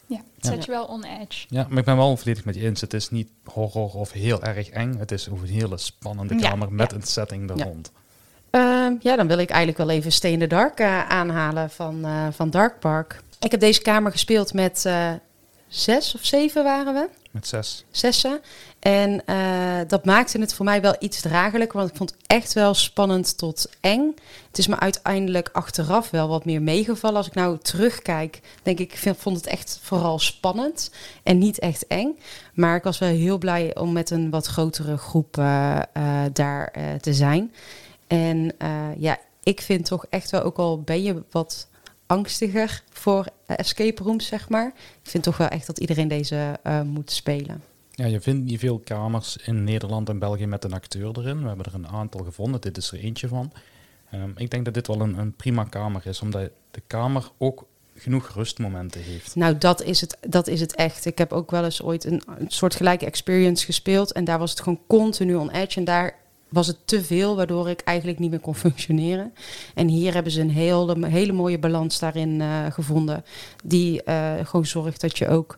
Ja, 0.08 0.18
het 0.36 0.46
zet 0.46 0.66
je 0.66 0.72
wel 0.72 0.86
on 0.86 1.04
edge. 1.04 1.46
Ja, 1.50 1.66
maar 1.70 1.78
ik 1.78 1.86
ben 1.86 1.98
wel 1.98 2.18
volledig 2.18 2.46
met 2.46 2.56
je 2.56 2.62
eens. 2.62 2.82
Het 2.82 2.94
is 2.94 3.10
niet 3.10 3.28
horror 3.44 3.94
of 3.94 4.12
heel 4.12 4.44
erg 4.44 4.70
eng. 4.70 4.96
Het 4.98 5.12
is 5.12 5.26
een 5.26 5.40
hele 5.46 5.78
spannende 5.78 6.36
Ja, 6.40 6.50
kamer 6.50 6.72
met 6.74 6.92
ja. 6.92 6.98
een 6.98 7.04
setting 7.04 7.50
er 7.50 7.58
Ja. 7.58 7.64
rond. 7.64 7.92
Ehm, 8.50 8.94
ja, 9.00 9.16
dan 9.16 9.28
wil 9.28 9.38
ik 9.38 9.50
eigenlijk 9.50 9.78
wel 9.78 9.90
even 9.90 10.12
Stay 10.12 10.32
in 10.32 10.40
the 10.40 10.48
Dark 10.48 10.80
eh, 10.80 11.10
aanhalen 11.10 11.70
van, 11.70 12.06
eh, 12.06 12.28
van 12.32 12.50
Dark 12.50 12.80
Park. 12.80 13.22
Ik 13.40 13.52
heb 13.52 13.60
deze 13.60 13.82
kamer 13.82 14.12
gespeeld 14.12 14.54
met 14.54 14.86
eh, 14.86 15.12
zes 15.68 16.16
of 16.16 16.26
zeven 16.26 16.64
waren 16.64 16.94
we. 16.94 17.10
Met 17.32 17.48
zes. 17.48 17.86
Zessen. 17.92 18.40
En 18.80 19.26
eh, 19.26 19.80
dat 19.88 20.06
maakte 20.06 20.40
het 20.40 20.54
voor 20.54 20.66
mij 20.66 20.82
wel 20.82 20.96
iets 21.00 21.22
draaglijker, 21.22 21.78
want 21.78 21.90
ik 21.90 21.96
vond 21.98 22.10
het 22.12 22.20
echt 22.28 22.54
wel 22.54 22.74
spannend 22.74 23.38
tot 23.38 23.70
eng. 23.82 24.14
Het 24.48 24.58
is 24.58 24.68
me 24.68 24.80
uiteindelijk 24.80 25.50
achteraf 25.52 26.10
wel 26.10 26.28
wat 26.28 26.46
meer 26.46 26.62
meegevallen. 26.62 27.18
Als 27.18 27.28
ik 27.28 27.34
nou 27.34 27.58
terugkijk, 27.62 28.42
denk 28.64 28.80
ik, 28.80 28.92
ik 28.92 28.98
vind- 28.98 29.18
vond 29.18 29.36
het 29.38 29.46
echt 29.48 29.80
vooral 29.82 30.20
spannend 30.20 30.92
en 31.24 31.38
niet 31.38 31.60
echt 31.60 31.88
eng. 31.88 32.20
Maar 32.54 32.76
ik 32.76 32.84
was 32.84 32.98
wel 33.00 33.10
heel 33.10 33.38
blij 33.38 33.76
om 33.76 33.92
met 33.94 34.10
een 34.10 34.30
wat 34.30 34.46
grotere 34.46 34.98
groep 34.98 35.38
eh, 35.38 35.80
daar 36.34 36.72
te 37.02 37.14
zijn. 37.14 37.54
En 38.08 38.52
ja, 38.98 39.18
ik 39.44 39.62
vind 39.62 39.86
toch 39.86 40.06
echt 40.10 40.32
wel, 40.32 40.42
ook 40.42 40.58
al 40.58 40.82
ben 40.82 41.04
je 41.04 41.24
wat 41.32 41.68
angstiger 42.06 42.84
voor 42.90 43.28
eh, 43.46 43.58
escape 43.60 44.04
rooms, 44.04 44.26
zeg 44.26 44.50
maar. 44.50 44.68
Ik 45.04 45.10
vind 45.10 45.24
toch 45.24 45.38
wel 45.38 45.48
echt 45.48 45.68
dat 45.68 45.80
iedereen 45.80 46.08
deze 46.08 46.60
eh, 46.64 46.82
moet 46.82 47.12
spelen. 47.12 47.64
Ja, 47.92 48.06
je 48.06 48.22
vindt 48.22 48.46
niet 48.46 48.60
veel 48.60 48.80
kamers 48.80 49.38
in 49.38 49.64
Nederland 49.64 50.10
en 50.10 50.20
België 50.20 50.46
met 50.46 50.64
een 50.64 50.74
acteur 50.74 51.18
erin. 51.18 51.42
We 51.42 51.48
hebben 51.48 51.66
er 51.66 51.74
een 51.74 51.88
aantal 51.88 52.24
gevonden. 52.24 52.62
Dit 52.62 52.78
is 52.78 52.92
er 52.92 53.00
eentje 53.00 53.28
van. 53.28 53.52
Ehm, 54.12 54.30
ik 54.36 54.50
denk 54.50 54.66
dat 54.66 54.74
dit 54.74 54.88
wel 54.88 55.02
een, 55.02 55.18
een 55.18 55.36
prima 55.36 55.64
kamer 55.64 56.08
is, 56.08 56.22
omdat 56.22 56.50
de 56.72 56.82
kamer 56.88 57.32
ook 57.38 57.66
genoeg 57.96 58.34
rustmomenten 58.34 59.02
heeft. 59.02 59.36
Nou, 59.36 59.58
dat 59.58 59.82
is, 59.82 60.02
het, 60.02 60.18
dat 60.28 60.48
is 60.48 60.60
het 60.60 60.76
echt. 60.76 61.06
Ik 61.06 61.18
heb 61.18 61.34
ook 61.34 61.52
wel 61.52 61.64
eens 61.64 61.82
ooit 61.82 62.04
een, 62.04 62.22
een 62.38 62.52
soort 62.52 62.76
gelijke 62.76 63.06
experience 63.06 63.66
gespeeld. 63.66 64.12
En 64.12 64.24
daar 64.24 64.40
was 64.40 64.50
het 64.50 64.60
gewoon 64.60 64.80
continu 64.88 65.36
on 65.36 65.50
edge. 65.50 65.80
En 65.80 65.86
daar 65.86 66.16
was 66.50 66.68
het 66.68 66.78
te 66.86 67.04
veel, 67.04 67.36
waardoor 67.36 67.70
ik 67.70 67.82
eigenlijk 67.82 68.20
niet 68.20 68.30
meer 68.30 68.40
kon 68.40 68.56
functioneren. 68.56 69.34
En 69.74 69.88
hier 69.88 70.14
hebben 70.14 70.32
ze 70.32 70.42
een 70.42 70.52
hele, 70.52 71.08
hele 71.08 71.34
mooie 71.34 71.60
balans 71.60 72.00
daarin 72.00 72.42
eh, 72.42 72.66
gevonden. 72.70 73.26
Die 73.64 74.04
eh, 74.04 74.34
gewoon 74.44 74.66
zorgt 74.66 75.02
dat 75.02 75.18
je 75.18 75.28
ook 75.28 75.58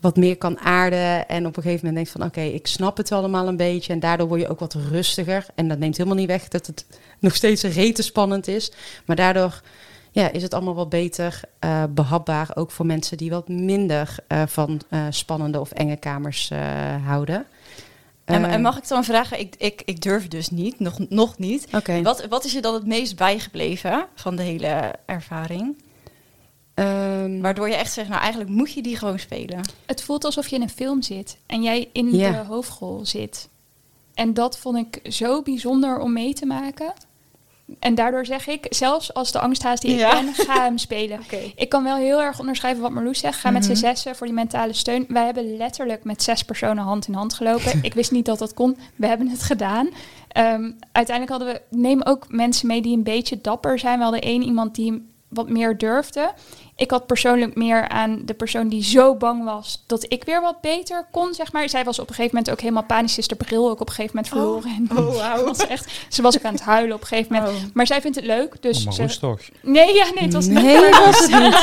wat 0.00 0.16
meer 0.16 0.36
kan 0.36 0.58
aarden. 0.58 1.28
En 1.28 1.46
op 1.46 1.56
een 1.56 1.62
gegeven 1.62 1.86
moment 1.86 1.94
denkt 1.94 2.10
van 2.10 2.24
oké, 2.24 2.54
ik 2.54 2.66
snap 2.66 2.96
het 2.96 3.12
allemaal 3.12 3.48
een 3.48 3.56
beetje. 3.56 3.92
En 3.92 4.00
daardoor 4.00 4.28
word 4.28 4.40
je 4.40 4.48
ook 4.48 4.60
wat 4.60 4.74
rustiger. 4.74 5.46
En 5.54 5.68
dat 5.68 5.78
neemt 5.78 5.96
helemaal 5.96 6.18
niet 6.18 6.26
weg 6.26 6.48
dat 6.48 6.66
het 6.66 6.86
nog 7.18 7.34
steeds 7.34 7.62
rete 7.62 8.02
spannend 8.02 8.48
is. 8.48 8.72
Maar 9.06 9.16
daardoor 9.16 9.62
ja, 10.10 10.30
is 10.30 10.42
het 10.42 10.54
allemaal 10.54 10.74
wat 10.74 10.88
beter 10.88 11.40
eh, 11.58 11.84
behapbaar. 11.90 12.50
Ook 12.54 12.70
voor 12.70 12.86
mensen 12.86 13.16
die 13.16 13.30
wat 13.30 13.48
minder 13.48 14.16
van 14.46 14.80
spannende 15.10 15.60
of 15.60 15.70
enge 15.70 15.96
kamers 15.96 16.50
houden. 17.04 17.46
En, 18.24 18.44
Eh, 18.44 18.52
en 18.52 18.60
mag 18.62 18.76
ik 18.78 18.88
dan 18.88 19.04
vragen, 19.04 19.40
ik, 19.40 19.54
ik, 19.58 19.82
ik 19.84 20.00
durf 20.00 20.28
dus 20.28 20.50
niet, 20.50 20.80
nog, 20.80 20.98
nog 21.08 21.38
niet. 21.38 21.66
Oké. 21.72 22.02
Wat, 22.02 22.26
wat 22.26 22.44
is 22.44 22.52
je 22.52 22.60
dan 22.60 22.74
het 22.74 22.86
meest 22.86 23.16
bijgebleven 23.16 24.06
van 24.14 24.36
de 24.36 24.42
hele 24.42 24.94
ervaring? 25.06 25.82
Ehm, 26.74 27.40
Waardoor 27.40 27.68
je 27.68 27.74
echt 27.74 27.92
zegt, 27.92 28.08
nou 28.08 28.20
eigenlijk 28.20 28.50
moet 28.50 28.72
je 28.72 28.82
die 28.82 28.96
gewoon 28.96 29.18
spelen. 29.18 29.60
Het 29.86 30.02
voelt 30.02 30.24
alsof 30.24 30.48
je 30.48 30.56
in 30.56 30.62
een 30.62 30.68
film 30.70 31.02
zit 31.02 31.38
en 31.46 31.62
jij 31.62 31.88
in 31.92 32.10
de 32.10 32.42
hoofdrol 32.46 33.06
zit. 33.06 33.48
En 34.14 34.34
dat 34.34 34.58
vond 34.58 34.76
ik 34.76 35.12
zo 35.12 35.42
bijzonder 35.42 35.98
om 35.98 36.12
mee 36.12 36.32
te 36.34 36.46
maken. 36.46 36.92
En 37.78 37.94
daardoor 37.94 38.26
zeg 38.26 38.46
ik, 38.48 38.66
zelfs 38.70 39.14
als 39.14 39.32
de 39.32 39.38
angsthaas 39.40 39.80
die 39.80 39.96
Ja. 39.96 40.18
ik 40.18 40.24
ben, 40.24 40.34
ga 40.34 40.62
hem 40.64 40.78
spelen. 40.78 41.20
Ik 41.56 41.68
kan 41.68 41.84
wel 41.84 41.96
heel 41.96 42.22
erg 42.22 42.38
onderschrijven 42.38 42.82
wat 42.82 42.90
Marloes 42.90 43.18
zegt. 43.18 43.38
Ga 43.38 43.50
met 43.50 43.64
z'n 43.64 43.70
Mhm. 43.70 43.80
zessen 43.80 44.16
voor 44.16 44.26
die 44.26 44.34
mentale 44.36 44.72
steun. 44.72 45.04
Wij 45.08 45.24
hebben 45.24 45.56
letterlijk 45.56 46.04
met 46.04 46.22
zes 46.22 46.42
personen 46.42 46.84
hand 46.84 47.08
in 47.08 47.14
hand 47.14 47.34
gelopen. 47.34 47.78
ik 47.82 47.94
wist 47.94 48.10
niet 48.10 48.24
dat 48.26 48.38
dat 48.38 48.54
kon. 48.54 48.76
We 48.96 49.06
hebben 49.06 49.28
het 49.28 49.42
gedaan. 49.42 49.88
Ehm, 50.28 50.70
uiteindelijk 50.92 51.38
hadden 51.38 51.48
we... 51.70 51.76
Neem 51.78 52.02
ook 52.02 52.24
mensen 52.28 52.66
mee 52.66 52.82
die 52.82 52.96
een 52.96 53.02
beetje 53.02 53.40
dapper 53.40 53.78
zijn. 53.78 53.96
We 53.96 54.02
hadden 54.02 54.22
één 54.22 54.42
iemand 54.42 54.74
die 54.74 55.12
wat 55.34 55.48
meer 55.48 55.78
durfde. 55.78 56.32
Ik 56.76 56.90
had 56.90 57.06
persoonlijk 57.06 57.54
meer 57.56 57.88
aan 57.88 58.22
de 58.24 58.34
persoon 58.34 58.68
die 58.68 58.84
zo 58.84 59.14
bang 59.16 59.44
was 59.44 59.84
dat 59.86 60.04
ik 60.12 60.24
weer 60.24 60.40
wat 60.40 60.60
beter 60.60 61.06
kon, 61.10 61.34
zeg 61.34 61.52
maar. 61.52 61.68
Zij 61.68 61.84
was 61.84 61.98
op 61.98 62.08
een 62.08 62.14
gegeven 62.14 62.36
moment 62.36 62.52
ook 62.54 62.60
helemaal 62.60 62.82
panisch, 62.84 63.18
is 63.18 63.28
de 63.28 63.34
bril 63.34 63.70
ook 63.70 63.80
op 63.80 63.88
een 63.88 63.94
gegeven 63.94 64.16
moment 64.16 64.32
verloren. 64.34 64.88
En 64.90 64.98
Oh, 64.98 65.44
was 65.44 65.66
echt, 65.66 65.90
ze 66.08 66.22
was 66.22 66.36
ook 66.38 66.44
aan 66.44 66.52
het 66.54 66.62
huilen 66.62 66.94
op 66.94 67.00
een 67.00 67.06
gegeven 67.06 67.32
moment. 67.34 67.52
Oh. 67.52 67.62
Maar 67.74 67.86
zij 67.86 68.00
vindt 68.00 68.16
het 68.16 68.26
leuk, 68.26 68.62
dus 68.62 68.78
Oh, 68.86 68.98
maar 68.98 69.10
ze- 69.10 69.18
toch? 69.20 69.40
Nee, 69.62 69.94
ja, 69.94 70.04
nee, 70.14 70.24
het 70.24 70.32
was 70.32 70.46
nee, 70.46 70.90
dat 70.90 71.04
was 71.04 71.18
het 71.20 71.30
niet. 71.42 71.54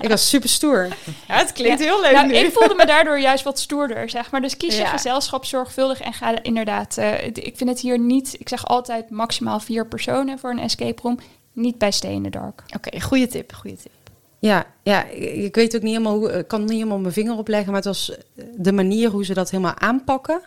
Ik 0.00 0.08
was 0.08 0.28
super 0.28 0.48
stoer. 0.48 0.88
Ja, 1.28 1.34
het 1.34 1.52
klinkt 1.52 1.80
heel 1.80 2.00
leuk 2.00 2.12
Nou, 2.12 2.26
nu. 2.26 2.34
ik 2.34 2.52
voelde 2.52 2.74
me 2.74 2.86
daardoor 2.86 3.18
juist 3.20 3.44
wat 3.44 3.58
stoerder, 3.58 4.10
zeg 4.10 4.30
maar. 4.30 4.40
Dus 4.40 4.56
kies 4.56 4.74
je 4.76 4.82
Ja. 4.82 4.88
gezelschap 4.88 5.44
zorgvuldig 5.44 6.00
en 6.00 6.12
ga 6.12 6.42
inderdaad... 6.42 6.96
eh, 6.96 7.26
ik 7.26 7.52
vind 7.56 7.70
het 7.70 7.80
hier 7.80 7.98
niet... 7.98 8.36
Ik 8.38 8.48
zeg 8.48 8.66
altijd 8.66 9.10
maximaal 9.10 9.60
vier 9.60 9.86
personen 9.86 10.38
voor 10.38 10.50
een 10.50 10.58
escape 10.58 11.02
room. 11.02 11.18
Niet 11.54 11.78
bij 11.78 11.90
Stay 11.90 12.12
in 12.12 12.22
the 12.22 12.30
Dark. 12.30 12.62
Oké, 12.76 13.00
goede 13.00 13.26
tip, 13.26 13.52
goede 13.54 13.76
tip. 13.76 13.92
Ja, 14.38 14.66
ja, 14.82 15.04
ik 15.44 15.54
weet 15.54 15.76
ook 15.76 15.82
niet 15.82 15.92
helemaal 15.92 16.18
hoe, 16.18 16.32
ik 16.32 16.48
kan 16.48 16.60
niet 16.60 16.70
helemaal 16.70 16.98
mijn 16.98 17.12
vinger 17.12 17.36
op 17.38 17.48
leggen, 17.48 17.66
maar 17.66 17.76
het 17.76 17.84
was 17.84 18.10
eh, 18.10 18.44
de 18.56 18.72
manier 18.72 19.10
hoe 19.10 19.24
ze 19.24 19.34
dat 19.34 19.50
helemaal 19.50 19.78
aanpakken. 19.78 20.40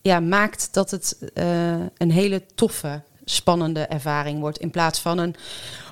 Ja, 0.00 0.20
maakt 0.20 0.68
dat 0.74 0.90
het 0.90 1.18
eh, 1.34 1.72
een 1.96 2.10
hele 2.10 2.42
toffe, 2.54 3.02
spannende 3.24 3.80
ervaring 3.80 4.40
wordt. 4.40 4.58
In 4.58 4.70
plaats 4.70 4.98
van 5.00 5.18
een, 5.18 5.34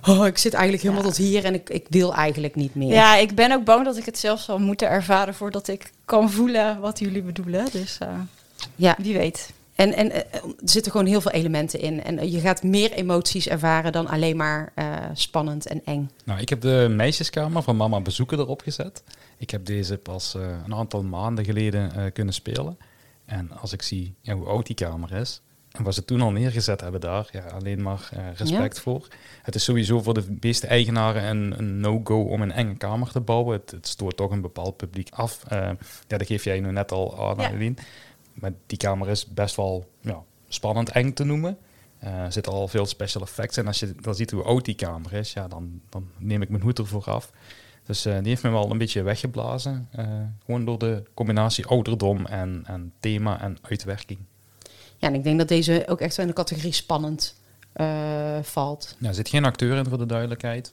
oh, 0.09 0.27
ik 0.27 0.39
zit 0.39 0.53
eigenlijk 0.55 0.83
helemaal 0.83 1.05
Ja. 1.05 1.09
tot 1.11 1.19
hier 1.19 1.45
en 1.45 1.55
ik, 1.55 1.71
ik 1.71 1.87
wil 1.89 2.15
eigenlijk 2.15 2.55
niet 2.55 2.75
meer. 2.75 2.93
Ja, 2.93 3.17
ik 3.17 3.35
ben 3.35 3.53
ook 3.53 3.65
bang 3.65 3.85
dat 3.85 3.97
ik 3.97 4.05
het 4.05 4.19
zelf 4.19 4.41
zal 4.41 4.59
moeten 4.59 4.89
ervaren 4.89 5.35
voordat 5.35 5.69
ik 5.69 5.91
kan 6.05 6.31
voelen 6.31 6.81
wat 6.81 6.99
jullie 6.99 7.23
bedoelen. 7.23 7.67
Dus 7.73 7.99
eh, 7.99 8.09
ja. 8.77 8.97
wie 8.99 9.19
weet. 9.19 9.51
En, 9.81 9.95
en 9.95 10.11
eh, 10.11 10.43
er 10.43 10.53
zitten 10.65 10.93
gewoon 10.93 11.07
heel 11.07 11.21
veel 11.21 11.31
elementen 11.31 11.81
in. 11.81 12.03
En 12.03 12.19
eh, 12.19 12.33
je 12.33 12.41
gaat 12.41 12.63
meer 12.63 12.93
emoties 12.93 13.49
ervaren 13.49 13.93
dan 13.93 14.07
alleen 14.07 14.37
maar 14.37 14.73
eh, 14.75 14.97
spannend 15.13 15.67
en 15.67 15.85
eng. 15.85 16.11
Nou, 16.25 16.41
ik 16.41 16.49
heb 16.49 16.61
de 16.61 16.87
meisjeskamer 16.91 17.63
van 17.63 17.77
Mama 17.77 18.01
Bezoeken 18.01 18.39
erop 18.39 18.61
gezet. 18.61 19.03
Ik 19.37 19.51
heb 19.51 19.67
deze 19.67 19.99
pas 19.99 20.35
een 20.65 20.75
aantal 20.75 21.03
maanden 21.03 21.45
geleden 21.45 22.13
kunnen 22.13 22.35
spelen. 22.35 22.79
En 23.25 23.51
als 23.61 23.73
ik 23.73 23.83
zie 23.83 24.15
ja, 24.21 24.35
hoe 24.35 24.47
oud 24.47 24.67
die 24.67 24.75
kamer 24.75 25.13
is 25.13 25.41
en 25.71 25.85
wat 25.85 25.95
ze 25.95 26.05
toen 26.05 26.21
al 26.21 26.31
neergezet 26.31 26.81
hebben 26.81 27.01
daar, 27.01 27.29
ja, 27.33 27.45
alleen 27.45 27.83
maar 27.83 28.11
respect 28.35 28.81
voor. 28.81 29.07
Het 29.43 29.55
is 29.55 29.65
sowieso 29.65 30.03
voor 30.03 30.15
de 30.15 30.37
meeste 30.41 30.67
eigenaren 30.67 31.25
een, 31.25 31.59
een 31.59 31.81
no-go 31.81 32.23
om 32.23 32.43
een 32.43 32.53
enge 32.53 32.75
kamer 32.75 33.11
te 33.11 33.21
bouwen. 33.21 33.61
Het, 33.61 33.71
het 33.71 33.87
stoort 33.87 34.17
toch 34.17 34.31
een 34.31 34.41
bepaald 34.41 34.77
publiek 34.77 35.09
af. 35.11 35.43
Ja, 35.49 35.77
dat 36.07 36.27
geef 36.27 36.45
jij 36.45 36.61
nu 36.61 36.73
net 36.73 36.93
al 36.93 37.29
aan, 37.29 37.37
Ja. 37.37 37.47
Adeline. 37.49 37.75
Maar 38.33 38.53
die 38.67 38.79
kamer 38.79 39.09
is 39.09 39.27
best 39.27 39.57
wel 39.57 39.91
ja, 40.01 40.23
spannend 40.49 40.91
eng 40.91 41.13
te 41.13 41.25
noemen. 41.25 41.59
Eh, 41.99 42.19
er 42.19 42.33
zitten 42.33 42.53
al 42.53 42.69
veel 42.69 42.87
special 42.87 43.23
effects 43.23 43.57
in. 43.57 43.67
Als 43.67 43.79
je 43.81 43.95
dan 44.01 44.15
ziet 44.15 44.31
hoe 44.31 44.43
oud 44.43 44.65
die 44.65 44.75
kamer 44.75 45.13
is, 45.13 45.33
ja, 45.33 45.49
dan, 45.49 45.81
dan 45.89 46.11
neem 46.19 46.43
ik 46.43 46.49
mijn 46.49 46.63
hoed 46.63 46.79
ervoor 46.79 47.05
af. 47.05 47.31
Dus 47.87 48.05
eh, 48.05 48.19
die 48.19 48.29
heeft 48.29 48.43
me 48.43 48.51
wel 48.51 48.71
een 48.71 48.79
beetje 48.79 49.03
weggeblazen. 49.03 49.89
eh, 49.93 50.07
gewoon 50.45 50.65
door 50.65 50.79
de 50.79 51.03
combinatie 51.15 51.67
ouderdom 51.67 52.27
en, 52.27 52.63
en 52.67 52.93
thema 53.01 53.41
en 53.41 53.59
uitwerking. 53.63 54.19
Ja, 54.97 55.09
en 55.09 55.15
ik 55.15 55.23
denk 55.25 55.39
dat 55.39 55.49
deze 55.49 55.85
ook 55.87 56.01
echt 56.01 56.15
zo 56.15 56.21
in 56.21 56.27
de 56.27 56.33
categorie 56.33 56.73
spannend 56.73 57.35
eh, 57.73 58.39
valt. 58.43 58.97
Ja, 58.99 59.09
er 59.09 59.15
zit 59.15 59.29
geen 59.29 59.45
acteur 59.45 59.77
in 59.77 59.85
voor 59.85 59.99
de 59.99 60.07
duidelijkheid. 60.07 60.73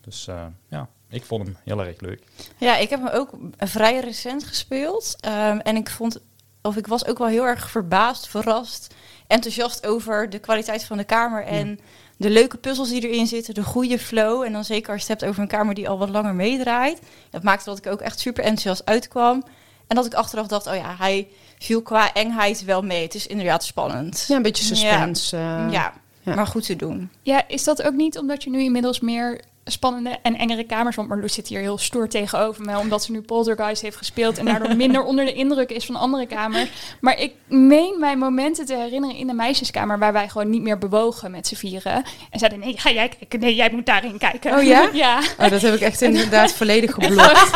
Dus 0.00 0.26
eh, 0.26 0.46
ja, 0.68 0.88
ik 1.08 1.24
vond 1.24 1.46
hem 1.46 1.56
heel 1.64 1.84
erg 1.84 2.00
leuk. 2.00 2.22
Ja, 2.58 2.76
ik 2.76 2.90
heb 2.90 3.00
hem 3.04 3.14
ook 3.14 3.30
vrij 3.58 4.00
recent 4.00 4.44
gespeeld. 4.44 5.16
Ehm, 5.20 5.58
en 5.58 5.76
ik 5.76 5.90
vond, 5.90 6.20
of 6.62 6.76
ik 6.76 6.86
was 6.86 7.06
ook 7.06 7.18
wel 7.18 7.26
heel 7.26 7.44
erg 7.46 7.70
verbaasd, 7.70 8.28
verrast, 8.28 8.94
enthousiast 9.26 9.86
over 9.86 10.30
de 10.30 10.38
kwaliteit 10.38 10.84
van 10.84 10.96
de 10.96 11.04
kamer. 11.04 11.44
En 11.44 11.80
de 12.16 12.30
leuke 12.30 12.56
puzzels 12.56 12.88
die 12.88 13.08
erin 13.08 13.26
zitten, 13.26 13.54
de 13.54 13.62
goede 13.62 13.98
flow. 13.98 14.42
En 14.42 14.52
dan 14.52 14.64
zeker 14.64 14.92
als 14.92 15.06
je 15.06 15.12
het 15.12 15.20
hebt 15.20 15.30
over 15.30 15.42
een 15.42 15.48
kamer 15.48 15.74
die 15.74 15.88
al 15.88 15.98
wat 15.98 16.08
langer 16.08 16.34
meedraait. 16.34 17.00
Dat 17.30 17.42
maakte 17.42 17.64
dat 17.64 17.78
ik 17.78 17.86
ook 17.86 18.00
echt 18.00 18.20
super 18.20 18.44
enthousiast 18.44 18.84
uitkwam. 18.84 19.44
En 19.86 19.96
dat 19.96 20.06
ik 20.06 20.14
achteraf 20.14 20.46
dacht, 20.46 20.66
oh 20.66 20.74
ja, 20.74 20.94
hij 20.98 21.28
viel 21.58 21.82
qua 21.82 22.12
engheid 22.12 22.64
wel 22.64 22.82
mee. 22.82 23.02
Het 23.02 23.14
is 23.14 23.26
inderdaad 23.26 23.64
spannend. 23.64 24.24
Ja, 24.28 24.36
een 24.36 24.42
beetje 24.42 24.64
suspense. 24.64 25.36
eh. 25.36 25.66
ja, 25.70 25.92
ja. 26.20 26.34
maar 26.34 26.46
goed 26.46 26.66
te 26.66 26.76
doen. 26.76 27.10
Ja, 27.22 27.48
is 27.48 27.64
dat 27.64 27.82
ook 27.82 27.94
niet 27.94 28.18
omdat 28.18 28.42
je 28.44 28.50
nu 28.50 28.62
inmiddels 28.62 29.00
meer 29.00 29.40
spannende 29.70 30.18
en 30.22 30.36
engere 30.36 30.64
kamers... 30.64 30.96
Want 30.96 31.08
Marloes 31.08 31.34
zit 31.34 31.48
hier 31.48 31.60
heel 31.60 31.78
stoer 31.78 32.08
tegenover 32.08 32.64
me... 32.64 32.78
omdat 32.78 33.04
ze 33.04 33.12
nu 33.12 33.20
Poltergeist 33.20 33.82
heeft 33.82 33.96
gespeeld... 33.96 34.38
en 34.38 34.44
daardoor 34.44 34.76
minder 34.86 35.04
onder 35.04 35.24
de 35.24 35.32
indruk 35.32 35.70
is 35.70 35.84
van 35.86 35.96
andere 35.96 36.26
kamers. 36.26 36.70
Maar 37.00 37.18
ik 37.18 37.32
meen 37.46 37.96
mij 37.98 38.16
momenten 38.16 38.66
te 38.66 38.76
herinneren 38.76 39.16
in 39.16 39.26
de 39.26 39.32
meisjeskamer... 39.32 39.98
waar 39.98 40.12
wij 40.12 40.28
gewoon 40.28 40.50
niet 40.50 40.62
meer 40.62 40.78
bewogen 40.78 41.30
met 41.30 41.46
z'n 41.46 41.54
vieren. 41.54 42.04
En 42.30 42.38
zeiden, 42.38 42.58
nee, 42.58 42.78
ga 42.78 42.90
jij 42.90 43.08
kijken. 43.08 43.40
Nee, 43.40 43.54
jij 43.54 43.70
moet 43.72 43.86
daarin 43.86 44.18
kijken. 44.18 44.56
Oh 44.58 44.62
ja? 44.62 44.88
ja, 44.92 45.20
Oh, 45.38 45.50
dat 45.50 45.60
heb 45.60 45.74
ik 45.74 45.80
echt 45.80 46.02
inderdaad 46.02 46.52
volledig 46.62 46.92
geblokt. 46.92 47.50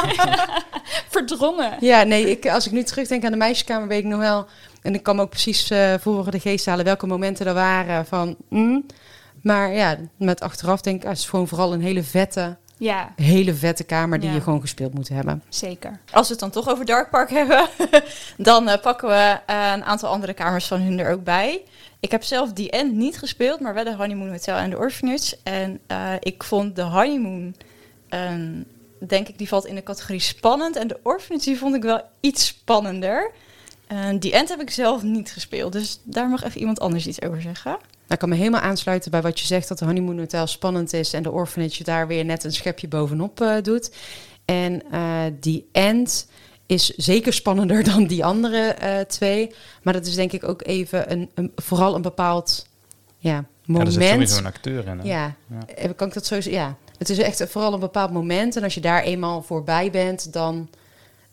verdrongen. 1.08 1.76
Ja, 1.80 2.02
nee, 2.02 2.30
ik, 2.30 2.48
als 2.48 2.66
ik 2.66 2.72
nu 2.72 2.82
terugdenk 2.82 3.24
aan 3.24 3.30
de 3.30 3.36
meisjeskamer, 3.36 3.88
weet 3.88 3.98
ik 3.98 4.10
nog 4.10 4.20
wel. 4.20 4.46
En 4.82 4.94
ik 4.94 5.02
kan 5.02 5.16
me 5.16 5.22
ook 5.22 5.30
precies 5.30 5.70
eh 5.70 5.94
voor 6.00 6.30
de 6.30 6.40
geest 6.40 6.66
halen 6.66 6.84
welke 6.84 7.06
momenten 7.06 7.46
er 7.46 7.54
waren 7.54 8.06
van. 8.06 8.36
mm. 8.48 8.86
Maar 9.42 9.72
ja, 9.72 9.96
met 10.16 10.40
achteraf 10.40 10.80
denk 10.80 11.02
ik, 11.02 11.08
het 11.08 11.18
is 11.18 11.28
gewoon 11.28 11.48
vooral 11.48 11.72
een 11.72 11.80
hele 11.82 12.02
vette, 12.02 12.56
Ja, 12.76 13.12
hele 13.16 13.54
vette 13.54 13.84
kamer 13.84 14.20
die 14.20 14.28
Ja. 14.28 14.34
je 14.34 14.40
gewoon 14.40 14.60
gespeeld 14.60 14.94
moet 14.94 15.08
hebben. 15.08 15.42
zeker. 15.48 15.98
Als 16.12 16.26
we 16.26 16.32
het 16.32 16.40
dan 16.42 16.50
toch 16.50 16.68
over 16.68 16.84
Dark 16.84 17.10
Park 17.10 17.30
hebben, 17.40 17.68
dan 18.36 18.68
eh, 18.68 18.80
pakken 18.80 19.08
we 19.08 19.38
eh, 19.46 19.70
een 19.74 19.84
aantal 19.84 20.10
andere 20.10 20.32
kamers 20.34 20.66
van 20.66 20.80
hun 20.80 20.98
er 20.98 21.12
ook 21.12 21.24
bij. 21.24 21.62
Ik 22.00 22.10
heb 22.10 22.22
zelf 22.22 22.52
die 22.52 22.70
End 22.70 22.92
niet 22.94 23.18
gespeeld, 23.18 23.60
maar 23.60 23.74
wel 23.74 23.84
de 23.84 23.96
Honeymoon 23.96 24.30
Hotel 24.30 24.56
en 24.56 24.70
de 24.70 24.78
Orphanage. 24.78 25.36
En 25.42 25.78
eh, 25.86 26.12
ik 26.20 26.42
vond 26.42 26.76
de 26.76 26.82
Honeymoon, 26.82 27.54
ehm, 28.08 28.50
denk 28.98 29.28
ik, 29.28 29.38
die 29.38 29.48
valt 29.48 29.66
in 29.66 29.74
de 29.74 29.82
categorie 29.82 30.20
spannend. 30.20 30.76
En 30.76 30.88
de 30.88 30.98
Orphanage 31.02 31.44
die 31.44 31.58
vond 31.58 31.74
ik 31.74 31.82
wel 31.82 32.00
iets 32.20 32.46
spannender. 32.46 33.30
Die 34.18 34.32
End 34.32 34.48
heb 34.48 34.60
ik 34.60 34.70
zelf 34.70 35.02
niet 35.02 35.30
gespeeld, 35.32 35.72
dus 35.72 36.00
daar 36.02 36.28
mag 36.28 36.44
even 36.44 36.60
iemand 36.60 36.80
anders 36.80 37.06
iets 37.06 37.22
over 37.22 37.42
zeggen. 37.42 37.76
Nou, 38.02 38.14
ik 38.14 38.18
kan 38.18 38.28
me 38.28 38.34
helemaal 38.34 38.60
aansluiten 38.60 39.10
bij 39.10 39.22
wat 39.22 39.40
je 39.40 39.46
zegt, 39.46 39.68
dat 39.68 39.78
de 39.78 39.84
Honeymoon 39.84 40.18
Hotel 40.18 40.46
spannend 40.46 40.92
is 40.92 41.12
en 41.12 41.22
de 41.22 41.30
Orphanage 41.30 41.84
daar 41.84 42.06
weer 42.06 42.24
net 42.24 42.44
een 42.44 42.52
schepje 42.52 42.88
bovenop 42.88 43.40
eh, 43.40 43.54
doet. 43.62 43.90
En 44.44 44.82
eh, 44.90 45.22
die 45.40 45.68
End 45.72 46.28
is 46.66 46.86
zeker 46.88 47.32
spannender 47.32 47.84
dan 47.92 48.06
die 48.06 48.24
andere 48.24 48.58
eh, 48.58 49.00
twee. 49.00 49.54
Maar 49.82 49.92
dat 49.92 50.06
is 50.06 50.14
denk 50.14 50.32
ik 50.32 50.44
ook 50.48 50.62
even 50.66 51.12
een, 51.12 51.30
een, 51.34 51.52
vooral 51.56 51.94
een 51.94 52.02
bepaald 52.02 52.66
ja, 53.18 53.30
Ja, 53.30 53.36
er 53.36 53.44
moment. 53.66 53.92
zit 53.92 54.08
sowieso 54.08 54.38
een 54.38 54.46
acteur 54.46 54.86
in. 54.86 54.98
hè? 54.98 55.04
Ja, 55.04 55.34
Ja. 55.76 55.92
kan 55.92 56.08
ik 56.08 56.14
dat 56.14 56.26
zo 56.26 56.34
zeggen? 56.40 56.52
Ja, 56.62 56.76
het 56.98 57.10
is 57.10 57.18
echt 57.18 57.44
vooral 57.48 57.72
een 57.72 57.80
bepaald 57.80 58.12
moment. 58.12 58.56
En 58.56 58.62
als 58.62 58.74
je 58.74 58.80
daar 58.80 59.02
eenmaal 59.02 59.42
voorbij 59.42 59.90
bent, 59.90 60.32
dan 60.32 60.68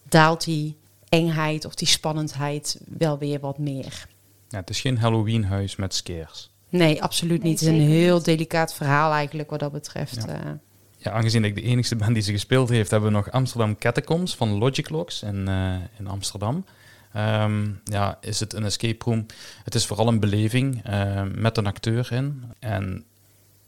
daalt 0.10 0.44
die 0.44 0.78
engheid 1.10 1.66
of 1.66 1.76
die 1.76 1.88
spannendheid 1.88 2.80
wel 2.98 3.18
weer 3.18 3.40
wat 3.40 3.58
meer. 3.58 4.08
Ja, 4.50 4.60
het 4.60 4.70
is 4.70 4.82
geen 4.82 4.98
Halloween-huis 4.98 5.76
met 5.76 5.94
scares. 5.94 6.49
Nee, 6.70 7.04
absoluut 7.04 7.42
Nee, 7.42 7.52
niet. 7.52 7.60
Het 7.60 7.70
is 7.70 7.76
een 7.76 7.88
heel 7.90 8.16
niet. 8.16 8.26
delicaat 8.26 8.74
verhaal 8.74 9.12
eigenlijk 9.12 9.50
wat 9.50 9.60
dat 9.60 9.72
betreft. 9.72 10.26
Ja. 10.26 10.34
eh. 10.34 10.52
Ja, 11.02 11.12
aangezien 11.12 11.44
ik 11.44 11.56
de 11.56 11.62
enigste 11.62 11.96
ben 11.96 12.14
die 12.14 12.24
ze 12.24 12.32
gespeeld 12.32 12.70
heeft, 12.70 12.92
hebben 12.92 13.10
we 13.10 13.16
nog 13.16 13.32
Amsterdam 13.32 13.78
Catacombs 13.78 14.36
van 14.36 14.58
Logic 14.58 14.90
Locks 14.90 15.24
in, 15.24 15.48
eh, 15.48 15.74
in 15.98 16.08
Amsterdam. 16.08 16.66
Ehm, 17.14 17.70
ja, 17.84 18.18
is 18.22 18.40
het 18.40 18.54
een 18.54 18.64
escape 18.64 19.06
room? 19.06 19.26
Het 19.64 19.76
is 19.76 19.86
vooral 19.86 20.08
een 20.08 20.20
beleving 20.20 20.84
eh, 20.84 21.24
met 21.36 21.58
een 21.58 21.66
acteur 21.68 22.12
in. 22.12 22.44
En 22.60 23.06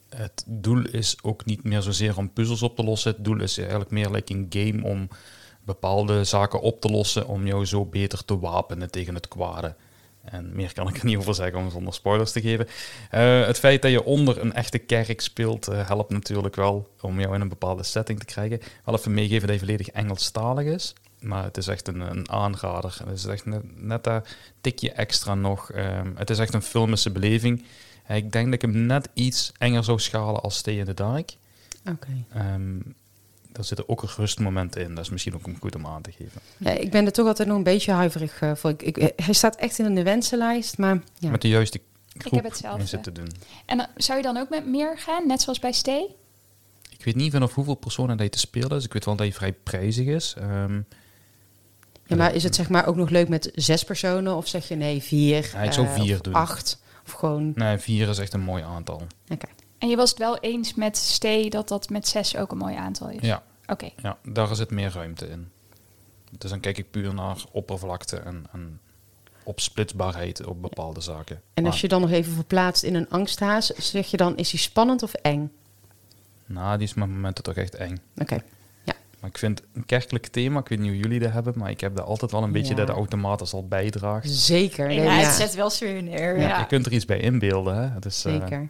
het 0.10 0.44
doel 0.48 0.86
is 0.86 1.18
ook 1.22 1.46
niet 1.46 1.64
meer 1.64 1.82
zozeer 1.82 2.18
om 2.18 2.34
puzzels 2.34 2.62
op 2.62 2.76
te 2.76 2.84
lossen. 2.84 3.12
Het 3.12 3.24
doel 3.24 3.42
is 3.42 3.58
eigenlijk 3.58 3.92
meer 3.92 4.10
like 4.10 4.34
een 4.34 4.46
game 4.50 4.84
om 4.84 5.08
bepaalde 5.64 6.24
zaken 6.24 6.62
op 6.62 6.82
te 6.82 6.90
lossen, 6.90 7.28
om 7.28 7.48
jou 7.48 7.66
zo 7.66 7.86
beter 7.86 8.26
te 8.26 8.40
wapenen 8.40 8.92
tegen 8.92 9.16
het 9.16 9.28
kwade. 9.28 9.76
En 10.24 10.56
meer 10.56 10.74
kan 10.74 10.88
ik 10.88 10.98
er 10.98 11.06
niet 11.06 11.18
over 11.18 11.36
zeggen 11.36 11.60
om 11.60 11.72
zonder 11.72 11.94
spoilers 11.94 12.32
te 12.32 12.42
geven. 12.42 12.68
Eh, 13.10 13.46
het 13.46 13.60
feit 13.60 13.82
dat 13.82 13.92
je 13.92 14.04
onder 14.04 14.42
een 14.42 14.54
echte 14.54 14.78
kerk 14.78 15.22
speelt, 15.22 15.68
eh, 15.68 15.88
helpt 15.88 16.12
natuurlijk 16.12 16.56
wel 16.56 16.90
om 17.02 17.20
jou 17.20 17.36
in 17.36 17.42
een 17.42 17.50
bepaalde 17.50 17.84
setting 17.84 18.20
te 18.20 18.26
krijgen. 18.26 18.60
Wel 18.86 18.96
even 18.96 19.14
meegeven 19.14 19.42
dat 19.42 19.50
hij 19.50 19.60
volledig 19.60 19.88
Engelstalig 19.88 20.66
is. 20.66 20.94
Maar 21.20 21.44
het 21.44 21.58
is 21.58 21.68
echt 21.68 21.88
een, 21.88 22.00
een 22.00 22.30
aanrader. 22.30 22.98
Het 23.06 23.18
is 23.18 23.26
echt 23.26 23.46
net, 23.46 23.82
net 23.82 24.04
dat 24.04 24.28
tikje 24.62 24.92
extra 24.92 25.36
nog. 25.36 25.72
Ehm, 25.72 26.12
het 26.16 26.30
is 26.30 26.40
echt 26.40 26.54
een 26.54 26.62
filmische 26.62 27.12
beleving. 27.12 27.66
Eh, 28.06 28.16
ik 28.16 28.32
denk 28.32 28.46
dat 28.46 28.54
ik 28.54 28.62
hem 28.62 28.86
net 28.86 29.10
iets 29.14 29.52
enger 29.58 29.84
zou 29.84 30.00
schalen 30.00 30.42
als 30.42 30.58
Stay 30.58 30.78
in 30.78 30.86
the 30.86 30.94
Dark. 30.94 31.36
Oké. 31.86 32.26
Ehm 32.34 32.80
daar 33.52 33.64
zitten 33.64 33.90
ook 33.90 34.04
rustmomenten 34.04 34.82
in. 34.82 34.96
Dat 34.96 35.04
is 35.04 35.10
misschien 35.10 35.36
ook 35.36 35.42
goed 35.60 35.76
om 35.76 35.86
aan 35.86 36.02
te 36.02 36.12
geven. 36.12 36.42
Ja, 36.58 36.72
ik 36.72 36.92
ben 36.92 37.06
er 37.06 37.12
toch 37.12 37.28
altijd 37.28 37.48
nog 37.48 37.58
een 37.58 37.64
beetje 37.64 37.92
huiverig 37.92 38.42
eh, 38.42 38.56
voor. 38.56 38.70
Ik, 38.70 38.82
ik, 38.82 39.14
hij 39.16 39.34
staat 39.34 39.56
echt 39.56 39.80
in 39.80 39.96
de 39.96 40.04
wensenlijst, 40.04 40.78
maar 40.78 41.02
ja. 41.18 41.30
Met 41.30 41.42
de 41.42 41.48
juiste 41.48 41.82
groep 42.18 42.34
heb 42.34 42.44
hetzelfde. 42.44 42.84
is 42.84 42.92
het 42.92 43.04
te 43.04 43.12
doen. 43.12 43.32
En 43.66 43.78
dan- 43.78 43.88
zou 43.96 44.18
je 44.18 44.24
dan 44.24 44.38
ook 44.38 44.50
met 44.50 44.66
meer 44.66 44.98
gaan, 44.98 45.28
net 45.28 45.42
zoals 45.42 45.60
bij 45.60 45.72
Stay? 45.72 46.16
Ik 46.90 47.06
weet 47.06 47.16
niet 47.16 47.32
vanaf 47.32 47.54
hoeveel 47.54 47.76
personen 47.76 48.18
dat 48.18 48.26
je 48.26 48.32
te 48.32 48.40
spelen 48.40 48.78
is. 48.78 48.86
Ik 48.86 48.94
weet 48.94 49.06
wel 49.06 49.16
dat 49.16 49.26
hij 49.26 49.36
vrij 49.36 49.54
prijzig 49.54 50.06
is. 50.08 50.36
Ehm, 50.38 50.82
ja, 52.06 52.16
maar 52.16 52.36
is 52.36 52.44
het 52.44 52.56
zeg 52.56 52.70
maar 52.70 52.88
ook 52.88 52.96
nog 52.96 53.10
leuk 53.10 53.30
met 53.30 53.52
zes 53.56 53.84
personen? 53.84 54.36
Of 54.36 54.48
zeg 54.48 54.68
je 54.68 54.76
nee, 54.76 55.02
vier? 55.02 55.50
Ja, 55.54 55.62
ik 55.62 55.72
zou 55.74 55.88
eh, 55.88 55.94
vier 55.94 56.16
of 56.16 56.22
doen. 56.22 56.34
Acht? 56.34 56.82
Of 57.06 57.12
gewoon... 57.12 57.52
nee, 57.56 57.78
vier 57.78 58.10
is 58.10 58.18
echt 58.18 58.34
een 58.34 58.42
mooi 58.42 58.64
aantal. 58.64 59.02
Oké. 59.30 59.48
En 59.82 59.88
je 59.90 59.96
was 59.96 60.10
het 60.10 60.20
wel 60.20 60.38
eens 60.38 60.74
met 60.74 60.98
Stee 60.98 61.50
dat 61.50 61.68
dat 61.68 61.90
met 61.90 62.08
zes 62.08 62.36
ook 62.38 62.52
een 62.52 62.58
mooi 62.58 62.76
aantal 62.76 63.10
is? 63.10 63.22
Ja, 63.22 63.44
Oké. 63.68 63.90
ja, 64.02 64.18
daar 64.24 64.56
zit 64.56 64.72
meer 64.72 64.92
ruimte 64.94 65.28
in. 65.30 65.50
Dus 66.38 66.50
dan 66.50 66.60
kijk 66.60 66.78
ik 66.78 66.92
puur 66.92 67.14
naar 67.14 67.44
oppervlakte 67.52 68.18
en, 68.18 68.46
en 68.52 68.80
opsplitsbaarheid 69.44 70.46
op 70.46 70.62
bepaalde 70.62 71.02
zaken. 71.02 71.42
En 71.54 71.64
Maar- 71.64 71.72
als 71.72 71.82
je 71.82 71.88
dan 71.88 72.02
nog 72.02 72.12
even 72.12 72.34
verplaatst 72.34 72.84
in 72.84 72.96
een 72.96 73.10
angsthaas, 73.10 73.66
zeg 73.68 74.08
je 74.12 74.18
dan, 74.18 74.38
is 74.38 74.52
hij 74.52 74.60
spannend 74.60 75.04
of 75.04 75.14
eng? 75.14 75.52
Nou, 76.46 76.78
die 76.78 76.88
is 76.88 76.94
met 76.94 77.10
momenten 77.10 77.44
toch 77.44 77.56
echt 77.56 77.76
eng. 77.76 77.98
Oké. 78.18 78.44
Maar 79.20 79.30
ik 79.30 79.38
vind 79.38 79.62
een 79.74 79.86
kerkelijk 79.86 80.28
thema, 80.28 80.60
ik 80.60 80.68
weet 80.68 80.80
niet 80.80 80.90
hoe 80.90 80.98
jullie 81.00 81.20
dat 81.20 81.32
hebben, 81.32 81.54
maar 81.58 81.70
ik 81.70 81.82
heb 81.82 81.96
daar 81.96 82.06
altijd 82.06 82.32
wel 82.32 82.44
een 82.44 82.52
beetje 82.52 82.70
Ja. 82.70 82.76
dat 82.76 82.88
de 82.88 82.94
automatisch 82.94 83.54
al 83.54 83.68
bijdraagt. 83.68 84.30
Zeker. 84.30 84.92
Ja, 84.92 85.02
nee, 85.02 85.10
het 85.10 85.22
ja. 85.26 85.32
zet 85.32 85.54
wel 85.56 85.70
sfeer 85.70 86.04
neer. 86.04 86.40
Ja, 86.40 86.48
Ja. 86.48 86.60
Je 86.60 86.66
kunt 86.66 86.86
er 86.86 86.92
iets 86.92 87.06
bij 87.06 87.20
inbeelden. 87.20 87.76
Hè? 87.92 88.00
Dus, 88.00 88.26
eh, 88.26 88.32
Zeker. 88.32 88.70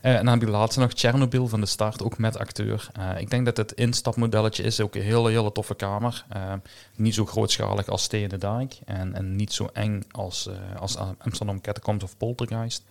Eh, 0.00 0.16
en 0.16 0.24
dan 0.24 0.38
heb 0.38 0.48
je 0.48 0.48
laatst 0.48 0.78
nog 0.78 0.90
Chernobyl 0.94 1.48
van 1.48 1.60
de 1.60 1.66
start, 1.66 2.02
ook 2.02 2.18
met 2.18 2.38
acteur. 2.38 2.90
Eh, 2.92 3.20
ik 3.20 3.30
denk 3.30 3.44
dat 3.44 3.56
het 3.56 3.72
instapmodelletje 3.72 4.62
is 4.62 4.80
ook 4.80 4.94
een 4.94 5.02
hele, 5.02 5.30
hele 5.30 5.52
toffe 5.52 5.74
kamer. 5.74 6.24
Eh, 6.28 6.52
niet 6.96 7.14
zo 7.14 7.26
grootschalig 7.26 7.88
als 7.88 8.08
in 8.08 8.28
the 8.28 8.38
Dijk 8.38 8.78
en, 8.84 9.14
en 9.14 9.36
niet 9.36 9.52
zo 9.52 9.70
eng 9.72 10.02
als, 10.10 10.48
als 10.78 10.96
Amsterdam 11.18 11.60
Catacombs 11.60 12.04
of 12.04 12.16
Poltergeist. 12.16 12.84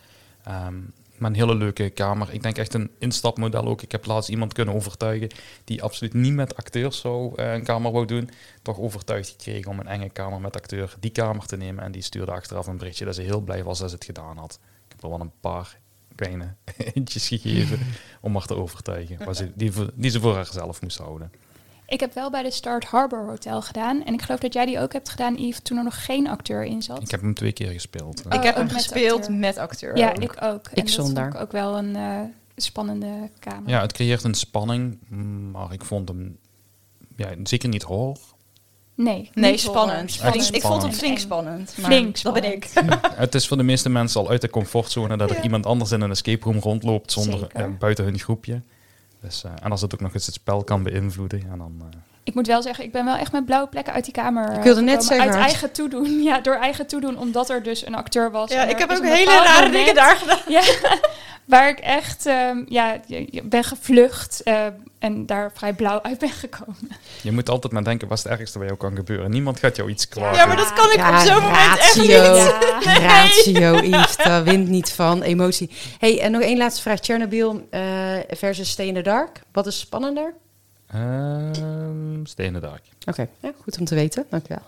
Ehm, 0.44 0.76
maar 1.18 1.30
een 1.30 1.36
hele 1.36 1.56
leuke 1.56 1.90
kamer. 1.90 2.34
Ik 2.34 2.44
denk 2.44 2.58
echt 2.58 2.74
een 2.74 2.92
instapmodel 2.98 3.66
ook. 3.66 3.82
Ik 3.82 3.92
heb 3.92 4.06
laatst 4.06 4.30
iemand 4.30 4.54
kunnen 4.54 4.74
overtuigen 4.74 5.30
die 5.64 5.84
absoluut 5.84 6.14
niet 6.14 6.34
met 6.34 6.56
acteurs 6.56 7.00
zo 7.00 7.34
eh, 7.36 7.54
een 7.54 7.64
kamer 7.64 7.92
wou 7.92 8.06
doen. 8.06 8.30
Toch 8.62 8.80
overtuigd 8.80 9.30
gekregen 9.30 9.72
om 9.72 9.80
een 9.80 9.88
enge 9.88 10.10
kamer 10.10 10.42
met 10.42 10.56
acteur 10.56 10.96
die 11.00 11.12
kamer 11.12 11.46
te 11.46 11.58
nemen. 11.58 11.84
En 11.84 11.92
die 11.92 12.02
stuurde 12.02 12.32
achteraf 12.32 12.68
een 12.68 12.78
berichtje 12.78 13.06
dat 13.06 13.16
ze 13.16 13.22
heel 13.22 13.42
blij 13.42 13.64
was 13.64 13.80
dat 13.80 13.90
ze 13.90 13.96
het 13.96 14.06
gedaan 14.06 14.38
had. 14.38 14.60
Ik 14.86 14.92
heb 14.92 15.04
er 15.04 15.10
wel 15.10 15.20
een 15.20 15.40
paar 15.40 15.78
kleine 16.18 16.56
eentjes 16.94 17.28
gegeven 17.28 17.80
om 18.22 18.34
haar 18.34 18.46
te 18.46 18.56
overtuigen. 18.56 19.26
waar 19.26 19.36
ze, 19.36 19.52
die, 19.56 19.72
voor- 19.72 19.92
die 19.96 20.12
ze 20.12 20.20
voor 20.20 20.36
haarzelf 20.36 20.82
moest 20.82 20.98
houden. 20.98 21.32
Ik 21.88 22.00
heb 22.00 22.14
wel 22.14 22.30
bij 22.32 22.44
de 22.44 22.52
Start 22.52 22.86
Harbor 22.86 23.26
Hotel 23.28 23.62
gedaan. 23.62 24.04
En 24.06 24.14
ik 24.14 24.22
geloof 24.22 24.40
dat 24.40 24.54
jij 24.54 24.66
die 24.66 24.80
ook 24.80 24.94
hebt 24.94 25.10
gedaan, 25.10 25.36
Yves, 25.36 25.60
toen 25.60 25.78
er 25.78 25.84
nog 25.84 26.06
geen 26.06 26.28
acteur 26.28 26.64
in 26.64 26.82
zat. 26.82 27.02
Ik 27.02 27.12
heb 27.12 27.22
hem 27.22 27.34
twee 27.34 27.52
keer 27.52 27.72
gespeeld. 27.72 28.26
Oh, 28.26 28.34
Ik 28.34 28.44
heb 28.44 28.52
ook 28.52 28.56
hem 28.58 28.66
met 28.66 28.74
gespeeld 28.76 29.20
acteur. 29.20 29.36
met 29.36 29.58
acteur. 29.58 29.98
ja, 29.98 30.10
ook. 30.10 30.18
ik 30.18 30.32
ook. 30.42 30.66
En 30.68 30.72
Ik 30.76 30.84
dat 30.86 30.90
zonder. 30.90 31.24
vond 31.24 31.36
ik 31.36 31.42
ook 31.42 31.52
wel 31.52 31.78
een 31.78 31.96
eh, 31.96 32.20
spannende 32.56 33.30
kamer. 33.40 33.70
Ja, 33.70 33.82
het 33.82 33.94
creëert 33.94 34.24
een 34.24 34.34
spanning, 34.34 34.98
maar 35.52 35.74
ik 35.74 35.84
vond 35.86 36.08
hem 36.08 36.38
ja, 37.16 37.30
zeker 37.44 37.70
niet 37.70 37.84
horror. 37.84 38.18
Nee, 38.98 39.30
Nee, 39.34 39.58
spannend. 39.58 40.10
Ik 40.16 40.22
vond 40.22 40.44
spannend. 40.56 40.96
flink 40.98 41.14
En- 41.16 41.20
spannend. 41.22 41.74
maar 41.78 41.86
Flink 41.92 42.22
Dat 42.22 42.34
ben 42.34 42.52
ik. 42.54 42.70
Het 43.16 43.36
is 43.36 43.48
voor 43.48 43.58
de 43.58 43.64
meeste 43.64 43.90
mensen 43.90 44.22
al 44.22 44.30
uit 44.30 44.42
de 44.42 44.50
comfortzone 44.50 45.18
dat 45.18 45.30
er 45.30 45.36
Ja. 45.36 45.42
iemand 45.44 45.66
anders 45.66 45.92
in 45.92 46.02
een 46.02 46.10
escape 46.12 46.44
room 46.46 46.60
rondloopt 46.60 47.12
zonder 47.12 47.48
eh, 47.52 47.66
buiten 47.80 48.04
hun 48.06 48.20
groepje. 48.20 48.62
Dus, 49.22 49.44
eh, 49.44 49.52
en 49.62 49.72
als 49.72 49.82
het 49.82 49.94
ook 49.94 50.00
nog 50.02 50.14
eens 50.14 50.26
het 50.26 50.36
spel 50.36 50.64
kan 50.64 50.84
beïnvloeden, 50.84 51.40
ja, 51.50 51.56
dan... 51.58 51.76
eh, 51.80 51.98
Ik 52.28 52.34
moet 52.34 52.48
wel 52.48 52.62
zeggen, 52.62 52.84
ik 52.84 52.92
ben 52.92 53.06
wel 53.06 53.16
echt 53.16 53.32
met 53.32 53.46
blauwe 53.46 53.68
plekken 53.68 53.94
uit 53.94 54.04
die 54.04 54.14
kamer. 54.14 54.54
Ik 54.58 54.64
wilde 54.64 54.80
eh, 54.80 54.86
net 54.86 55.04
zeggen, 55.04 55.32
Uit 55.32 55.36
eigen 55.44 55.72
toedoen. 55.72 56.22
Ja, 56.24 56.40
door 56.40 56.56
eigen 56.56 56.88
toedoen, 56.88 57.18
omdat 57.18 57.50
er 57.50 57.64
dus 57.64 57.86
een 57.86 57.96
acteur 57.96 58.32
was. 58.32 58.52
Ja, 58.52 58.64
ik 58.64 58.78
heb 58.78 58.92
ook 58.92 58.98
een 58.98 59.06
hele 59.06 59.32
rare 59.32 59.54
moment- 59.54 59.74
dingen 59.74 59.96
daar 59.96 60.16
gedaan. 60.16 60.38
Ja, 60.58 60.62
waar 61.46 61.70
ik 61.70 61.80
echt 61.80 62.26
ehm, 62.26 62.64
ja, 62.68 63.00
ben 63.44 63.64
gevlucht 63.64 64.42
eh, 64.44 64.66
en 65.00 65.26
daar 65.26 65.52
vrij 65.54 65.74
blauw 65.74 66.02
uit 66.02 66.18
ben 66.20 66.30
gekomen. 66.30 66.78
je 67.22 67.32
moet 67.32 67.50
altijd 67.50 67.74
maar 67.74 67.84
denken, 67.84 68.08
wat 68.08 68.18
is 68.18 68.24
het 68.24 68.34
ergste 68.40 68.58
wat 68.58 68.68
jou 68.68 68.80
kan 68.80 68.96
gebeuren? 68.96 69.32
Niemand 69.32 69.60
gaat 69.60 69.76
jou 69.76 69.90
iets 69.90 70.08
klagen. 70.08 70.38
Ja, 70.38 70.46
maar 70.46 70.56
dat 70.56 70.74
kan 70.74 70.92
ik 70.92 70.96
Ja, 70.98 71.10
op 71.22 71.28
zo'n 71.28 71.42
moment 71.42 71.78
echt 71.78 71.96
niet. 71.96 72.12
ratio. 72.12 72.36
Ja. 72.80 73.00
Ratio, 73.08 73.82
Yves, 73.82 74.16
daar 74.18 74.44
wint 74.44 74.68
niet 74.68 74.92
van. 74.92 75.22
Emotie. 75.22 75.70
hey, 76.00 76.20
en 76.22 76.32
nog 76.32 76.42
één 76.42 76.58
laatste 76.58 76.82
vraag. 76.82 77.00
Chernobyl 77.02 77.68
eh, 77.70 77.82
versus 78.30 78.70
Stay 78.70 78.86
in 78.88 78.94
the 78.94 79.02
Dark. 79.02 79.42
Wat 79.52 79.68
is 79.68 79.80
spannender? 79.80 80.34
In 80.94 82.54
the 82.54 82.60
Dark. 82.60 82.82
Oké, 83.06 83.28
ja, 83.42 83.52
goed 83.62 83.80
om 83.80 83.86
te 83.86 83.96
weten. 83.96 84.26
Dankjewel. 84.30 84.62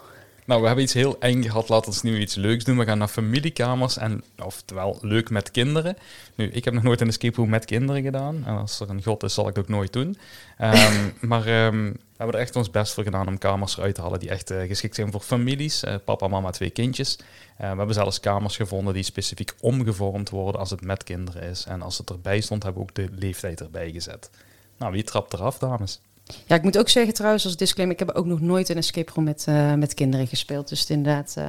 Nou, 0.49 0.61
we 0.61 0.67
hebben 0.67 0.85
iets 0.85 0.93
heel 0.93 1.19
eng 1.19 1.43
gehad. 1.43 1.69
Laten 1.69 1.91
we 1.91 2.09
nu 2.09 2.19
iets 2.19 2.35
leuks 2.35 2.63
doen. 2.63 2.77
We 2.77 2.85
gaan 2.85 2.97
naar 2.97 3.07
familiekamers 3.07 3.97
en, 3.97 4.23
oftewel, 4.43 4.97
leuk 5.01 5.29
met 5.29 5.51
kinderen. 5.51 5.97
Nu, 6.35 6.51
ik 6.51 6.65
heb 6.65 6.73
nog 6.73 6.83
nooit 6.83 7.01
een 7.01 7.07
escape 7.07 7.35
room 7.35 7.49
met 7.49 7.65
kinderen 7.65 8.01
gedaan. 8.01 8.43
En 8.45 8.57
als 8.57 8.79
er 8.79 8.89
een 8.89 9.03
god 9.03 9.23
is, 9.23 9.33
zal 9.33 9.47
ik 9.47 9.55
het 9.55 9.63
ook 9.63 9.69
nooit 9.69 9.93
doen. 9.93 10.17
Ehm, 10.57 11.09
maar 11.29 11.45
ehm, 11.45 11.83
we 11.83 12.15
hebben 12.17 12.35
er 12.35 12.41
echt 12.41 12.55
ons 12.55 12.69
best 12.69 12.93
voor 12.93 13.03
gedaan 13.03 13.27
om 13.27 13.37
kamers 13.37 13.77
eruit 13.77 13.95
te 13.95 14.01
halen 14.01 14.19
die 14.19 14.29
echt 14.29 14.51
eh, 14.51 14.67
geschikt 14.67 14.95
zijn 14.95 15.11
voor 15.11 15.21
families. 15.21 15.83
Eh, 15.83 15.95
papa, 16.05 16.27
mama, 16.27 16.49
twee 16.49 16.69
kindjes. 16.69 17.17
Eh, 17.57 17.71
we 17.71 17.77
hebben 17.77 17.93
zelfs 17.93 18.19
kamers 18.19 18.55
gevonden 18.55 18.93
die 18.93 19.03
specifiek 19.03 19.53
omgevormd 19.59 20.29
worden 20.29 20.59
als 20.59 20.69
het 20.69 20.81
met 20.81 21.03
kinderen 21.03 21.41
is. 21.41 21.65
En 21.65 21.81
als 21.81 21.97
het 21.97 22.09
erbij 22.09 22.41
stond, 22.41 22.63
hebben 22.63 22.81
we 22.81 22.89
ook 22.89 22.95
de 22.95 23.07
leeftijd 23.11 23.61
erbij 23.61 23.91
gezet. 23.91 24.29
Nou, 24.77 24.91
wie 24.91 25.03
trapt 25.03 25.33
eraf, 25.33 25.57
dames? 25.57 26.01
Ja, 26.45 26.55
ik 26.55 26.63
moet 26.63 26.77
ook 26.77 26.89
zeggen 26.89 27.13
trouwens 27.13 27.45
als 27.45 27.55
disclaimer, 27.57 27.99
ik 27.99 28.07
heb 28.07 28.15
ook 28.15 28.25
nog 28.25 28.41
nooit 28.41 28.69
een 28.69 28.77
escape 28.77 29.11
room 29.15 29.23
met, 29.25 29.43
eh, 29.47 29.73
met 29.73 29.93
kinderen 29.93 30.27
gespeeld. 30.27 30.69
Dus 30.69 30.79
het 30.79 30.89
inderdaad, 30.89 31.33
eh, 31.37 31.43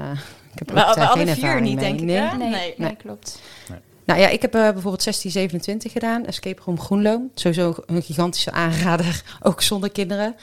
ik 0.52 0.58
heb 0.58 0.68
er 0.68 0.74
Maar 0.74 0.88
ook 0.88 0.94
we 0.94 1.00
daar 1.00 1.08
alle 1.08 1.16
geen 1.24 1.34
vier 1.34 1.42
ervaring 1.44 1.66
niet, 1.66 1.74
mee. 1.76 1.84
denk 1.84 2.00
ik, 2.00 2.06
Nee. 2.06 2.16
hè? 2.16 2.36
Nee, 2.36 2.48
Nee. 2.50 2.74
nee, 2.76 2.96
klopt. 2.96 3.40
Nou 4.04 4.20
ja, 4.20 4.28
ik 4.28 4.42
heb 4.42 4.54
eh, 4.54 4.60
bijvoorbeeld 4.60 5.02
1627 5.02 5.92
gedaan, 5.92 6.26
Escape 6.26 6.62
Room 6.64 6.80
Groenlo. 6.80 7.20
Sowieso 7.34 7.74
een 7.86 8.02
gigantische 8.02 8.50
aanrader, 8.52 9.22
ook 9.42 9.62
zonder 9.62 9.90
kinderen. 9.90 10.34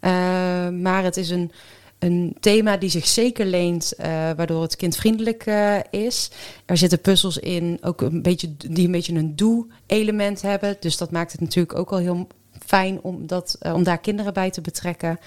Eh, 0.00 0.10
maar 0.68 1.04
het 1.04 1.16
is 1.16 1.30
een, 1.30 1.52
een 1.98 2.36
thema 2.40 2.76
die 2.76 2.90
zich 2.90 3.06
zeker 3.06 3.46
leent, 3.46 3.92
eh, 3.92 4.08
waardoor 4.36 4.62
het 4.62 4.76
kindvriendelijk 4.76 5.46
eh, 5.46 5.76
is. 5.90 6.30
Er 6.66 6.76
zitten 6.76 7.00
puzzels 7.00 7.38
in, 7.38 7.78
ook 7.80 8.00
een 8.00 8.22
beetje, 8.22 8.56
die 8.56 8.86
een 8.86 8.92
beetje 8.92 9.14
een 9.14 9.36
doe-element 9.36 10.42
hebben. 10.42 10.76
Dus 10.80 10.96
dat 10.96 11.10
maakt 11.10 11.32
het 11.32 11.40
natuurlijk 11.40 11.78
ook 11.78 11.90
al 11.92 11.98
heel 11.98 12.26
fijn 12.70 13.00
om, 13.02 13.26
dat, 13.26 13.56
eh, 13.60 13.74
om 13.74 13.82
daar 13.82 13.98
kinderen 13.98 14.32
bij 14.32 14.50
te 14.50 14.60
betrekken. 14.60 15.18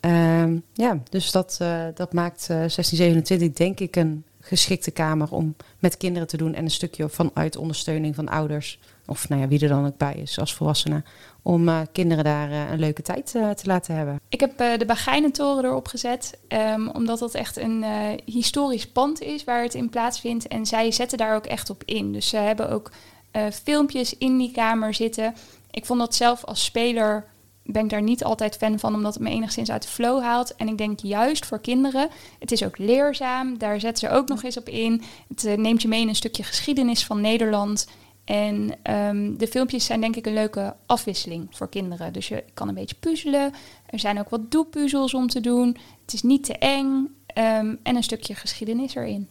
Ehm, 0.00 0.58
ja, 0.72 0.98
dus 1.10 1.30
dat, 1.30 1.56
eh, 1.60 1.84
dat 1.94 2.12
maakt 2.12 2.46
eh 2.50 2.56
1627 2.56 3.52
denk 3.52 3.80
ik 3.80 3.96
een 3.96 4.24
geschikte 4.40 4.90
kamer 4.90 5.30
om 5.30 5.56
met 5.78 5.96
kinderen 5.96 6.28
te 6.28 6.36
doen. 6.36 6.54
En 6.54 6.64
een 6.64 6.70
stukje 6.70 7.08
vanuit 7.08 7.56
ondersteuning 7.56 8.14
van 8.14 8.28
ouders. 8.28 8.78
Of 9.06 9.28
nou 9.28 9.40
ja, 9.40 9.48
wie 9.48 9.60
er 9.60 9.68
dan 9.68 9.86
ook 9.86 9.96
bij 9.96 10.14
is 10.14 10.38
als 10.38 10.54
volwassenen. 10.54 11.04
Om 11.42 11.68
eh, 11.68 11.80
kinderen 11.92 12.24
daar 12.24 12.50
eh, 12.50 12.70
een 12.70 12.78
leuke 12.78 13.02
tijd 13.02 13.34
eh, 13.34 13.50
te 13.50 13.66
laten 13.66 13.94
hebben. 13.96 14.20
Ik 14.28 14.40
heb 14.40 14.60
eh, 14.60 14.78
de 14.78 14.84
Bagijnentoren 14.86 15.64
erop 15.64 15.88
gezet, 15.88 16.38
ehm, 16.48 16.88
omdat 16.88 17.18
dat 17.18 17.34
echt 17.34 17.56
een 17.56 17.82
eh, 17.82 17.90
historisch 18.24 18.88
pand 18.88 19.20
is 19.20 19.44
waar 19.44 19.62
het 19.62 19.74
in 19.74 19.90
plaatsvindt. 19.90 20.48
En 20.48 20.66
zij 20.66 20.90
zetten 20.90 21.18
daar 21.18 21.36
ook 21.36 21.46
echt 21.46 21.70
op 21.70 21.82
in. 21.84 22.12
Dus 22.12 22.28
ze 22.28 22.36
hebben 22.36 22.70
ook 22.70 22.90
eh, 23.30 23.42
filmpjes 23.62 24.18
in 24.18 24.38
die 24.38 24.50
kamer 24.52 24.94
zitten. 24.94 25.34
Ik 25.74 25.84
vond 25.84 26.00
dat 26.00 26.14
zelf 26.14 26.44
als 26.44 26.64
speler, 26.64 27.26
ben 27.64 27.84
ik 27.84 27.90
daar 27.90 28.02
niet 28.02 28.24
altijd 28.24 28.56
fan 28.56 28.78
van, 28.78 28.94
omdat 28.94 29.14
het 29.14 29.22
me 29.22 29.30
enigszins 29.30 29.70
uit 29.70 29.82
de 29.82 29.88
flow 29.88 30.22
haalt. 30.22 30.56
En 30.56 30.68
ik 30.68 30.78
denk 30.78 31.00
juist 31.00 31.46
voor 31.46 31.60
kinderen, 31.60 32.08
het 32.38 32.52
is 32.52 32.64
ook 32.64 32.78
leerzaam. 32.78 33.58
Daar 33.58 33.80
zetten 33.80 34.08
ze 34.08 34.14
ook 34.14 34.28
nog 34.28 34.42
eens 34.42 34.56
op 34.56 34.68
in. 34.68 35.02
Het 35.28 35.44
eh, 35.44 35.56
neemt 35.56 35.82
je 35.82 35.88
mee 35.88 36.00
in 36.00 36.08
een 36.08 36.14
stukje 36.14 36.42
geschiedenis 36.42 37.04
van 37.04 37.20
Nederland. 37.20 37.88
En 38.24 38.76
ehm, 38.82 39.36
de 39.36 39.46
filmpjes 39.46 39.84
zijn 39.84 40.00
denk 40.00 40.16
ik 40.16 40.26
een 40.26 40.34
leuke 40.34 40.76
afwisseling 40.86 41.46
voor 41.50 41.68
kinderen. 41.68 42.12
Dus 42.12 42.28
je 42.28 42.44
kan 42.54 42.68
een 42.68 42.74
beetje 42.74 42.96
puzzelen. 43.00 43.52
Er 43.86 43.98
zijn 43.98 44.18
ook 44.18 44.28
wat 44.28 44.50
doepuzzels 44.50 45.14
om 45.14 45.28
te 45.28 45.40
doen. 45.40 45.76
Het 46.02 46.12
is 46.12 46.22
niet 46.22 46.44
te 46.44 46.58
eng. 46.58 47.08
ehm, 47.26 47.74
en 47.82 47.96
een 47.96 48.02
stukje 48.02 48.34
geschiedenis 48.34 48.94
erin. 48.94 49.28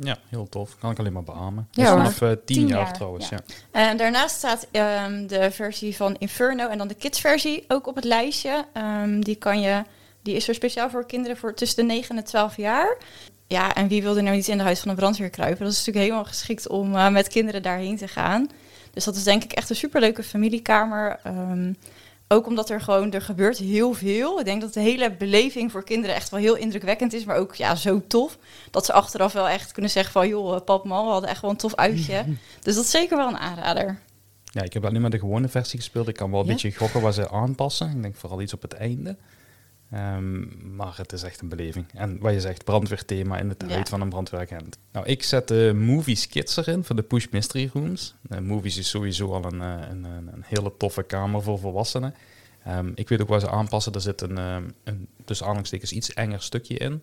Ja, 0.00 0.18
heel 0.28 0.48
tof. 0.48 0.78
Kan 0.78 0.90
ik 0.90 0.98
alleen 0.98 1.12
maar 1.12 1.22
beamen. 1.22 1.68
Ja, 1.70 1.96
vanaf 1.96 2.22
eh, 2.22 2.28
tien, 2.28 2.38
Tien 2.44 2.66
jaar, 2.66 2.78
jaar, 2.78 2.92
trouwens, 2.92 3.28
ja. 3.28 3.38
ja. 3.72 3.88
En 3.88 3.96
daarnaast 3.96 4.36
staat 4.36 4.66
ehm, 4.70 5.26
de 5.26 5.50
versie 5.50 5.96
van 5.96 6.16
Inferno 6.18 6.68
en 6.68 6.78
dan 6.78 6.88
de 6.88 6.94
kids-versie 6.94 7.64
ook 7.68 7.86
op 7.86 7.94
het 7.94 8.04
lijstje. 8.04 8.64
Ehm, 8.72 9.20
die, 9.20 9.36
kan 9.36 9.60
je, 9.60 9.82
die 10.22 10.34
is 10.34 10.48
er 10.48 10.54
speciaal 10.54 10.90
voor 10.90 11.06
kinderen 11.06 11.36
voor 11.36 11.54
tussen 11.54 11.86
de 11.86 11.92
9 11.92 12.10
en 12.10 12.16
de 12.16 12.28
12 12.28 12.56
jaar. 12.56 12.96
Ja, 13.46 13.74
en 13.74 13.88
wie 13.88 14.02
wil 14.02 14.16
er 14.16 14.22
nou 14.22 14.36
niet 14.36 14.48
in 14.48 14.56
de 14.56 14.64
huis 14.64 14.80
van 14.80 14.90
een 14.90 14.96
brandweer 14.96 15.30
kruipen? 15.30 15.64
Dat 15.64 15.72
is 15.72 15.78
natuurlijk 15.78 16.04
helemaal 16.04 16.24
geschikt 16.24 16.68
om 16.68 16.94
eh, 16.94 17.08
met 17.08 17.28
kinderen 17.28 17.62
daarheen 17.62 17.96
te 17.96 18.08
gaan. 18.08 18.50
Dus 18.92 19.04
dat 19.04 19.16
is 19.16 19.24
denk 19.24 19.44
ik 19.44 19.52
echt 19.52 19.70
een 19.70 19.76
superleuke 19.76 20.22
familiekamer. 20.22 21.20
Ehm, 21.22 21.72
ook 22.28 22.46
omdat 22.46 22.70
er 22.70 22.80
gewoon, 22.80 23.12
er 23.12 23.22
gebeurt 23.22 23.58
heel 23.58 23.92
veel. 23.92 24.38
Ik 24.38 24.44
denk 24.44 24.60
dat 24.60 24.72
de 24.72 24.80
hele 24.80 25.12
beleving 25.16 25.70
voor 25.70 25.84
kinderen 25.84 26.16
echt 26.16 26.28
wel 26.30 26.40
heel 26.40 26.56
indrukwekkend 26.56 27.12
is. 27.12 27.24
Maar 27.24 27.36
ook 27.36 27.54
ja, 27.54 27.74
zo 27.74 28.02
tof. 28.06 28.38
Dat 28.70 28.84
ze 28.84 28.92
achteraf 28.92 29.32
wel 29.32 29.48
echt 29.48 29.72
kunnen 29.72 29.90
zeggen 29.90 30.12
van... 30.12 30.28
joh, 30.28 30.54
eh, 30.54 30.60
pap, 30.64 30.84
man, 30.84 31.04
we 31.04 31.10
hadden 31.12 31.30
echt 31.30 31.40
wel 31.40 31.50
een 31.50 31.56
tof 31.56 31.74
uitje. 31.74 32.24
Dus 32.62 32.74
dat 32.74 32.84
is 32.84 32.90
zeker 32.90 33.16
wel 33.16 33.28
een 33.28 33.38
aanrader. 33.38 33.98
Ja, 34.44 34.62
ik 34.62 34.72
heb 34.72 34.84
alleen 34.84 35.00
maar 35.00 35.10
de 35.10 35.18
gewone 35.18 35.48
versie 35.48 35.78
gespeeld. 35.78 36.08
Ik 36.08 36.14
kan 36.14 36.30
wel 36.30 36.40
een 36.40 36.46
Ja? 36.46 36.52
beetje 36.52 36.72
gokken 36.74 37.00
wat 37.00 37.14
ze 37.14 37.30
aanpassen. 37.30 37.90
Ik 37.96 38.02
denk 38.02 38.14
vooral 38.16 38.40
iets 38.40 38.54
op 38.54 38.62
het 38.62 38.72
einde. 38.72 39.16
Ehm, 39.90 40.74
maar 40.76 40.96
het 40.96 41.12
is 41.12 41.22
echt 41.22 41.40
een 41.40 41.48
beleving. 41.48 41.86
En 41.92 42.18
wat 42.18 42.32
je 42.32 42.40
zegt, 42.40 42.64
brandweerthema 42.64 43.38
in 43.38 43.48
het 43.48 43.64
Ja. 43.66 43.72
huid 43.74 43.88
van 43.88 44.00
een 44.00 44.08
brandweeragent. 44.08 44.78
Nou, 44.92 45.06
ik 45.06 45.22
zet 45.22 45.48
de 45.48 45.72
Movies 45.76 46.26
Kids 46.28 46.56
erin 46.56 46.84
voor 46.84 46.96
de 46.96 47.02
Push 47.02 47.26
Mystery 47.30 47.70
Rooms. 47.72 48.14
De 48.22 48.40
Movies 48.40 48.76
is 48.76 48.88
sowieso 48.88 49.32
al 49.32 49.44
een, 49.44 49.60
eh, 49.62 49.88
een, 49.90 50.04
een, 50.04 50.44
hele 50.46 50.72
toffe 50.78 51.02
kamer 51.02 51.42
voor 51.42 51.58
volwassenen. 51.58 52.14
Ehm, 52.64 52.90
ik 52.94 53.08
weet 53.08 53.20
ook 53.20 53.28
wat 53.28 53.40
ze 53.40 53.50
aanpassen. 53.50 53.92
Er 53.92 54.00
zit 54.00 54.20
een, 54.20 54.38
ehm, 54.38 54.64
een 54.84 55.08
tussen 55.24 55.44
aanhalingstekens 55.46 55.92
iets 55.92 56.14
enger 56.14 56.42
stukje 56.42 56.76
in. 56.78 57.02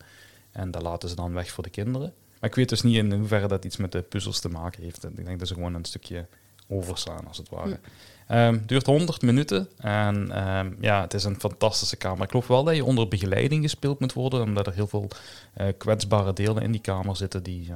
En 0.52 0.72
dat 0.72 0.82
laten 0.82 1.10
ze 1.10 1.16
dan 1.16 1.34
weg 1.34 1.52
voor 1.52 1.64
de 1.64 1.70
kinderen. 1.70 2.14
Maar 2.40 2.50
ik 2.50 2.56
weet 2.56 2.70
dus 2.70 2.82
niet 2.82 2.96
in 2.96 3.12
hoeverre 3.12 3.48
dat 3.48 3.66
iets 3.66 3.78
met 3.78 3.92
de 3.92 4.02
puzzels 4.02 4.40
te 4.40 4.50
maken 4.50 4.84
heeft. 4.84 5.04
Ik 5.04 5.26
denk 5.26 5.40
dat 5.40 5.48
ze 5.48 5.54
gewoon 5.54 5.74
een 5.74 5.86
stukje 5.86 6.28
overslaan, 6.68 7.28
als 7.28 7.38
het 7.38 7.50
ware. 7.50 7.80
Ehm, 8.28 8.60
duurt 8.66 8.86
100 8.86 9.22
minuten 9.22 9.70
en 9.78 10.32
ehm, 10.32 10.72
ja, 10.80 11.02
het 11.02 11.14
is 11.14 11.24
een 11.24 11.40
fantastische 11.40 11.96
kamer. 11.96 12.24
Ik 12.24 12.30
geloof 12.30 12.48
wel 12.48 12.64
dat 12.64 12.76
je 12.76 12.86
onder 12.86 13.08
begeleiding 13.08 13.64
gespeeld 13.64 14.00
moet 14.00 14.14
worden, 14.14 14.42
omdat 14.42 14.68
er 14.68 14.74
heel 14.74 14.88
veel 14.88 15.08
eh, 15.54 15.68
kwetsbare 15.78 16.34
delen 16.34 16.64
in 16.64 16.72
die 16.72 16.82
kamer 16.82 17.16
zitten 17.16 17.44
die 17.44 17.72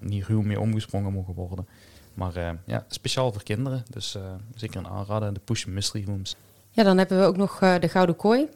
niet 0.00 0.26
ruw 0.26 0.42
mee 0.42 0.60
omgesprongen 0.60 1.12
mogen 1.12 1.34
worden. 1.34 1.66
Maar 2.14 2.36
eh, 2.36 2.50
ja, 2.64 2.84
speciaal 2.88 3.32
voor 3.32 3.42
kinderen, 3.42 3.84
dus 3.90 4.14
eh, 4.14 4.22
zeker 4.54 4.78
een 4.78 4.88
aanrader. 4.88 5.32
De 5.32 5.40
Push 5.44 5.64
Mystery 5.64 6.04
Rooms. 6.06 6.36
Ja, 6.70 6.82
dan 6.82 6.98
hebben 6.98 7.18
we 7.20 7.24
ook 7.24 7.36
nog 7.36 7.60
eh, 7.60 7.74
de 7.80 7.88
Gouden 7.88 8.16
Kooi. 8.16 8.46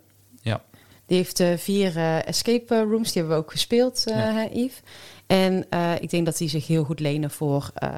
Ja. 0.41 0.63
Die 1.07 1.17
heeft 1.17 1.43
vier 1.57 1.97
escape 2.25 2.83
rooms, 2.83 3.13
die 3.13 3.23
hebben 3.23 3.39
we 3.39 3.45
ook 3.45 3.51
gespeeld, 3.51 4.03
Ja. 4.05 4.49
Yves. 4.53 4.81
En 5.29 5.67
eh, 5.71 5.93
ik 6.01 6.11
denk 6.11 6.25
dat 6.27 6.39
die 6.39 6.49
zich 6.49 6.67
heel 6.67 6.85
goed 6.85 7.01
lenen 7.01 7.31
voor, 7.31 7.71
eh, 7.75 7.89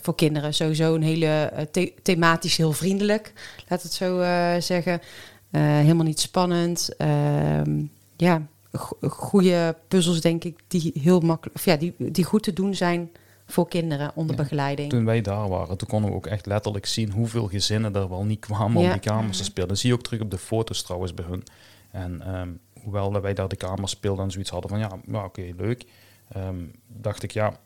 voor 0.00 0.14
kinderen. 0.14 0.54
Sowieso 0.54 0.94
een 0.94 1.02
hele 1.02 1.26
eh, 1.26 1.64
the- 1.70 1.92
thematisch 2.02 2.56
heel 2.56 2.72
vriendelijk, 2.72 3.32
laat 3.68 3.82
het 3.82 3.92
zo 3.92 4.18
zeggen. 4.60 5.00
Helemaal 5.50 6.04
niet 6.06 6.20
spannend. 6.20 6.96
Ehm, 6.96 7.82
ja, 8.16 8.46
go- 8.72 8.96
goede 9.08 9.76
puzzels 9.88 10.20
denk 10.20 10.44
ik 10.44 10.58
die 10.68 10.92
heel 11.02 11.20
makkelijk, 11.20 11.56
of 11.56 11.64
ja, 11.64 11.76
die, 11.76 11.94
die 11.98 12.24
goed 12.24 12.42
te 12.42 12.52
doen 12.52 12.74
zijn 12.74 13.10
voor 13.46 13.68
kinderen 13.68 14.12
onder 14.14 14.36
Ja. 14.36 14.42
begeleiding. 14.42 14.90
Toen 14.90 15.04
wij 15.04 15.20
daar 15.20 15.48
waren, 15.48 15.76
toen 15.76 15.88
konden 15.88 16.10
we 16.10 16.16
ook 16.16 16.26
echt 16.26 16.46
letterlijk 16.46 16.86
zien 16.86 17.10
hoeveel 17.12 17.46
gezinnen 17.46 17.94
er 17.94 18.08
wel 18.08 18.24
niet 18.24 18.40
kwamen 18.40 18.82
Ja. 18.82 18.86
om 18.86 18.92
die 18.92 19.10
kamers 19.10 19.36
te 19.38 19.44
spelen. 19.44 19.68
Dat 19.68 19.78
zie 19.78 19.88
je 19.88 19.94
ook 19.94 20.02
terug 20.02 20.20
op 20.20 20.30
de 20.30 20.38
foto's 20.38 20.82
trouwens 20.82 21.14
bij 21.14 21.24
hun. 21.28 21.42
En 21.90 22.22
ehm, 22.22 22.48
hoewel 22.82 23.20
wij 23.20 23.34
daar 23.34 23.48
de 23.48 23.56
kamers 23.56 23.90
speelden 23.92 24.24
en 24.24 24.30
zoiets 24.30 24.50
hadden 24.50 24.70
van 24.70 24.78
ja, 24.78 24.90
ja 25.06 25.24
oké, 25.24 25.52
leuk. 25.56 25.84
Ehm, 26.32 26.64
dacht 26.86 27.22
ik 27.22 27.30
ja, 27.30 27.58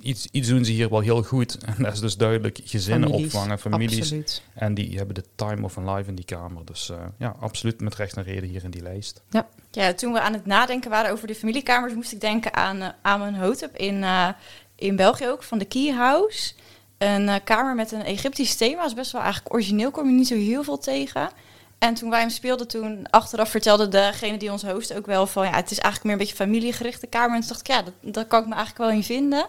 iets, 0.00 0.28
iets 0.30 0.48
doen 0.48 0.64
ze 0.64 0.72
hier 0.72 0.90
wel 0.90 1.00
heel 1.00 1.22
goed. 1.22 1.58
En 1.76 1.82
dat 1.82 1.92
is 1.92 2.00
dus 2.00 2.16
duidelijk 2.16 2.60
gezinnen 2.64 3.08
Families, 3.08 3.34
opvangen, 3.34 3.58
families. 3.58 3.98
Absoluut. 3.98 4.42
En 4.54 4.74
die 4.74 4.96
hebben 4.96 5.14
de 5.14 5.24
time 5.34 5.64
of 5.64 5.74
hun 5.74 5.90
life 5.90 6.08
in 6.08 6.14
die 6.14 6.24
kamer. 6.24 6.64
Dus 6.64 6.90
eh, 6.90 6.96
ja, 7.18 7.36
absoluut 7.40 7.80
met 7.80 7.94
recht 7.94 8.16
en 8.16 8.22
reden 8.22 8.48
hier 8.48 8.64
in 8.64 8.70
die 8.70 8.82
lijst. 8.82 9.22
Ja, 9.70 9.92
toen 9.92 10.12
we 10.12 10.20
aan 10.20 10.32
het 10.32 10.46
nadenken 10.46 10.90
waren 10.90 11.10
over 11.10 11.26
de 11.26 11.34
familiekamers, 11.34 11.94
moest 11.94 12.12
ik 12.12 12.20
denken 12.20 12.54
aan 12.54 12.76
uh, 12.76 12.88
Amenhotep 13.02 13.76
in, 13.76 13.94
uh, 13.94 14.28
in 14.74 14.96
België 14.96 15.28
ook, 15.28 15.42
van 15.42 15.58
de 15.58 15.64
Key 15.64 15.92
House. 15.92 16.52
Een 16.98 17.42
kamer 17.44 17.74
met 17.74 17.92
een 17.92 18.04
Egyptisch 18.04 18.56
thema, 18.56 18.84
is 18.84 18.94
best 18.94 19.12
wel 19.12 19.22
eigenlijk 19.22 19.54
origineel, 19.54 19.90
kom 19.90 20.06
je 20.06 20.12
niet 20.12 20.26
zo 20.26 20.34
heel 20.34 20.64
veel 20.64 20.78
tegen. 20.78 21.30
En 21.78 21.94
toen 21.94 22.10
wij 22.10 22.20
hem 22.20 22.30
speelden, 22.30 22.68
toen 22.68 23.10
achteraf 23.10 23.50
vertelde 23.50 23.88
degene 23.88 24.36
die 24.36 24.52
ons 24.52 24.62
host 24.62 24.94
ook 24.94 25.06
wel 25.06 25.26
van, 25.26 25.44
ja, 25.44 25.52
het 25.52 25.70
is 25.70 25.78
eigenlijk 25.78 26.04
meer 26.04 26.12
een 26.12 26.18
beetje 26.18 26.44
familiegerichte 26.44 27.06
kamer. 27.06 27.34
En 27.34 27.40
toen 27.40 27.48
dacht 27.48 27.60
ik, 27.60 27.66
ja, 27.66 27.82
dat, 27.82 27.94
dat 28.00 28.26
kan 28.26 28.40
ik 28.40 28.48
me 28.48 28.54
eigenlijk 28.54 28.84
wel 28.84 28.96
in 28.96 29.04
vinden. 29.04 29.46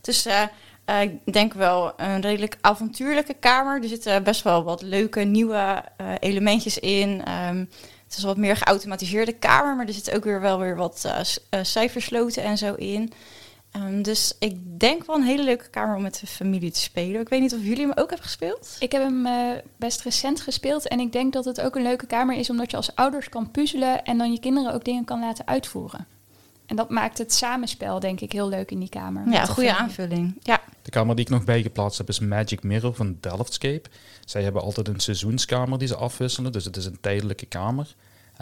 Dus 0.00 0.26
uh, 0.26 0.42
uh, 0.86 1.00
ik 1.02 1.32
denk 1.32 1.52
wel 1.52 1.92
een 1.96 2.20
redelijk 2.20 2.58
avontuurlijke 2.60 3.34
kamer. 3.34 3.82
Er 3.82 3.88
zitten 3.88 4.22
best 4.22 4.42
wel 4.42 4.64
wat 4.64 4.82
leuke 4.82 5.20
nieuwe 5.20 5.84
uh, 6.00 6.06
elementjes 6.20 6.78
in. 6.78 7.22
Um, 7.48 7.70
het 8.04 8.16
is 8.16 8.22
wat 8.22 8.36
meer 8.36 8.56
geautomatiseerde 8.56 9.32
kamer, 9.32 9.76
maar 9.76 9.86
er 9.86 9.92
zitten 9.92 10.14
ook 10.14 10.24
weer 10.24 10.40
wel 10.40 10.58
weer 10.58 10.76
wat 10.76 11.08
cijfersloten 11.62 12.42
en 12.42 12.58
zo 12.58 12.74
in. 12.74 13.12
Um, 13.76 14.02
dus 14.02 14.36
ik 14.38 14.80
denk 14.80 15.06
wel 15.06 15.16
een 15.16 15.22
hele 15.22 15.44
leuke 15.44 15.68
kamer 15.68 15.96
om 15.96 16.02
met 16.02 16.20
de 16.20 16.26
familie 16.26 16.70
te 16.70 16.80
spelen. 16.80 17.20
Ik 17.20 17.28
weet 17.28 17.40
niet 17.40 17.54
of 17.54 17.62
jullie 17.62 17.80
hem 17.80 17.90
ook 17.90 17.96
hebben 17.96 18.22
gespeeld. 18.22 18.76
Ik 18.78 18.92
heb 18.92 19.02
hem 19.02 19.26
uh, 19.26 19.50
best 19.76 20.02
recent 20.02 20.40
gespeeld 20.40 20.88
en 20.88 21.00
ik 21.00 21.12
denk 21.12 21.32
dat 21.32 21.44
het 21.44 21.60
ook 21.60 21.76
een 21.76 21.82
leuke 21.82 22.06
kamer 22.06 22.36
is 22.36 22.50
omdat 22.50 22.70
je 22.70 22.76
als 22.76 22.94
ouders 22.94 23.28
kan 23.28 23.50
puzzelen 23.50 24.04
en 24.04 24.18
dan 24.18 24.32
je 24.32 24.40
kinderen 24.40 24.74
ook 24.74 24.84
dingen 24.84 25.04
kan 25.04 25.20
laten 25.20 25.46
uitvoeren. 25.46 26.06
En 26.66 26.76
dat 26.76 26.90
maakt 26.90 27.18
het 27.18 27.34
samenspel 27.34 28.00
denk 28.00 28.20
ik 28.20 28.32
heel 28.32 28.48
leuk 28.48 28.70
in 28.70 28.78
die 28.78 28.88
kamer. 28.88 29.28
Ja, 29.30 29.44
goede 29.44 29.76
aanvulling. 29.76 30.36
Ja. 30.40 30.62
De 30.82 30.90
kamer 30.90 31.16
die 31.16 31.24
ik 31.24 31.30
nog 31.30 31.44
bijgeplaatst 31.44 31.98
heb 31.98 32.08
is 32.08 32.18
Magic 32.18 32.62
Mirror 32.62 32.94
van 32.94 33.16
Delftscape. 33.20 33.88
Zij 34.24 34.42
hebben 34.42 34.62
altijd 34.62 34.88
een 34.88 35.00
seizoenskamer 35.00 35.78
die 35.78 35.88
ze 35.88 35.96
afwisselen, 35.96 36.52
dus 36.52 36.64
het 36.64 36.76
is 36.76 36.84
een 36.84 37.00
tijdelijke 37.00 37.46
kamer. 37.46 37.94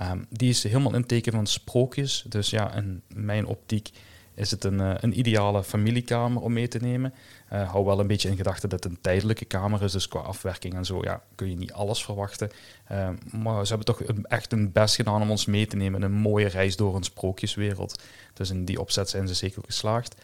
Um, 0.03 0.27
die 0.31 0.49
is 0.49 0.63
helemaal 0.63 0.95
in 0.95 1.07
teken 1.07 1.33
van 1.33 1.47
sprookjes. 1.47 2.25
Dus 2.29 2.51
ja, 2.51 2.73
in 2.73 3.03
mijn 3.09 3.47
optiek 3.47 3.91
is 4.35 4.51
het 4.51 4.65
een, 4.65 4.81
uh, 4.81 4.95
een 4.97 5.19
ideale 5.19 5.65
familiekamer 5.65 6.43
om 6.43 6.53
mee 6.53 6.69
te 6.69 6.79
nemen. 6.79 7.15
Uh, 7.53 7.71
hou 7.71 7.85
wel 7.85 8.01
een 8.01 8.07
beetje 8.07 8.29
in 8.29 8.37
gedachten 8.37 8.69
dat 8.69 8.85
het 8.85 8.93
een 8.93 9.01
tijdelijke 9.01 9.45
kamer 9.45 9.83
is, 9.83 9.93
dus 9.93 10.09
qua 10.09 10.21
afwerking 10.21 10.75
en 10.75 10.85
zo 10.85 10.99
ja, 11.03 11.23
kun 11.35 11.51
je 11.51 11.57
niet 11.57 11.73
alles 11.73 12.05
verwachten. 12.05 12.51
Uh, 12.93 13.09
maar 13.33 13.67
ze 13.67 13.75
hebben 13.75 13.95
toch 13.95 14.03
echt 14.23 14.51
hun 14.51 14.73
best 14.73 14.95
gedaan 14.95 15.23
om 15.23 15.31
ons 15.31 15.47
mee 15.47 15.67
te 15.67 15.77
nemen 15.77 16.03
in 16.03 16.07
een 16.07 16.21
mooie 16.21 16.47
reis 16.47 16.77
door 16.77 16.97
een 16.97 17.05
sprookjeswereld. 17.05 18.03
Dus 18.33 18.51
in 18.51 18.65
die 18.65 18.81
opzet 18.81 19.09
zijn 19.09 19.29
ze 19.29 19.35
zeker 19.35 19.63
geslaagd. 19.67 20.15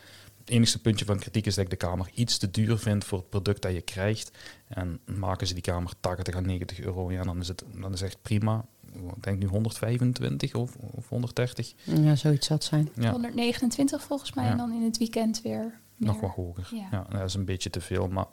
Het 0.40 0.50
enige 0.50 0.78
puntje 0.78 1.04
van 1.04 1.18
kritiek 1.18 1.46
is 1.46 1.54
dat 1.54 1.64
ik 1.64 1.70
de 1.70 1.76
kamer 1.76 2.10
iets 2.14 2.38
te 2.38 2.50
duur 2.50 2.78
vind 2.78 3.04
voor 3.04 3.18
het 3.18 3.28
product 3.28 3.62
dat 3.62 3.72
je 3.72 3.80
krijgt. 3.80 4.30
En 4.68 5.00
maken 5.04 5.46
ze 5.46 5.54
die 5.54 5.62
kamer 5.62 5.92
80 6.00 6.36
à 6.36 6.40
90 6.40 6.80
euro, 6.80 7.12
ja, 7.12 7.22
dan 7.22 7.40
is 7.40 7.48
het 7.48 7.64
dan 7.74 7.92
is 7.92 8.02
echt 8.02 8.22
prima. 8.22 8.64
Ik 8.92 9.22
denk 9.22 9.38
nu 9.38 9.46
125 9.46 10.54
of, 10.54 10.76
of 10.76 11.08
130. 11.08 11.74
Ja, 11.84 12.16
zoiets 12.16 12.46
zal 12.46 12.56
het 12.56 12.64
zijn. 12.64 12.88
Ja. 12.94 13.10
129 13.10 14.02
volgens 14.02 14.32
mij 14.32 14.44
ja. 14.44 14.50
en 14.50 14.56
dan 14.56 14.72
in 14.72 14.82
het 14.82 14.98
weekend 14.98 15.42
weer 15.42 15.80
meer. 16.00 16.08
Nog 16.08 16.20
wat 16.20 16.30
hoger. 16.30 16.68
Ja. 16.70 16.88
ja. 16.90 17.06
dat 17.10 17.28
is 17.28 17.34
een 17.34 17.44
beetje 17.44 17.70
te 17.70 17.80
veel. 17.80 18.08
Maar 18.08 18.26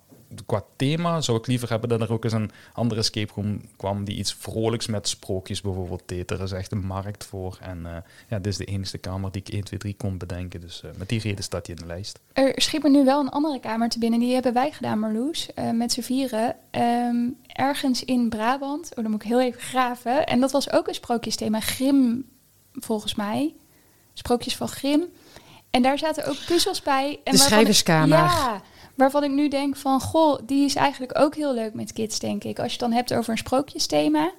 qua 0.46 0.64
thema 0.76 1.22
zou 1.22 1.38
ik 1.38 1.48
liever 1.48 1.70
hebben 1.70 1.90
dat 1.90 2.02
er 2.02 2.12
ook 2.12 2.24
eens 2.24 2.34
een 2.34 2.52
andere 2.74 3.00
escape 3.00 3.34
room 3.36 3.62
kwam 3.78 4.04
die 4.04 4.18
iets 4.18 4.34
vrolijks 4.34 4.88
met 4.88 5.08
sprookjes 5.08 5.62
bijvoorbeeld 5.62 6.04
deed. 6.06 6.32
Er 6.32 6.42
is 6.42 6.52
echt 6.52 6.72
een 6.72 6.86
markt 6.86 7.26
voor. 7.26 7.58
En 7.62 7.80
uh, 7.84 7.96
ja, 8.28 8.38
dit 8.38 8.46
is 8.46 8.58
de 8.58 8.66
enige 8.66 8.98
kamer 8.98 9.32
die 9.32 9.42
ik 9.42 9.54
1, 9.54 9.64
2, 9.64 9.80
3 9.80 9.96
kon 9.98 10.18
bedenken. 10.18 10.62
Dus 10.62 10.82
uh, 10.86 10.92
met 10.98 11.10
die 11.10 11.20
reden 11.20 11.44
staat 11.44 11.68
hij 11.68 11.76
in 11.76 11.82
de 11.82 11.88
lijst. 11.88 12.20
Er 12.34 12.54
schiet 12.56 12.84
me 12.84 12.90
nu 12.90 13.06
wel 13.06 13.20
een 13.20 13.30
andere 13.30 13.60
kamer 13.60 13.90
te 13.90 14.00
binnen. 14.00 14.20
Die 14.20 14.34
hebben 14.34 14.54
wij 14.54 14.72
gedaan, 14.72 15.00
Marloes, 15.00 15.50
uh, 15.56 15.72
met 15.72 15.92
z'n 15.92 16.02
vieren. 16.02 16.56
Um, 16.72 17.38
ergens 17.48 18.04
in 18.04 18.30
Brabant. 18.30 18.90
Oh, 18.90 18.96
dan 18.96 19.12
moet 19.12 19.22
ik 19.22 19.28
heel 19.28 19.42
even 19.42 19.62
graven. 19.62 20.26
En 20.26 20.40
dat 20.40 20.52
was 20.52 20.72
ook 20.72 20.88
een 20.88 20.94
sprookjesthema. 20.94 21.60
Grim, 21.60 22.26
volgens 22.74 23.16
mij. 23.16 23.56
Sprookjes 24.14 24.56
van 24.56 24.68
Grim. 24.68 25.04
En 25.70 25.82
daar 25.82 25.98
zaten 25.98 26.26
ook 26.26 26.38
puzzels 26.46 26.82
bij. 26.82 27.20
En 27.24 27.32
de 27.32 27.38
schrijverskamer. 27.38 28.18
Ja, 28.18 28.62
waarvan 28.98 29.24
ik 29.24 29.32
nu 29.32 29.48
denk 29.48 29.76
van, 29.76 30.02
goh, 30.02 30.40
die 30.46 30.66
is 30.66 30.76
eigenlijk 30.76 31.20
ook 31.20 31.36
heel 31.36 31.54
leuk 31.54 31.74
met 31.74 31.94
kids, 31.94 32.20
denk 32.20 32.44
ik. 32.44 32.60
Als 32.60 32.66
je 32.66 32.72
het 32.72 32.80
dan 32.80 32.92
hebt 32.92 33.14
over 33.14 33.32
een 33.32 33.38
sprookjesthema, 33.38 34.32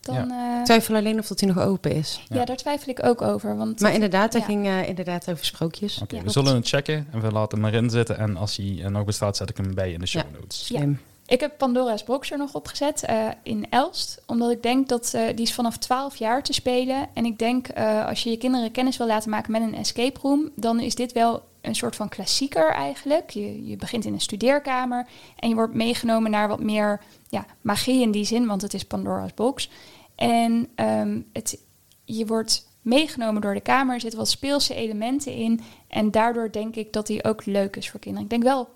dan... 0.00 0.14
Ja. 0.14 0.52
Uh, 0.52 0.58
ik 0.58 0.64
twijfel 0.64 0.94
alleen 0.94 1.18
of 1.18 1.26
dat 1.26 1.40
hij 1.40 1.48
nog 1.48 1.64
open 1.64 1.92
is. 1.92 2.22
Ja, 2.28 2.36
ja 2.36 2.44
daar 2.44 2.56
twijfel 2.56 2.92
ik 2.92 3.04
ook 3.04 3.22
over. 3.22 3.56
Want 3.56 3.80
maar 3.80 3.92
inderdaad, 3.92 4.32
hij 4.32 4.40
ja. 4.40 4.46
ging 4.46 4.66
uh, 4.66 4.88
inderdaad 4.88 5.30
over 5.30 5.44
sprookjes. 5.44 5.94
Oké, 5.94 6.02
okay, 6.02 6.18
ja, 6.18 6.24
we 6.24 6.30
zullen 6.30 6.54
het 6.54 6.68
checken 6.68 7.06
en 7.12 7.20
we 7.20 7.32
laten 7.32 7.62
hem 7.62 7.72
erin 7.72 7.90
zitten. 7.90 8.18
En 8.18 8.36
als 8.36 8.56
hij 8.56 8.88
nog 8.88 9.04
bestaat, 9.04 9.36
zet 9.36 9.50
ik 9.50 9.56
hem 9.56 9.74
bij 9.74 9.92
in 9.92 10.00
de 10.00 10.06
show 10.06 10.22
notes. 10.32 10.68
Ja. 10.68 10.88
Ik 11.30 11.40
heb 11.40 11.58
Pandora's 11.58 12.04
Box 12.04 12.30
er 12.30 12.38
nog 12.38 12.54
opgezet 12.54 13.04
uh, 13.10 13.28
in 13.42 13.66
Elst. 13.70 14.22
Omdat 14.26 14.50
ik 14.50 14.62
denk 14.62 14.88
dat 14.88 15.12
uh, 15.14 15.26
die 15.26 15.46
is 15.46 15.54
vanaf 15.54 15.76
12 15.76 16.16
jaar 16.16 16.42
te 16.42 16.52
spelen. 16.52 17.08
En 17.14 17.24
ik 17.24 17.38
denk 17.38 17.78
uh, 17.78 18.06
als 18.06 18.22
je 18.22 18.30
je 18.30 18.36
kinderen 18.36 18.70
kennis 18.70 18.96
wil 18.96 19.06
laten 19.06 19.30
maken 19.30 19.52
met 19.52 19.62
een 19.62 19.74
escape 19.74 20.20
room, 20.22 20.50
dan 20.54 20.80
is 20.80 20.94
dit 20.94 21.12
wel 21.12 21.42
een 21.60 21.74
soort 21.74 21.96
van 21.96 22.08
klassieker 22.08 22.70
eigenlijk. 22.70 23.30
Je, 23.30 23.66
je 23.66 23.76
begint 23.76 24.04
in 24.04 24.12
een 24.12 24.20
studeerkamer 24.20 25.06
en 25.36 25.48
je 25.48 25.54
wordt 25.54 25.74
meegenomen 25.74 26.30
naar 26.30 26.48
wat 26.48 26.60
meer 26.60 27.00
ja, 27.28 27.46
magie 27.60 28.02
in 28.02 28.10
die 28.10 28.24
zin, 28.24 28.46
want 28.46 28.62
het 28.62 28.74
is 28.74 28.84
Pandora's 28.84 29.34
Box. 29.34 29.70
En 30.14 30.68
um, 30.76 31.26
het, 31.32 31.58
je 32.04 32.26
wordt 32.26 32.66
meegenomen 32.82 33.42
door 33.42 33.54
de 33.54 33.60
kamer, 33.60 33.94
er 33.94 34.00
zitten 34.00 34.18
wat 34.18 34.28
speelse 34.28 34.74
elementen 34.74 35.34
in. 35.34 35.60
En 35.88 36.10
daardoor 36.10 36.52
denk 36.52 36.76
ik 36.76 36.92
dat 36.92 37.06
die 37.06 37.24
ook 37.24 37.46
leuk 37.46 37.76
is 37.76 37.90
voor 37.90 38.00
kinderen. 38.00 38.24
Ik 38.24 38.30
denk 38.30 38.42
wel 38.42 38.68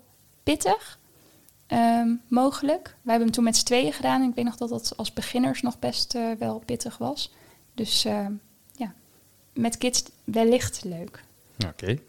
pittig. 0.43 1.03
Um, 1.67 2.21
mogelijk. 2.27 2.83
Wij 2.83 2.95
hebben 3.01 3.21
hem 3.21 3.31
toen 3.31 3.43
met 3.43 3.57
z'n 3.57 3.65
tweeën 3.65 3.93
gedaan. 3.93 4.21
En 4.21 4.29
ik 4.29 4.35
weet 4.35 4.45
nog 4.45 4.55
dat 4.55 4.69
dat 4.69 4.93
als 4.97 5.13
beginners 5.13 5.61
nog 5.61 5.79
best 5.79 6.15
uh, 6.15 6.31
wel 6.39 6.63
pittig 6.65 6.97
was. 6.97 7.33
Dus 7.73 8.05
uh, 8.05 8.27
ja, 8.71 8.93
met 9.53 9.77
kids 9.77 10.03
wellicht 10.23 10.83
leuk. 10.83 11.23
Oké. 11.67 11.99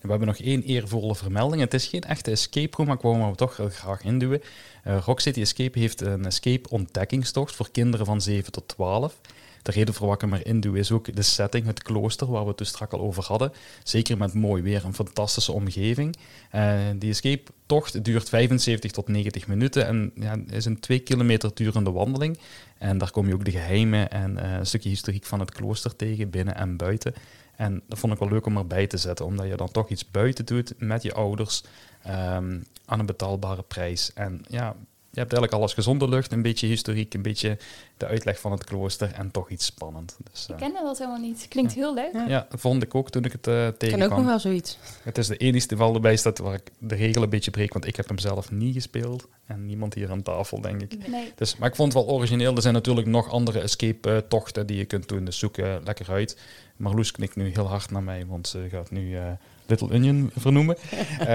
We 0.00 0.10
hebben 0.10 0.28
nog 0.28 0.38
één 0.38 0.62
eervolle 0.62 1.14
vermelding. 1.14 1.60
Het 1.60 1.74
is 1.74 1.86
geen 1.86 2.02
echte 2.02 2.30
escape 2.30 2.76
room, 2.76 2.86
maar 2.86 2.96
ik 2.96 3.02
wou 3.02 3.20
hem 3.20 3.36
toch 3.36 3.56
heel 3.56 3.68
graag 3.68 4.02
induwen. 4.02 4.42
Uh, 4.86 4.98
Rock 5.04 5.20
City 5.20 5.40
Escape 5.40 5.78
heeft 5.78 6.00
een 6.00 6.24
escape 6.24 6.70
ontdekkingstocht 6.70 7.54
voor 7.54 7.70
kinderen 7.70 8.06
van 8.06 8.20
7 8.20 8.52
tot 8.52 8.68
12. 8.68 9.20
De 9.64 9.72
reden 9.72 9.94
voor 9.94 10.06
wat 10.06 10.22
ik 10.22 10.30
hem 10.30 10.40
erin 10.40 10.60
doe 10.60 10.78
is 10.78 10.90
ook 10.90 11.16
de 11.16 11.22
setting, 11.22 11.66
het 11.66 11.82
klooster, 11.82 12.30
waar 12.30 12.42
we 12.42 12.48
het 12.48 12.58
dus 12.58 12.68
straks 12.68 12.92
al 12.92 13.00
over 13.00 13.24
hadden. 13.24 13.52
Zeker 13.82 14.16
met 14.16 14.34
mooi 14.34 14.62
weer, 14.62 14.84
een 14.84 14.94
fantastische 14.94 15.52
omgeving. 15.52 16.16
Uh, 16.54 16.80
die 16.96 17.10
escape-tocht 17.10 18.04
duurt 18.04 18.28
75 18.28 18.90
tot 18.90 19.08
90 19.08 19.46
minuten 19.46 19.86
en 19.86 20.12
ja, 20.14 20.36
is 20.46 20.64
een 20.64 20.80
twee 20.80 20.98
kilometer 20.98 21.50
durende 21.54 21.90
wandeling. 21.90 22.38
En 22.78 22.98
daar 22.98 23.10
kom 23.10 23.26
je 23.26 23.34
ook 23.34 23.44
de 23.44 23.50
geheimen 23.50 24.10
en 24.10 24.36
uh, 24.36 24.52
een 24.52 24.66
stukje 24.66 24.88
historiek 24.88 25.24
van 25.24 25.40
het 25.40 25.52
klooster 25.52 25.96
tegen, 25.96 26.30
binnen 26.30 26.54
en 26.54 26.76
buiten. 26.76 27.14
En 27.56 27.82
dat 27.88 27.98
vond 27.98 28.12
ik 28.12 28.18
wel 28.18 28.28
leuk 28.28 28.46
om 28.46 28.56
erbij 28.56 28.86
te 28.86 28.96
zetten, 28.96 29.26
omdat 29.26 29.46
je 29.46 29.56
dan 29.56 29.70
toch 29.70 29.88
iets 29.88 30.10
buiten 30.10 30.46
doet 30.46 30.74
met 30.78 31.02
je 31.02 31.14
ouders 31.14 31.62
um, 32.06 32.64
aan 32.84 32.98
een 32.98 33.06
betaalbare 33.06 33.62
prijs. 33.62 34.12
En 34.12 34.44
ja, 34.48 34.76
je 35.14 35.20
hebt 35.20 35.32
eigenlijk 35.32 35.52
alles 35.52 35.72
gezonde 35.72 36.08
lucht, 36.08 36.32
een 36.32 36.42
beetje 36.42 36.66
historiek, 36.66 37.14
een 37.14 37.22
beetje 37.22 37.58
de 37.96 38.06
uitleg 38.06 38.40
van 38.40 38.52
het 38.52 38.64
klooster 38.64 39.12
en 39.12 39.30
toch 39.30 39.50
iets 39.50 39.66
spannend. 39.66 40.16
Dus, 40.30 40.44
Ik 40.44 40.50
eh, 40.54 40.60
kende 40.60 40.80
dat 40.82 40.98
helemaal 40.98 41.20
niet. 41.20 41.46
Klinkt 41.48 41.72
heel 41.72 41.94
leuk. 41.94 42.12
Ja. 42.12 42.26
ja, 42.28 42.46
vond 42.50 42.82
ik 42.82 42.94
ook 42.94 43.10
toen 43.10 43.24
ik 43.24 43.32
het 43.32 43.46
eh 43.46 43.66
Ik 43.66 43.78
ken 43.78 43.88
ook 43.88 43.98
nog 43.98 43.98
tegenkwam. 43.98 44.24
wel 44.24 44.38
zoiets. 44.38 44.78
Het 45.02 45.18
is 45.18 45.26
de 45.26 45.36
enige 45.36 45.76
val 45.76 45.94
erbij 45.94 46.16
staat 46.16 46.38
waar 46.38 46.54
ik 46.54 46.70
de 46.78 46.94
regel 46.94 47.22
een 47.22 47.30
beetje 47.30 47.50
breek, 47.50 47.72
want 47.72 47.86
ik 47.86 47.96
heb 47.96 48.08
hem 48.08 48.18
zelf 48.18 48.50
niet 48.50 48.74
gespeeld. 48.74 49.26
En 49.46 49.66
niemand 49.66 49.94
hier 49.94 50.10
aan 50.10 50.22
tafel, 50.22 50.60
denk 50.60 50.82
ik. 50.82 51.08
Nee. 51.08 51.32
Dus, 51.36 51.56
maar 51.56 51.68
ik 51.68 51.74
vond 51.74 51.92
het 51.92 52.04
wel 52.04 52.14
origineel. 52.14 52.54
Er 52.56 52.62
zijn 52.62 52.74
natuurlijk 52.74 53.06
nog 53.06 53.30
andere 53.30 53.60
escape-tochten 53.60 54.66
die 54.66 54.76
je 54.76 54.84
kunt 54.84 55.08
doen. 55.08 55.24
Dus 55.24 55.38
zoek 55.38 55.58
eh, 55.58 55.74
lekker 55.84 56.10
uit. 56.10 56.38
Marloes 56.76 57.10
knikt 57.10 57.36
nu 57.36 57.50
heel 57.52 57.68
hard 57.68 57.90
naar 57.90 58.02
mij, 58.02 58.26
want 58.26 58.48
ze 58.48 58.66
gaat 58.70 58.90
nu 58.90 59.16
eh, 59.16 59.22
Little 59.66 59.92
Onion 59.92 60.30
vernoemen. 60.36 60.76
Eh 61.18 61.26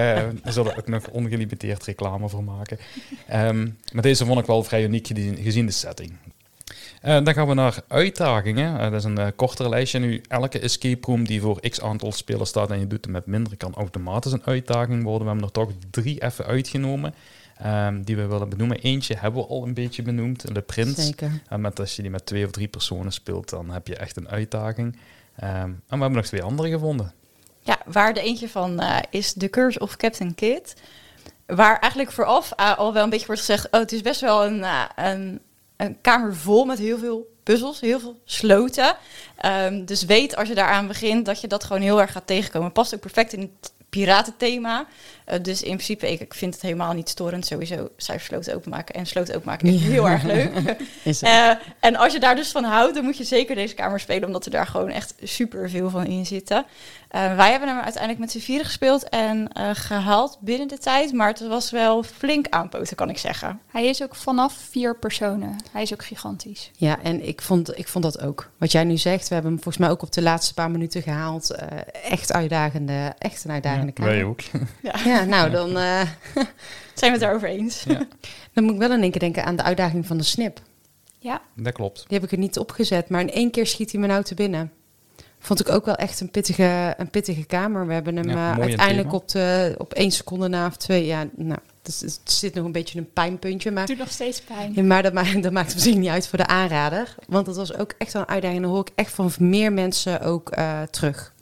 daar 0.42 0.52
zullen 0.52 0.72
we 0.72 0.78
ook 0.78 0.88
nog 0.88 1.08
ongelimiteerd 1.08 1.84
reclame 1.84 2.28
voor 2.28 2.44
maken. 2.44 2.78
Ehm, 3.28 3.68
maar 3.92 4.02
deze 4.02 4.26
vond 4.26 4.40
ik 4.40 4.46
wel 4.46 4.62
vrij 4.62 4.84
uniek 4.84 5.06
gezien, 5.40 5.66
de 5.66 5.72
setting. 5.72 6.12
Eh, 7.00 7.24
dan 7.24 7.34
gaan 7.34 7.48
we 7.48 7.54
naar 7.54 7.82
uitdagingen. 7.88 8.78
Eh, 8.78 8.90
dat 8.90 8.92
is 8.92 9.04
een 9.04 9.34
kortere 9.36 9.68
lijstje. 9.68 9.98
Nu, 9.98 10.22
elke 10.28 10.58
escape 10.58 11.06
room 11.06 11.26
die 11.26 11.40
voor 11.40 11.60
x 11.68 11.80
aantal 11.80 12.12
spelers 12.12 12.48
staat 12.48 12.70
en 12.70 12.78
je 12.78 12.86
doet 12.86 13.04
het 13.04 13.12
met 13.12 13.26
minder, 13.26 13.56
kan 13.56 13.74
automatisch 13.74 14.32
een 14.32 14.44
uitdaging 14.44 15.02
worden. 15.02 15.22
We 15.22 15.26
hebben 15.26 15.44
er 15.44 15.52
toch 15.52 15.70
drie 15.90 16.22
even 16.22 16.44
uitgenomen 16.44 17.14
ehm, 17.56 18.02
die 18.02 18.16
we 18.16 18.26
willen 18.26 18.48
benoemen. 18.48 18.78
Eentje 18.78 19.16
hebben 19.16 19.40
we 19.40 19.48
al 19.48 19.66
een 19.66 19.74
beetje 19.74 20.02
benoemd, 20.02 20.54
de 20.54 20.60
Prins. 20.60 21.04
Zeker. 21.04 21.42
En 21.48 21.60
met, 21.60 21.80
als 21.80 21.96
je 21.96 22.02
die 22.02 22.10
met 22.10 22.26
twee 22.26 22.44
of 22.44 22.50
drie 22.50 22.68
personen 22.68 23.12
speelt, 23.12 23.48
dan 23.48 23.70
heb 23.70 23.86
je 23.86 23.96
echt 23.96 24.16
een 24.16 24.28
uitdaging. 24.28 24.96
Ehm, 25.36 25.52
en 25.52 25.76
we 25.88 25.96
hebben 25.96 26.12
nog 26.12 26.26
twee 26.26 26.42
andere 26.42 26.68
gevonden. 26.68 27.12
Ja, 27.62 27.78
waar 27.84 28.14
de 28.14 28.20
eentje 28.20 28.48
van 28.48 28.80
eh, 28.80 28.98
is 29.10 29.32
The 29.32 29.48
Curse 29.48 29.78
of 29.78 29.96
Captain 29.96 30.34
Kidd. 30.34 30.74
Waar 31.46 31.78
eigenlijk 31.78 32.12
vooraf 32.12 32.52
eh, 32.56 32.78
al 32.78 32.92
wel 32.92 33.04
een 33.04 33.10
beetje 33.10 33.26
wordt 33.26 33.40
gezegd... 33.40 33.66
oh, 33.70 33.80
het 33.80 33.92
is 33.92 34.02
best 34.02 34.20
wel 34.20 34.44
een, 34.44 34.64
eh, 34.64 34.84
een, 34.96 35.40
kamer 36.00 36.36
vol 36.36 36.64
met 36.64 36.78
heel 36.78 36.98
veel 36.98 37.34
puzzels, 37.42 37.80
heel 37.80 38.00
veel 38.00 38.20
sloten. 38.24 38.96
Ehm, 39.36 39.84
dus 39.84 40.04
weet 40.04 40.36
als 40.36 40.48
je 40.48 40.54
daaraan 40.54 40.86
begint 40.86 41.26
dat 41.26 41.40
je 41.40 41.46
dat 41.46 41.64
gewoon 41.64 41.82
heel 41.82 42.00
erg 42.00 42.12
gaat 42.12 42.26
tegenkomen. 42.26 42.72
Past 42.72 42.94
ook 42.94 43.00
perfect 43.00 43.32
in 43.32 43.40
het 43.40 43.72
piratenthema. 43.88 44.86
Eh, 45.30 45.42
dus 45.42 45.62
in 45.62 45.72
principe, 45.74 46.10
ik, 46.12 46.20
ik 46.20 46.34
vind 46.34 46.54
het 46.54 46.62
helemaal 46.62 46.92
niet 46.92 47.08
storend. 47.08 47.46
Sowieso 47.46 47.88
cijfersloten 47.96 48.54
openmaken 48.54 48.94
en 48.94 49.06
sloten 49.06 49.34
openmaken 49.34 49.68
is 49.68 49.82
Ja. 49.82 49.88
heel 49.90 50.08
erg 50.08 50.22
leuk. 50.22 50.50
Eh, 51.20 51.50
en 51.80 51.96
als 51.96 52.12
je 52.12 52.20
daar 52.20 52.36
dus 52.36 52.50
van 52.50 52.64
houdt, 52.64 52.94
dan 52.94 53.04
moet 53.04 53.16
je 53.16 53.24
zeker 53.24 53.54
deze 53.54 53.74
kamer 53.74 54.00
spelen, 54.00 54.24
omdat 54.26 54.44
er 54.44 54.50
daar 54.50 54.66
gewoon 54.66 54.88
echt 54.90 55.14
super 55.22 55.70
veel 55.70 55.90
van 55.90 56.06
in 56.06 56.26
zitten. 56.26 56.64
Eh, 57.08 57.36
wij 57.36 57.50
hebben 57.50 57.68
hem 57.68 57.78
uiteindelijk 57.78 58.18
met 58.18 58.30
z'n 58.30 58.38
vieren 58.38 58.64
gespeeld 58.66 59.08
en 59.08 59.48
eh, 59.52 59.70
gehaald 59.72 60.38
binnen 60.40 60.68
de 60.68 60.78
tijd, 60.78 61.12
maar 61.12 61.28
het 61.28 61.46
was 61.46 61.70
wel 61.70 62.02
flink 62.02 62.46
aanpoten, 62.48 62.96
kan 62.96 63.08
ik 63.10 63.18
zeggen. 63.18 63.60
Hij 63.70 63.86
is 63.86 64.02
ook 64.02 64.14
vanaf 64.14 64.54
vier 64.70 64.96
personen. 64.98 65.56
Hij 65.72 65.82
is 65.82 65.92
ook 65.92 66.04
gigantisch. 66.04 66.70
Ja, 66.76 66.98
en 67.02 67.26
ik 67.28 67.42
vond, 67.42 67.78
ik 67.78 67.88
vond 67.88 68.04
dat 68.04 68.20
ook. 68.22 68.50
Wat 68.58 68.72
jij 68.72 68.84
nu 68.84 68.96
zegt, 68.96 69.28
we 69.28 69.34
hebben 69.34 69.52
hem 69.52 69.62
volgens 69.62 69.84
mij 69.84 69.92
ook 69.92 70.02
op 70.02 70.12
de 70.12 70.22
laatste 70.22 70.54
paar 70.54 70.70
minuten 70.70 71.02
gehaald. 71.02 71.50
Eh, 71.50 71.66
echt 72.10 72.32
uitdagende, 72.32 73.12
echt 73.18 73.44
een 73.44 73.50
uitdagende 73.50 73.92
kamer. 73.92 74.12
wij 74.12 74.24
ook. 74.24 74.40
Ja, 74.82 75.19
nou 75.24 75.50
dan, 75.50 75.76
eh, 75.78 76.00
Zijn 76.94 77.12
we 77.12 77.18
het 77.18 77.20
daarover 77.20 77.48
eens? 77.48 77.84
dan 78.54 78.64
moet 78.64 78.72
ik 78.72 78.78
wel 78.78 78.92
in 78.92 79.02
één 79.02 79.10
keer 79.10 79.20
denken 79.20 79.44
aan 79.44 79.56
de 79.56 79.62
uitdaging 79.62 80.06
van 80.06 80.16
de 80.16 80.22
snip. 80.24 80.60
Ja, 81.18 81.40
Dat 81.56 81.72
klopt. 81.72 82.04
Die 82.08 82.18
heb 82.18 82.22
ik 82.26 82.32
er 82.32 82.38
niet 82.38 82.58
opgezet, 82.58 83.08
maar 83.08 83.20
in 83.20 83.30
één 83.32 83.50
keer 83.50 83.66
schiet 83.66 83.92
hij 83.92 84.00
me 84.00 84.06
nou 84.06 84.22
te 84.24 84.34
binnen. 84.34 84.72
Vond 85.38 85.60
ik 85.60 85.68
ook 85.68 85.84
wel 85.84 85.94
echt 85.94 86.20
een 86.20 86.30
pittige, 86.30 86.94
een 86.98 87.10
pittige 87.10 87.44
kamer. 87.44 87.86
We 87.86 87.92
hebben 87.92 88.16
hem 88.16 88.28
Ja, 88.28 88.54
eh, 88.54 88.60
uiteindelijk 88.60 89.08
thema. 89.08 89.16
op, 89.22 89.28
de, 89.28 89.74
op 89.78 89.92
één 89.94 90.10
seconde 90.10 90.48
na 90.48 90.66
of 90.66 90.76
twee. 90.76 91.06
Ja, 91.06 91.26
nou, 91.36 91.58
dus, 91.82 92.00
het 92.00 92.20
zit 92.24 92.54
nog 92.54 92.64
een 92.64 92.72
beetje 92.72 92.98
een 92.98 93.12
pijnpuntje. 93.12 93.70
Maar, 93.70 93.80
het 93.80 93.88
doet 93.90 93.98
nog 93.98 94.10
steeds 94.10 94.40
pijn. 94.40 94.72
ja, 94.74 94.82
maar 94.82 95.02
dat, 95.02 95.12
maakt, 95.12 95.42
dat 95.42 95.52
maakt 95.52 95.74
misschien 95.74 96.00
niet 96.00 96.08
uit 96.10 96.28
voor 96.28 96.38
de 96.38 96.46
aanrader. 96.46 97.14
Want 97.28 97.46
dat 97.46 97.56
was 97.56 97.74
ook 97.74 97.94
echt 97.98 98.12
wel 98.12 98.22
een 98.22 98.28
uitdaging. 98.28 98.56
En 98.56 98.66
dan 98.66 98.74
hoor 98.76 98.86
ik 98.86 98.92
echt 98.94 99.12
van 99.12 99.30
meer 99.38 99.72
mensen 99.72 100.20
ook 100.20 100.50
eh, 100.50 100.82
terug. 100.82 101.32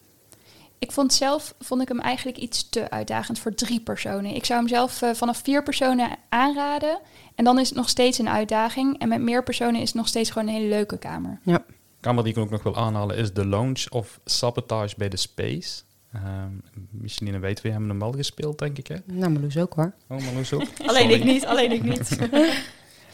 Ik 0.79 0.93
vond 0.93 1.15
zelf 1.15 1.55
vond 1.59 1.83
ik 1.83 1.89
hem 1.89 2.01
eigenlijk 2.01 2.39
iets 2.39 2.69
te 2.69 2.91
uitdagend 2.91 3.39
voor 3.39 3.55
drie 3.55 3.81
personen. 3.81 4.35
Ik 4.35 4.45
zou 4.45 4.59
hem 4.59 4.69
zelf 4.69 5.03
eh, 5.03 5.15
vanaf 5.15 5.41
vier 5.43 5.63
personen 5.63 6.17
aanraden. 6.29 7.01
En 7.35 7.45
dan 7.45 7.59
is 7.59 7.69
het 7.69 7.79
nog 7.79 7.89
steeds 7.89 8.19
een 8.19 8.29
uitdaging. 8.29 8.99
En 8.99 9.09
met 9.09 9.21
meer 9.21 9.43
personen 9.43 9.81
is 9.81 9.89
het 9.89 9.97
nog 9.97 10.09
steeds 10.09 10.31
gewoon 10.31 10.49
een 10.49 10.55
hele 10.55 10.69
leuke 10.69 10.99
kamer. 10.99 11.41
Ja. 11.43 11.65
kamer 12.01 12.25
die 12.25 12.33
ik 12.33 12.39
ook 12.39 12.51
nog 12.51 12.63
wil 12.63 12.77
aanhalen 12.77 13.17
is 13.17 13.33
The 13.33 13.47
Lounge 13.47 13.87
of 13.91 14.21
Sabotage 14.25 14.95
bij 14.97 15.09
The 15.09 15.17
Space. 15.17 15.83
Ehm 16.13 16.53
Micheline 16.91 17.39
weet, 17.39 17.61
we 17.61 17.71
hebben 17.71 17.89
hem 17.89 17.99
wel 17.99 18.13
gespeeld, 18.13 18.59
denk 18.59 18.79
ik. 18.79 18.87
Hè? 18.87 18.97
Nou, 19.05 19.31
Marloes 19.31 19.57
ook 19.57 19.75
hoor. 19.75 19.93
Oh, 20.09 20.19
Marloes 20.25 20.53
ook. 20.53 20.63
Alleen 20.87 21.11
ik 21.11 21.25
niet, 21.25 21.47
alleen 21.47 21.73
ik 21.73 21.83
niet. 21.83 22.19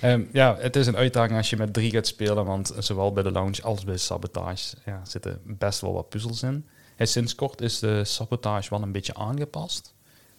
Ehm, 0.00 0.24
ja, 0.32 0.56
het 0.58 0.76
is 0.76 0.86
een 0.86 0.96
uitdaging 0.96 1.36
als 1.36 1.50
je 1.50 1.56
met 1.56 1.72
drie 1.72 1.90
gaat 1.90 2.06
spelen, 2.06 2.44
want 2.44 2.72
zowel 2.78 3.12
bij 3.12 3.22
de 3.22 3.30
lounge 3.30 3.62
als 3.62 3.84
bij 3.84 3.96
sabotage 3.96 4.76
ja, 4.84 5.00
zitten 5.04 5.40
best 5.44 5.80
wel 5.80 5.92
wat 5.92 6.08
puzzels 6.08 6.42
in. 6.42 6.66
En 6.96 7.08
sinds 7.08 7.34
kort 7.34 7.60
is 7.60 7.78
de 7.78 8.04
sabotage 8.04 8.70
wel 8.70 8.82
een 8.82 8.92
beetje 8.92 9.14
aangepast 9.14 9.94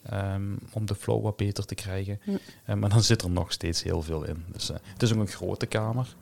ehm, 0.10 0.56
om 0.72 0.86
de 0.86 0.96
flow 0.96 1.24
wat 1.24 1.36
beter 1.36 1.66
te 1.66 1.76
krijgen. 1.76 2.20
Eh, 2.66 2.76
maar 2.76 2.90
dan 2.90 3.04
zit 3.04 3.22
er 3.22 3.30
nog 3.30 3.52
steeds 3.52 3.84
heel 3.84 4.02
veel 4.02 4.24
in. 4.24 4.46
Dus 4.48 4.70
eh, 4.70 4.78
het 4.94 5.02
is 5.02 5.14
ook 5.14 5.20
een 5.20 5.28
grote 5.28 5.66
kamer. 5.66 6.16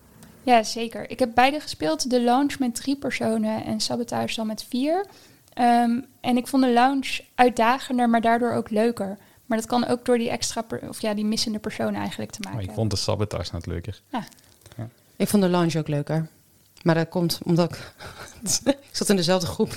Ja, 0.44 0.64
zeker. 0.64 1.10
Ik 1.10 1.20
heb 1.20 1.32
beide 1.36 1.60
gespeeld. 1.60 2.10
De 2.10 2.24
lounge 2.24 2.56
met 2.60 2.76
drie 2.76 2.98
personen 2.98 3.66
en 3.66 3.80
sabotage 3.80 4.36
dan 4.36 4.48
met 4.48 4.64
vier. 4.64 5.06
Ehm, 5.54 6.00
en 6.22 6.38
ik 6.38 6.48
vond 6.48 6.64
de 6.64 6.74
lounge 6.74 7.24
uitdagender, 7.36 8.10
maar 8.10 8.22
daardoor 8.22 8.54
ook 8.54 8.70
leuker. 8.70 9.18
Maar 9.46 9.58
dat 9.58 9.68
kan 9.68 9.88
ook 9.88 10.06
door 10.06 10.18
die 10.18 10.30
extra, 10.30 10.66
of 10.88 11.02
ja, 11.02 11.14
die 11.14 11.26
missende 11.26 11.60
persoon 11.60 11.96
eigenlijk 11.96 12.32
te 12.32 12.40
maken. 12.42 12.60
Maar 12.60 12.70
ik 12.70 12.76
vond 12.76 12.92
de 12.92 12.98
sabotage 12.98 13.50
net 13.54 13.66
leuker. 13.66 14.02
Ik 15.16 15.28
vond 15.28 15.44
de 15.44 15.50
lounge 15.50 15.80
ook 15.80 15.88
leuker. 15.88 16.28
Maar 16.84 16.96
dat 16.96 17.10
komt 17.10 17.40
omdat 17.44 17.72
ik... 17.72 17.94
ik 18.92 18.96
zat 18.96 19.10
in 19.10 19.16
dezelfde 19.16 19.48
groep. 19.48 19.74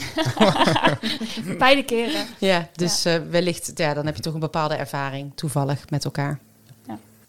Beide 1.59 1.85
keren. 1.85 2.27
Ja, 2.39 2.69
dus 2.73 3.05
eh, 3.05 3.21
wellicht, 3.31 3.71
ja, 3.75 3.95
dan 3.95 4.07
heb 4.07 4.17
je 4.17 4.23
toch 4.23 4.35
een 4.35 4.41
bepaalde 4.41 4.75
ervaring 4.75 5.33
toevallig 5.35 5.91
met 5.91 6.05
elkaar. 6.05 6.39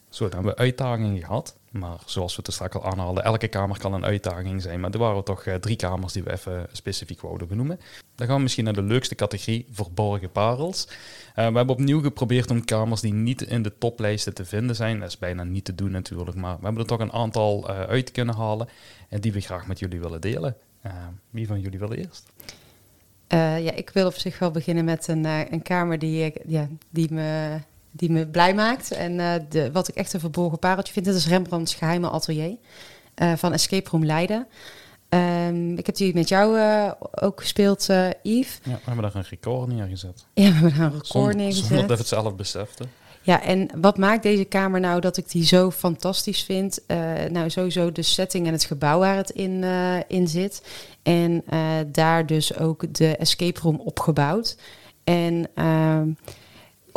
Zo, 0.10 0.24
dan 0.24 0.34
hebben 0.34 0.52
we 0.52 0.58
uitdagingen 0.58 1.20
gehad. 1.24 1.56
Maar 1.72 1.98
zoals 2.06 2.36
we 2.36 2.42
het 2.46 2.54
straks 2.54 2.76
al 2.76 2.86
aanhaalden, 2.86 3.24
elke 3.24 3.48
kamer 3.48 3.80
kan 3.80 3.94
een 3.94 4.06
uitdaging 4.06 4.62
zijn. 4.62 4.80
Maar 4.80 4.92
er 4.92 5.00
waren 5.00 5.24
toch 5.24 5.46
eh, 5.46 5.56
drie 5.56 5.76
kamers 5.76 6.14
die 6.14 6.24
we 6.24 6.32
even 6.32 6.68
specifiek 6.72 7.22
wouden 7.22 7.48
benoemen. 7.48 7.80
Dan 8.16 8.28
gaan 8.28 8.36
we 8.36 8.42
misschien 8.42 8.64
naar 8.64 8.74
de 8.74 8.82
leukste 8.82 9.16
categorie, 9.16 9.68
verborgen 9.72 10.32
parels. 10.32 10.88
Eh, 10.88 11.48
we 11.48 11.58
hebben 11.58 11.70
opnieuw 11.70 12.02
geprobeerd 12.02 12.52
om 12.52 12.66
kamers 12.66 13.02
die 13.02 13.14
niet 13.14 13.42
in 13.42 13.62
de 13.62 13.78
toplijsten 13.78 14.34
te 14.34 14.46
vinden 14.46 14.76
zijn. 14.76 15.00
Dat 15.00 15.08
is 15.10 15.18
bijna 15.18 15.44
niet 15.44 15.66
te 15.66 15.76
doen 15.76 15.92
natuurlijk, 15.92 16.38
maar 16.38 16.58
we 16.58 16.64
hebben 16.64 16.82
er 16.82 16.88
toch 16.88 17.00
een 17.00 17.14
aantal 17.14 17.70
eh, 17.70 17.82
uit 17.82 18.12
kunnen 18.12 18.36
halen. 18.36 18.70
En 19.10 19.22
die 19.22 19.34
we 19.34 19.40
graag 19.40 19.68
met 19.68 19.80
jullie 19.80 20.00
willen 20.00 20.22
delen. 20.22 20.56
Wie 21.30 21.48
van 21.48 21.60
jullie 21.60 21.80
wil 21.80 21.92
eerst? 21.92 22.32
Ja, 23.28 23.74
ik 23.74 23.90
wil 23.90 24.08
op 24.08 24.14
zich 24.14 24.40
wel 24.40 24.52
beginnen 24.52 24.86
met 24.86 25.08
een, 25.08 25.26
een 25.26 25.62
kamer 25.62 26.00
die, 26.00 26.34
ja, 26.46 26.68
die, 26.90 27.14
me, 27.14 27.60
die 27.92 28.12
me 28.12 28.28
blij 28.28 28.54
maakt. 28.54 28.92
En 28.92 29.20
eh, 29.20 29.34
de, 29.50 29.72
wat 29.72 29.88
ik 29.88 29.96
echt 29.96 30.14
een 30.14 30.20
verborgen 30.20 30.60
pareltje 30.60 30.94
vind, 30.94 31.06
dat 31.06 31.16
is 31.16 31.28
Rembrandts 31.28 31.76
geheime 31.76 32.10
atelier 32.10 32.58
eh, 33.14 33.34
van 33.36 33.54
Escape 33.54 33.90
Room 33.90 34.06
Leiden. 34.06 34.48
Ehm, 35.10 35.78
ik 35.78 35.86
heb 35.86 35.96
die 35.96 36.14
met 36.14 36.30
jou 36.30 36.60
eh, 36.60 36.92
ook 37.12 37.40
gespeeld, 37.40 37.88
Yves. 38.24 38.60
Ja, 38.64 38.72
we 38.72 38.80
hebben 38.84 39.04
daar 39.04 39.16
een 39.16 39.26
record 39.30 39.68
neergezet. 39.68 40.26
Ja, 40.34 40.44
we 40.44 40.52
hebben 40.52 40.70
daar 40.70 40.86
een 40.86 40.92
record 40.92 41.08
Zonder, 41.08 41.36
neergezet. 41.36 41.66
zonder 41.66 41.88
dat 41.88 41.98
we 41.98 42.04
het 42.04 42.08
zelf 42.08 42.36
beseften. 42.36 42.90
Ja, 43.22 43.42
en 43.42 43.70
wat 43.82 43.98
maakt 43.98 44.24
deze 44.24 44.44
kamer 44.44 44.80
nou 44.80 45.02
dat 45.02 45.18
ik 45.18 45.32
die 45.32 45.46
zo 45.46 45.72
fantastisch 45.72 46.44
vind? 46.44 46.80
Nou, 47.32 47.50
sowieso 47.50 47.92
de 47.92 48.02
setting 48.02 48.48
en 48.48 48.54
het 48.54 48.64
gebouw 48.64 49.00
waar 49.00 49.16
het 49.16 49.30
in, 49.30 49.64
in 50.08 50.28
zit. 50.28 50.62
En 51.04 51.44
daar 51.92 52.26
dus 52.26 52.58
ook 52.58 52.94
de 52.94 53.16
escape 53.18 53.60
room 53.60 53.80
opgebouwd. 53.80 54.58
En 55.04 55.50
ehm, 55.56 56.10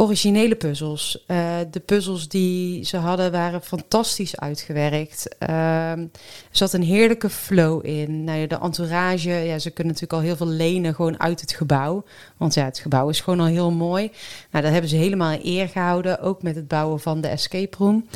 originele 0.00 0.54
puzzels. 0.54 1.24
Eh, 1.26 1.56
de 1.70 1.80
puzzels 1.80 2.28
die 2.28 2.84
ze 2.84 2.96
hadden 2.96 3.32
waren 3.32 3.62
fantastisch 3.62 4.36
uitgewerkt. 4.36 5.38
Ehm, 5.38 6.00
er 6.00 6.08
zat 6.50 6.72
een 6.72 6.82
heerlijke 6.82 7.30
flow 7.30 7.86
in. 7.86 8.24
Nou 8.24 8.46
de 8.46 8.58
entourage, 8.58 9.30
ja, 9.30 9.58
ze 9.58 9.70
kunnen 9.70 9.92
natuurlijk 9.92 10.22
al 10.22 10.28
heel 10.28 10.36
veel 10.36 10.46
lenen 10.46 10.94
gewoon 10.94 11.20
uit 11.20 11.40
het 11.40 11.52
gebouw. 11.52 12.04
Want 12.36 12.54
ja, 12.54 12.64
het 12.64 12.78
gebouw 12.78 13.08
is 13.08 13.20
gewoon 13.20 13.40
al 13.40 13.46
heel 13.46 13.70
mooi. 13.70 14.10
Nou, 14.50 14.64
dat 14.64 14.72
hebben 14.72 14.90
ze 14.90 14.96
helemaal 14.96 15.32
in 15.32 15.40
eer 15.42 15.68
gehouden, 15.68 16.20
ook 16.20 16.42
met 16.42 16.54
het 16.54 16.68
bouwen 16.68 17.00
van 17.00 17.20
de 17.20 17.28
escape 17.28 17.76
room. 17.76 18.06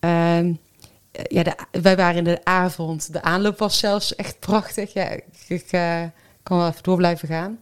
Ehm, 0.00 0.52
eh, 1.12 1.24
ja, 1.28 1.54
wij 1.70 1.96
waren 1.96 2.16
in 2.16 2.24
de 2.24 2.44
avond. 2.44 3.12
De 3.12 3.22
aanloop 3.22 3.58
was 3.58 3.78
zelfs 3.78 4.14
echt 4.14 4.38
prachtig. 4.38 4.92
Ja, 4.92 5.08
ik, 5.08 5.24
ik, 5.48 5.66
eh, 5.70 6.02
kan 6.42 6.58
wel 6.58 6.68
even 6.68 6.82
door 6.82 6.96
blijven 6.96 7.28
gaan. 7.28 7.58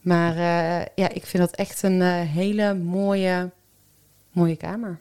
Maar 0.00 0.32
eh, 0.36 0.86
ja, 0.94 1.08
ik 1.12 1.26
vind 1.26 1.42
dat 1.42 1.54
echt 1.56 1.82
een 1.82 2.02
eh, 2.02 2.20
hele 2.20 2.74
mooie, 2.74 3.50
mooie 4.32 4.56
kamer. 4.56 4.98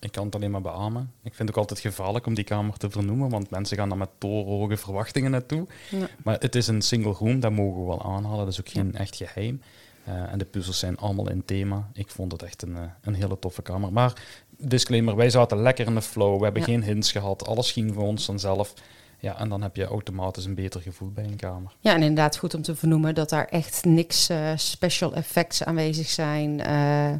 Ik 0.00 0.12
kan 0.12 0.24
het 0.24 0.34
alleen 0.34 0.50
maar 0.50 0.60
beamen. 0.60 1.12
Ik 1.22 1.34
vind 1.34 1.38
het 1.38 1.50
ook 1.50 1.56
altijd 1.56 1.80
gevaarlijk 1.80 2.26
om 2.26 2.34
die 2.34 2.44
kamer 2.44 2.76
te 2.76 2.90
vernoemen, 2.90 3.28
want 3.30 3.50
mensen 3.50 3.76
gaan 3.76 3.88
daar 3.88 3.98
met 3.98 4.08
torenhoge 4.18 4.76
verwachtingen 4.76 5.30
naartoe. 5.30 5.66
Ja. 5.90 6.06
Maar 6.24 6.36
het 6.38 6.54
is 6.54 6.66
een 6.66 6.82
single 6.82 7.12
room, 7.12 7.40
dat 7.40 7.52
mogen 7.52 7.80
we 7.80 7.86
wel 7.86 8.04
aanhalen. 8.04 8.38
Dat 8.44 8.48
is 8.52 8.60
ook 8.60 8.68
geen 8.68 8.94
echt 8.94 9.16
geheim. 9.16 9.62
Eh, 10.04 10.32
en 10.32 10.38
de 10.38 10.44
puzzels 10.44 10.78
zijn 10.78 10.96
allemaal 10.98 11.30
in 11.30 11.44
thema. 11.44 11.88
Ik 11.92 12.08
vond 12.10 12.32
het 12.32 12.42
echt 12.42 12.62
een, 12.62 12.76
een 13.02 13.14
hele 13.14 13.38
toffe 13.38 13.62
kamer. 13.62 13.92
Maar 13.92 14.12
disclaimer, 14.58 15.16
wij 15.16 15.30
zaten 15.30 15.62
lekker 15.62 15.86
in 15.86 15.94
de 15.94 16.02
flow. 16.02 16.38
We 16.38 16.44
hebben 16.44 16.62
Ja. 16.62 16.68
geen 16.68 16.82
hints 16.82 17.12
gehad. 17.12 17.46
Alles 17.46 17.72
ging 17.72 17.94
voor 17.94 18.02
ons 18.04 18.24
vanzelf. 18.24 18.74
Ja, 19.20 19.38
en 19.38 19.48
dan 19.48 19.62
heb 19.62 19.76
je 19.76 19.84
automatisch 19.84 20.44
een 20.44 20.54
beter 20.54 20.80
gevoel 20.80 21.10
bij 21.10 21.24
een 21.24 21.36
kamer. 21.36 21.72
Ja, 21.80 21.94
en 21.94 22.00
inderdaad 22.02 22.36
goed 22.36 22.54
om 22.54 22.62
te 22.62 22.76
vernoemen 22.76 23.14
dat 23.14 23.28
daar 23.28 23.44
echt 23.44 23.84
niks 23.84 24.28
eh, 24.28 24.52
special 24.56 25.14
effects 25.14 25.64
aanwezig 25.64 26.08
zijn. 26.08 26.60
Eh, 26.60 27.10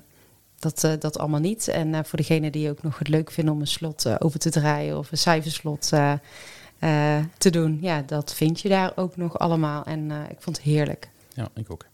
dat, 0.59 0.85
eh, 0.85 0.93
dat 0.99 1.19
allemaal 1.19 1.41
niet. 1.41 1.69
En 1.69 1.95
eh, 1.95 2.01
voor 2.05 2.19
degene 2.19 2.51
die 2.51 2.71
ook 2.71 2.83
nog 2.83 2.99
het 2.99 3.09
leuk 3.09 3.31
vinden 3.31 3.55
om 3.55 3.61
een 3.61 3.67
slot 3.67 4.05
eh, 4.05 4.15
over 4.19 4.39
te 4.39 4.51
draaien 4.51 4.99
of 4.99 5.11
een 5.13 5.19
cijferslot 5.19 5.93
eh, 5.93 6.13
eh, 6.79 7.25
te 7.39 7.51
doen, 7.51 7.79
ja, 7.81 8.03
dat 8.07 8.35
vind 8.35 8.61
je 8.61 8.69
daar 8.69 8.93
ook 8.97 9.17
nog 9.17 9.39
allemaal. 9.39 9.85
En 9.85 10.11
eh, 10.11 10.17
ik 10.31 10.37
vond 10.41 10.57
het 10.57 10.65
heerlijk. 10.67 11.09
Ja, 11.35 11.49
ik 11.55 11.71
ook. 11.71 11.85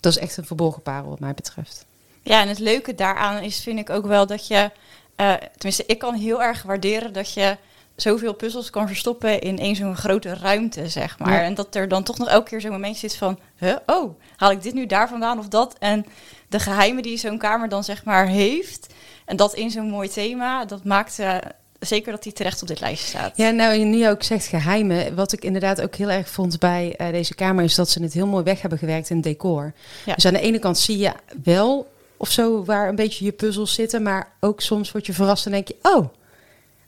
Dat 0.00 0.12
is 0.12 0.18
echt 0.18 0.36
een 0.36 0.44
verborgen 0.46 0.82
parel 0.82 1.08
wat 1.08 1.20
mij 1.20 1.34
betreft. 1.34 1.86
Ja, 2.22 2.40
en 2.40 2.48
het 2.48 2.58
leuke 2.58 2.94
daaraan 2.94 3.42
is, 3.42 3.62
vind 3.62 3.78
ik 3.78 3.90
ook 3.90 4.06
wel 4.06 4.26
dat 4.26 4.46
je, 4.46 4.70
eh, 5.16 5.34
tenminste, 5.34 5.84
ik 5.86 5.98
kan 5.98 6.14
heel 6.14 6.42
erg 6.42 6.62
waarderen 6.62 7.12
dat 7.12 7.32
je 7.32 7.56
zoveel 8.02 8.34
puzzels 8.34 8.70
kan 8.70 8.86
verstoppen 8.86 9.40
in 9.40 9.58
één 9.58 9.76
zo'n 9.76 9.96
grote 9.96 10.34
ruimte, 10.34 10.88
zeg 10.88 11.18
maar. 11.18 11.32
Ja. 11.32 11.42
En 11.42 11.54
dat 11.54 11.74
er 11.74 11.88
dan 11.88 12.02
toch 12.02 12.18
nog 12.18 12.28
elke 12.28 12.48
keer 12.48 12.60
zo'n 12.60 12.70
momentje 12.70 13.08
zit 13.08 13.18
van, 13.18 13.38
huh, 13.56 13.76
oh, 13.86 14.18
haal 14.36 14.50
ik 14.50 14.62
dit 14.62 14.74
nu 14.74 14.86
daar 14.86 15.08
vandaan 15.08 15.38
of 15.38 15.48
dat? 15.48 15.76
En 15.78 16.06
de 16.48 16.58
geheimen 16.58 17.02
die 17.02 17.16
zo'n 17.16 17.38
kamer 17.38 17.68
dan, 17.68 17.84
zeg 17.84 18.04
maar, 18.04 18.26
heeft, 18.26 18.94
en 19.24 19.36
dat 19.36 19.54
in 19.54 19.70
zo'n 19.70 19.90
mooi 19.90 20.08
thema, 20.08 20.64
dat 20.64 20.84
maakt 20.84 21.18
eh, 21.18 21.36
zeker 21.78 22.12
dat 22.12 22.22
die 22.22 22.32
terecht 22.32 22.62
op 22.62 22.68
dit 22.68 22.80
lijstje 22.80 23.08
staat. 23.08 23.36
Ja, 23.36 23.50
nou, 23.50 23.74
je 23.74 23.84
nu 23.84 24.08
ook 24.08 24.22
zegt 24.22 24.46
geheimen. 24.46 25.14
Wat 25.14 25.32
ik 25.32 25.44
inderdaad 25.44 25.80
ook 25.80 25.94
heel 25.94 26.10
erg 26.10 26.28
vond 26.28 26.58
bij 26.58 26.94
eh, 26.96 27.10
deze 27.10 27.34
kamer... 27.34 27.64
is 27.64 27.74
dat 27.74 27.90
ze 27.90 28.02
het 28.02 28.12
heel 28.12 28.26
mooi 28.26 28.44
weg 28.44 28.60
hebben 28.60 28.78
gewerkt 28.78 29.10
in 29.10 29.16
het 29.16 29.24
decor. 29.24 29.72
Ja. 30.04 30.14
Dus 30.14 30.26
aan 30.26 30.32
de 30.32 30.40
ene 30.40 30.58
kant 30.58 30.78
zie 30.78 30.98
je 30.98 31.12
wel 31.42 31.90
of 32.16 32.30
zo 32.30 32.64
waar 32.64 32.88
een 32.88 32.94
beetje 32.94 33.24
je 33.24 33.32
puzzels 33.32 33.74
zitten... 33.74 34.02
maar 34.02 34.32
ook 34.40 34.60
soms 34.60 34.92
word 34.92 35.06
je 35.06 35.12
verrast 35.12 35.46
en 35.46 35.52
denk 35.52 35.68
je... 35.68 35.76
oh, 35.82 36.08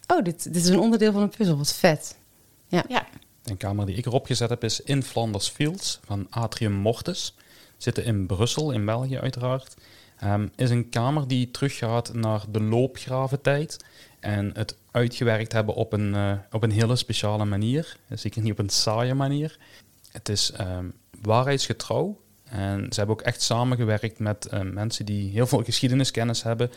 oh 0.07 0.25
dit, 0.25 0.43
dit 0.45 0.57
is 0.57 0.69
een 0.69 0.79
onderdeel 0.79 1.13
van 1.13 1.23
een 1.23 1.33
puzzel, 1.37 1.57
wat 1.57 1.75
vet. 1.75 2.19
Ja, 2.67 2.85
Een 3.45 3.57
kamer 3.57 3.87
die 3.87 3.97
ik 3.97 4.07
erop 4.07 4.27
gezet 4.27 4.49
heb 4.49 4.65
is 4.65 4.81
in 4.81 5.03
Flanders 5.03 5.49
Fields 5.49 6.01
van 6.05 6.27
Atrium 6.31 6.73
Mortis. 6.73 7.35
Zitten 7.77 8.05
in 8.05 8.27
Brussel, 8.27 8.71
in 8.71 8.85
België 8.85 9.19
uiteraard. 9.19 9.75
Ehm, 10.19 10.49
is 10.57 10.71
een 10.71 10.89
kamer 10.89 11.29
die 11.29 11.51
teruggaat 11.51 12.15
naar 12.15 12.45
de 12.51 12.63
loopgraventijd. 12.63 13.85
En 14.21 14.51
het 14.55 14.77
uitgewerkt 14.91 15.53
hebben 15.53 15.75
op 15.75 15.93
een, 15.93 16.15
eh, 16.15 16.33
op 16.51 16.63
een 16.63 16.71
hele 16.71 16.97
speciale 16.97 17.45
manier. 17.45 17.97
Zeker 18.09 18.43
niet 18.43 18.53
op 18.53 18.59
een 18.59 18.69
saaie 18.69 19.15
manier. 19.15 19.59
Het 20.13 20.29
is 20.29 20.53
ehm, 20.53 20.87
waarheidsgetrouw. 21.21 22.21
En 22.45 22.87
ze 22.91 22.99
hebben 22.99 23.17
ook 23.17 23.23
echt 23.23 23.43
samengewerkt 23.43 24.19
met 24.19 24.47
eh, 24.47 24.61
mensen 24.61 25.07
die 25.07 25.31
heel 25.31 25.47
veel 25.47 25.63
geschiedeniskennis 25.63 26.43
hebben. 26.43 26.71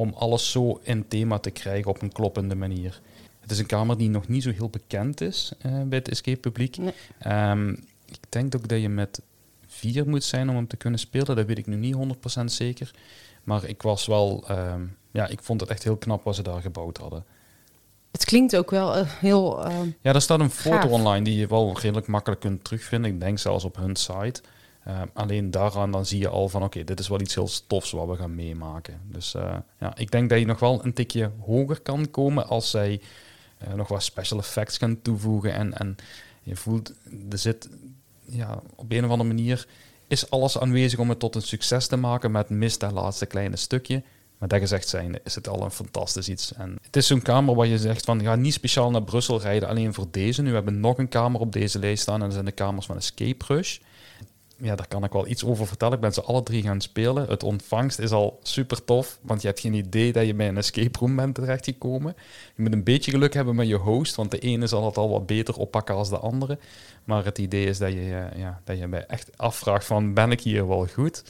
Om 0.00 0.12
alles 0.16 0.50
zo 0.50 0.80
in 0.82 1.08
thema 1.08 1.38
te 1.38 1.50
krijgen 1.50 1.90
op 1.90 2.02
een 2.02 2.12
kloppende 2.12 2.54
manier. 2.54 3.00
Het 3.40 3.50
is 3.50 3.58
een 3.58 3.66
kamer 3.66 3.96
die 3.98 4.10
nog 4.10 4.28
niet 4.28 4.42
zo 4.42 4.50
heel 4.50 4.68
bekend 4.68 5.20
is 5.20 5.52
eh, 5.58 5.82
bij 5.82 5.98
het 5.98 6.08
escape 6.08 6.38
publiek. 6.40 6.76
Nee. 6.76 6.92
Ehm, 7.18 7.68
ik 8.06 8.18
denk 8.28 8.54
ook 8.56 8.68
dat 8.68 8.80
je 8.80 8.88
met 8.88 9.20
vier 9.66 10.08
moet 10.08 10.24
zijn 10.24 10.48
om 10.48 10.54
hem 10.56 10.66
te 10.66 10.76
kunnen 10.76 11.00
spelen. 11.00 11.36
Dat 11.36 11.46
weet 11.46 11.58
ik 11.58 11.66
nu 11.66 11.76
niet 11.76 11.94
100% 11.94 12.44
zeker. 12.44 12.90
Maar 13.44 13.64
ik 13.64 13.82
was 13.82 14.06
wel, 14.06 14.44
ehm, 14.48 14.80
ja, 15.10 15.26
ik 15.26 15.42
vond 15.42 15.60
het 15.60 15.70
echt 15.70 15.84
heel 15.84 15.96
knap 15.96 16.22
wat 16.24 16.34
ze 16.34 16.42
daar 16.42 16.60
gebouwd 16.60 16.96
hadden. 16.96 17.24
Het 18.10 18.24
klinkt 18.24 18.56
ook 18.56 18.70
wel 18.70 18.96
eh, 18.96 19.06
heel... 19.08 19.64
eh, 19.64 19.76
Ja, 20.00 20.12
er 20.14 20.20
staat 20.20 20.40
een 20.40 20.50
foto 20.50 20.76
Gaaf. 20.76 20.90
online 20.90 21.24
die 21.24 21.36
je 21.36 21.46
wel 21.46 21.78
redelijk 21.80 22.06
makkelijk 22.06 22.40
kunt 22.40 22.64
terugvinden. 22.64 23.10
Ik 23.10 23.20
denk 23.20 23.38
zelfs 23.38 23.64
op 23.64 23.76
hun 23.76 23.96
site. 23.96 24.42
Ehm, 24.84 25.06
alleen 25.12 25.50
daaraan 25.50 25.90
dan 25.90 26.06
zie 26.06 26.18
je 26.18 26.28
al 26.28 26.48
van 26.48 26.62
oké, 26.62 26.84
dit 26.84 27.00
is 27.00 27.08
wel 27.08 27.20
iets 27.20 27.34
heel 27.34 27.48
stofs 27.48 27.90
wat 27.90 28.08
we 28.08 28.16
gaan 28.16 28.34
meemaken. 28.34 29.00
Dus 29.04 29.34
eh, 29.34 29.56
ja, 29.78 29.96
ik 29.96 30.10
denk 30.10 30.30
dat 30.30 30.38
je 30.38 30.46
nog 30.46 30.60
wel 30.60 30.84
een 30.84 30.92
tikje 30.92 31.30
hoger 31.40 31.80
kan 31.80 32.10
komen 32.10 32.48
als 32.48 32.70
zij 32.70 33.00
eh, 33.58 33.72
nog 33.72 33.88
wat 33.88 34.02
special 34.02 34.38
effects 34.38 34.78
gaan 34.78 35.02
toevoegen. 35.02 35.52
En, 35.52 35.78
en 35.78 35.96
je 36.42 36.56
voelt, 36.56 36.92
er 37.30 37.38
zit 37.38 37.68
ja, 38.24 38.62
op 38.74 38.92
een 38.92 39.04
of 39.04 39.10
andere 39.10 39.28
manier 39.28 39.66
is 40.06 40.30
alles 40.30 40.58
aanwezig 40.58 40.98
om 40.98 41.08
het 41.08 41.18
tot 41.18 41.34
een 41.34 41.42
succes 41.42 41.86
te 41.86 41.96
maken 41.96 42.30
met 42.30 42.48
mis 42.48 42.78
dat 42.78 42.92
laatste 42.92 43.26
kleine 43.26 43.56
stukje. 43.56 44.02
Maar 44.38 44.48
dat 44.48 44.58
gezegd 44.58 44.88
zijn, 44.88 45.20
is 45.24 45.34
het 45.34 45.48
al 45.48 45.62
een 45.62 45.70
fantastisch 45.70 46.28
iets. 46.28 46.52
En 46.52 46.78
het 46.82 46.96
is 46.96 47.06
zo'n 47.06 47.22
kamer 47.22 47.54
waar 47.54 47.66
je 47.66 47.78
zegt 47.78 48.04
van, 48.04 48.22
ga 48.22 48.34
niet 48.34 48.52
speciaal 48.52 48.90
naar 48.90 49.02
Brussel 49.02 49.40
rijden, 49.40 49.68
alleen 49.68 49.94
voor 49.94 50.06
deze. 50.10 50.42
Nu 50.42 50.54
hebben 50.54 50.74
we 50.74 50.80
nog 50.80 50.98
een 50.98 51.08
kamer 51.08 51.40
op 51.40 51.52
deze 51.52 51.78
lijst 51.78 52.02
staan 52.02 52.14
en 52.14 52.20
dat 52.20 52.32
zijn 52.32 52.44
de 52.44 52.52
kamers 52.52 52.86
van 52.86 52.96
Escape 52.96 53.44
Rush. 53.46 53.78
Ja, 54.62 54.74
daar 54.74 54.88
kan 54.88 55.04
ik 55.04 55.12
wel 55.12 55.26
iets 55.26 55.44
over 55.44 55.66
vertellen. 55.66 55.94
Ik 55.94 56.00
ben 56.00 56.12
ze 56.12 56.22
alle 56.22 56.42
drie 56.42 56.62
gaan 56.62 56.80
spelen. 56.80 57.28
Het 57.28 57.42
ontvangst 57.42 57.98
is 57.98 58.10
al 58.10 58.38
super 58.42 58.84
tof, 58.84 59.18
want 59.22 59.40
je 59.40 59.46
hebt 59.46 59.60
geen 59.60 59.74
idee 59.74 60.12
dat 60.12 60.26
je 60.26 60.34
bij 60.34 60.48
een 60.48 60.56
escape 60.56 60.98
room 60.98 61.16
bent 61.16 61.34
terechtgekomen. 61.34 62.14
Je 62.56 62.62
moet 62.62 62.72
een 62.72 62.84
beetje 62.84 63.10
geluk 63.10 63.34
hebben 63.34 63.54
met 63.54 63.68
je 63.68 63.76
host, 63.76 64.14
want 64.14 64.30
de 64.30 64.38
ene 64.38 64.66
zal 64.66 64.86
het 64.86 64.96
al 64.96 65.10
wat 65.10 65.26
beter 65.26 65.56
oppakken 65.56 65.94
als 65.94 66.08
de 66.08 66.18
andere. 66.18 66.58
Maar 67.04 67.24
het 67.24 67.38
idee 67.38 67.66
is 67.66 67.78
dat 67.78 67.92
je 67.92 68.28
eh, 68.30 68.38
ja, 68.38 68.60
dat 68.64 68.78
je 68.78 68.88
bij 68.88 69.06
echt 69.06 69.30
afvraagt 69.36 69.84
van, 69.84 70.14
ben 70.14 70.30
ik 70.30 70.40
hier 70.40 70.68
wel 70.68 70.86
goed? 70.86 71.24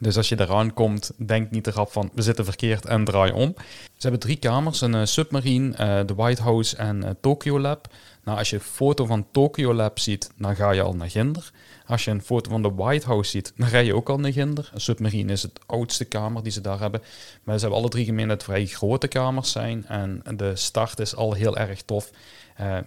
Dus 0.00 0.16
als 0.16 0.28
je 0.28 0.40
eraan 0.40 0.74
komt, 0.74 1.12
denk 1.16 1.50
niet 1.50 1.66
erop 1.66 1.92
van, 1.92 2.10
we 2.14 2.22
zitten 2.22 2.44
verkeerd 2.44 2.86
en 2.86 3.04
draai 3.04 3.32
om. 3.32 3.54
Ze 3.84 4.00
hebben 4.00 4.20
drie 4.20 4.36
kamers, 4.36 4.80
een 4.80 4.94
eh, 4.94 5.04
submarine, 5.04 5.76
eh, 5.76 6.06
de 6.06 6.14
White 6.14 6.42
House 6.42 6.76
en 6.76 7.16
Tokyo 7.20 7.60
Lab. 7.60 7.88
Nou, 8.24 8.38
als 8.38 8.50
je 8.50 8.56
een 8.56 8.62
foto 8.62 9.04
van 9.06 9.26
Tokyo 9.30 9.74
Lab 9.74 9.98
ziet, 9.98 10.30
dan 10.36 10.56
ga 10.56 10.70
je 10.70 10.82
al 10.82 10.94
naar 10.94 11.10
Ginder. 11.10 11.52
Als 11.94 12.04
je 12.04 12.10
een 12.10 12.22
foto 12.22 12.50
van 12.50 12.62
de 12.62 12.74
White 12.74 13.06
House 13.06 13.30
ziet, 13.30 13.52
dan 13.56 13.68
ga 13.68 13.78
je 13.78 13.94
ook 13.94 14.08
al 14.08 14.18
naar 14.18 14.32
Ginder. 14.32 14.70
Een 14.74 14.80
submarine 14.80 15.32
is 15.32 15.42
het 15.42 15.60
oudste 15.66 16.04
kamer 16.04 16.42
die 16.42 16.52
ze 16.52 16.60
daar 16.60 16.80
hebben. 16.80 17.02
Maar 17.42 17.54
ze 17.54 17.60
hebben 17.60 17.80
alle 17.80 17.88
drie 17.88 18.04
gemeen 18.04 18.28
dat 18.28 18.36
het 18.36 18.44
vrij 18.44 18.66
grote 18.66 19.08
kamers 19.08 19.52
zijn. 19.52 19.86
En 19.86 20.22
de 20.36 20.56
start 20.56 20.98
is 20.98 21.16
al 21.16 21.32
heel 21.32 21.56
erg 21.56 21.82
tof. 21.82 22.10
Eh, 22.56 22.78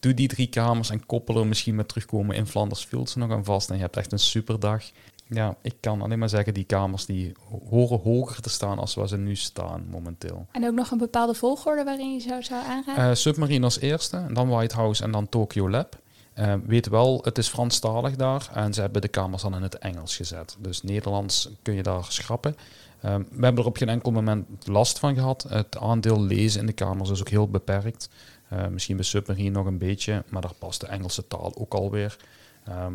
doe 0.00 0.14
die 0.14 0.28
drie 0.28 0.46
kamers 0.46 0.90
en 0.90 1.06
koppel 1.06 1.38
er 1.38 1.46
misschien 1.46 1.74
met 1.74 1.88
terugkomen 1.88 2.36
in 2.36 2.46
Flanders 2.46 2.84
Fields 2.84 3.14
nog 3.14 3.30
aan 3.30 3.44
vast. 3.44 3.70
En 3.70 3.76
je 3.76 3.82
hebt 3.82 3.96
echt 3.96 4.12
een 4.12 4.18
superdag. 4.18 4.84
Ja, 5.26 5.56
ik 5.62 5.74
kan 5.80 6.02
alleen 6.02 6.18
maar 6.18 6.28
zeggen, 6.28 6.54
die 6.54 6.64
kamers 6.64 7.06
die 7.06 7.32
horen 7.68 8.00
hoger 8.00 8.40
te 8.40 8.50
staan 8.50 8.78
als 8.78 8.94
waar 8.94 9.08
ze 9.08 9.16
nu 9.16 9.36
staan 9.36 9.86
momenteel. 9.90 10.46
En 10.52 10.66
ook 10.66 10.74
nog 10.74 10.90
een 10.90 10.98
bepaalde 10.98 11.34
volgorde 11.34 11.84
waarin 11.84 12.12
je 12.12 12.20
zo 12.20 12.40
zou 12.40 12.64
aanraden? 12.64 13.04
Eh, 13.04 13.14
Submarine 13.14 13.64
als 13.64 13.80
eerste, 13.80 14.26
dan 14.32 14.48
White 14.48 14.74
House 14.74 15.02
en 15.02 15.10
dan 15.10 15.28
Tokyo 15.28 15.70
Lab. 15.70 16.04
Eh, 16.36 16.54
weet 16.66 16.88
wel, 16.88 17.20
het 17.22 17.38
is 17.38 17.48
Franstalig 17.48 18.16
daar 18.16 18.50
en 18.54 18.74
ze 18.74 18.80
hebben 18.80 19.00
de 19.00 19.08
kamers 19.08 19.42
dan 19.42 19.54
in 19.54 19.62
het 19.62 19.78
Engels 19.78 20.16
gezet. 20.16 20.56
Dus 20.58 20.82
Nederlands 20.82 21.50
kun 21.62 21.74
je 21.74 21.82
daar 21.82 22.04
schrappen. 22.08 22.56
Eh, 23.00 23.14
we 23.14 23.44
hebben 23.44 23.62
er 23.62 23.68
op 23.68 23.76
geen 23.76 23.88
enkel 23.88 24.10
moment 24.10 24.46
last 24.66 24.98
van 24.98 25.14
gehad. 25.14 25.46
Het 25.48 25.78
aandeel 25.78 26.22
lezen 26.22 26.60
in 26.60 26.66
de 26.66 26.72
kamers 26.72 27.10
is 27.10 27.20
ook 27.20 27.28
heel 27.28 27.48
beperkt. 27.48 28.08
Eh, 28.48 28.66
misschien 28.66 28.96
bij 28.96 29.04
Submarine 29.04 29.50
nog 29.50 29.66
een 29.66 29.78
beetje, 29.78 30.24
maar 30.28 30.42
daar 30.42 30.54
past 30.58 30.80
de 30.80 30.86
Engelse 30.86 31.26
taal 31.26 31.52
ook 31.56 31.74
alweer. 31.74 32.16
Ehm 32.64 32.94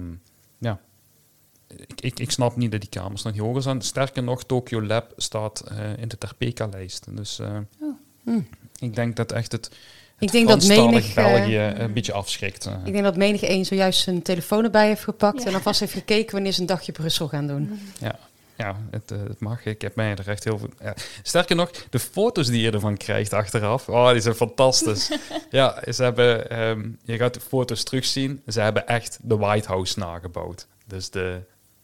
ja, 0.57 0.79
ik, 1.67 2.01
ik, 2.01 2.19
ik 2.19 2.31
snap 2.31 2.55
niet 2.55 2.71
dat 2.71 2.81
die 2.81 2.89
kamers 2.89 3.23
nog 3.23 3.33
niet 3.33 3.41
hoger 3.41 3.61
zijn. 3.61 3.81
Sterker 3.81 4.23
nog, 4.23 4.43
Tokyo 4.43 4.81
Lab 4.81 5.13
staat 5.17 5.63
in 5.97 6.07
de 6.07 6.17
Terpeka-lijst. 6.17 7.15
Dus 7.15 7.39
Oh. 7.39 7.95
Hmm. 8.23 8.47
ik 8.79 8.95
denk 8.95 9.15
dat 9.15 9.31
echt 9.31 9.51
het 9.51 9.71
Ik 10.21 10.31
denk 10.31 10.47
dat 10.47 10.67
menig, 10.67 11.07
eh, 11.07 11.15
België 11.15 11.57
een 11.57 11.93
beetje 11.93 12.13
afschrikt. 12.13 12.65
eh. 12.65 12.73
Ik 12.85 12.91
denk 12.91 13.03
dat 13.03 13.15
menig 13.15 13.41
een 13.49 13.65
zojuist 13.65 14.01
zijn 14.01 14.21
telefoon 14.21 14.63
erbij 14.63 14.87
heeft 14.87 15.03
gepakt... 15.03 15.41
Ja. 15.41 15.47
en 15.47 15.53
alvast 15.53 15.79
heeft 15.79 15.93
gekeken 15.93 16.31
wanneer 16.31 16.51
ze 16.51 16.61
een 16.61 16.65
dagje 16.65 16.91
Brussel 16.91 17.27
gaan 17.27 17.47
doen. 17.47 17.79
Ja, 17.99 18.19
ja 18.57 18.77
het, 18.91 19.11
eh, 19.11 19.17
het 19.27 19.39
mag. 19.39 19.65
Ik 19.65 19.81
heb 19.81 19.95
mij 19.95 20.11
er 20.11 20.29
echt 20.29 20.43
heel 20.43 20.57
veel... 20.57 20.69
Ja. 20.81 20.93
Sterker 21.23 21.55
nog, 21.55 21.71
de 21.89 21.99
foto's 21.99 22.47
die 22.47 22.61
je 22.61 22.71
ervan 22.71 22.97
krijgt 22.97 23.33
achteraf, 23.33 23.89
oh, 23.89 24.11
die 24.11 24.21
zijn 24.21 24.35
fantastisch. 24.35 25.11
ja, 25.49 25.83
ze 25.91 26.03
hebben... 26.03 26.49
ehm, 26.49 26.89
je 27.03 27.17
gaat 27.17 27.33
de 27.33 27.39
foto's 27.39 27.83
terugzien. 27.83 28.41
Ze 28.47 28.61
hebben 28.61 28.87
echt 28.87 29.19
de 29.21 29.37
White 29.37 29.67
House 29.67 29.99
nagebouwd. 29.99 30.67
Dus 30.87 31.09
de 31.09 31.39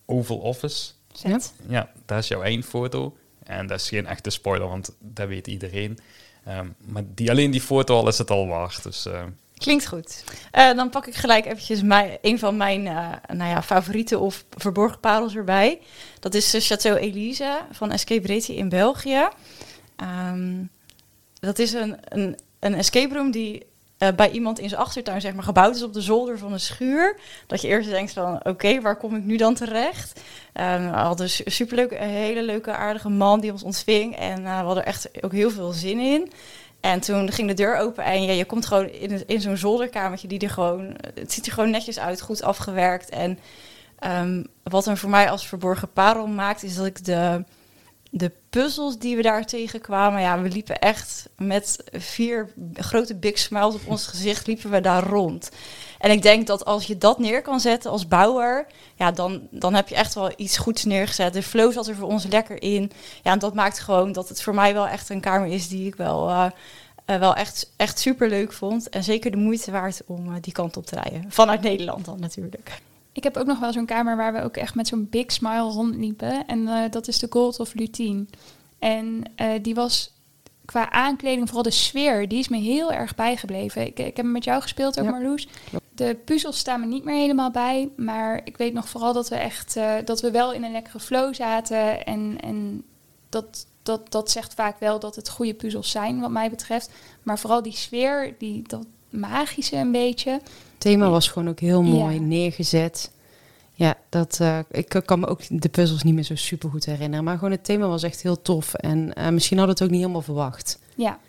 Oval 0.06 0.38
Office. 0.38 0.92
Zet. 1.14 1.54
Ja, 1.68 1.90
dat 2.06 2.18
is 2.18 2.28
jouw 2.28 2.42
eindfoto. 2.42 3.18
En 3.44 3.68
dat 3.68 3.80
is 3.80 3.90
geen 3.90 4.06
echte 4.08 4.30
spoiler, 4.30 4.68
want 4.68 4.92
dat 5.00 5.28
weet 5.28 5.48
iedereen. 5.48 6.00
Ehm, 6.48 6.68
maar 6.86 7.04
die, 7.06 7.30
alleen 7.30 7.52
die 7.52 7.62
foto 7.62 7.96
al 7.96 8.08
is 8.08 8.18
het 8.18 8.30
al 8.30 8.48
waard. 8.48 8.84
Dus 8.84 9.06
eh, 9.06 9.24
Klinkt 9.58 9.88
goed. 9.88 10.24
Eh, 10.52 10.76
dan 10.76 10.90
pak 10.90 11.08
ik 11.08 11.16
gelijk 11.16 11.46
eventjes 11.46 11.82
een 12.22 12.40
van 12.40 12.58
mijn 12.58 12.88
eh, 12.88 13.36
nou 13.36 13.50
ja, 13.50 13.64
of 14.20 14.46
verborgen 14.50 15.00
parels 15.00 15.36
erbij. 15.36 15.80
Dat 16.20 16.34
is 16.34 16.50
de 16.50 16.64
Château 16.64 17.00
Elise 17.00 17.62
van 17.72 17.92
Escape 17.92 18.28
Reti 18.28 18.56
in 18.56 18.70
België. 18.70 19.28
Ehm, 19.96 20.64
dat 21.40 21.60
is 21.60 21.74
een, 21.74 21.98
een, 22.04 22.38
een 22.60 22.74
escape 22.74 23.14
room 23.14 23.32
die 23.32 23.66
eh, 23.98 24.10
bij 24.16 24.32
iemand 24.32 24.60
in 24.60 24.70
zijn 24.70 24.82
achtertuin 24.82 25.22
zeg 25.22 25.34
maar, 25.34 25.44
gebouwd 25.44 25.76
is 25.76 25.84
op 25.84 25.94
de 25.94 26.02
zolder 26.02 26.38
van 26.38 26.54
een 26.54 26.60
schuur. 26.60 27.20
Dat 27.48 27.62
je 27.62 27.68
eerst 27.68 27.90
denkt 27.90 28.14
van, 28.14 28.46
oké, 28.46 28.82
waar 28.82 28.98
kom 28.98 29.16
ik 29.16 29.24
nu 29.24 29.38
dan 29.38 29.54
terecht? 29.54 30.22
Ehm, 30.54 30.90
we 30.90 30.98
hadden 30.98 31.26
een 31.26 31.32
su- 31.32 31.44
superleuke, 31.46 32.00
een 32.00 32.10
hele 32.10 32.44
leuke, 32.44 32.72
aardige 32.72 33.10
man 33.10 33.40
die 33.40 33.52
ons 33.52 33.64
ontving. 33.64 34.16
En 34.16 34.38
eh, 34.38 34.44
we 34.44 34.66
hadden 34.66 34.84
er 34.84 34.90
echt 34.90 35.24
ook 35.24 35.32
heel 35.32 35.50
veel 35.50 35.72
zin 35.72 36.00
in. 36.00 36.32
En 36.80 37.00
toen 37.00 37.32
ging 37.32 37.48
de 37.48 37.54
deur 37.54 37.78
open 37.78 38.04
en 38.04 38.24
ja, 38.24 38.32
je 38.32 38.46
komt 38.46 38.66
gewoon 38.66 38.90
in, 38.90 39.28
in 39.28 39.42
zo'n 39.42 39.58
zolderkamertje 39.58 40.28
die 40.28 40.40
er 40.40 40.50
gewoon... 40.50 40.96
Het 41.14 41.34
ziet 41.34 41.46
er 41.46 41.52
gewoon 41.52 41.70
netjes 41.70 42.00
uit, 42.00 42.22
goed 42.22 42.42
afgewerkt. 42.44 43.10
En 43.10 43.40
ehm, 44.00 44.44
wat 44.64 44.86
hem 44.86 44.98
voor 44.98 45.10
mij 45.10 45.30
als 45.30 45.48
verborgen 45.48 45.92
parel 45.94 46.28
maakt, 46.28 46.64
is 46.64 46.76
dat 46.76 46.86
ik 46.86 47.06
de 47.06 47.44
de 48.12 48.32
puzzels 48.50 48.98
die 48.98 49.16
we 49.16 49.22
daar 49.22 49.46
tegenkwamen, 49.46 50.22
ja, 50.22 50.42
we 50.42 50.50
liepen 50.50 50.80
echt 50.80 51.30
met 51.38 51.84
vier 51.92 52.50
grote 52.74 53.16
big 53.16 53.38
smiles 53.38 53.76
op 53.76 53.88
ons 53.88 54.08
gezicht, 54.08 54.48
liepen 54.48 54.70
we 54.70 54.82
daar 54.82 55.04
rond. 55.04 55.50
En 56.00 56.12
ik 56.12 56.22
denk 56.22 56.48
dat 56.48 56.66
als 56.66 56.86
je 56.86 56.98
dat 56.98 57.20
neer 57.20 57.42
kan 57.42 57.60
zetten 57.60 57.92
als 57.92 58.08
bouwer, 58.08 58.66
ja, 58.96 59.12
dan, 59.12 59.48
dan 59.52 59.74
heb 59.74 59.88
je 59.88 59.96
echt 59.96 60.14
wel 60.14 60.32
iets 60.36 60.58
goeds 60.58 60.84
neergezet. 60.84 61.34
De 61.34 61.44
flow 61.44 61.72
zat 61.72 61.88
er 61.88 61.96
voor 61.96 62.08
ons 62.08 62.26
lekker 62.28 62.62
in. 62.62 62.92
Ja, 63.24 63.32
en 63.32 63.40
dat 63.40 63.54
maakt 63.54 63.80
gewoon 63.80 64.12
dat 64.12 64.30
het 64.30 64.42
voor 64.42 64.56
mij 64.56 64.74
wel 64.74 64.88
echt 64.88 65.10
een 65.10 65.22
kamer 65.22 65.48
is 65.48 65.68
die 65.68 65.88
ik 65.88 65.96
wel, 65.96 66.30
uh, 66.30 66.46
uh, 67.06 67.20
wel 67.20 67.36
echt, 67.36 67.72
echt 67.76 68.00
super 68.00 68.30
leuk 68.30 68.54
vond. 68.54 68.90
En 68.90 69.04
zeker 69.04 69.32
de 69.32 69.38
moeite 69.38 69.72
waard 69.72 70.02
om 70.06 70.28
uh, 70.28 70.36
die 70.42 70.54
kant 70.54 70.78
op 70.78 70.86
te 70.86 70.96
rijden. 70.96 71.26
Vanuit 71.28 71.62
Nederland 71.62 72.06
dan 72.06 72.20
natuurlijk. 72.20 72.82
Ik 73.18 73.24
heb 73.24 73.38
ook 73.38 73.46
nog 73.46 73.60
wel 73.60 73.72
zo'n 73.72 73.86
kamer 73.86 74.18
waar 74.18 74.34
we 74.34 74.42
ook 74.42 74.58
echt 74.58 74.76
met 74.76 74.88
zo'n 74.88 75.08
big 75.10 75.32
smile 75.32 75.72
rondliepen. 75.72 76.48
En 76.48 76.60
uh, 76.60 76.84
dat 76.90 77.08
is 77.08 77.20
de 77.20 77.28
Gold 77.30 77.60
of 77.60 77.74
Lutine. 77.74 78.26
En 78.80 79.24
uh, 79.42 79.52
die 79.62 79.76
was 79.76 80.14
qua 80.66 80.92
aankleding, 80.92 81.46
vooral 81.46 81.64
de 81.64 81.72
sfeer, 81.72 82.28
die 82.28 82.40
is 82.40 82.48
me 82.48 82.58
heel 82.58 82.92
erg 82.92 83.16
bijgebleven. 83.16 83.86
Ik, 83.86 84.00
ik 84.00 84.18
heb 84.18 84.26
met 84.26 84.44
jou 84.44 84.62
gespeeld 84.62 85.00
ook, 85.00 85.06
ja. 85.06 85.12
Marloes. 85.12 85.48
De 85.96 86.18
puzzels 86.26 86.58
staan 86.58 86.80
me 86.80 86.86
niet 86.86 87.04
meer 87.04 87.16
helemaal 87.16 87.52
bij. 87.52 87.90
Maar 87.96 88.42
ik 88.44 88.58
weet 88.58 88.74
nog 88.74 88.90
vooral 88.90 89.14
dat 89.14 89.30
we 89.30 89.36
echt 89.36 89.76
uh, 89.76 89.94
dat 90.06 90.22
we 90.22 90.32
wel 90.32 90.54
in 90.54 90.64
een 90.64 90.72
lekkere 90.72 91.00
flow 91.00 91.34
zaten. 91.34 92.06
En, 92.06 92.38
en 92.42 92.84
dat, 93.30 93.68
dat, 93.84 94.12
dat 94.12 94.32
zegt 94.32 94.54
vaak 94.54 94.80
wel 94.80 95.00
dat 95.00 95.16
het 95.16 95.30
goede 95.30 95.54
puzzels 95.54 95.92
zijn, 95.92 96.20
wat 96.20 96.32
mij 96.32 96.50
betreft. 96.50 96.92
Maar 97.24 97.40
vooral 97.40 97.62
die 97.62 97.76
sfeer, 97.76 98.36
die, 98.38 98.68
dat 98.68 98.86
magische 99.10 99.76
een 99.76 99.92
beetje. 99.92 100.32
Het 100.32 100.42
thema 100.78 101.10
was 101.10 101.28
gewoon 101.28 101.50
ook 101.50 101.60
heel 101.60 101.84
mooi 101.84 102.14
ja. 102.16 102.22
neergezet. 102.22 103.12
Ja, 103.74 103.96
dat, 104.10 104.38
uh, 104.42 104.60
ik 104.72 105.02
kan 105.06 105.20
me 105.20 105.28
ook 105.28 105.40
de 105.50 105.70
puzzels 105.70 106.04
niet 106.04 106.14
meer 106.14 106.24
zo 106.24 106.36
super 106.36 106.70
goed 106.70 106.86
herinneren. 106.86 107.26
Maar 107.26 107.38
gewoon 107.38 107.52
het 107.52 107.64
thema 107.64 107.88
was 107.88 108.04
echt 108.04 108.22
heel 108.22 108.42
tof. 108.42 108.74
En 108.74 109.12
uh, 109.18 109.28
misschien 109.30 109.58
hadden 109.58 109.76
we 109.76 109.82
het 109.82 109.84
ook 109.84 109.90
niet 109.90 110.00
helemaal 110.00 110.22
verwacht. 110.22 110.80
Ja, 110.96 111.20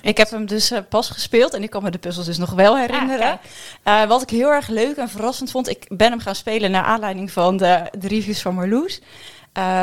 ik 0.00 0.16
heb 0.16 0.30
hem 0.30 0.46
dus 0.46 0.72
uh, 0.72 0.78
pas 0.88 1.10
gespeeld 1.10 1.54
en 1.54 1.62
ik 1.62 1.70
kan 1.70 1.82
me 1.82 1.90
de 1.90 1.98
puzzels 1.98 2.26
dus 2.26 2.38
nog 2.38 2.50
wel 2.50 2.78
herinneren. 2.78 3.40
Ah, 3.82 4.08
wat 4.08 4.22
ik 4.22 4.30
heel 4.30 4.50
erg 4.50 4.68
leuk 4.68 4.96
en 4.96 5.08
verrassend 5.08 5.50
vond, 5.50 5.68
ik 5.68 5.84
ben 5.88 6.10
hem 6.10 6.20
gaan 6.20 6.34
spelen 6.34 6.70
naar 6.70 6.84
aanleiding 6.84 7.32
van 7.32 7.56
de, 7.56 7.88
de 7.98 8.08
reviews 8.08 8.42
van 8.42 8.54
Marloes. 8.54 9.00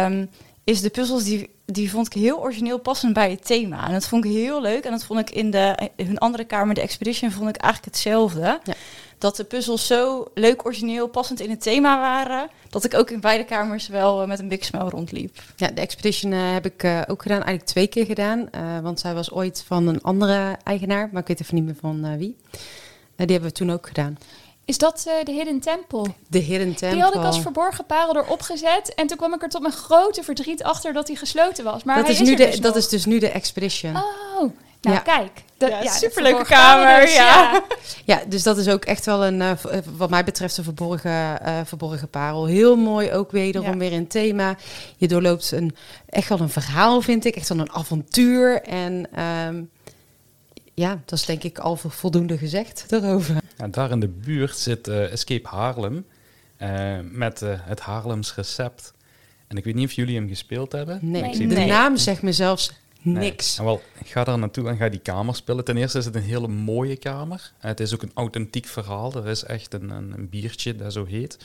Um, 0.05 0.29
is 0.63 0.81
de 0.81 0.89
puzzels 0.89 1.23
die, 1.23 1.49
die 1.65 1.91
vond 1.91 2.05
ik 2.05 2.13
heel 2.13 2.39
origineel 2.39 2.79
passend 2.79 3.13
bij 3.13 3.29
het 3.29 3.45
thema. 3.45 3.87
En 3.87 3.91
dat 3.91 4.07
vond 4.07 4.25
ik 4.25 4.31
heel 4.31 4.61
leuk. 4.61 4.83
En 4.83 4.91
dat 4.91 5.03
vond 5.03 5.19
ik 5.19 5.29
in 5.29 5.51
de 5.51 5.89
in 5.95 6.05
hun 6.05 6.17
andere 6.17 6.43
kamer, 6.43 6.75
de 6.75 6.81
Expedition, 6.81 7.31
vond 7.31 7.49
ik 7.49 7.55
eigenlijk 7.55 7.93
hetzelfde. 7.93 8.59
Ja. 8.63 8.73
Dat 9.17 9.35
de 9.35 9.43
puzzels 9.43 9.87
zo 9.87 10.27
leuk, 10.33 10.65
origineel, 10.65 11.07
passend 11.07 11.39
in 11.39 11.49
het 11.49 11.61
thema 11.61 11.99
waren. 11.99 12.49
Dat 12.69 12.83
ik 12.83 12.93
ook 12.93 13.09
in 13.09 13.19
beide 13.19 13.45
kamers 13.45 13.87
wel 13.87 14.21
uh, 14.21 14.27
met 14.27 14.39
een 14.39 14.47
big 14.47 14.65
smile 14.65 14.89
rondliep. 14.89 15.41
Ja, 15.55 15.67
de 15.67 15.81
Expedition 15.81 16.31
uh, 16.31 16.51
heb 16.51 16.65
ik 16.65 16.83
uh, 16.83 17.01
ook 17.07 17.21
gedaan. 17.21 17.43
Eigenlijk 17.43 17.65
twee 17.65 17.87
keer 17.87 18.05
gedaan. 18.05 18.49
Want 18.81 18.99
zij 18.99 19.13
was 19.13 19.31
ooit 19.31 19.63
van 19.67 19.87
een 19.87 20.01
andere 20.01 20.57
eigenaar. 20.63 21.09
Maar 21.11 21.21
ik 21.21 21.27
weet 21.27 21.41
even 21.41 21.55
niet 21.55 21.65
meer 21.65 21.75
van 21.79 22.17
wie. 22.17 22.35
die 23.15 23.25
hebben 23.31 23.49
we 23.49 23.51
toen 23.51 23.71
ook 23.71 23.87
gedaan. 23.87 24.17
Is 24.69 24.77
dat 24.77 25.05
uh, 25.07 25.13
de 25.23 25.31
Hidden 25.31 25.59
Temple? 25.59 26.05
De 26.27 26.37
Hidden 26.39 26.75
Temple. 26.75 26.89
Die 26.89 27.01
had 27.01 27.15
ik 27.15 27.23
als 27.23 27.41
verborgen 27.41 27.85
parel 27.85 28.15
erop 28.15 28.41
gezet. 28.41 28.93
En 28.95 29.07
toen 29.07 29.17
kwam 29.17 29.33
ik 29.33 29.41
er 29.43 29.49
tot 29.49 29.61
mijn 29.61 29.73
grote 29.73 30.23
verdriet 30.23 30.63
achter 30.63 30.93
dat 30.93 31.07
hij 31.07 31.15
gesloten 31.15 31.63
was. 31.63 31.83
Maar 31.83 31.95
dat, 31.95 32.05
hij 32.05 32.13
is, 32.13 32.21
is 32.21 32.27
nu 32.27 32.31
er 32.33 32.39
de, 32.39 32.45
dus 32.45 32.55
dat 32.61 32.73
nog. 32.73 32.83
is 32.83 32.89
dus 32.89 33.05
nu 33.05 33.19
de 33.19 33.29
Expedition. 33.29 33.95
Oh, 33.95 34.03
nou 34.81 34.95
Ja. 34.95 34.99
kijk. 34.99 35.31
De, 35.57 35.67
Ja, 35.67 35.81
de 35.81 35.89
superleuke 35.89 36.43
kamer, 36.43 37.01
dus, 37.01 37.15
ja. 37.15 37.63
Ja, 38.05 38.21
dus 38.27 38.43
dat 38.43 38.57
is 38.57 38.67
ook 38.67 38.85
echt 38.85 39.05
wel 39.05 39.25
een, 39.25 39.39
uh, 39.41 39.51
wat 39.97 40.09
mij 40.09 40.23
betreft, 40.23 40.57
een 40.57 40.63
verborgen, 40.63 41.39
uh, 41.45 41.59
verborgen 41.65 42.09
parel. 42.09 42.45
Heel 42.45 42.75
mooi, 42.75 43.11
ook 43.11 43.31
wederom 43.31 43.71
Ja. 43.71 43.77
weer 43.77 43.91
in 43.91 44.07
thema. 44.07 44.55
Je 44.97 45.07
doorloopt 45.07 45.51
een, 45.51 45.75
echt 46.05 46.29
wel 46.29 46.39
een 46.39 46.49
verhaal, 46.49 47.01
vind 47.01 47.25
ik. 47.25 47.35
Echt 47.35 47.49
wel 47.49 47.59
een 47.59 47.71
avontuur. 47.71 48.61
En 48.61 49.21
um, 49.47 49.69
ja, 50.79 51.01
dat 51.05 51.19
is 51.19 51.25
denk 51.25 51.43
ik 51.43 51.57
al 51.57 51.75
voldoende 51.75 52.37
gezegd 52.37 52.85
daarover. 52.89 53.37
Ja, 53.57 53.67
daar 53.67 53.91
in 53.91 53.99
de 53.99 54.07
buurt 54.07 54.57
zit 54.57 54.87
uh, 54.87 55.11
Escape 55.11 55.47
Haarlem 55.47 56.05
uh, 56.61 56.97
met 57.11 57.41
uh, 57.41 57.49
het 57.55 57.79
Haarlems 57.79 58.35
recept. 58.35 58.93
En 59.47 59.57
ik 59.57 59.63
weet 59.63 59.75
niet 59.75 59.85
of 59.85 59.91
jullie 59.93 60.15
hem 60.15 60.27
gespeeld 60.27 60.71
hebben. 60.71 60.99
Nee, 61.01 61.21
Nee. 61.21 61.37
de 61.47 61.55
Nee. 61.55 61.67
naam 61.67 61.97
zegt 61.97 62.21
me 62.21 62.31
zelfs 62.31 62.71
Nee. 63.01 63.15
niks. 63.15 63.57
En 63.57 63.63
wel, 63.63 63.81
ga 64.05 64.23
daar 64.23 64.37
naartoe 64.37 64.67
en 64.67 64.77
ga 64.77 64.89
die 64.89 64.99
kamer 64.99 65.35
spelen. 65.35 65.65
Ten 65.65 65.77
eerste 65.77 65.97
is 65.97 66.05
het 66.05 66.15
een 66.15 66.21
hele 66.21 66.47
mooie 66.47 66.97
kamer. 66.97 67.51
Uh, 67.57 67.63
het 67.63 67.79
is 67.79 67.93
ook 67.93 68.01
een 68.01 68.11
authentiek 68.13 68.65
verhaal. 68.65 69.13
Er 69.13 69.27
is 69.27 69.43
echt 69.43 69.73
een, 69.73 69.89
een, 69.89 70.13
een 70.13 70.29
biertje 70.29 70.75
dat 70.75 70.93
zo 70.93 71.05
heet. 71.05 71.37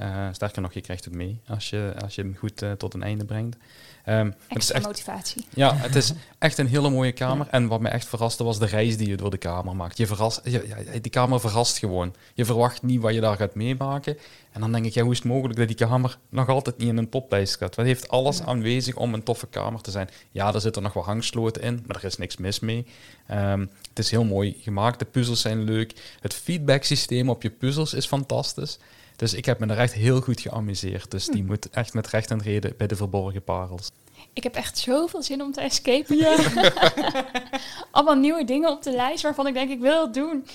Uh, 0.00 0.28
sterker 0.32 0.62
nog, 0.62 0.72
je 0.72 0.80
krijgt 0.80 1.04
het 1.04 1.14
mee 1.14 1.40
als 1.46 1.70
je, 1.70 1.92
als 2.02 2.14
je 2.14 2.22
hem 2.22 2.36
goed 2.36 2.62
uh, 2.62 2.72
tot 2.72 2.94
een 2.94 3.02
einde 3.02 3.24
brengt. 3.24 3.56
Um, 4.08 4.34
het 4.48 4.62
is 4.62 4.70
echt, 4.70 4.84
motivatie. 4.84 5.44
ja, 5.54 5.74
het 5.76 5.94
is 5.94 6.12
echt 6.38 6.58
een 6.58 6.66
hele 6.66 6.90
mooie 6.90 7.12
kamer. 7.12 7.46
En 7.50 7.66
wat 7.66 7.80
me 7.80 7.88
echt 7.88 8.08
verraste 8.08 8.44
was 8.44 8.58
de 8.58 8.66
reis 8.66 8.96
die 8.96 9.08
je 9.08 9.16
door 9.16 9.30
de 9.30 9.36
kamer 9.36 9.76
maakt. 9.76 9.96
Je 9.96 10.06
verrast, 10.06 10.40
je, 10.44 10.98
die 11.00 11.10
kamer 11.10 11.40
verrast 11.40 11.78
gewoon. 11.78 12.14
Je 12.34 12.44
verwacht 12.44 12.82
niet 12.82 13.00
wat 13.00 13.14
je 13.14 13.20
daar 13.20 13.36
gaat 13.36 13.54
meemaken. 13.54 14.18
En 14.52 14.60
dan 14.60 14.72
denk 14.72 14.84
ik, 14.84 14.94
ja, 14.94 15.02
hoe 15.02 15.12
is 15.12 15.18
het 15.18 15.26
mogelijk 15.26 15.58
dat 15.58 15.66
die 15.66 15.76
kamer 15.76 16.18
nog 16.28 16.48
altijd 16.48 16.78
niet 16.78 16.88
in 16.88 16.96
een 16.96 17.08
toplijst 17.08 17.56
gaat? 17.56 17.74
Wat 17.74 17.86
heeft 17.86 18.08
alles 18.08 18.42
aanwezig 18.42 18.96
om 18.96 19.14
een 19.14 19.22
toffe 19.22 19.46
kamer 19.46 19.80
te 19.80 19.90
zijn? 19.90 20.08
Ja, 20.30 20.54
er 20.54 20.60
zitten 20.60 20.82
nog 20.82 20.92
wel 20.92 21.04
hangsloten 21.04 21.62
in, 21.62 21.84
maar 21.86 21.96
er 21.96 22.04
is 22.04 22.16
niks 22.16 22.36
mis 22.36 22.60
mee. 22.60 22.86
Um, 23.30 23.70
het 23.88 23.98
is 23.98 24.10
heel 24.10 24.24
mooi 24.24 24.56
gemaakt, 24.60 24.98
de 24.98 25.04
puzzels 25.04 25.40
zijn 25.40 25.62
leuk. 25.62 26.16
Het 26.20 26.34
feedback 26.34 26.84
systeem 26.84 27.30
op 27.30 27.42
je 27.42 27.50
puzzels 27.50 27.94
is 27.94 28.06
fantastisch. 28.06 28.78
Dus 29.18 29.34
ik 29.34 29.44
heb 29.44 29.58
me 29.58 29.66
er 29.66 29.78
echt 29.78 29.92
heel 29.92 30.20
goed 30.20 30.40
geamuseerd. 30.40 31.10
Dus 31.10 31.26
die 31.26 31.44
moet 31.44 31.70
echt 31.70 31.94
met 31.94 32.06
recht 32.06 32.30
en 32.30 32.42
reden 32.42 32.74
bij 32.76 32.86
de 32.86 32.96
verborgen 32.96 33.44
parels. 33.44 33.90
Ik 34.32 34.42
heb 34.42 34.54
echt 34.54 34.78
zoveel 34.78 35.22
zin 35.22 35.42
om 35.42 35.52
te 35.52 35.60
escapen. 35.60 36.16
Ja. 36.16 36.36
Allemaal 37.90 38.14
nieuwe 38.14 38.44
dingen 38.44 38.70
op 38.70 38.82
de 38.82 38.90
lijst 38.90 39.22
waarvan 39.22 39.46
ik 39.46 39.54
denk, 39.54 39.70
ik 39.70 39.80
wil 39.80 40.02
het 40.02 40.14
doen. 40.14 40.46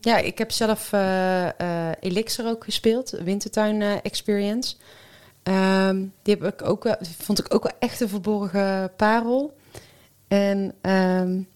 Ja, 0.00 0.16
ik 0.16 0.38
heb 0.38 0.50
zelf 0.50 0.92
uh, 0.92 1.44
uh, 1.44 1.88
Elixir 2.00 2.46
ook 2.46 2.64
gespeeld, 2.64 3.10
Wintertuin 3.10 3.80
uh, 3.80 3.92
Experience. 4.02 4.76
Um, 5.42 6.12
die 6.22 6.36
heb 6.40 6.52
ik 6.52 6.68
ook 6.68 6.82
wel, 6.82 6.96
vond 7.18 7.38
ik 7.38 7.54
ook 7.54 7.62
wel 7.62 7.72
echt 7.78 8.00
een 8.00 8.08
verborgen 8.08 8.92
parel. 8.96 9.56
En 10.28 10.74
um, 10.82 11.48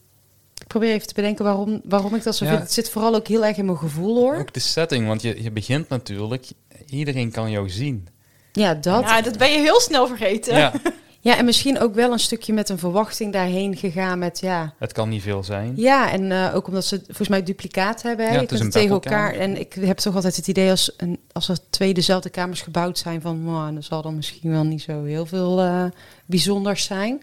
ik 0.67 0.73
probeer 0.73 0.93
even 0.93 1.07
te 1.07 1.15
bedenken 1.15 1.45
waarom, 1.45 1.81
waarom 1.85 2.15
ik 2.15 2.23
dat 2.23 2.37
zo 2.37 2.45
ja. 2.45 2.51
vind. 2.51 2.63
Het 2.63 2.73
zit 2.73 2.91
vooral 2.91 3.15
ook 3.15 3.29
heel 3.29 3.45
erg 3.45 3.57
in 3.57 3.65
mijn 3.65 3.79
gevoel 3.79 4.17
hoor. 4.17 4.37
Ook 4.37 4.53
de 4.53 4.61
setting, 4.61 5.07
want 5.07 5.23
je, 5.23 5.43
je 5.43 5.51
begint 5.51 5.89
natuurlijk, 5.89 6.51
iedereen 6.87 7.31
kan 7.31 7.51
jou 7.51 7.71
zien. 7.71 8.09
Ja, 8.53 8.75
dat. 8.75 9.03
Ja, 9.03 9.21
dat 9.21 9.39
ben 9.39 9.53
je 9.53 9.59
heel 9.59 9.81
snel 9.81 10.07
vergeten. 10.07 10.57
Ja. 10.57 10.73
Ja, 11.21 11.37
en 11.37 11.45
misschien 11.45 11.79
ook 11.79 11.95
wel 11.95 12.13
een 12.13 12.19
stukje 12.19 12.53
met 12.53 12.69
een 12.69 12.79
verwachting 12.79 13.33
daarheen 13.33 13.77
gegaan 13.77 14.19
met 14.19 14.41
ja. 14.41 14.75
Het 14.79 14.93
kan 14.93 15.09
niet 15.09 15.23
veel 15.23 15.43
zijn. 15.43 15.73
Ja, 15.77 16.13
en 16.13 16.23
uh, 16.23 16.55
ook 16.55 16.67
omdat 16.67 16.85
ze 16.85 17.01
volgens 17.07 17.29
mij 17.29 17.43
duplicaat 17.43 18.03
hebben. 18.03 18.27
Hè? 18.27 18.35
Ja, 18.35 18.41
je 18.41 18.47
kunt 18.47 18.61
het 18.61 18.73
tegen 18.73 18.91
elkaar. 18.91 19.35
En 19.35 19.61
ik 19.61 19.73
heb 19.73 19.97
toch 19.97 20.15
altijd 20.15 20.37
het 20.37 20.49
idee 20.49 20.71
als, 20.71 20.93
een, 20.97 21.19
als 21.33 21.49
er 21.49 21.59
twee 21.71 21.95
dezelfde 21.95 22.31
kamers 22.31 22.63
gebouwd 22.63 22.99
zijn 22.99 23.21
van, 23.21 23.45
wow, 23.45 23.73
dan 23.73 23.83
zal 23.83 24.05
er 24.05 24.13
misschien 24.13 24.51
wel 24.51 24.65
niet 24.65 24.83
zo 24.83 25.05
heel 25.05 25.27
veel 25.27 25.65
uh, 25.65 25.85
bijzonders 26.27 26.85
zijn. 26.85 27.23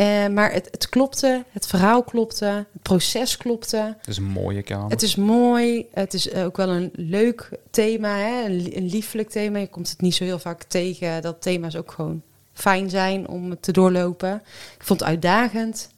Uh, 0.00 0.26
maar 0.26 0.52
het, 0.52 0.68
het 0.70 0.88
klopte, 0.88 1.44
het 1.50 1.66
verhaal 1.66 2.02
klopte, 2.02 2.44
het 2.44 2.82
proces 2.82 3.36
klopte. 3.36 3.94
Het 3.98 4.06
is 4.08 4.16
een 4.16 4.24
mooie 4.24 4.62
kamer. 4.62 4.90
Het 4.90 5.02
is 5.02 5.14
mooi, 5.16 5.86
het 5.92 6.14
is 6.14 6.32
ook 6.34 6.56
wel 6.56 6.68
een 6.68 6.90
leuk 6.94 7.50
thema, 7.70 8.16
hè? 8.16 8.44
Een, 8.44 8.76
een 8.76 8.86
lieflijk 8.86 9.30
thema. 9.30 9.58
Je 9.58 9.66
komt 9.68 9.90
het 9.90 10.00
niet 10.00 10.14
zo 10.14 10.24
heel 10.24 10.38
vaak 10.38 10.62
tegen. 10.62 11.22
Dat 11.22 11.42
thema's 11.42 11.76
ook 11.76 11.92
gewoon 11.92 12.22
fijn 12.52 12.90
zijn 12.90 13.28
om 13.28 13.60
te 13.60 13.72
doorlopen. 13.72 14.42
Ik 14.78 14.84
vond 14.84 15.00
het 15.00 15.08
uitdagend. 15.08 15.90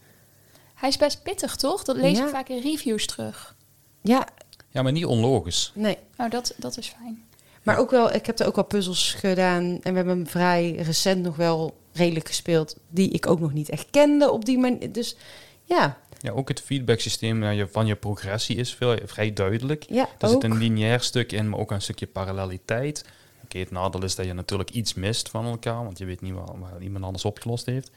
Hij 0.75 0.89
is 0.89 0.97
best 0.97 1.23
pittig, 1.23 1.57
toch? 1.57 1.83
Dat 1.85 1.97
lees 1.97 2.19
Ja. 2.19 2.25
ik 2.25 2.31
vaak 2.31 2.49
in 2.49 2.63
reviews 2.63 3.07
terug. 3.07 3.55
Ja, 4.01 4.27
Ja, 4.71 4.83
maar 4.83 4.93
niet 4.93 5.07
onlogisch. 5.07 5.73
nee. 5.75 5.99
Nou, 6.17 6.31
dat, 6.31 6.55
dat 6.57 6.79
is 6.79 6.89
fijn. 7.01 7.25
Maar 7.63 7.79
ook 7.79 7.91
wel, 7.91 8.13
ik 8.15 8.27
heb 8.27 8.39
er 8.39 8.47
ook 8.47 8.55
wel 8.55 8.65
puzzels 8.65 9.13
gedaan. 9.15 9.63
En 9.63 9.91
we 9.91 9.97
hebben 9.97 10.17
hem 10.17 10.27
vrij 10.27 10.73
recent 10.75 11.23
nog 11.23 11.37
wel 11.37 11.81
redelijk 11.93 12.27
gespeeld. 12.29 12.77
Die 12.89 13.11
ik 13.11 13.27
ook 13.27 13.41
nog 13.41 13.53
niet 13.53 13.69
echt 13.69 13.87
kende 13.91 14.31
op 14.31 14.45
die 14.45 14.59
manier. 14.59 14.93
Dus 14.93 15.17
ja, 15.65 15.99
Ja, 16.21 16.31
ook 16.33 16.49
het 16.49 16.61
feedbacksysteem 16.61 17.45
je- 17.45 17.69
van 17.69 17.87
je 17.87 17.95
progressie 17.97 18.57
is 18.57 18.75
veel, 18.75 18.97
vrij 19.05 19.33
duidelijk. 19.33 19.85
ja 19.89 20.09
Er 20.19 20.29
zit 20.29 20.45
een 20.45 20.57
lineair 20.59 21.01
stuk 21.01 21.33
in, 21.33 21.49
maar 21.49 21.59
ook 21.59 21.71
een 21.71 21.83
stukje 21.83 22.07
paralleliteit. 22.07 23.05
Oké, 23.45 23.59
het 23.59 23.71
nadeel 23.71 24.05
is 24.05 24.15
dat 24.15 24.27
je 24.27 24.33
natuurlijk 24.33 24.71
iets 24.71 24.95
mist 24.95 25.29
van 25.29 25.45
elkaar, 25.47 25.85
want 25.85 25.99
je 25.99 26.05
weet 26.05 26.21
niet 26.21 26.33
wat, 26.35 26.55
wat 26.59 26.71
iemand 26.81 27.05
anders 27.05 27.25
opgelost 27.25 27.67
heeft. 27.67 27.91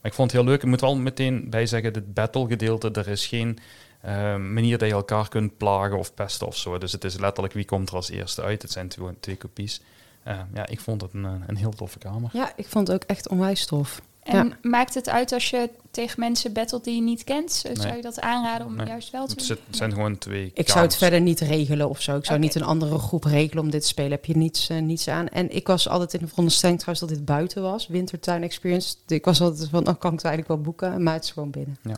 Maar 0.00 0.10
ik 0.10 0.16
vond 0.16 0.32
het 0.32 0.40
heel 0.40 0.50
leuk. 0.50 0.62
Ik 0.62 0.68
moet 0.68 0.80
wel 0.80 0.96
meteen 0.96 1.50
bij 1.50 1.66
zeggen, 1.66 1.92
het 1.92 2.14
battle 2.14 2.46
gedeelte, 2.46 2.90
er 2.90 3.08
is 3.08 3.26
geen 3.26 3.58
eh, 4.00 4.36
manier 4.36 4.78
dat 4.78 4.88
je 4.88 4.94
elkaar 4.94 5.28
kunt 5.28 5.56
plagen 5.56 5.98
of 5.98 6.14
pesten 6.14 6.46
of 6.46 6.56
zo. 6.56 6.78
Dus 6.78 6.92
het 6.92 7.04
is 7.04 7.18
letterlijk 7.18 7.54
wie 7.54 7.64
komt 7.64 7.88
er 7.88 7.94
als 7.94 8.10
eerste 8.10 8.42
uit. 8.42 8.62
Het 8.62 8.72
zijn 8.72 8.88
twee, 8.88 9.10
twee 9.20 9.36
kopies. 9.36 9.80
Eh, 10.22 10.38
ja, 10.54 10.66
ik 10.66 10.80
vond 10.80 11.00
het 11.00 11.12
een, 11.12 11.24
eh, 11.24 11.32
een 11.46 11.56
heel 11.56 11.70
toffe 11.70 11.98
kamer. 11.98 12.30
Ja, 12.32 12.52
ik 12.56 12.66
vond 12.68 12.88
het 12.88 12.96
ook 13.02 13.08
echt 13.08 13.28
onwijs 13.28 13.66
tof. 13.66 14.00
En 14.22 14.46
Ja. 14.48 14.56
maakt 14.68 14.94
het 14.94 15.08
uit 15.08 15.32
als 15.32 15.50
je 15.50 15.70
tegen 15.90 16.20
mensen 16.20 16.52
battelt 16.52 16.84
die 16.84 16.94
je 16.94 17.00
niet 17.02 17.24
kent? 17.24 17.52
Zou 17.52 17.78
Nee. 17.88 17.96
je 17.96 18.02
dat 18.02 18.20
aanraden 18.20 18.66
om 18.66 18.74
Nee. 18.76 18.86
juist 18.86 19.10
wel 19.10 19.26
te 19.26 19.34
doen? 19.36 19.44
zit- 19.44 19.58
het 19.66 19.76
zijn 19.76 19.92
gewoon 19.92 20.18
twee 20.18 20.50
Ik 20.54 20.68
zou 20.68 20.84
het 20.84 20.96
verder 20.96 21.20
niet 21.20 21.40
regelen 21.40 21.88
of 21.88 22.00
zo. 22.02 22.16
Ik 22.16 22.24
zou 22.24 22.38
niet 22.38 22.54
een 22.54 22.62
andere 22.62 22.98
groep 22.98 23.24
regelen 23.24 23.64
om 23.64 23.70
dit 23.70 23.80
te 23.80 23.86
spelen. 23.86 24.10
Heb 24.10 24.24
je 24.24 24.36
niets, 24.36 24.68
eh, 24.68 24.78
niets 24.78 25.08
aan. 25.08 25.28
En 25.28 25.54
ik 25.54 25.66
was 25.66 25.88
altijd 25.88 26.14
in 26.14 26.20
de 26.20 26.26
veronderstelling 26.28 26.78
trouwens 26.78 27.06
dat 27.08 27.16
dit 27.18 27.26
buiten 27.26 27.62
was. 27.62 27.86
Wintertuin 27.86 28.42
Experience. 28.42 28.94
Ik 29.06 29.24
was 29.24 29.40
altijd 29.40 29.68
van, 29.68 29.84
dan 29.84 29.98
kan 29.98 30.10
ik 30.12 30.16
het 30.16 30.26
eigenlijk 30.26 30.54
wel 30.54 30.64
boeken. 30.64 31.02
Maar 31.02 31.14
het 31.14 31.24
is 31.24 31.30
gewoon 31.30 31.50
binnen. 31.50 31.76
Ja. 31.82 31.96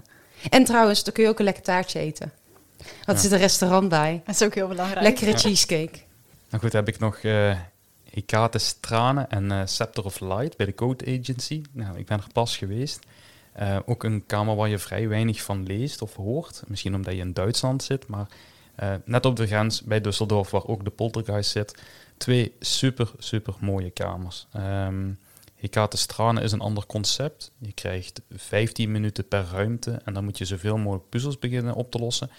En 0.51 0.65
trouwens, 0.65 1.05
dan 1.05 1.13
kun 1.13 1.23
je 1.23 1.29
ook 1.29 1.39
een 1.39 1.45
lekker 1.45 1.63
taartje 1.63 1.99
eten. 1.99 2.33
Want 2.79 2.91
er 3.07 3.15
Ja. 3.15 3.21
zit 3.21 3.33
een 3.33 3.39
restaurant 3.39 3.89
bij. 3.89 4.23
Dat 4.27 4.35
is 4.35 4.43
ook 4.43 4.55
heel 4.55 4.69
belangrijk. 4.69 5.03
Lekkere 5.03 5.31
Ja. 5.31 5.37
cheesecake. 5.39 5.99
Nou 6.51 6.63
goed, 6.63 6.73
heb 6.73 6.89
ik 6.89 6.99
nog 6.99 7.17
eh 7.17 7.57
Hecate 8.13 8.81
Tranen 8.81 9.31
en 9.31 9.53
eh, 9.53 9.61
Scepter 9.65 10.05
of 10.05 10.21
Light 10.21 10.57
bij 10.57 10.67
de 10.67 10.75
Code 10.75 11.05
Agency. 11.05 11.63
Nou, 11.73 11.99
ik 11.99 12.07
ben 12.07 12.19
er 12.19 12.33
pas 12.33 12.57
geweest. 12.57 13.07
Eh, 13.53 13.79
ook 13.87 14.05
een 14.05 14.27
kamer 14.27 14.57
waar 14.57 14.69
je 14.69 14.79
vrij 14.79 15.09
weinig 15.09 15.43
van 15.43 15.63
leest 15.67 16.03
of 16.03 16.15
hoort. 16.15 16.63
Misschien 16.67 16.95
omdat 16.95 17.15
je 17.15 17.21
in 17.21 17.33
Duitsland 17.33 17.83
zit, 17.83 18.07
maar 18.07 18.29
eh, 18.75 18.95
net 19.05 19.27
op 19.27 19.37
de 19.37 19.47
grens 19.47 19.83
bij 19.83 20.01
Düsseldorf, 20.01 20.51
waar 20.51 20.67
ook 20.67 20.85
de 20.85 20.91
Poltergeist 20.91 21.51
zit. 21.51 21.83
Twee 22.17 22.55
super, 22.61 23.11
super 23.19 23.55
mooie 23.61 23.91
kamers. 23.91 24.47
Ehm 24.53 25.11
Hecate 25.63 25.97
Stranen 25.97 26.43
is 26.43 26.53
een 26.53 26.61
ander 26.61 26.87
concept. 26.87 27.53
Je 27.59 27.73
krijgt 27.73 28.21
15 28.31 28.93
minuten 28.93 29.29
per 29.29 29.47
ruimte 29.53 30.01
en 30.05 30.15
dan 30.15 30.25
moet 30.25 30.39
je 30.39 30.45
zoveel 30.45 30.77
mogelijk 30.79 31.09
puzzels 31.09 31.39
beginnen 31.39 31.75
op 31.75 31.91
te 31.91 31.99
lossen. 31.99 32.31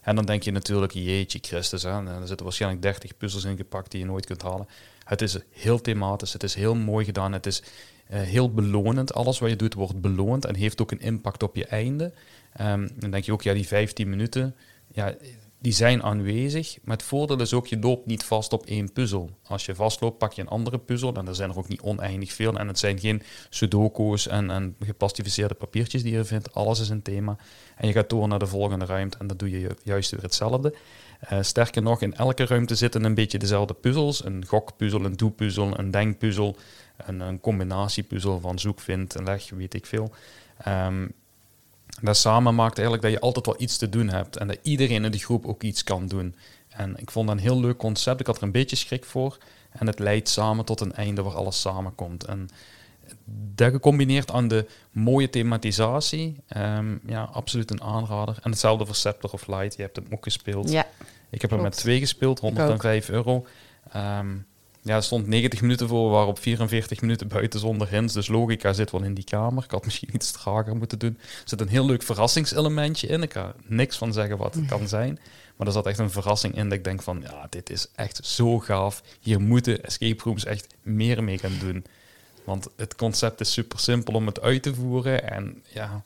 En 0.00 0.16
dan 0.16 0.24
denk 0.24 0.42
je 0.42 0.50
natuurlijk, 0.50 0.92
jeetje 0.92 1.38
Christus, 1.42 1.82
hè, 1.82 2.06
er 2.06 2.26
zitten 2.26 2.46
waarschijnlijk 2.46 2.82
30 2.82 3.16
puzzels 3.16 3.44
in 3.44 3.56
gepakt 3.56 3.90
die 3.90 4.00
je 4.00 4.06
nooit 4.06 4.26
kunt 4.26 4.42
halen. 4.42 4.66
Het 5.12 5.22
is 5.22 5.38
heel 5.50 5.80
thematisch, 5.80 6.32
het 6.32 6.42
is 6.42 6.54
heel 6.54 6.74
mooi 6.74 7.04
gedaan, 7.04 7.32
het 7.32 7.46
is 7.46 7.62
eh, 8.06 8.20
heel 8.20 8.52
belonend. 8.52 9.14
Alles 9.14 9.38
wat 9.38 9.50
je 9.50 9.56
doet 9.56 9.74
wordt 9.74 10.00
beloond 10.00 10.44
en 10.44 10.54
heeft 10.54 10.80
ook 10.80 10.90
een 10.90 11.00
impact 11.00 11.42
op 11.42 11.56
je 11.56 11.66
einde. 11.66 12.12
Ehm, 12.52 12.88
dan 12.96 13.10
denk 13.10 13.24
je 13.24 13.32
ook, 13.32 13.42
ja, 13.42 13.52
die 13.52 13.66
15 13.66 14.08
minuten, 14.08 14.54
ja, 14.92 15.14
die 15.60 15.72
zijn 15.72 16.02
aanwezig. 16.02 16.78
Maar 16.82 16.96
het 16.96 17.06
voordeel 17.06 17.40
is 17.40 17.52
ook, 17.52 17.66
je 17.66 17.78
loopt 17.78 18.06
niet 18.06 18.24
vast 18.24 18.52
op 18.52 18.66
één 18.66 18.92
puzzel. 18.92 19.30
Als 19.42 19.66
je 19.66 19.74
vastloopt, 19.74 20.18
pak 20.18 20.32
je 20.32 20.40
een 20.42 20.48
andere 20.48 20.78
puzzel. 20.78 21.14
En 21.14 21.28
er 21.28 21.34
zijn 21.34 21.50
er 21.50 21.58
ook 21.58 21.68
niet 21.68 21.80
oneindig 21.80 22.32
veel. 22.32 22.58
En 22.58 22.68
het 22.68 22.78
zijn 22.78 22.98
geen 22.98 23.22
sudoku's 23.50 24.26
en, 24.26 24.50
en 24.50 24.76
geplastificeerde 24.80 25.54
papiertjes 25.54 26.02
die 26.02 26.12
je 26.12 26.24
vindt. 26.24 26.54
Alles 26.54 26.80
is 26.80 26.88
een 26.88 27.02
thema. 27.02 27.36
En 27.76 27.86
je 27.86 27.92
gaat 27.92 28.10
door 28.10 28.28
naar 28.28 28.38
de 28.38 28.46
volgende 28.46 28.84
ruimte 28.84 29.18
en 29.18 29.26
dan 29.26 29.36
doe 29.36 29.50
je 29.50 29.60
ju- 29.60 29.76
juist 29.82 30.10
weer 30.10 30.22
hetzelfde. 30.22 30.74
Eh, 31.22 31.38
sterker 31.42 31.82
nog, 31.82 32.02
in 32.02 32.14
elke 32.14 32.46
ruimte 32.46 32.74
zitten 32.74 33.04
een 33.04 33.14
beetje 33.14 33.38
dezelfde 33.38 33.74
puzzels. 33.74 34.24
Een 34.24 34.44
gokpuzzel, 34.46 35.04
een 35.04 35.16
doepuzzel, 35.16 35.78
een 35.78 35.90
denkpuzzel, 35.90 36.56
een, 36.96 37.20
een 37.20 37.40
combinatiepuzzel 37.40 38.40
van 38.40 38.58
zoek, 38.58 38.80
vind 38.80 39.14
leg, 39.24 39.50
weet 39.50 39.74
ik 39.74 39.86
veel. 39.86 40.12
Ehm, 40.58 41.08
dat 42.00 42.16
samen 42.16 42.54
maakt 42.54 42.78
eigenlijk 42.78 43.02
dat 43.02 43.12
je 43.12 43.20
altijd 43.20 43.46
wel 43.46 43.54
iets 43.58 43.76
te 43.76 43.88
doen 43.88 44.08
hebt 44.08 44.36
en 44.36 44.46
dat 44.46 44.58
iedereen 44.62 45.04
in 45.04 45.10
de 45.10 45.18
groep 45.18 45.46
ook 45.46 45.62
iets 45.62 45.84
kan 45.84 46.06
doen. 46.06 46.34
En 46.68 46.96
ik 46.96 47.10
vond 47.10 47.28
dat 47.28 47.36
een 47.36 47.42
heel 47.42 47.60
leuk 47.60 47.76
concept. 47.76 48.20
Ik 48.20 48.26
had 48.26 48.36
er 48.36 48.42
een 48.42 48.52
beetje 48.52 48.76
schrik 48.76 49.04
voor. 49.04 49.38
En 49.70 49.86
het 49.86 49.98
leidt 49.98 50.28
samen 50.28 50.64
tot 50.64 50.80
een 50.80 50.94
einde 50.94 51.22
waar 51.22 51.34
alles 51.34 51.60
samenkomt. 51.60 52.24
En 52.24 52.48
dat 53.54 53.72
gecombineerd 53.72 54.30
aan 54.30 54.48
de 54.48 54.66
mooie 54.90 55.30
thematisatie, 55.30 56.36
ehm, 56.48 56.96
ja, 57.06 57.22
absoluut 57.32 57.70
een 57.70 57.82
aanrader. 57.82 58.36
En 58.42 58.50
hetzelfde 58.50 58.86
voor 58.86 58.94
Scepter 58.94 59.30
of 59.32 59.46
Light. 59.46 59.76
Je 59.76 59.82
hebt 59.82 59.96
hem 59.96 60.06
ook 60.10 60.24
gespeeld. 60.24 60.70
Ja, 60.70 60.86
Ik 61.30 61.40
heb 61.40 61.50
hem 61.50 61.62
met 61.62 61.76
twee 61.76 61.98
gespeeld, 61.98 62.40
105 62.40 63.08
euro. 63.08 63.46
Ehm, 63.92 64.28
ja, 64.82 64.96
er 64.96 65.02
stond 65.02 65.26
90 65.26 65.60
minuten 65.60 65.88
voor, 65.88 66.04
we 66.04 66.14
waren 66.14 66.28
op 66.28 66.38
44 66.38 67.00
minuten 67.00 67.28
buiten 67.28 67.60
zonder 67.60 67.88
hints. 67.88 68.14
Dus 68.14 68.28
logica 68.28 68.72
zit 68.72 68.90
wel 68.90 69.02
in 69.02 69.14
die 69.14 69.24
kamer. 69.24 69.64
Ik 69.64 69.70
had 69.70 69.84
misschien 69.84 70.08
iets 70.14 70.30
trager 70.30 70.76
moeten 70.76 70.98
doen. 70.98 71.18
Er 71.20 71.42
zit 71.44 71.60
een 71.60 71.68
heel 71.68 71.86
leuk 71.86 72.02
verrassingselementje 72.02 73.06
in. 73.06 73.22
Ik 73.22 73.32
ga 73.32 73.54
niks 73.66 73.96
van 73.96 74.12
zeggen 74.12 74.36
wat 74.36 74.54
het 74.54 74.66
kan 74.66 74.88
zijn. 74.88 75.18
Maar 75.56 75.66
er 75.66 75.72
zat 75.72 75.86
echt 75.86 75.98
een 75.98 76.10
verrassing 76.10 76.56
in 76.56 76.68
dat 76.68 76.78
ik 76.78 76.84
denk 76.84 77.02
van, 77.02 77.20
ja, 77.22 77.46
dit 77.50 77.70
is 77.70 77.88
echt 77.94 78.26
zo 78.26 78.58
gaaf. 78.58 79.02
Hier 79.20 79.40
moeten 79.40 79.84
escape 79.84 80.22
rooms 80.24 80.44
echt 80.44 80.66
meer 80.82 81.24
mee 81.24 81.38
gaan 81.38 81.58
doen. 81.60 81.84
Want 82.44 82.68
het 82.76 82.94
concept 82.94 83.40
is 83.40 83.52
super 83.52 83.78
simpel 83.78 84.14
om 84.14 84.26
het 84.26 84.40
uit 84.40 84.62
te 84.62 84.74
voeren. 84.74 85.30
En 85.30 85.62
ja, 85.66 86.02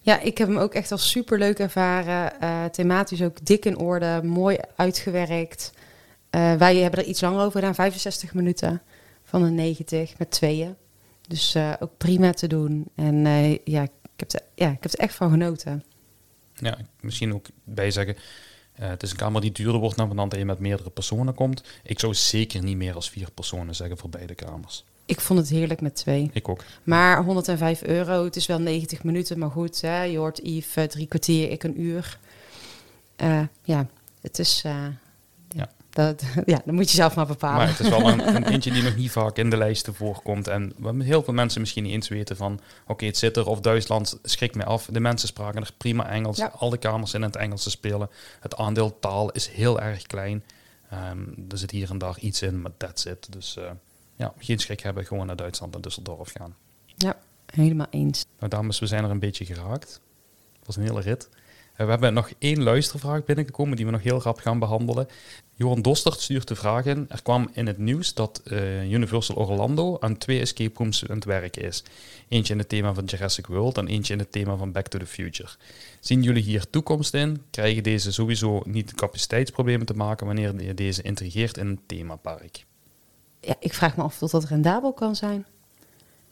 Ja, 0.00 0.20
ik 0.20 0.38
heb 0.38 0.48
hem 0.48 0.58
ook 0.58 0.74
echt 0.74 0.92
als 0.92 1.10
super 1.10 1.38
leuk 1.38 1.58
ervaren. 1.58 2.40
Eh, 2.40 2.64
thematisch 2.64 3.22
ook 3.22 3.46
dik 3.46 3.64
in 3.64 3.78
orde, 3.78 4.20
mooi 4.22 4.58
uitgewerkt. 4.76 5.72
Eh, 6.30 6.54
wij 6.54 6.76
hebben 6.76 7.00
er 7.00 7.06
iets 7.06 7.20
langer 7.20 7.40
over 7.40 7.58
gedaan, 7.58 7.74
65 7.74 8.34
minuten 8.34 8.82
van 9.24 9.42
de 9.42 9.50
90 9.50 10.18
met 10.18 10.30
tweeën. 10.30 10.76
Dus 11.28 11.54
eh, 11.54 11.72
ook 11.78 11.96
prima 11.96 12.32
te 12.32 12.46
doen. 12.46 12.86
En 12.94 13.24
ja, 13.64 13.82
ik 13.82 13.90
heb, 14.16 14.32
er, 14.32 14.40
ja, 14.54 14.70
ik 14.70 14.82
heb 14.82 14.92
er 14.92 14.98
echt 14.98 15.14
van 15.14 15.30
genoten. 15.30 15.84
Ja, 16.54 16.78
misschien 17.00 17.34
ook 17.34 17.46
bij 17.64 17.90
zeggen. 17.90 18.16
het 18.72 19.02
is 19.02 19.10
een 19.10 19.16
kamer 19.16 19.40
die 19.40 19.52
duurder 19.52 19.80
wordt 19.80 19.96
naar 19.96 20.14
dat 20.14 20.34
je 20.34 20.44
met 20.44 20.58
meerdere 20.58 20.90
personen 20.90 21.34
komt. 21.34 21.62
Ik 21.82 21.98
zou 21.98 22.14
zeker 22.14 22.62
niet 22.62 22.76
meer 22.76 22.94
als 22.94 23.10
vier 23.10 23.30
personen 23.30 23.74
zeggen 23.74 23.98
voor 23.98 24.10
beide 24.10 24.34
kamers. 24.34 24.84
Ik 25.08 25.20
vond 25.20 25.38
het 25.38 25.48
heerlijk 25.48 25.80
met 25.80 25.94
twee. 25.94 26.30
Ik 26.32 26.48
ook. 26.48 26.64
Maar 26.82 27.24
105 27.24 27.82
euro, 27.82 28.24
het 28.24 28.36
is 28.36 28.46
wel 28.46 28.58
90 28.58 29.02
minuten, 29.04 29.38
maar 29.38 29.50
goed. 29.50 29.80
Hè, 29.80 30.02
je 30.02 30.18
hoort 30.18 30.40
Yves 30.42 30.74
eh, 30.74 30.84
drie 30.84 31.06
kwartier, 31.06 31.50
ik 31.50 31.62
een 31.62 31.80
uur. 31.80 32.18
Eh, 33.16 33.42
ja, 33.62 33.86
het 34.20 34.38
is... 34.38 34.62
eh, 34.64 34.86
ja. 35.48 35.70
Dat, 35.90 36.22
ja, 36.46 36.60
dan 36.64 36.74
moet 36.74 36.90
je 36.90 36.96
zelf 36.96 37.14
maar 37.14 37.26
bepalen. 37.26 37.56
Maar 37.56 37.68
het 37.68 37.80
is 37.80 37.88
wel 37.88 38.08
een, 38.08 38.34
een 38.36 38.44
eentje 38.52 38.70
die 38.70 38.82
nog 38.82 38.96
niet 38.96 39.10
vaak 39.10 39.36
in 39.36 39.50
de 39.50 39.56
lijsten 39.56 39.94
voorkomt. 39.94 40.48
En 40.48 40.72
wat 40.76 40.94
heel 40.98 41.22
veel 41.22 41.34
mensen 41.34 41.60
misschien 41.60 41.82
niet 41.82 41.92
eens 41.92 42.08
weten 42.08 42.36
van... 42.36 42.60
Oké, 42.86 43.04
het 43.06 43.16
zit 43.16 43.36
er 43.36 43.46
of 43.46 43.60
Duitsland 43.60 44.18
schrikt 44.22 44.54
mij 44.54 44.66
af. 44.66 44.88
De 44.90 45.00
mensen 45.00 45.28
spraken 45.28 45.62
er 45.62 45.70
prima 45.76 46.08
Engels. 46.08 46.36
Ja. 46.36 46.52
Alle 46.58 46.76
kamers 46.76 47.14
in 47.14 47.22
het 47.22 47.36
Engels 47.36 47.62
te 47.62 47.70
spelen. 47.70 48.10
Het 48.40 48.56
aandeel 48.56 48.98
taal 48.98 49.30
is 49.30 49.48
heel 49.48 49.80
erg 49.80 50.02
klein. 50.02 50.44
Ehm, 50.90 51.22
er 51.50 51.58
zit 51.58 51.70
hier 51.70 51.90
en 51.90 51.98
daar 51.98 52.18
iets 52.18 52.42
in, 52.42 52.60
maar 52.60 52.72
that's 52.76 53.04
it. 53.04 53.32
Dus 53.32 53.56
ja, 54.18 54.34
geen 54.38 54.58
schrik 54.58 54.80
hebben. 54.80 55.06
Gewoon 55.06 55.26
naar 55.26 55.36
Duitsland 55.36 55.74
en 55.74 55.80
Düsseldorf 55.80 56.32
gaan. 56.32 56.54
Ja, 56.96 57.18
helemaal 57.46 57.86
eens. 57.90 58.24
Nou, 58.38 58.50
dames, 58.50 58.78
we 58.78 58.86
zijn 58.86 59.04
er 59.04 59.10
een 59.10 59.18
beetje 59.18 59.44
geraakt. 59.44 60.00
Het 60.58 60.66
was 60.66 60.76
een 60.76 60.82
hele 60.82 61.00
rit. 61.00 61.28
Eh, 61.78 61.84
we 61.84 61.90
hebben 61.90 62.14
nog 62.14 62.30
één 62.38 62.62
luistervraag 62.62 63.24
binnengekomen 63.24 63.76
die 63.76 63.84
we 63.84 63.90
nog 63.90 64.02
heel 64.02 64.22
rap 64.22 64.38
gaan 64.38 64.58
behandelen. 64.58 65.08
Johan 65.54 65.82
Dostert 65.82 66.20
stuurt 66.20 66.48
de 66.48 66.54
vraag 66.54 66.84
in. 66.84 67.06
Er 67.08 67.22
kwam 67.22 67.48
in 67.52 67.66
het 67.66 67.78
nieuws 67.78 68.14
dat 68.14 68.40
eh, 68.44 68.92
Universal 68.92 69.36
Orlando 69.36 69.96
aan 70.00 70.18
twee 70.18 70.40
escape 70.40 70.78
rooms 70.78 71.08
aan 71.08 71.14
het 71.14 71.24
werken 71.24 71.62
is. 71.62 71.82
Eentje 72.28 72.52
in 72.52 72.58
het 72.58 72.68
thema 72.68 72.94
van 72.94 73.04
Jurassic 73.04 73.46
World 73.46 73.78
en 73.78 73.86
eentje 73.86 74.12
in 74.12 74.18
het 74.18 74.32
thema 74.32 74.56
van 74.56 74.72
Back 74.72 74.86
to 74.86 74.98
the 74.98 75.06
Future. 75.06 75.48
Zien 76.00 76.22
jullie 76.22 76.42
hier 76.42 76.70
toekomst 76.70 77.14
in? 77.14 77.42
Krijgen 77.50 77.82
deze 77.82 78.12
sowieso 78.12 78.62
niet 78.64 78.94
capaciteitsproblemen 78.94 79.86
te 79.86 79.94
maken 79.94 80.26
wanneer 80.26 80.62
je 80.62 80.74
deze 80.74 81.02
integreert 81.02 81.56
in 81.56 81.66
een 81.66 81.80
themapark? 81.86 82.66
Ja, 83.40 83.54
ik 83.58 83.74
vraag 83.74 83.96
me 83.96 84.02
af 84.02 84.22
of 84.22 84.30
dat 84.30 84.44
rendabel 84.44 84.92
kan 84.92 85.16
zijn. 85.16 85.46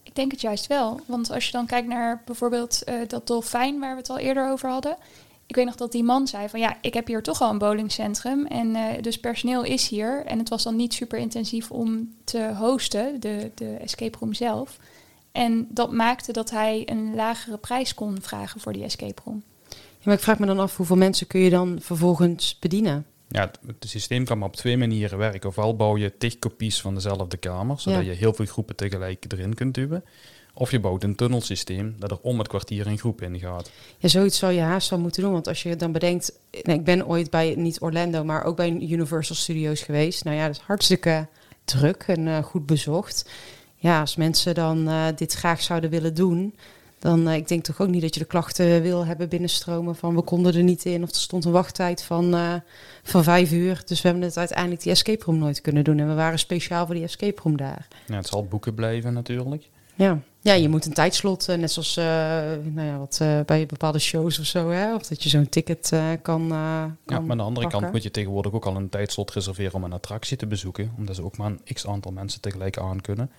Ik 0.02 0.14
denk 0.14 0.30
het 0.30 0.40
juist 0.40 0.66
wel. 0.66 1.00
Want 1.06 1.30
als 1.30 1.46
je 1.46 1.52
dan 1.52 1.66
kijkt 1.66 1.88
naar 1.88 2.22
bijvoorbeeld 2.24 2.84
eh, 2.84 2.94
dat 3.06 3.26
dolfijn 3.26 3.78
waar 3.78 3.92
we 3.92 4.00
het 4.00 4.10
al 4.10 4.18
eerder 4.18 4.50
over 4.50 4.70
hadden. 4.70 4.96
Ik 5.46 5.56
weet 5.56 5.64
nog 5.64 5.74
dat 5.74 5.92
die 5.92 6.04
man 6.04 6.26
zei 6.26 6.48
van 6.48 6.60
ja, 6.60 6.76
ik 6.80 6.94
heb 6.94 7.06
hier 7.06 7.22
toch 7.22 7.40
al 7.40 7.50
een 7.50 7.58
bowlingcentrum. 7.58 8.46
En 8.46 8.76
eh, 8.76 9.02
dus 9.02 9.20
personeel 9.20 9.64
is 9.64 9.88
hier. 9.88 10.24
En 10.26 10.38
het 10.38 10.48
was 10.48 10.62
dan 10.62 10.76
niet 10.76 10.94
super 10.94 11.18
intensief 11.18 11.70
om 11.70 12.14
te 12.24 12.54
hosten, 12.58 13.20
de, 13.20 13.50
de 13.54 13.76
escape 13.76 14.18
room 14.18 14.34
zelf. 14.34 14.76
En 15.32 15.66
dat 15.70 15.92
maakte 15.92 16.32
dat 16.32 16.50
hij 16.50 16.82
een 16.86 17.14
lagere 17.14 17.56
prijs 17.56 17.94
kon 17.94 18.16
vragen 18.20 18.60
voor 18.60 18.72
die 18.72 18.84
escape 18.84 19.22
room. 19.24 19.42
Ja, 19.68 19.76
maar 20.02 20.14
ik 20.14 20.20
vraag 20.20 20.38
me 20.38 20.46
dan 20.46 20.58
af 20.58 20.76
hoeveel 20.76 20.96
mensen 20.96 21.26
kun 21.26 21.40
je 21.40 21.50
dan 21.50 21.78
vervolgens 21.80 22.58
bedienen? 22.58 23.06
Ja, 23.36 23.42
het, 23.42 23.58
het 23.66 23.90
systeem 23.90 24.24
kan 24.24 24.38
maar 24.38 24.48
op 24.48 24.56
twee 24.56 24.76
manieren 24.76 25.18
werken. 25.18 25.48
Ofwel 25.48 25.76
bouw 25.76 25.96
je 25.96 26.16
tig 26.18 26.38
kopies 26.38 26.80
van 26.80 26.94
dezelfde 26.94 27.36
kamer, 27.36 27.80
zodat 27.80 28.04
Ja. 28.04 28.10
je 28.10 28.16
heel 28.16 28.34
veel 28.34 28.44
groepen 28.46 28.76
tegelijk 28.76 29.24
erin 29.28 29.54
kunt 29.54 29.74
duwen. 29.74 30.04
Of 30.54 30.70
je 30.70 30.80
bouwt 30.80 31.02
een 31.02 31.14
tunnelsysteem 31.14 31.94
dat 31.98 32.10
er 32.10 32.18
om 32.20 32.38
het 32.38 32.48
kwartier 32.48 32.86
een 32.86 32.98
groep 32.98 33.22
in 33.22 33.38
gaat. 33.38 33.70
Ja, 33.98 34.08
zoiets 34.08 34.38
zou 34.38 34.52
je 34.52 34.60
haast 34.60 34.90
wel 34.90 34.98
moeten 34.98 35.22
doen. 35.22 35.32
Want 35.32 35.48
als 35.48 35.62
je 35.62 35.76
dan 35.76 35.92
bedenkt... 35.92 36.32
Nee, 36.62 36.76
ik 36.76 36.84
ben 36.84 37.06
ooit 37.06 37.30
bij, 37.30 37.54
niet 37.56 37.80
Orlando, 37.80 38.24
maar 38.24 38.44
ook 38.44 38.56
bij 38.56 38.70
Universal 38.70 39.36
Studios 39.36 39.82
geweest. 39.82 40.24
Nou 40.24 40.36
ja, 40.36 40.46
dat 40.46 40.56
is 40.56 40.62
hartstikke 40.62 41.28
druk 41.64 42.04
en 42.06 42.26
eh, 42.28 42.42
goed 42.42 42.66
bezocht. 42.66 43.30
Ja, 43.76 44.00
als 44.00 44.16
mensen 44.16 44.54
dan 44.54 44.88
eh, 44.88 45.06
dit 45.16 45.32
graag 45.32 45.62
zouden 45.62 45.90
willen 45.90 46.14
doen... 46.14 46.54
dan 47.06 47.28
uh, 47.28 47.34
ik 47.34 47.48
denk 47.48 47.64
toch 47.64 47.80
ook 47.80 47.88
niet 47.88 48.02
dat 48.02 48.14
je 48.14 48.20
de 48.20 48.26
klachten 48.26 48.82
wil 48.82 49.06
hebben 49.06 49.28
binnenstromen 49.28 49.96
van... 49.96 50.14
we 50.14 50.22
konden 50.22 50.54
er 50.54 50.62
niet 50.62 50.84
in 50.84 51.02
of 51.02 51.08
er 51.08 51.16
stond 51.16 51.44
een 51.44 51.52
wachttijd 51.52 52.02
van, 52.02 52.34
uh, 52.34 52.54
van 53.02 53.24
vijf 53.24 53.52
uur. 53.52 53.82
Dus 53.84 54.02
we 54.02 54.08
hebben 54.08 54.26
het 54.26 54.36
uiteindelijk 54.38 54.82
die 54.82 54.92
escape 54.92 55.24
room 55.24 55.38
nooit 55.38 55.60
kunnen 55.60 55.84
doen. 55.84 55.98
En 55.98 56.08
we 56.08 56.14
waren 56.14 56.38
speciaal 56.38 56.86
voor 56.86 56.94
die 56.94 57.04
escape 57.04 57.40
room 57.42 57.56
daar. 57.56 57.86
Ja, 58.06 58.16
het 58.16 58.26
zal 58.26 58.44
boeken 58.44 58.74
blijven 58.74 59.12
natuurlijk. 59.12 59.68
Ja. 59.94 60.18
ja, 60.40 60.52
je 60.52 60.68
moet 60.68 60.86
een 60.86 60.92
tijdslot, 60.92 61.48
uh, 61.48 61.56
net 61.56 61.72
zoals 61.72 61.96
uh, 61.96 62.04
nou 62.62 62.86
ja, 62.86 62.98
wat, 62.98 63.18
uh, 63.22 63.40
bij 63.46 63.66
bepaalde 63.66 63.98
shows 63.98 64.38
of 64.38 64.44
zo, 64.44 64.70
hè? 64.70 64.94
of 64.94 65.06
dat 65.06 65.22
je 65.22 65.28
zo'n 65.28 65.48
ticket 65.48 65.90
uh, 65.94 66.08
kan, 66.08 66.48
kan. 66.48 66.48
Ja, 66.48 66.94
maar 67.06 67.30
aan 67.30 67.36
de 67.36 67.42
andere 67.42 67.52
pakken. 67.52 67.80
kant 67.80 67.92
moet 67.92 68.02
je 68.02 68.10
tegenwoordig 68.10 68.52
ook 68.52 68.66
al 68.66 68.76
een 68.76 68.88
tijdslot 68.88 69.30
reserveren 69.30 69.74
om 69.74 69.84
een 69.84 69.92
attractie 69.92 70.36
te 70.36 70.46
bezoeken, 70.46 70.92
omdat 70.96 71.16
ze 71.16 71.24
ook 71.24 71.36
maar 71.36 71.50
een 71.50 71.74
x 71.74 71.86
aantal 71.86 72.12
mensen 72.12 72.40
tegelijk 72.40 72.78
aan 72.78 73.00
kunnen. 73.00 73.30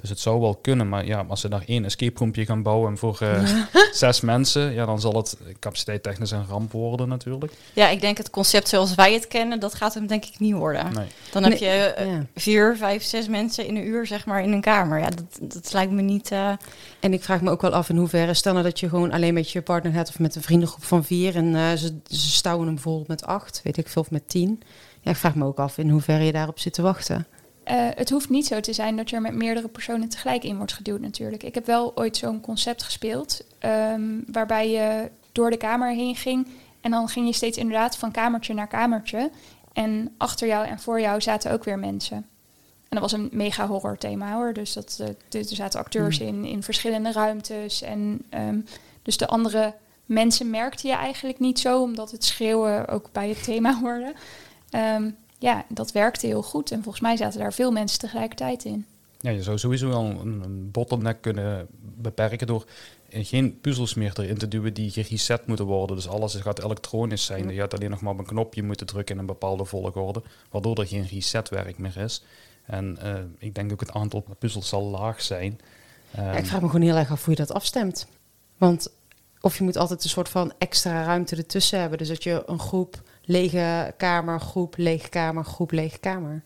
Dus 0.00 0.10
het 0.10 0.20
zou 0.20 0.40
wel 0.40 0.58
kunnen, 0.62 0.88
maar 0.88 1.06
ja, 1.06 1.24
als 1.28 1.40
ze 1.40 1.48
daar 1.48 1.62
één 1.66 1.84
escape 1.84 2.18
roompje 2.18 2.44
gaan 2.44 2.62
bouwen 2.62 2.98
voor 2.98 3.18
eh, 3.20 3.56
zes 3.92 4.20
mensen, 4.20 4.72
ja, 4.72 4.86
dan 4.86 5.00
zal 5.00 5.12
het 5.16 5.36
capaciteit 5.58 6.02
technisch 6.02 6.30
een 6.30 6.46
ramp 6.48 6.72
worden 6.72 7.08
natuurlijk. 7.08 7.52
Ja, 7.72 7.88
ik 7.88 8.00
denk 8.00 8.16
het 8.18 8.30
concept 8.30 8.68
zoals 8.68 8.94
wij 8.94 9.12
het 9.12 9.28
kennen, 9.28 9.60
dat 9.60 9.74
gaat 9.74 9.94
hem 9.94 10.06
denk 10.06 10.24
ik 10.24 10.38
niet 10.38 10.54
worden. 10.54 10.92
Nee. 10.94 11.06
Dan 11.32 11.42
heb 11.42 11.58
je 11.58 11.94
ja. 11.98 12.26
vier, 12.34 12.76
vijf, 12.76 13.02
zes 13.02 13.28
mensen 13.28 13.66
in 13.66 13.76
een 13.76 13.86
uur, 13.86 14.06
zeg 14.06 14.26
maar, 14.26 14.42
in 14.42 14.52
een 14.52 14.60
kamer. 14.60 14.98
Ja, 14.98 15.08
dat, 15.08 15.52
dat 15.52 15.72
lijkt 15.72 15.92
me 15.92 16.02
niet... 16.02 16.30
eh, 16.30 16.52
En 17.00 17.12
ik 17.12 17.22
vraag 17.24 17.40
me 17.40 17.50
ook 17.50 17.62
wel 17.62 17.72
af 17.72 17.88
in 17.88 17.96
hoeverre, 17.96 18.34
stel 18.34 18.52
nou 18.52 18.64
dat 18.64 18.80
je 18.80 18.88
gewoon 18.88 19.12
alleen 19.12 19.34
met 19.34 19.50
je 19.50 19.62
partner 19.62 19.92
hebt 19.92 20.08
of 20.08 20.18
met 20.18 20.34
een 20.34 20.42
vriendengroep 20.42 20.84
van 20.84 21.04
vier 21.04 21.36
en 21.36 21.78
ze, 21.78 21.94
ze 22.06 22.30
stouwen 22.30 22.66
hem 22.66 22.74
bijvoorbeeld 22.74 23.08
met 23.08 23.24
acht, 23.26 23.60
weet 23.64 23.76
ik 23.76 23.88
veel, 23.88 24.02
of 24.02 24.10
met 24.10 24.28
tien. 24.28 24.62
Ja, 25.00 25.10
ik 25.10 25.16
vraag 25.16 25.34
me 25.34 25.44
ook 25.44 25.58
af 25.58 25.78
in 25.78 25.90
hoeverre 25.90 26.24
je 26.24 26.32
daarop 26.32 26.58
zit 26.58 26.72
te 26.72 26.82
wachten. 26.82 27.26
Eh, 27.70 27.88
het 27.94 28.10
hoeft 28.10 28.28
niet 28.28 28.46
zo 28.46 28.60
te 28.60 28.72
zijn 28.72 28.96
dat 28.96 29.10
je 29.10 29.16
er 29.16 29.22
met 29.22 29.34
meerdere 29.34 29.68
personen 29.68 30.08
tegelijk 30.08 30.44
in 30.44 30.56
wordt 30.56 30.72
geduwd 30.72 31.00
natuurlijk. 31.00 31.42
Ik 31.42 31.54
heb 31.54 31.66
wel 31.66 31.96
ooit 31.96 32.16
zo'n 32.16 32.40
concept 32.40 32.82
gespeeld, 32.82 33.44
ehm, 33.58 34.02
waarbij 34.26 34.70
je 34.70 35.10
door 35.32 35.50
de 35.50 35.56
kamer 35.56 35.94
heen 35.94 36.16
ging 36.16 36.46
en 36.80 36.90
dan 36.90 37.08
ging 37.08 37.26
je 37.26 37.32
steeds 37.32 37.58
inderdaad 37.58 37.96
van 37.96 38.10
kamertje 38.10 38.54
naar 38.54 38.66
kamertje. 38.66 39.30
En 39.72 40.14
achter 40.16 40.46
jou 40.46 40.66
en 40.66 40.80
voor 40.80 41.00
jou 41.00 41.20
zaten 41.20 41.52
ook 41.52 41.64
weer 41.64 41.78
mensen. 41.78 42.16
En 42.16 42.98
dat 42.98 43.00
was 43.00 43.12
een 43.12 43.28
mega 43.32 43.66
horror 43.66 43.98
thema 43.98 44.34
hoor. 44.34 44.52
Dus 44.52 44.72
dat, 44.72 45.00
eh, 45.30 45.40
er 45.40 45.44
zaten 45.44 45.80
acteurs 45.80 46.18
in, 46.18 46.44
in 46.44 46.62
verschillende 46.62 47.12
ruimtes. 47.12 47.82
En 47.82 48.22
ehm, 48.28 48.60
dus 49.02 49.16
de 49.16 49.26
andere 49.26 49.74
mensen 50.04 50.50
merkte 50.50 50.88
je 50.88 50.94
eigenlijk 50.94 51.38
niet 51.38 51.58
zo, 51.58 51.82
omdat 51.82 52.10
het 52.10 52.24
schreeuwen 52.24 52.88
ook 52.88 53.12
bij 53.12 53.28
het 53.28 53.44
thema 53.44 53.78
hoorde. 53.82 54.12
Ehm, 54.70 55.10
ja, 55.40 55.64
dat 55.68 55.92
werkte 55.92 56.26
heel 56.26 56.42
goed. 56.42 56.70
En 56.70 56.82
volgens 56.82 57.02
mij 57.02 57.16
zaten 57.16 57.40
daar 57.40 57.52
veel 57.52 57.70
mensen 57.70 57.98
tegelijkertijd 57.98 58.64
in. 58.64 58.86
Ja, 59.20 59.30
je 59.30 59.42
zou 59.42 59.58
sowieso 59.58 59.88
wel 59.88 60.04
een, 60.04 60.42
een 60.42 60.70
bottleneck 60.70 61.20
kunnen 61.20 61.66
beperken 61.80 62.46
door 62.46 62.64
geen 63.10 63.60
puzzels 63.60 63.94
meer 63.94 64.12
erin 64.20 64.38
te 64.38 64.48
duwen 64.48 64.74
die 64.74 64.90
gereset 64.90 65.46
moeten 65.46 65.66
worden. 65.66 65.96
Dus 65.96 66.08
alles 66.08 66.34
gaat 66.34 66.64
elektronisch 66.64 67.24
zijn. 67.24 67.48
Je 67.48 67.60
gaat 67.60 67.74
alleen 67.74 67.90
nog 67.90 68.00
maar 68.00 68.12
op 68.12 68.18
een 68.18 68.24
knopje 68.24 68.62
moeten 68.62 68.86
drukken 68.86 69.14
in 69.14 69.20
een 69.20 69.26
bepaalde 69.26 69.64
volgorde, 69.64 70.22
waardoor 70.50 70.78
er 70.78 70.86
geen 70.86 71.06
resetwerk 71.06 71.78
meer 71.78 71.96
is. 71.96 72.24
En 72.64 72.98
eh, 73.00 73.14
ik 73.38 73.54
denk 73.54 73.72
ook 73.72 73.80
het 73.80 73.92
aantal 73.92 74.24
puzzels 74.38 74.68
zal 74.68 74.82
laag 74.82 75.22
zijn. 75.22 75.60
Ja, 76.10 76.30
Ehm, 76.30 76.36
ik 76.36 76.46
vraag 76.46 76.60
me 76.60 76.66
gewoon 76.66 76.86
heel 76.86 76.96
erg 76.96 77.10
af 77.10 77.24
hoe 77.24 77.34
je 77.34 77.40
dat 77.40 77.52
afstemt. 77.52 78.06
Want 78.58 78.92
of 79.40 79.58
je 79.58 79.64
moet 79.64 79.76
altijd 79.76 80.04
een 80.04 80.10
soort 80.10 80.28
van 80.28 80.52
extra 80.58 81.04
ruimte 81.04 81.36
ertussen 81.36 81.80
hebben. 81.80 81.98
Dus 81.98 82.08
dat 82.08 82.22
je 82.22 82.42
een 82.46 82.58
groep 82.58 83.02
lege 83.30 83.94
kamer, 83.96 84.40
groep 84.40 84.76
lege 84.76 85.08
kamer, 85.08 85.44
groep 85.44 85.70
lege 85.70 85.98
kamer. 85.98 86.42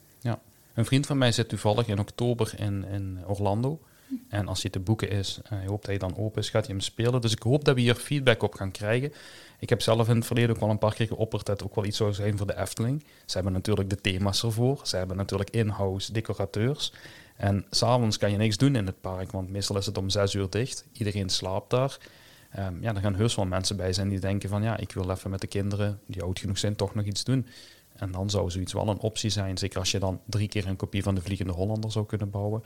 Een 0.75 0.85
vriend 0.85 1.07
van 1.07 1.19
mij 1.19 1.33
zit 1.33 1.49
toevallig 1.49 1.87
in 1.87 1.99
oktober 1.99 2.55
in, 2.57 2.85
in 2.85 3.19
Orlando. 3.27 3.81
En 4.29 4.49
als 4.49 4.63
hij 4.63 4.71
te 4.71 4.81
boeken 4.81 5.11
is, 5.11 5.41
en 5.45 5.57
hij 5.57 5.67
hoopt 5.67 5.87
dat 5.87 6.01
hij 6.01 6.09
dan 6.09 6.17
open 6.17 6.43
is, 6.43 6.51
gaat 6.51 6.67
hij 6.67 6.75
hem 6.75 6.85
spelen. 6.85 7.21
Dus 7.21 7.33
ik 7.33 7.43
hoop 7.43 7.65
dat 7.65 7.75
we 7.75 7.81
hier 7.81 7.95
feedback 7.95 8.43
op 8.43 8.55
gaan 8.55 8.71
krijgen. 8.71 9.13
Ik 9.59 9.69
heb 9.69 9.83
zelf 9.83 10.09
in 10.09 10.17
het 10.17 10.27
verleden 10.27 10.51
ook 10.51 10.61
wel 10.61 10.71
een 10.71 10.79
paar 10.79 10.95
keer 10.95 11.07
geopperd 11.07 11.47
dat 11.47 11.61
het 11.61 11.69
ook 11.69 11.75
wel 11.75 11.85
iets 11.85 11.97
zou 11.97 12.13
zijn 12.13 12.37
voor 12.37 12.47
de 12.47 12.59
Efteling. 12.59 13.05
Ze 13.27 13.35
hebben 13.35 13.53
natuurlijk 13.53 13.91
de 13.91 14.01
thema's 14.01 14.43
ervoor. 14.43 14.81
Ze 14.83 14.97
hebben 14.97 15.17
natuurlijk 15.17 15.51
in-house 15.51 16.13
decorateurs. 16.13 16.93
En 17.37 17.67
s'avonds 17.71 18.19
kan 18.19 18.31
je 18.31 18.37
niks 18.37 18.57
doen 18.57 18.77
in 18.77 18.87
het 18.87 19.01
park, 19.01 19.33
want 19.33 19.51
meestal 19.51 19.77
is 19.77 19.87
het 19.87 19.99
om 19.99 20.11
zes 20.11 20.35
uur 20.35 20.51
dicht. 20.51 20.85
Iedereen 20.93 21.29
slaapt 21.29 21.71
daar. 21.71 21.99
Ehm, 22.55 22.75
ja, 22.81 22.95
er 22.95 23.01
gaan 23.01 23.15
heus 23.15 23.35
wel 23.35 23.47
mensen 23.47 23.77
bij 23.77 23.93
zijn 23.93 24.09
die 24.09 24.19
denken 24.19 24.49
van 24.49 24.63
ja, 24.63 24.77
ik 24.77 24.93
wil 24.93 25.11
even 25.11 25.31
met 25.31 25.41
de 25.41 25.47
kinderen 25.47 26.01
die 26.07 26.23
oud 26.23 26.39
genoeg 26.39 26.59
zijn 26.59 26.77
toch 26.77 26.95
nog 26.95 27.05
iets 27.05 27.25
doen. 27.25 27.47
En 27.97 28.13
dan 28.13 28.31
zou 28.31 28.51
zoiets 28.51 28.73
wel 28.73 28.89
een 28.89 28.99
optie 28.99 29.31
zijn. 29.31 29.59
Zeker 29.59 29.79
als 29.79 29.91
je 29.91 29.99
dan 29.99 30.21
drie 30.27 30.49
keer 30.49 30.67
een 30.67 30.77
kopie 30.77 31.03
van 31.03 31.15
de 31.15 31.21
Vliegende 31.21 31.53
Hollander 31.53 31.93
zou 31.93 32.07
kunnen 32.07 32.31
bouwen. 32.31 32.63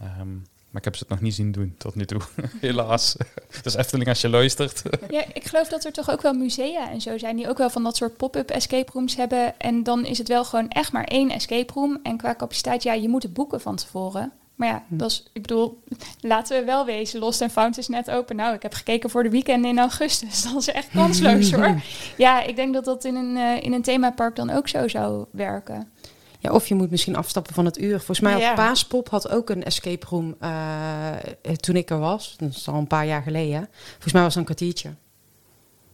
Ehm, 0.00 0.32
maar 0.70 0.80
ik 0.80 0.84
heb 0.84 0.94
ze 0.96 1.02
het 1.02 1.08
nog 1.08 1.20
niet 1.20 1.34
zien 1.34 1.52
doen 1.52 1.74
tot 1.78 1.94
nu 1.94 2.04
toe. 2.04 2.20
Helaas. 2.60 3.16
Dus 3.62 3.74
Efteling, 3.74 4.08
als 4.08 4.20
je 4.20 4.28
luistert. 4.28 4.82
Ja, 5.10 5.24
ik 5.32 5.44
geloof 5.44 5.68
dat 5.68 5.84
er 5.84 5.92
toch 5.92 6.10
ook 6.10 6.22
wel 6.22 6.32
musea 6.32 6.90
en 6.90 7.00
zo 7.00 7.18
zijn 7.18 7.36
die 7.36 7.48
ook 7.48 7.58
wel 7.58 7.70
van 7.70 7.82
dat 7.82 7.96
soort 7.96 8.16
pop-up 8.16 8.50
escape 8.50 8.92
rooms 8.92 9.16
hebben. 9.16 9.60
En 9.60 9.82
dan 9.82 10.04
is 10.04 10.18
het 10.18 10.28
wel 10.28 10.44
gewoon 10.44 10.68
echt 10.68 10.92
maar 10.92 11.04
één 11.04 11.30
escape 11.30 11.72
room. 11.72 11.98
En 12.02 12.16
qua 12.16 12.34
capaciteit, 12.34 12.82
ja, 12.82 12.92
je 12.92 13.08
moet 13.08 13.22
het 13.22 13.32
boeken 13.32 13.60
van 13.60 13.76
tevoren. 13.76 14.32
Maar 14.62 14.70
ja, 14.70 14.84
dat 14.88 15.10
is, 15.10 15.24
ik 15.32 15.42
bedoel, 15.42 15.82
laten 16.20 16.58
we 16.58 16.64
wel 16.64 16.84
wezen. 16.84 17.20
Lost 17.20 17.42
and 17.42 17.52
Found 17.52 17.78
is 17.78 17.88
net 17.88 18.10
open. 18.10 18.36
Nou, 18.36 18.54
ik 18.54 18.62
heb 18.62 18.74
gekeken 18.74 19.10
voor 19.10 19.22
de 19.22 19.30
weekend 19.30 19.64
in 19.64 19.78
augustus. 19.78 20.42
Dat 20.52 20.56
is 20.56 20.68
echt 20.68 20.88
kansloos 20.92 21.52
hoor. 21.52 21.80
Ja, 22.16 22.42
ik 22.42 22.56
denk 22.56 22.74
dat 22.74 22.84
dat 22.84 23.04
in 23.04 23.14
een, 23.14 23.36
eh, 23.36 23.62
in 23.62 23.72
een 23.72 23.82
themapark 23.82 24.36
dan 24.36 24.50
ook 24.50 24.68
zo 24.68 24.88
zou 24.88 25.24
werken. 25.30 25.90
Ja, 26.38 26.50
of 26.52 26.66
je 26.66 26.74
moet 26.74 26.90
misschien 26.90 27.16
afstappen 27.16 27.54
van 27.54 27.64
het 27.64 27.78
uur. 27.78 27.96
Volgens 27.96 28.20
mij 28.20 28.38
Ja. 28.38 28.50
op 28.50 28.56
Paaspop 28.56 29.08
had 29.08 29.28
ook 29.28 29.50
een 29.50 29.64
escape 29.64 30.06
room 30.08 30.34
eh, 30.40 31.08
eh, 31.12 31.54
toen 31.56 31.76
ik 31.76 31.90
er 31.90 31.98
was. 31.98 32.34
Dat 32.38 32.50
is 32.50 32.68
al 32.68 32.74
een 32.74 32.86
paar 32.86 33.06
jaar 33.06 33.22
geleden. 33.22 33.68
Volgens 33.90 34.12
mij 34.12 34.22
was 34.22 34.34
het 34.34 34.48
een 34.48 34.54
kwartiertje. 34.54 34.90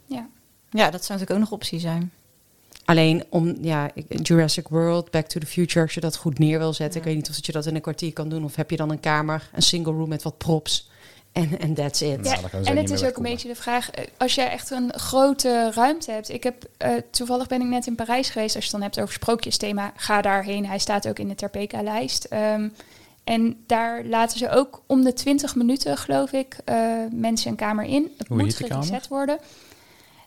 Ja. 0.06 0.28
ja, 0.70 0.90
dat 0.90 1.04
zou 1.04 1.18
natuurlijk 1.18 1.30
ook 1.30 1.38
nog 1.38 1.52
optie 1.52 1.78
zijn. 1.78 2.12
Alleen 2.88 3.24
om 3.28 3.56
ja, 3.60 3.90
Jurassic 4.08 4.68
World, 4.68 5.10
Back 5.10 5.26
to 5.26 5.40
the 5.40 5.46
Future, 5.46 5.84
als 5.84 5.94
je 5.94 6.00
dat 6.00 6.16
goed 6.16 6.38
neer 6.38 6.58
wil 6.58 6.72
zetten. 6.72 7.00
Ik 7.00 7.06
weet 7.06 7.14
niet 7.16 7.28
of 7.28 7.34
dat 7.34 7.46
je 7.46 7.52
dat 7.52 7.66
in 7.66 7.74
een 7.74 7.80
kwartier 7.80 8.12
kan 8.12 8.28
doen. 8.28 8.44
Of 8.44 8.56
heb 8.56 8.70
je 8.70 8.76
dan 8.76 8.90
een 8.90 9.00
kamer, 9.00 9.50
een 9.52 9.62
single 9.62 9.92
room 9.92 10.08
met 10.08 10.22
wat 10.22 10.38
props. 10.38 10.90
En 11.32 11.58
en 11.58 11.74
that's 11.74 12.00
it. 12.00 12.24
Ja, 12.24 12.38
Ja, 12.52 12.62
ze 12.62 12.70
en 12.70 12.76
het 12.76 12.90
is 12.90 13.04
ook 13.04 13.16
een 13.16 13.22
beetje 13.22 13.48
de 13.48 13.54
vraag, 13.54 13.90
eh, 13.90 14.04
als 14.16 14.34
jij 14.34 14.50
echt 14.50 14.70
een 14.70 14.92
grote 14.94 15.70
ruimte 15.74 16.10
hebt. 16.10 16.28
Ik 16.28 16.42
heb, 16.42 16.64
eh, 16.76 16.92
toevallig 17.10 17.46
ben 17.46 17.60
ik 17.60 17.66
net 17.66 17.86
in 17.86 17.94
Parijs 17.94 18.30
geweest, 18.30 18.54
als 18.54 18.64
je 18.64 18.70
het 18.70 18.80
dan 18.80 18.88
hebt 18.88 19.00
over 19.00 19.14
sprookjesthema, 19.14 19.92
ga 19.96 20.20
daarheen. 20.22 20.66
Hij 20.66 20.78
staat 20.78 21.08
ook 21.08 21.18
in 21.18 21.28
de 21.28 21.34
Terpeka-lijst. 21.34 22.24
Ehm, 22.24 22.68
en 23.24 23.62
daar 23.66 24.04
laten 24.04 24.38
ze 24.38 24.50
ook 24.50 24.82
om 24.86 25.04
de 25.04 25.12
20 25.12 25.54
minuten, 25.54 25.96
geloof 25.96 26.32
ik, 26.32 26.56
eh, 26.64 26.76
mensen 27.10 27.50
een 27.50 27.56
kamer 27.56 27.84
in. 27.84 28.12
Het 28.18 28.28
Hoe 28.28 28.36
moet 28.36 28.46
heet 28.46 28.58
de 28.58 28.64
kamer? 28.66 28.84
gereset 28.84 29.08
worden. 29.08 29.38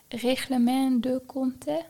Reglement 0.08 1.02
de 1.02 1.22
Comte. 1.26 1.82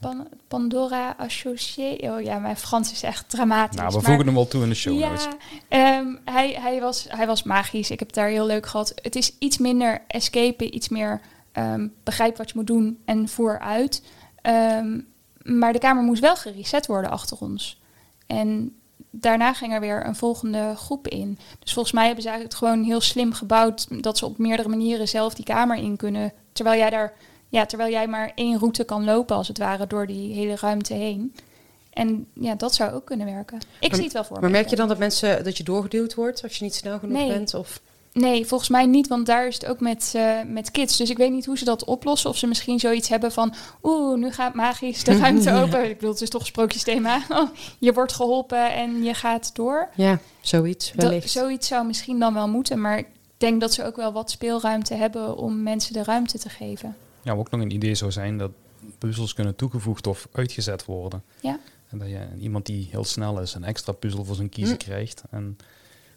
Pan- 0.00 0.28
Pandora 0.48 1.14
Associé. 1.18 1.96
Oh 2.00 2.20
ja, 2.20 2.38
mijn 2.38 2.56
Frans 2.56 2.92
is 2.92 3.02
echt 3.02 3.28
dramatisch. 3.30 3.76
Nou, 3.76 3.88
we 3.88 3.94
maar- 3.94 4.04
voegen 4.04 4.24
hem 4.26 4.34
wel 4.34 4.48
toe 4.48 4.62
in 4.62 4.68
de 4.68 4.74
show 4.74 4.98
notes. 4.98 5.24
ja, 5.24 5.30
ehm, 5.68 6.06
hij, 6.24 6.56
hij, 6.60 6.80
was, 6.80 7.06
hij 7.08 7.26
was 7.26 7.42
magisch. 7.42 7.90
Ik 7.90 7.98
heb 7.98 8.08
het 8.08 8.16
daar 8.16 8.28
heel 8.28 8.46
leuk 8.46 8.66
gehad. 8.66 8.92
Het 9.02 9.16
is 9.16 9.32
iets 9.38 9.58
minder 9.58 10.02
escapen, 10.06 10.74
iets 10.74 10.88
meer 10.88 11.20
ehm, 11.52 11.88
begrijp 12.04 12.36
wat 12.36 12.48
je 12.48 12.54
moet 12.56 12.66
doen 12.66 12.98
en 13.04 13.28
voer 13.28 13.58
uit. 13.58 14.02
Ehm, 14.42 15.00
maar 15.42 15.72
de 15.72 15.78
kamer 15.78 16.02
moest 16.02 16.20
wel 16.20 16.36
gereset 16.36 16.86
worden 16.86 17.10
achter 17.10 17.36
ons. 17.40 17.80
En 18.26 18.74
daarna 19.10 19.52
ging 19.52 19.72
er 19.72 19.80
weer 19.80 20.06
een 20.06 20.16
volgende 20.16 20.74
groep 20.76 21.08
in. 21.08 21.38
Dus 21.58 21.72
volgens 21.72 21.94
mij 21.94 22.04
hebben 22.06 22.22
ze 22.22 22.28
eigenlijk 22.28 22.58
het 22.60 22.68
gewoon 22.68 22.84
heel 22.84 23.00
slim 23.00 23.32
gebouwd... 23.32 24.02
dat 24.02 24.18
ze 24.18 24.24
op 24.26 24.38
meerdere 24.38 24.68
manieren 24.68 25.08
zelf 25.08 25.34
die 25.34 25.44
kamer 25.44 25.76
in 25.76 25.96
kunnen. 25.96 26.32
Terwijl 26.52 26.78
jij, 26.78 26.90
daar, 26.90 27.12
ja, 27.50 27.66
terwijl 27.66 27.90
jij 27.90 28.06
maar 28.06 28.32
één 28.34 28.58
route 28.58 28.84
kan 28.84 29.04
lopen, 29.04 29.36
als 29.36 29.48
het 29.48 29.58
ware, 29.58 29.86
door 29.86 30.06
die 30.06 30.34
hele 30.34 30.56
ruimte 30.60 30.94
heen. 30.94 31.34
En 31.92 32.26
ja, 32.34 32.54
dat 32.54 32.74
zou 32.74 32.92
ook 32.92 33.04
kunnen 33.04 33.26
werken. 33.26 33.58
Ik 33.80 33.88
Maar- 33.88 33.94
zie 33.96 34.04
het 34.04 34.12
wel 34.12 34.24
voor 34.24 34.40
Maar 34.40 34.50
me. 34.50 34.56
merk 34.56 34.68
je 34.70 34.76
dan 34.76 34.88
dat 34.88 34.98
mensen 34.98 35.44
dat 35.44 35.56
je 35.56 35.64
doorgeduwd 35.64 36.14
wordt 36.14 36.42
als 36.42 36.56
je 36.56 36.64
niet 36.64 36.74
snel 36.74 36.98
genoeg 36.98 37.16
Nee. 37.18 37.28
bent? 37.28 37.54
Of 37.54 37.80
Nee, 38.12 38.46
volgens 38.46 38.70
mij 38.70 38.86
niet, 38.86 39.08
want 39.08 39.26
daar 39.26 39.46
is 39.46 39.54
het 39.54 39.66
ook 39.66 39.80
met, 39.80 40.12
eh, 40.16 40.38
met 40.46 40.70
kids. 40.70 40.96
Dus 40.96 41.10
ik 41.10 41.16
weet 41.16 41.30
niet 41.30 41.46
hoe 41.46 41.58
ze 41.58 41.64
dat 41.64 41.84
oplossen. 41.84 42.30
Of 42.30 42.36
ze 42.36 42.46
misschien 42.46 42.78
zoiets 42.78 43.08
hebben 43.08 43.32
van... 43.32 43.54
Oeh, 43.82 44.18
nu 44.18 44.32
gaat 44.32 44.54
magisch 44.54 45.04
de 45.04 45.18
ruimte 45.18 45.52
open. 45.62 45.84
Ik 45.84 45.94
bedoel, 45.94 46.10
het 46.12 46.20
is 46.20 46.28
toch 46.30 46.46
sprookjesthema. 46.46 47.20
Oh, 47.28 47.48
je 47.78 47.92
wordt 47.92 48.12
geholpen 48.12 48.72
en 48.72 49.02
je 49.02 49.14
gaat 49.14 49.54
door. 49.54 49.88
ja, 49.94 50.18
zoiets 50.40 50.92
Dat, 50.92 51.02
wellicht. 51.04 51.30
zoiets 51.30 51.68
zou 51.68 51.86
misschien 51.86 52.18
dan 52.18 52.34
wel 52.34 52.48
moeten. 52.48 52.80
Maar 52.80 52.98
ik 52.98 53.06
denk 53.36 53.60
dat 53.60 53.74
ze 53.74 53.84
ook 53.84 53.96
wel 53.96 54.12
wat 54.12 54.30
speelruimte 54.30 54.94
hebben... 54.94 55.36
om 55.36 55.62
mensen 55.62 55.92
de 55.92 56.02
ruimte 56.04 56.38
te 56.38 56.48
geven. 56.48 56.96
Ja, 57.30 57.36
ook 57.36 57.50
nog 57.50 57.60
een 57.60 57.70
idee 57.70 57.94
zou 57.94 58.12
zijn 58.12 58.38
dat 58.38 58.50
puzzels 58.98 59.34
kunnen 59.34 59.56
toegevoegd 59.56 60.06
of 60.06 60.28
uitgezet 60.32 60.84
worden. 60.84 61.22
Ja. 61.40 61.58
En 61.88 61.98
dat 61.98 62.08
je 62.08 62.26
iemand 62.38 62.66
die 62.66 62.88
heel 62.90 63.04
snel 63.04 63.40
is 63.40 63.54
een 63.54 63.64
extra 63.64 63.92
puzzel 63.92 64.24
voor 64.24 64.34
zijn 64.34 64.48
kiezen 64.48 64.76
Hm. 64.76 64.84
krijgt. 64.84 65.22
En, 65.30 65.56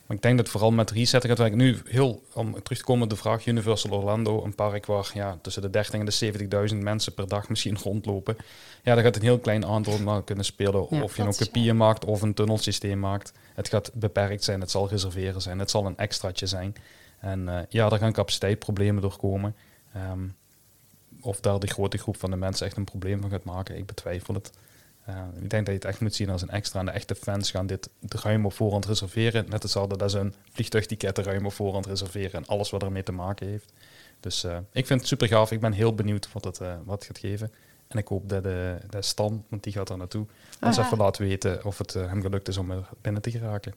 maar 0.05 0.17
ik 0.17 0.23
denk 0.23 0.37
dat 0.37 0.49
vooral 0.49 0.71
met 0.71 0.91
resetten 0.91 1.29
gaat 1.29 1.39
werken. 1.39 1.57
Nu 1.57 1.81
heel, 1.85 2.23
om 2.33 2.63
terug 2.63 2.77
te 2.77 2.83
komen 2.83 3.03
op 3.03 3.09
de 3.09 3.15
vraag, 3.15 3.45
Universal 3.45 3.91
Orlando, 3.91 4.43
een 4.43 4.55
park 4.55 4.85
waar 4.85 5.11
ja, 5.13 5.37
tussen 5.41 5.61
de 5.61 5.69
30 5.69 5.93
en 5.93 6.05
de 6.05 6.69
70.000 6.71 6.77
mensen 6.77 7.13
per 7.13 7.27
dag 7.27 7.49
misschien 7.49 7.77
rondlopen. 7.83 8.35
Ja, 8.83 8.95
daar 8.95 9.03
gaat 9.03 9.15
een 9.15 9.21
heel 9.21 9.39
klein 9.39 9.65
aantal 9.65 9.99
maar 9.99 10.23
kunnen 10.23 10.45
spelen. 10.45 10.87
Ja, 10.89 11.01
of 11.01 11.15
je 11.15 11.21
een 11.21 11.27
is 11.27 11.37
kopieën 11.37 11.77
maakt 11.77 12.05
of 12.05 12.21
een 12.21 12.33
tunnelsysteem 12.33 12.99
maakt. 12.99 13.33
Het 13.53 13.69
gaat 13.69 13.91
beperkt 13.93 14.43
zijn, 14.43 14.61
het 14.61 14.71
zal 14.71 14.89
reserveren 14.89 15.41
zijn, 15.41 15.59
het 15.59 15.69
zal 15.69 15.85
een 15.85 15.97
extraatje 15.97 16.45
zijn. 16.47 16.75
En 17.19 17.49
eh, 17.49 17.59
ja, 17.69 17.89
daar 17.89 17.99
gaan 17.99 18.13
capaciteitsproblemen 18.13 19.01
door 19.01 19.17
komen. 19.17 19.55
Of 21.23 21.39
daar 21.39 21.59
de 21.59 21.67
grote 21.67 21.97
groep 21.97 22.17
van 22.17 22.29
de 22.31 22.35
mensen 22.37 22.65
echt 22.65 22.77
een 22.77 22.83
probleem 22.83 23.21
van 23.21 23.29
gaat 23.29 23.43
maken, 23.43 23.77
ik 23.77 23.85
betwijfel 23.85 24.33
het. 24.33 24.51
Eh, 25.05 25.15
ik 25.41 25.49
denk 25.49 25.65
dat 25.65 25.65
je 25.65 25.71
het 25.81 25.85
echt 25.85 25.99
moet 25.99 26.15
zien 26.15 26.29
als 26.29 26.41
een 26.41 26.49
extra. 26.49 26.79
En 26.79 26.85
de 26.85 26.91
echte 26.91 27.15
fans 27.15 27.51
gaan 27.51 27.67
dit 27.67 27.89
ruim 28.09 28.45
op 28.45 28.53
voorhand 28.53 28.85
reserveren. 28.85 29.45
Net 29.49 29.63
hetzelfde 29.63 29.97
dat 29.97 30.11
ze 30.11 30.19
een 30.19 30.33
vliegtuigticket 30.51 31.17
ruim 31.17 31.45
op 31.45 31.53
voorhand 31.53 31.85
reserveren. 31.85 32.31
En 32.33 32.45
alles 32.45 32.69
wat 32.69 32.83
ermee 32.83 33.03
te 33.03 33.11
maken 33.11 33.47
heeft. 33.47 33.71
Dus 34.19 34.43
eh, 34.43 34.57
ik 34.71 34.85
vind 34.87 34.99
het 34.99 35.09
super 35.09 35.27
gaaf. 35.27 35.51
Ik 35.51 35.59
ben 35.59 35.71
heel 35.71 35.95
benieuwd 35.95 36.31
wat 36.31 36.43
het, 36.43 36.59
eh, 36.59 36.73
wat 36.83 36.95
het 36.95 37.05
gaat 37.05 37.17
geven. 37.17 37.51
En 37.87 37.97
ik 37.97 38.07
hoop 38.07 38.29
dat 38.29 38.43
de, 38.43 38.77
Stan, 38.99 39.43
want 39.49 39.63
die 39.63 39.73
gaat 39.73 39.89
er 39.89 39.97
naartoe, 39.97 40.25
ons 40.61 40.77
Ah. 40.77 40.85
even 40.85 40.97
laat 40.97 41.17
weten 41.17 41.65
of 41.65 41.77
het 41.77 41.93
hem 41.93 42.21
gelukt 42.21 42.47
is 42.47 42.57
om 42.57 42.71
er 42.71 42.89
binnen 43.01 43.21
te 43.21 43.31
geraken. 43.31 43.73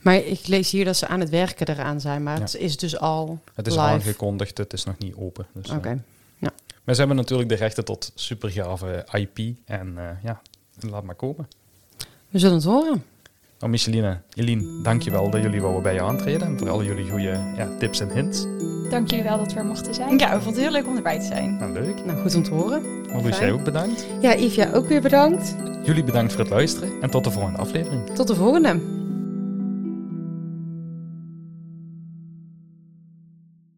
Maar 0.00 0.16
ik 0.16 0.46
lees 0.46 0.70
hier 0.70 0.84
dat 0.84 0.96
ze 0.96 1.06
aan 1.06 1.20
het 1.20 1.28
werken 1.28 1.68
eraan 1.68 2.00
zijn, 2.00 2.22
maar 2.22 2.36
Ja. 2.36 2.42
het 2.42 2.54
is 2.54 2.76
dus 2.76 2.98
al 2.98 3.38
Het 3.54 3.66
is 3.66 3.72
live. 3.72 3.84
aangekondigd, 3.86 4.58
het 4.58 4.72
is 4.72 4.84
nog 4.84 4.98
niet 4.98 5.14
open. 5.14 5.46
Dus, 5.52 5.70
Oké. 5.70 6.02
Maar 6.90 6.98
ze 6.98 7.04
hebben 7.04 7.22
natuurlijk 7.24 7.48
de 7.48 7.64
rechten 7.64 7.84
tot 7.84 8.12
supergave 8.14 9.06
IP. 9.12 9.56
En 9.64 9.92
eh, 9.96 10.04
ja, 10.22 10.40
laat 10.80 11.04
maar 11.04 11.14
komen. 11.14 11.48
We 12.28 12.38
zullen 12.38 12.54
het 12.54 12.64
horen. 12.64 13.04
Nou, 13.58 13.70
Micheline, 13.72 14.20
Eline, 14.34 14.82
dankjewel 14.82 15.30
dat 15.30 15.42
jullie 15.42 15.60
wouden 15.60 15.82
bij 15.82 15.94
je 15.94 16.02
aantreden. 16.02 16.46
En 16.46 16.58
voor 16.58 16.70
al 16.70 16.84
jullie 16.84 17.10
goede 17.10 17.52
ja, 17.56 17.76
tips 17.78 18.00
en 18.00 18.10
hints. 18.10 18.46
Dank 18.90 19.10
jullie 19.10 19.24
wel 19.24 19.38
dat 19.38 19.52
we 19.52 19.58
er 19.58 19.64
mochten 19.64 19.94
zijn. 19.94 20.18
Ja, 20.18 20.36
we 20.36 20.42
vonden 20.42 20.62
het 20.62 20.72
heel 20.72 20.80
leuk 20.80 20.86
om 20.90 20.96
erbij 20.96 21.18
te 21.18 21.24
zijn. 21.24 21.56
Nou, 21.56 21.72
leuk. 21.72 22.04
Nou, 22.04 22.20
goed 22.20 22.34
om 22.34 22.42
te 22.42 22.50
horen. 22.50 22.82
Marloes, 23.12 23.38
jij 23.38 23.52
ook 23.52 23.64
bedankt. 23.64 24.06
Ja, 24.20 24.34
Yves, 24.34 24.54
jij 24.54 24.74
ook 24.74 24.88
weer 24.88 25.00
bedankt. 25.00 25.56
Jullie 25.84 26.04
bedankt 26.04 26.32
voor 26.32 26.40
het 26.40 26.50
luisteren. 26.50 26.90
En 27.00 27.10
tot 27.10 27.24
de 27.24 27.30
volgende 27.30 27.58
aflevering. 27.58 28.06
Tot 28.10 28.26
de 28.26 28.34
volgende. 28.34 28.80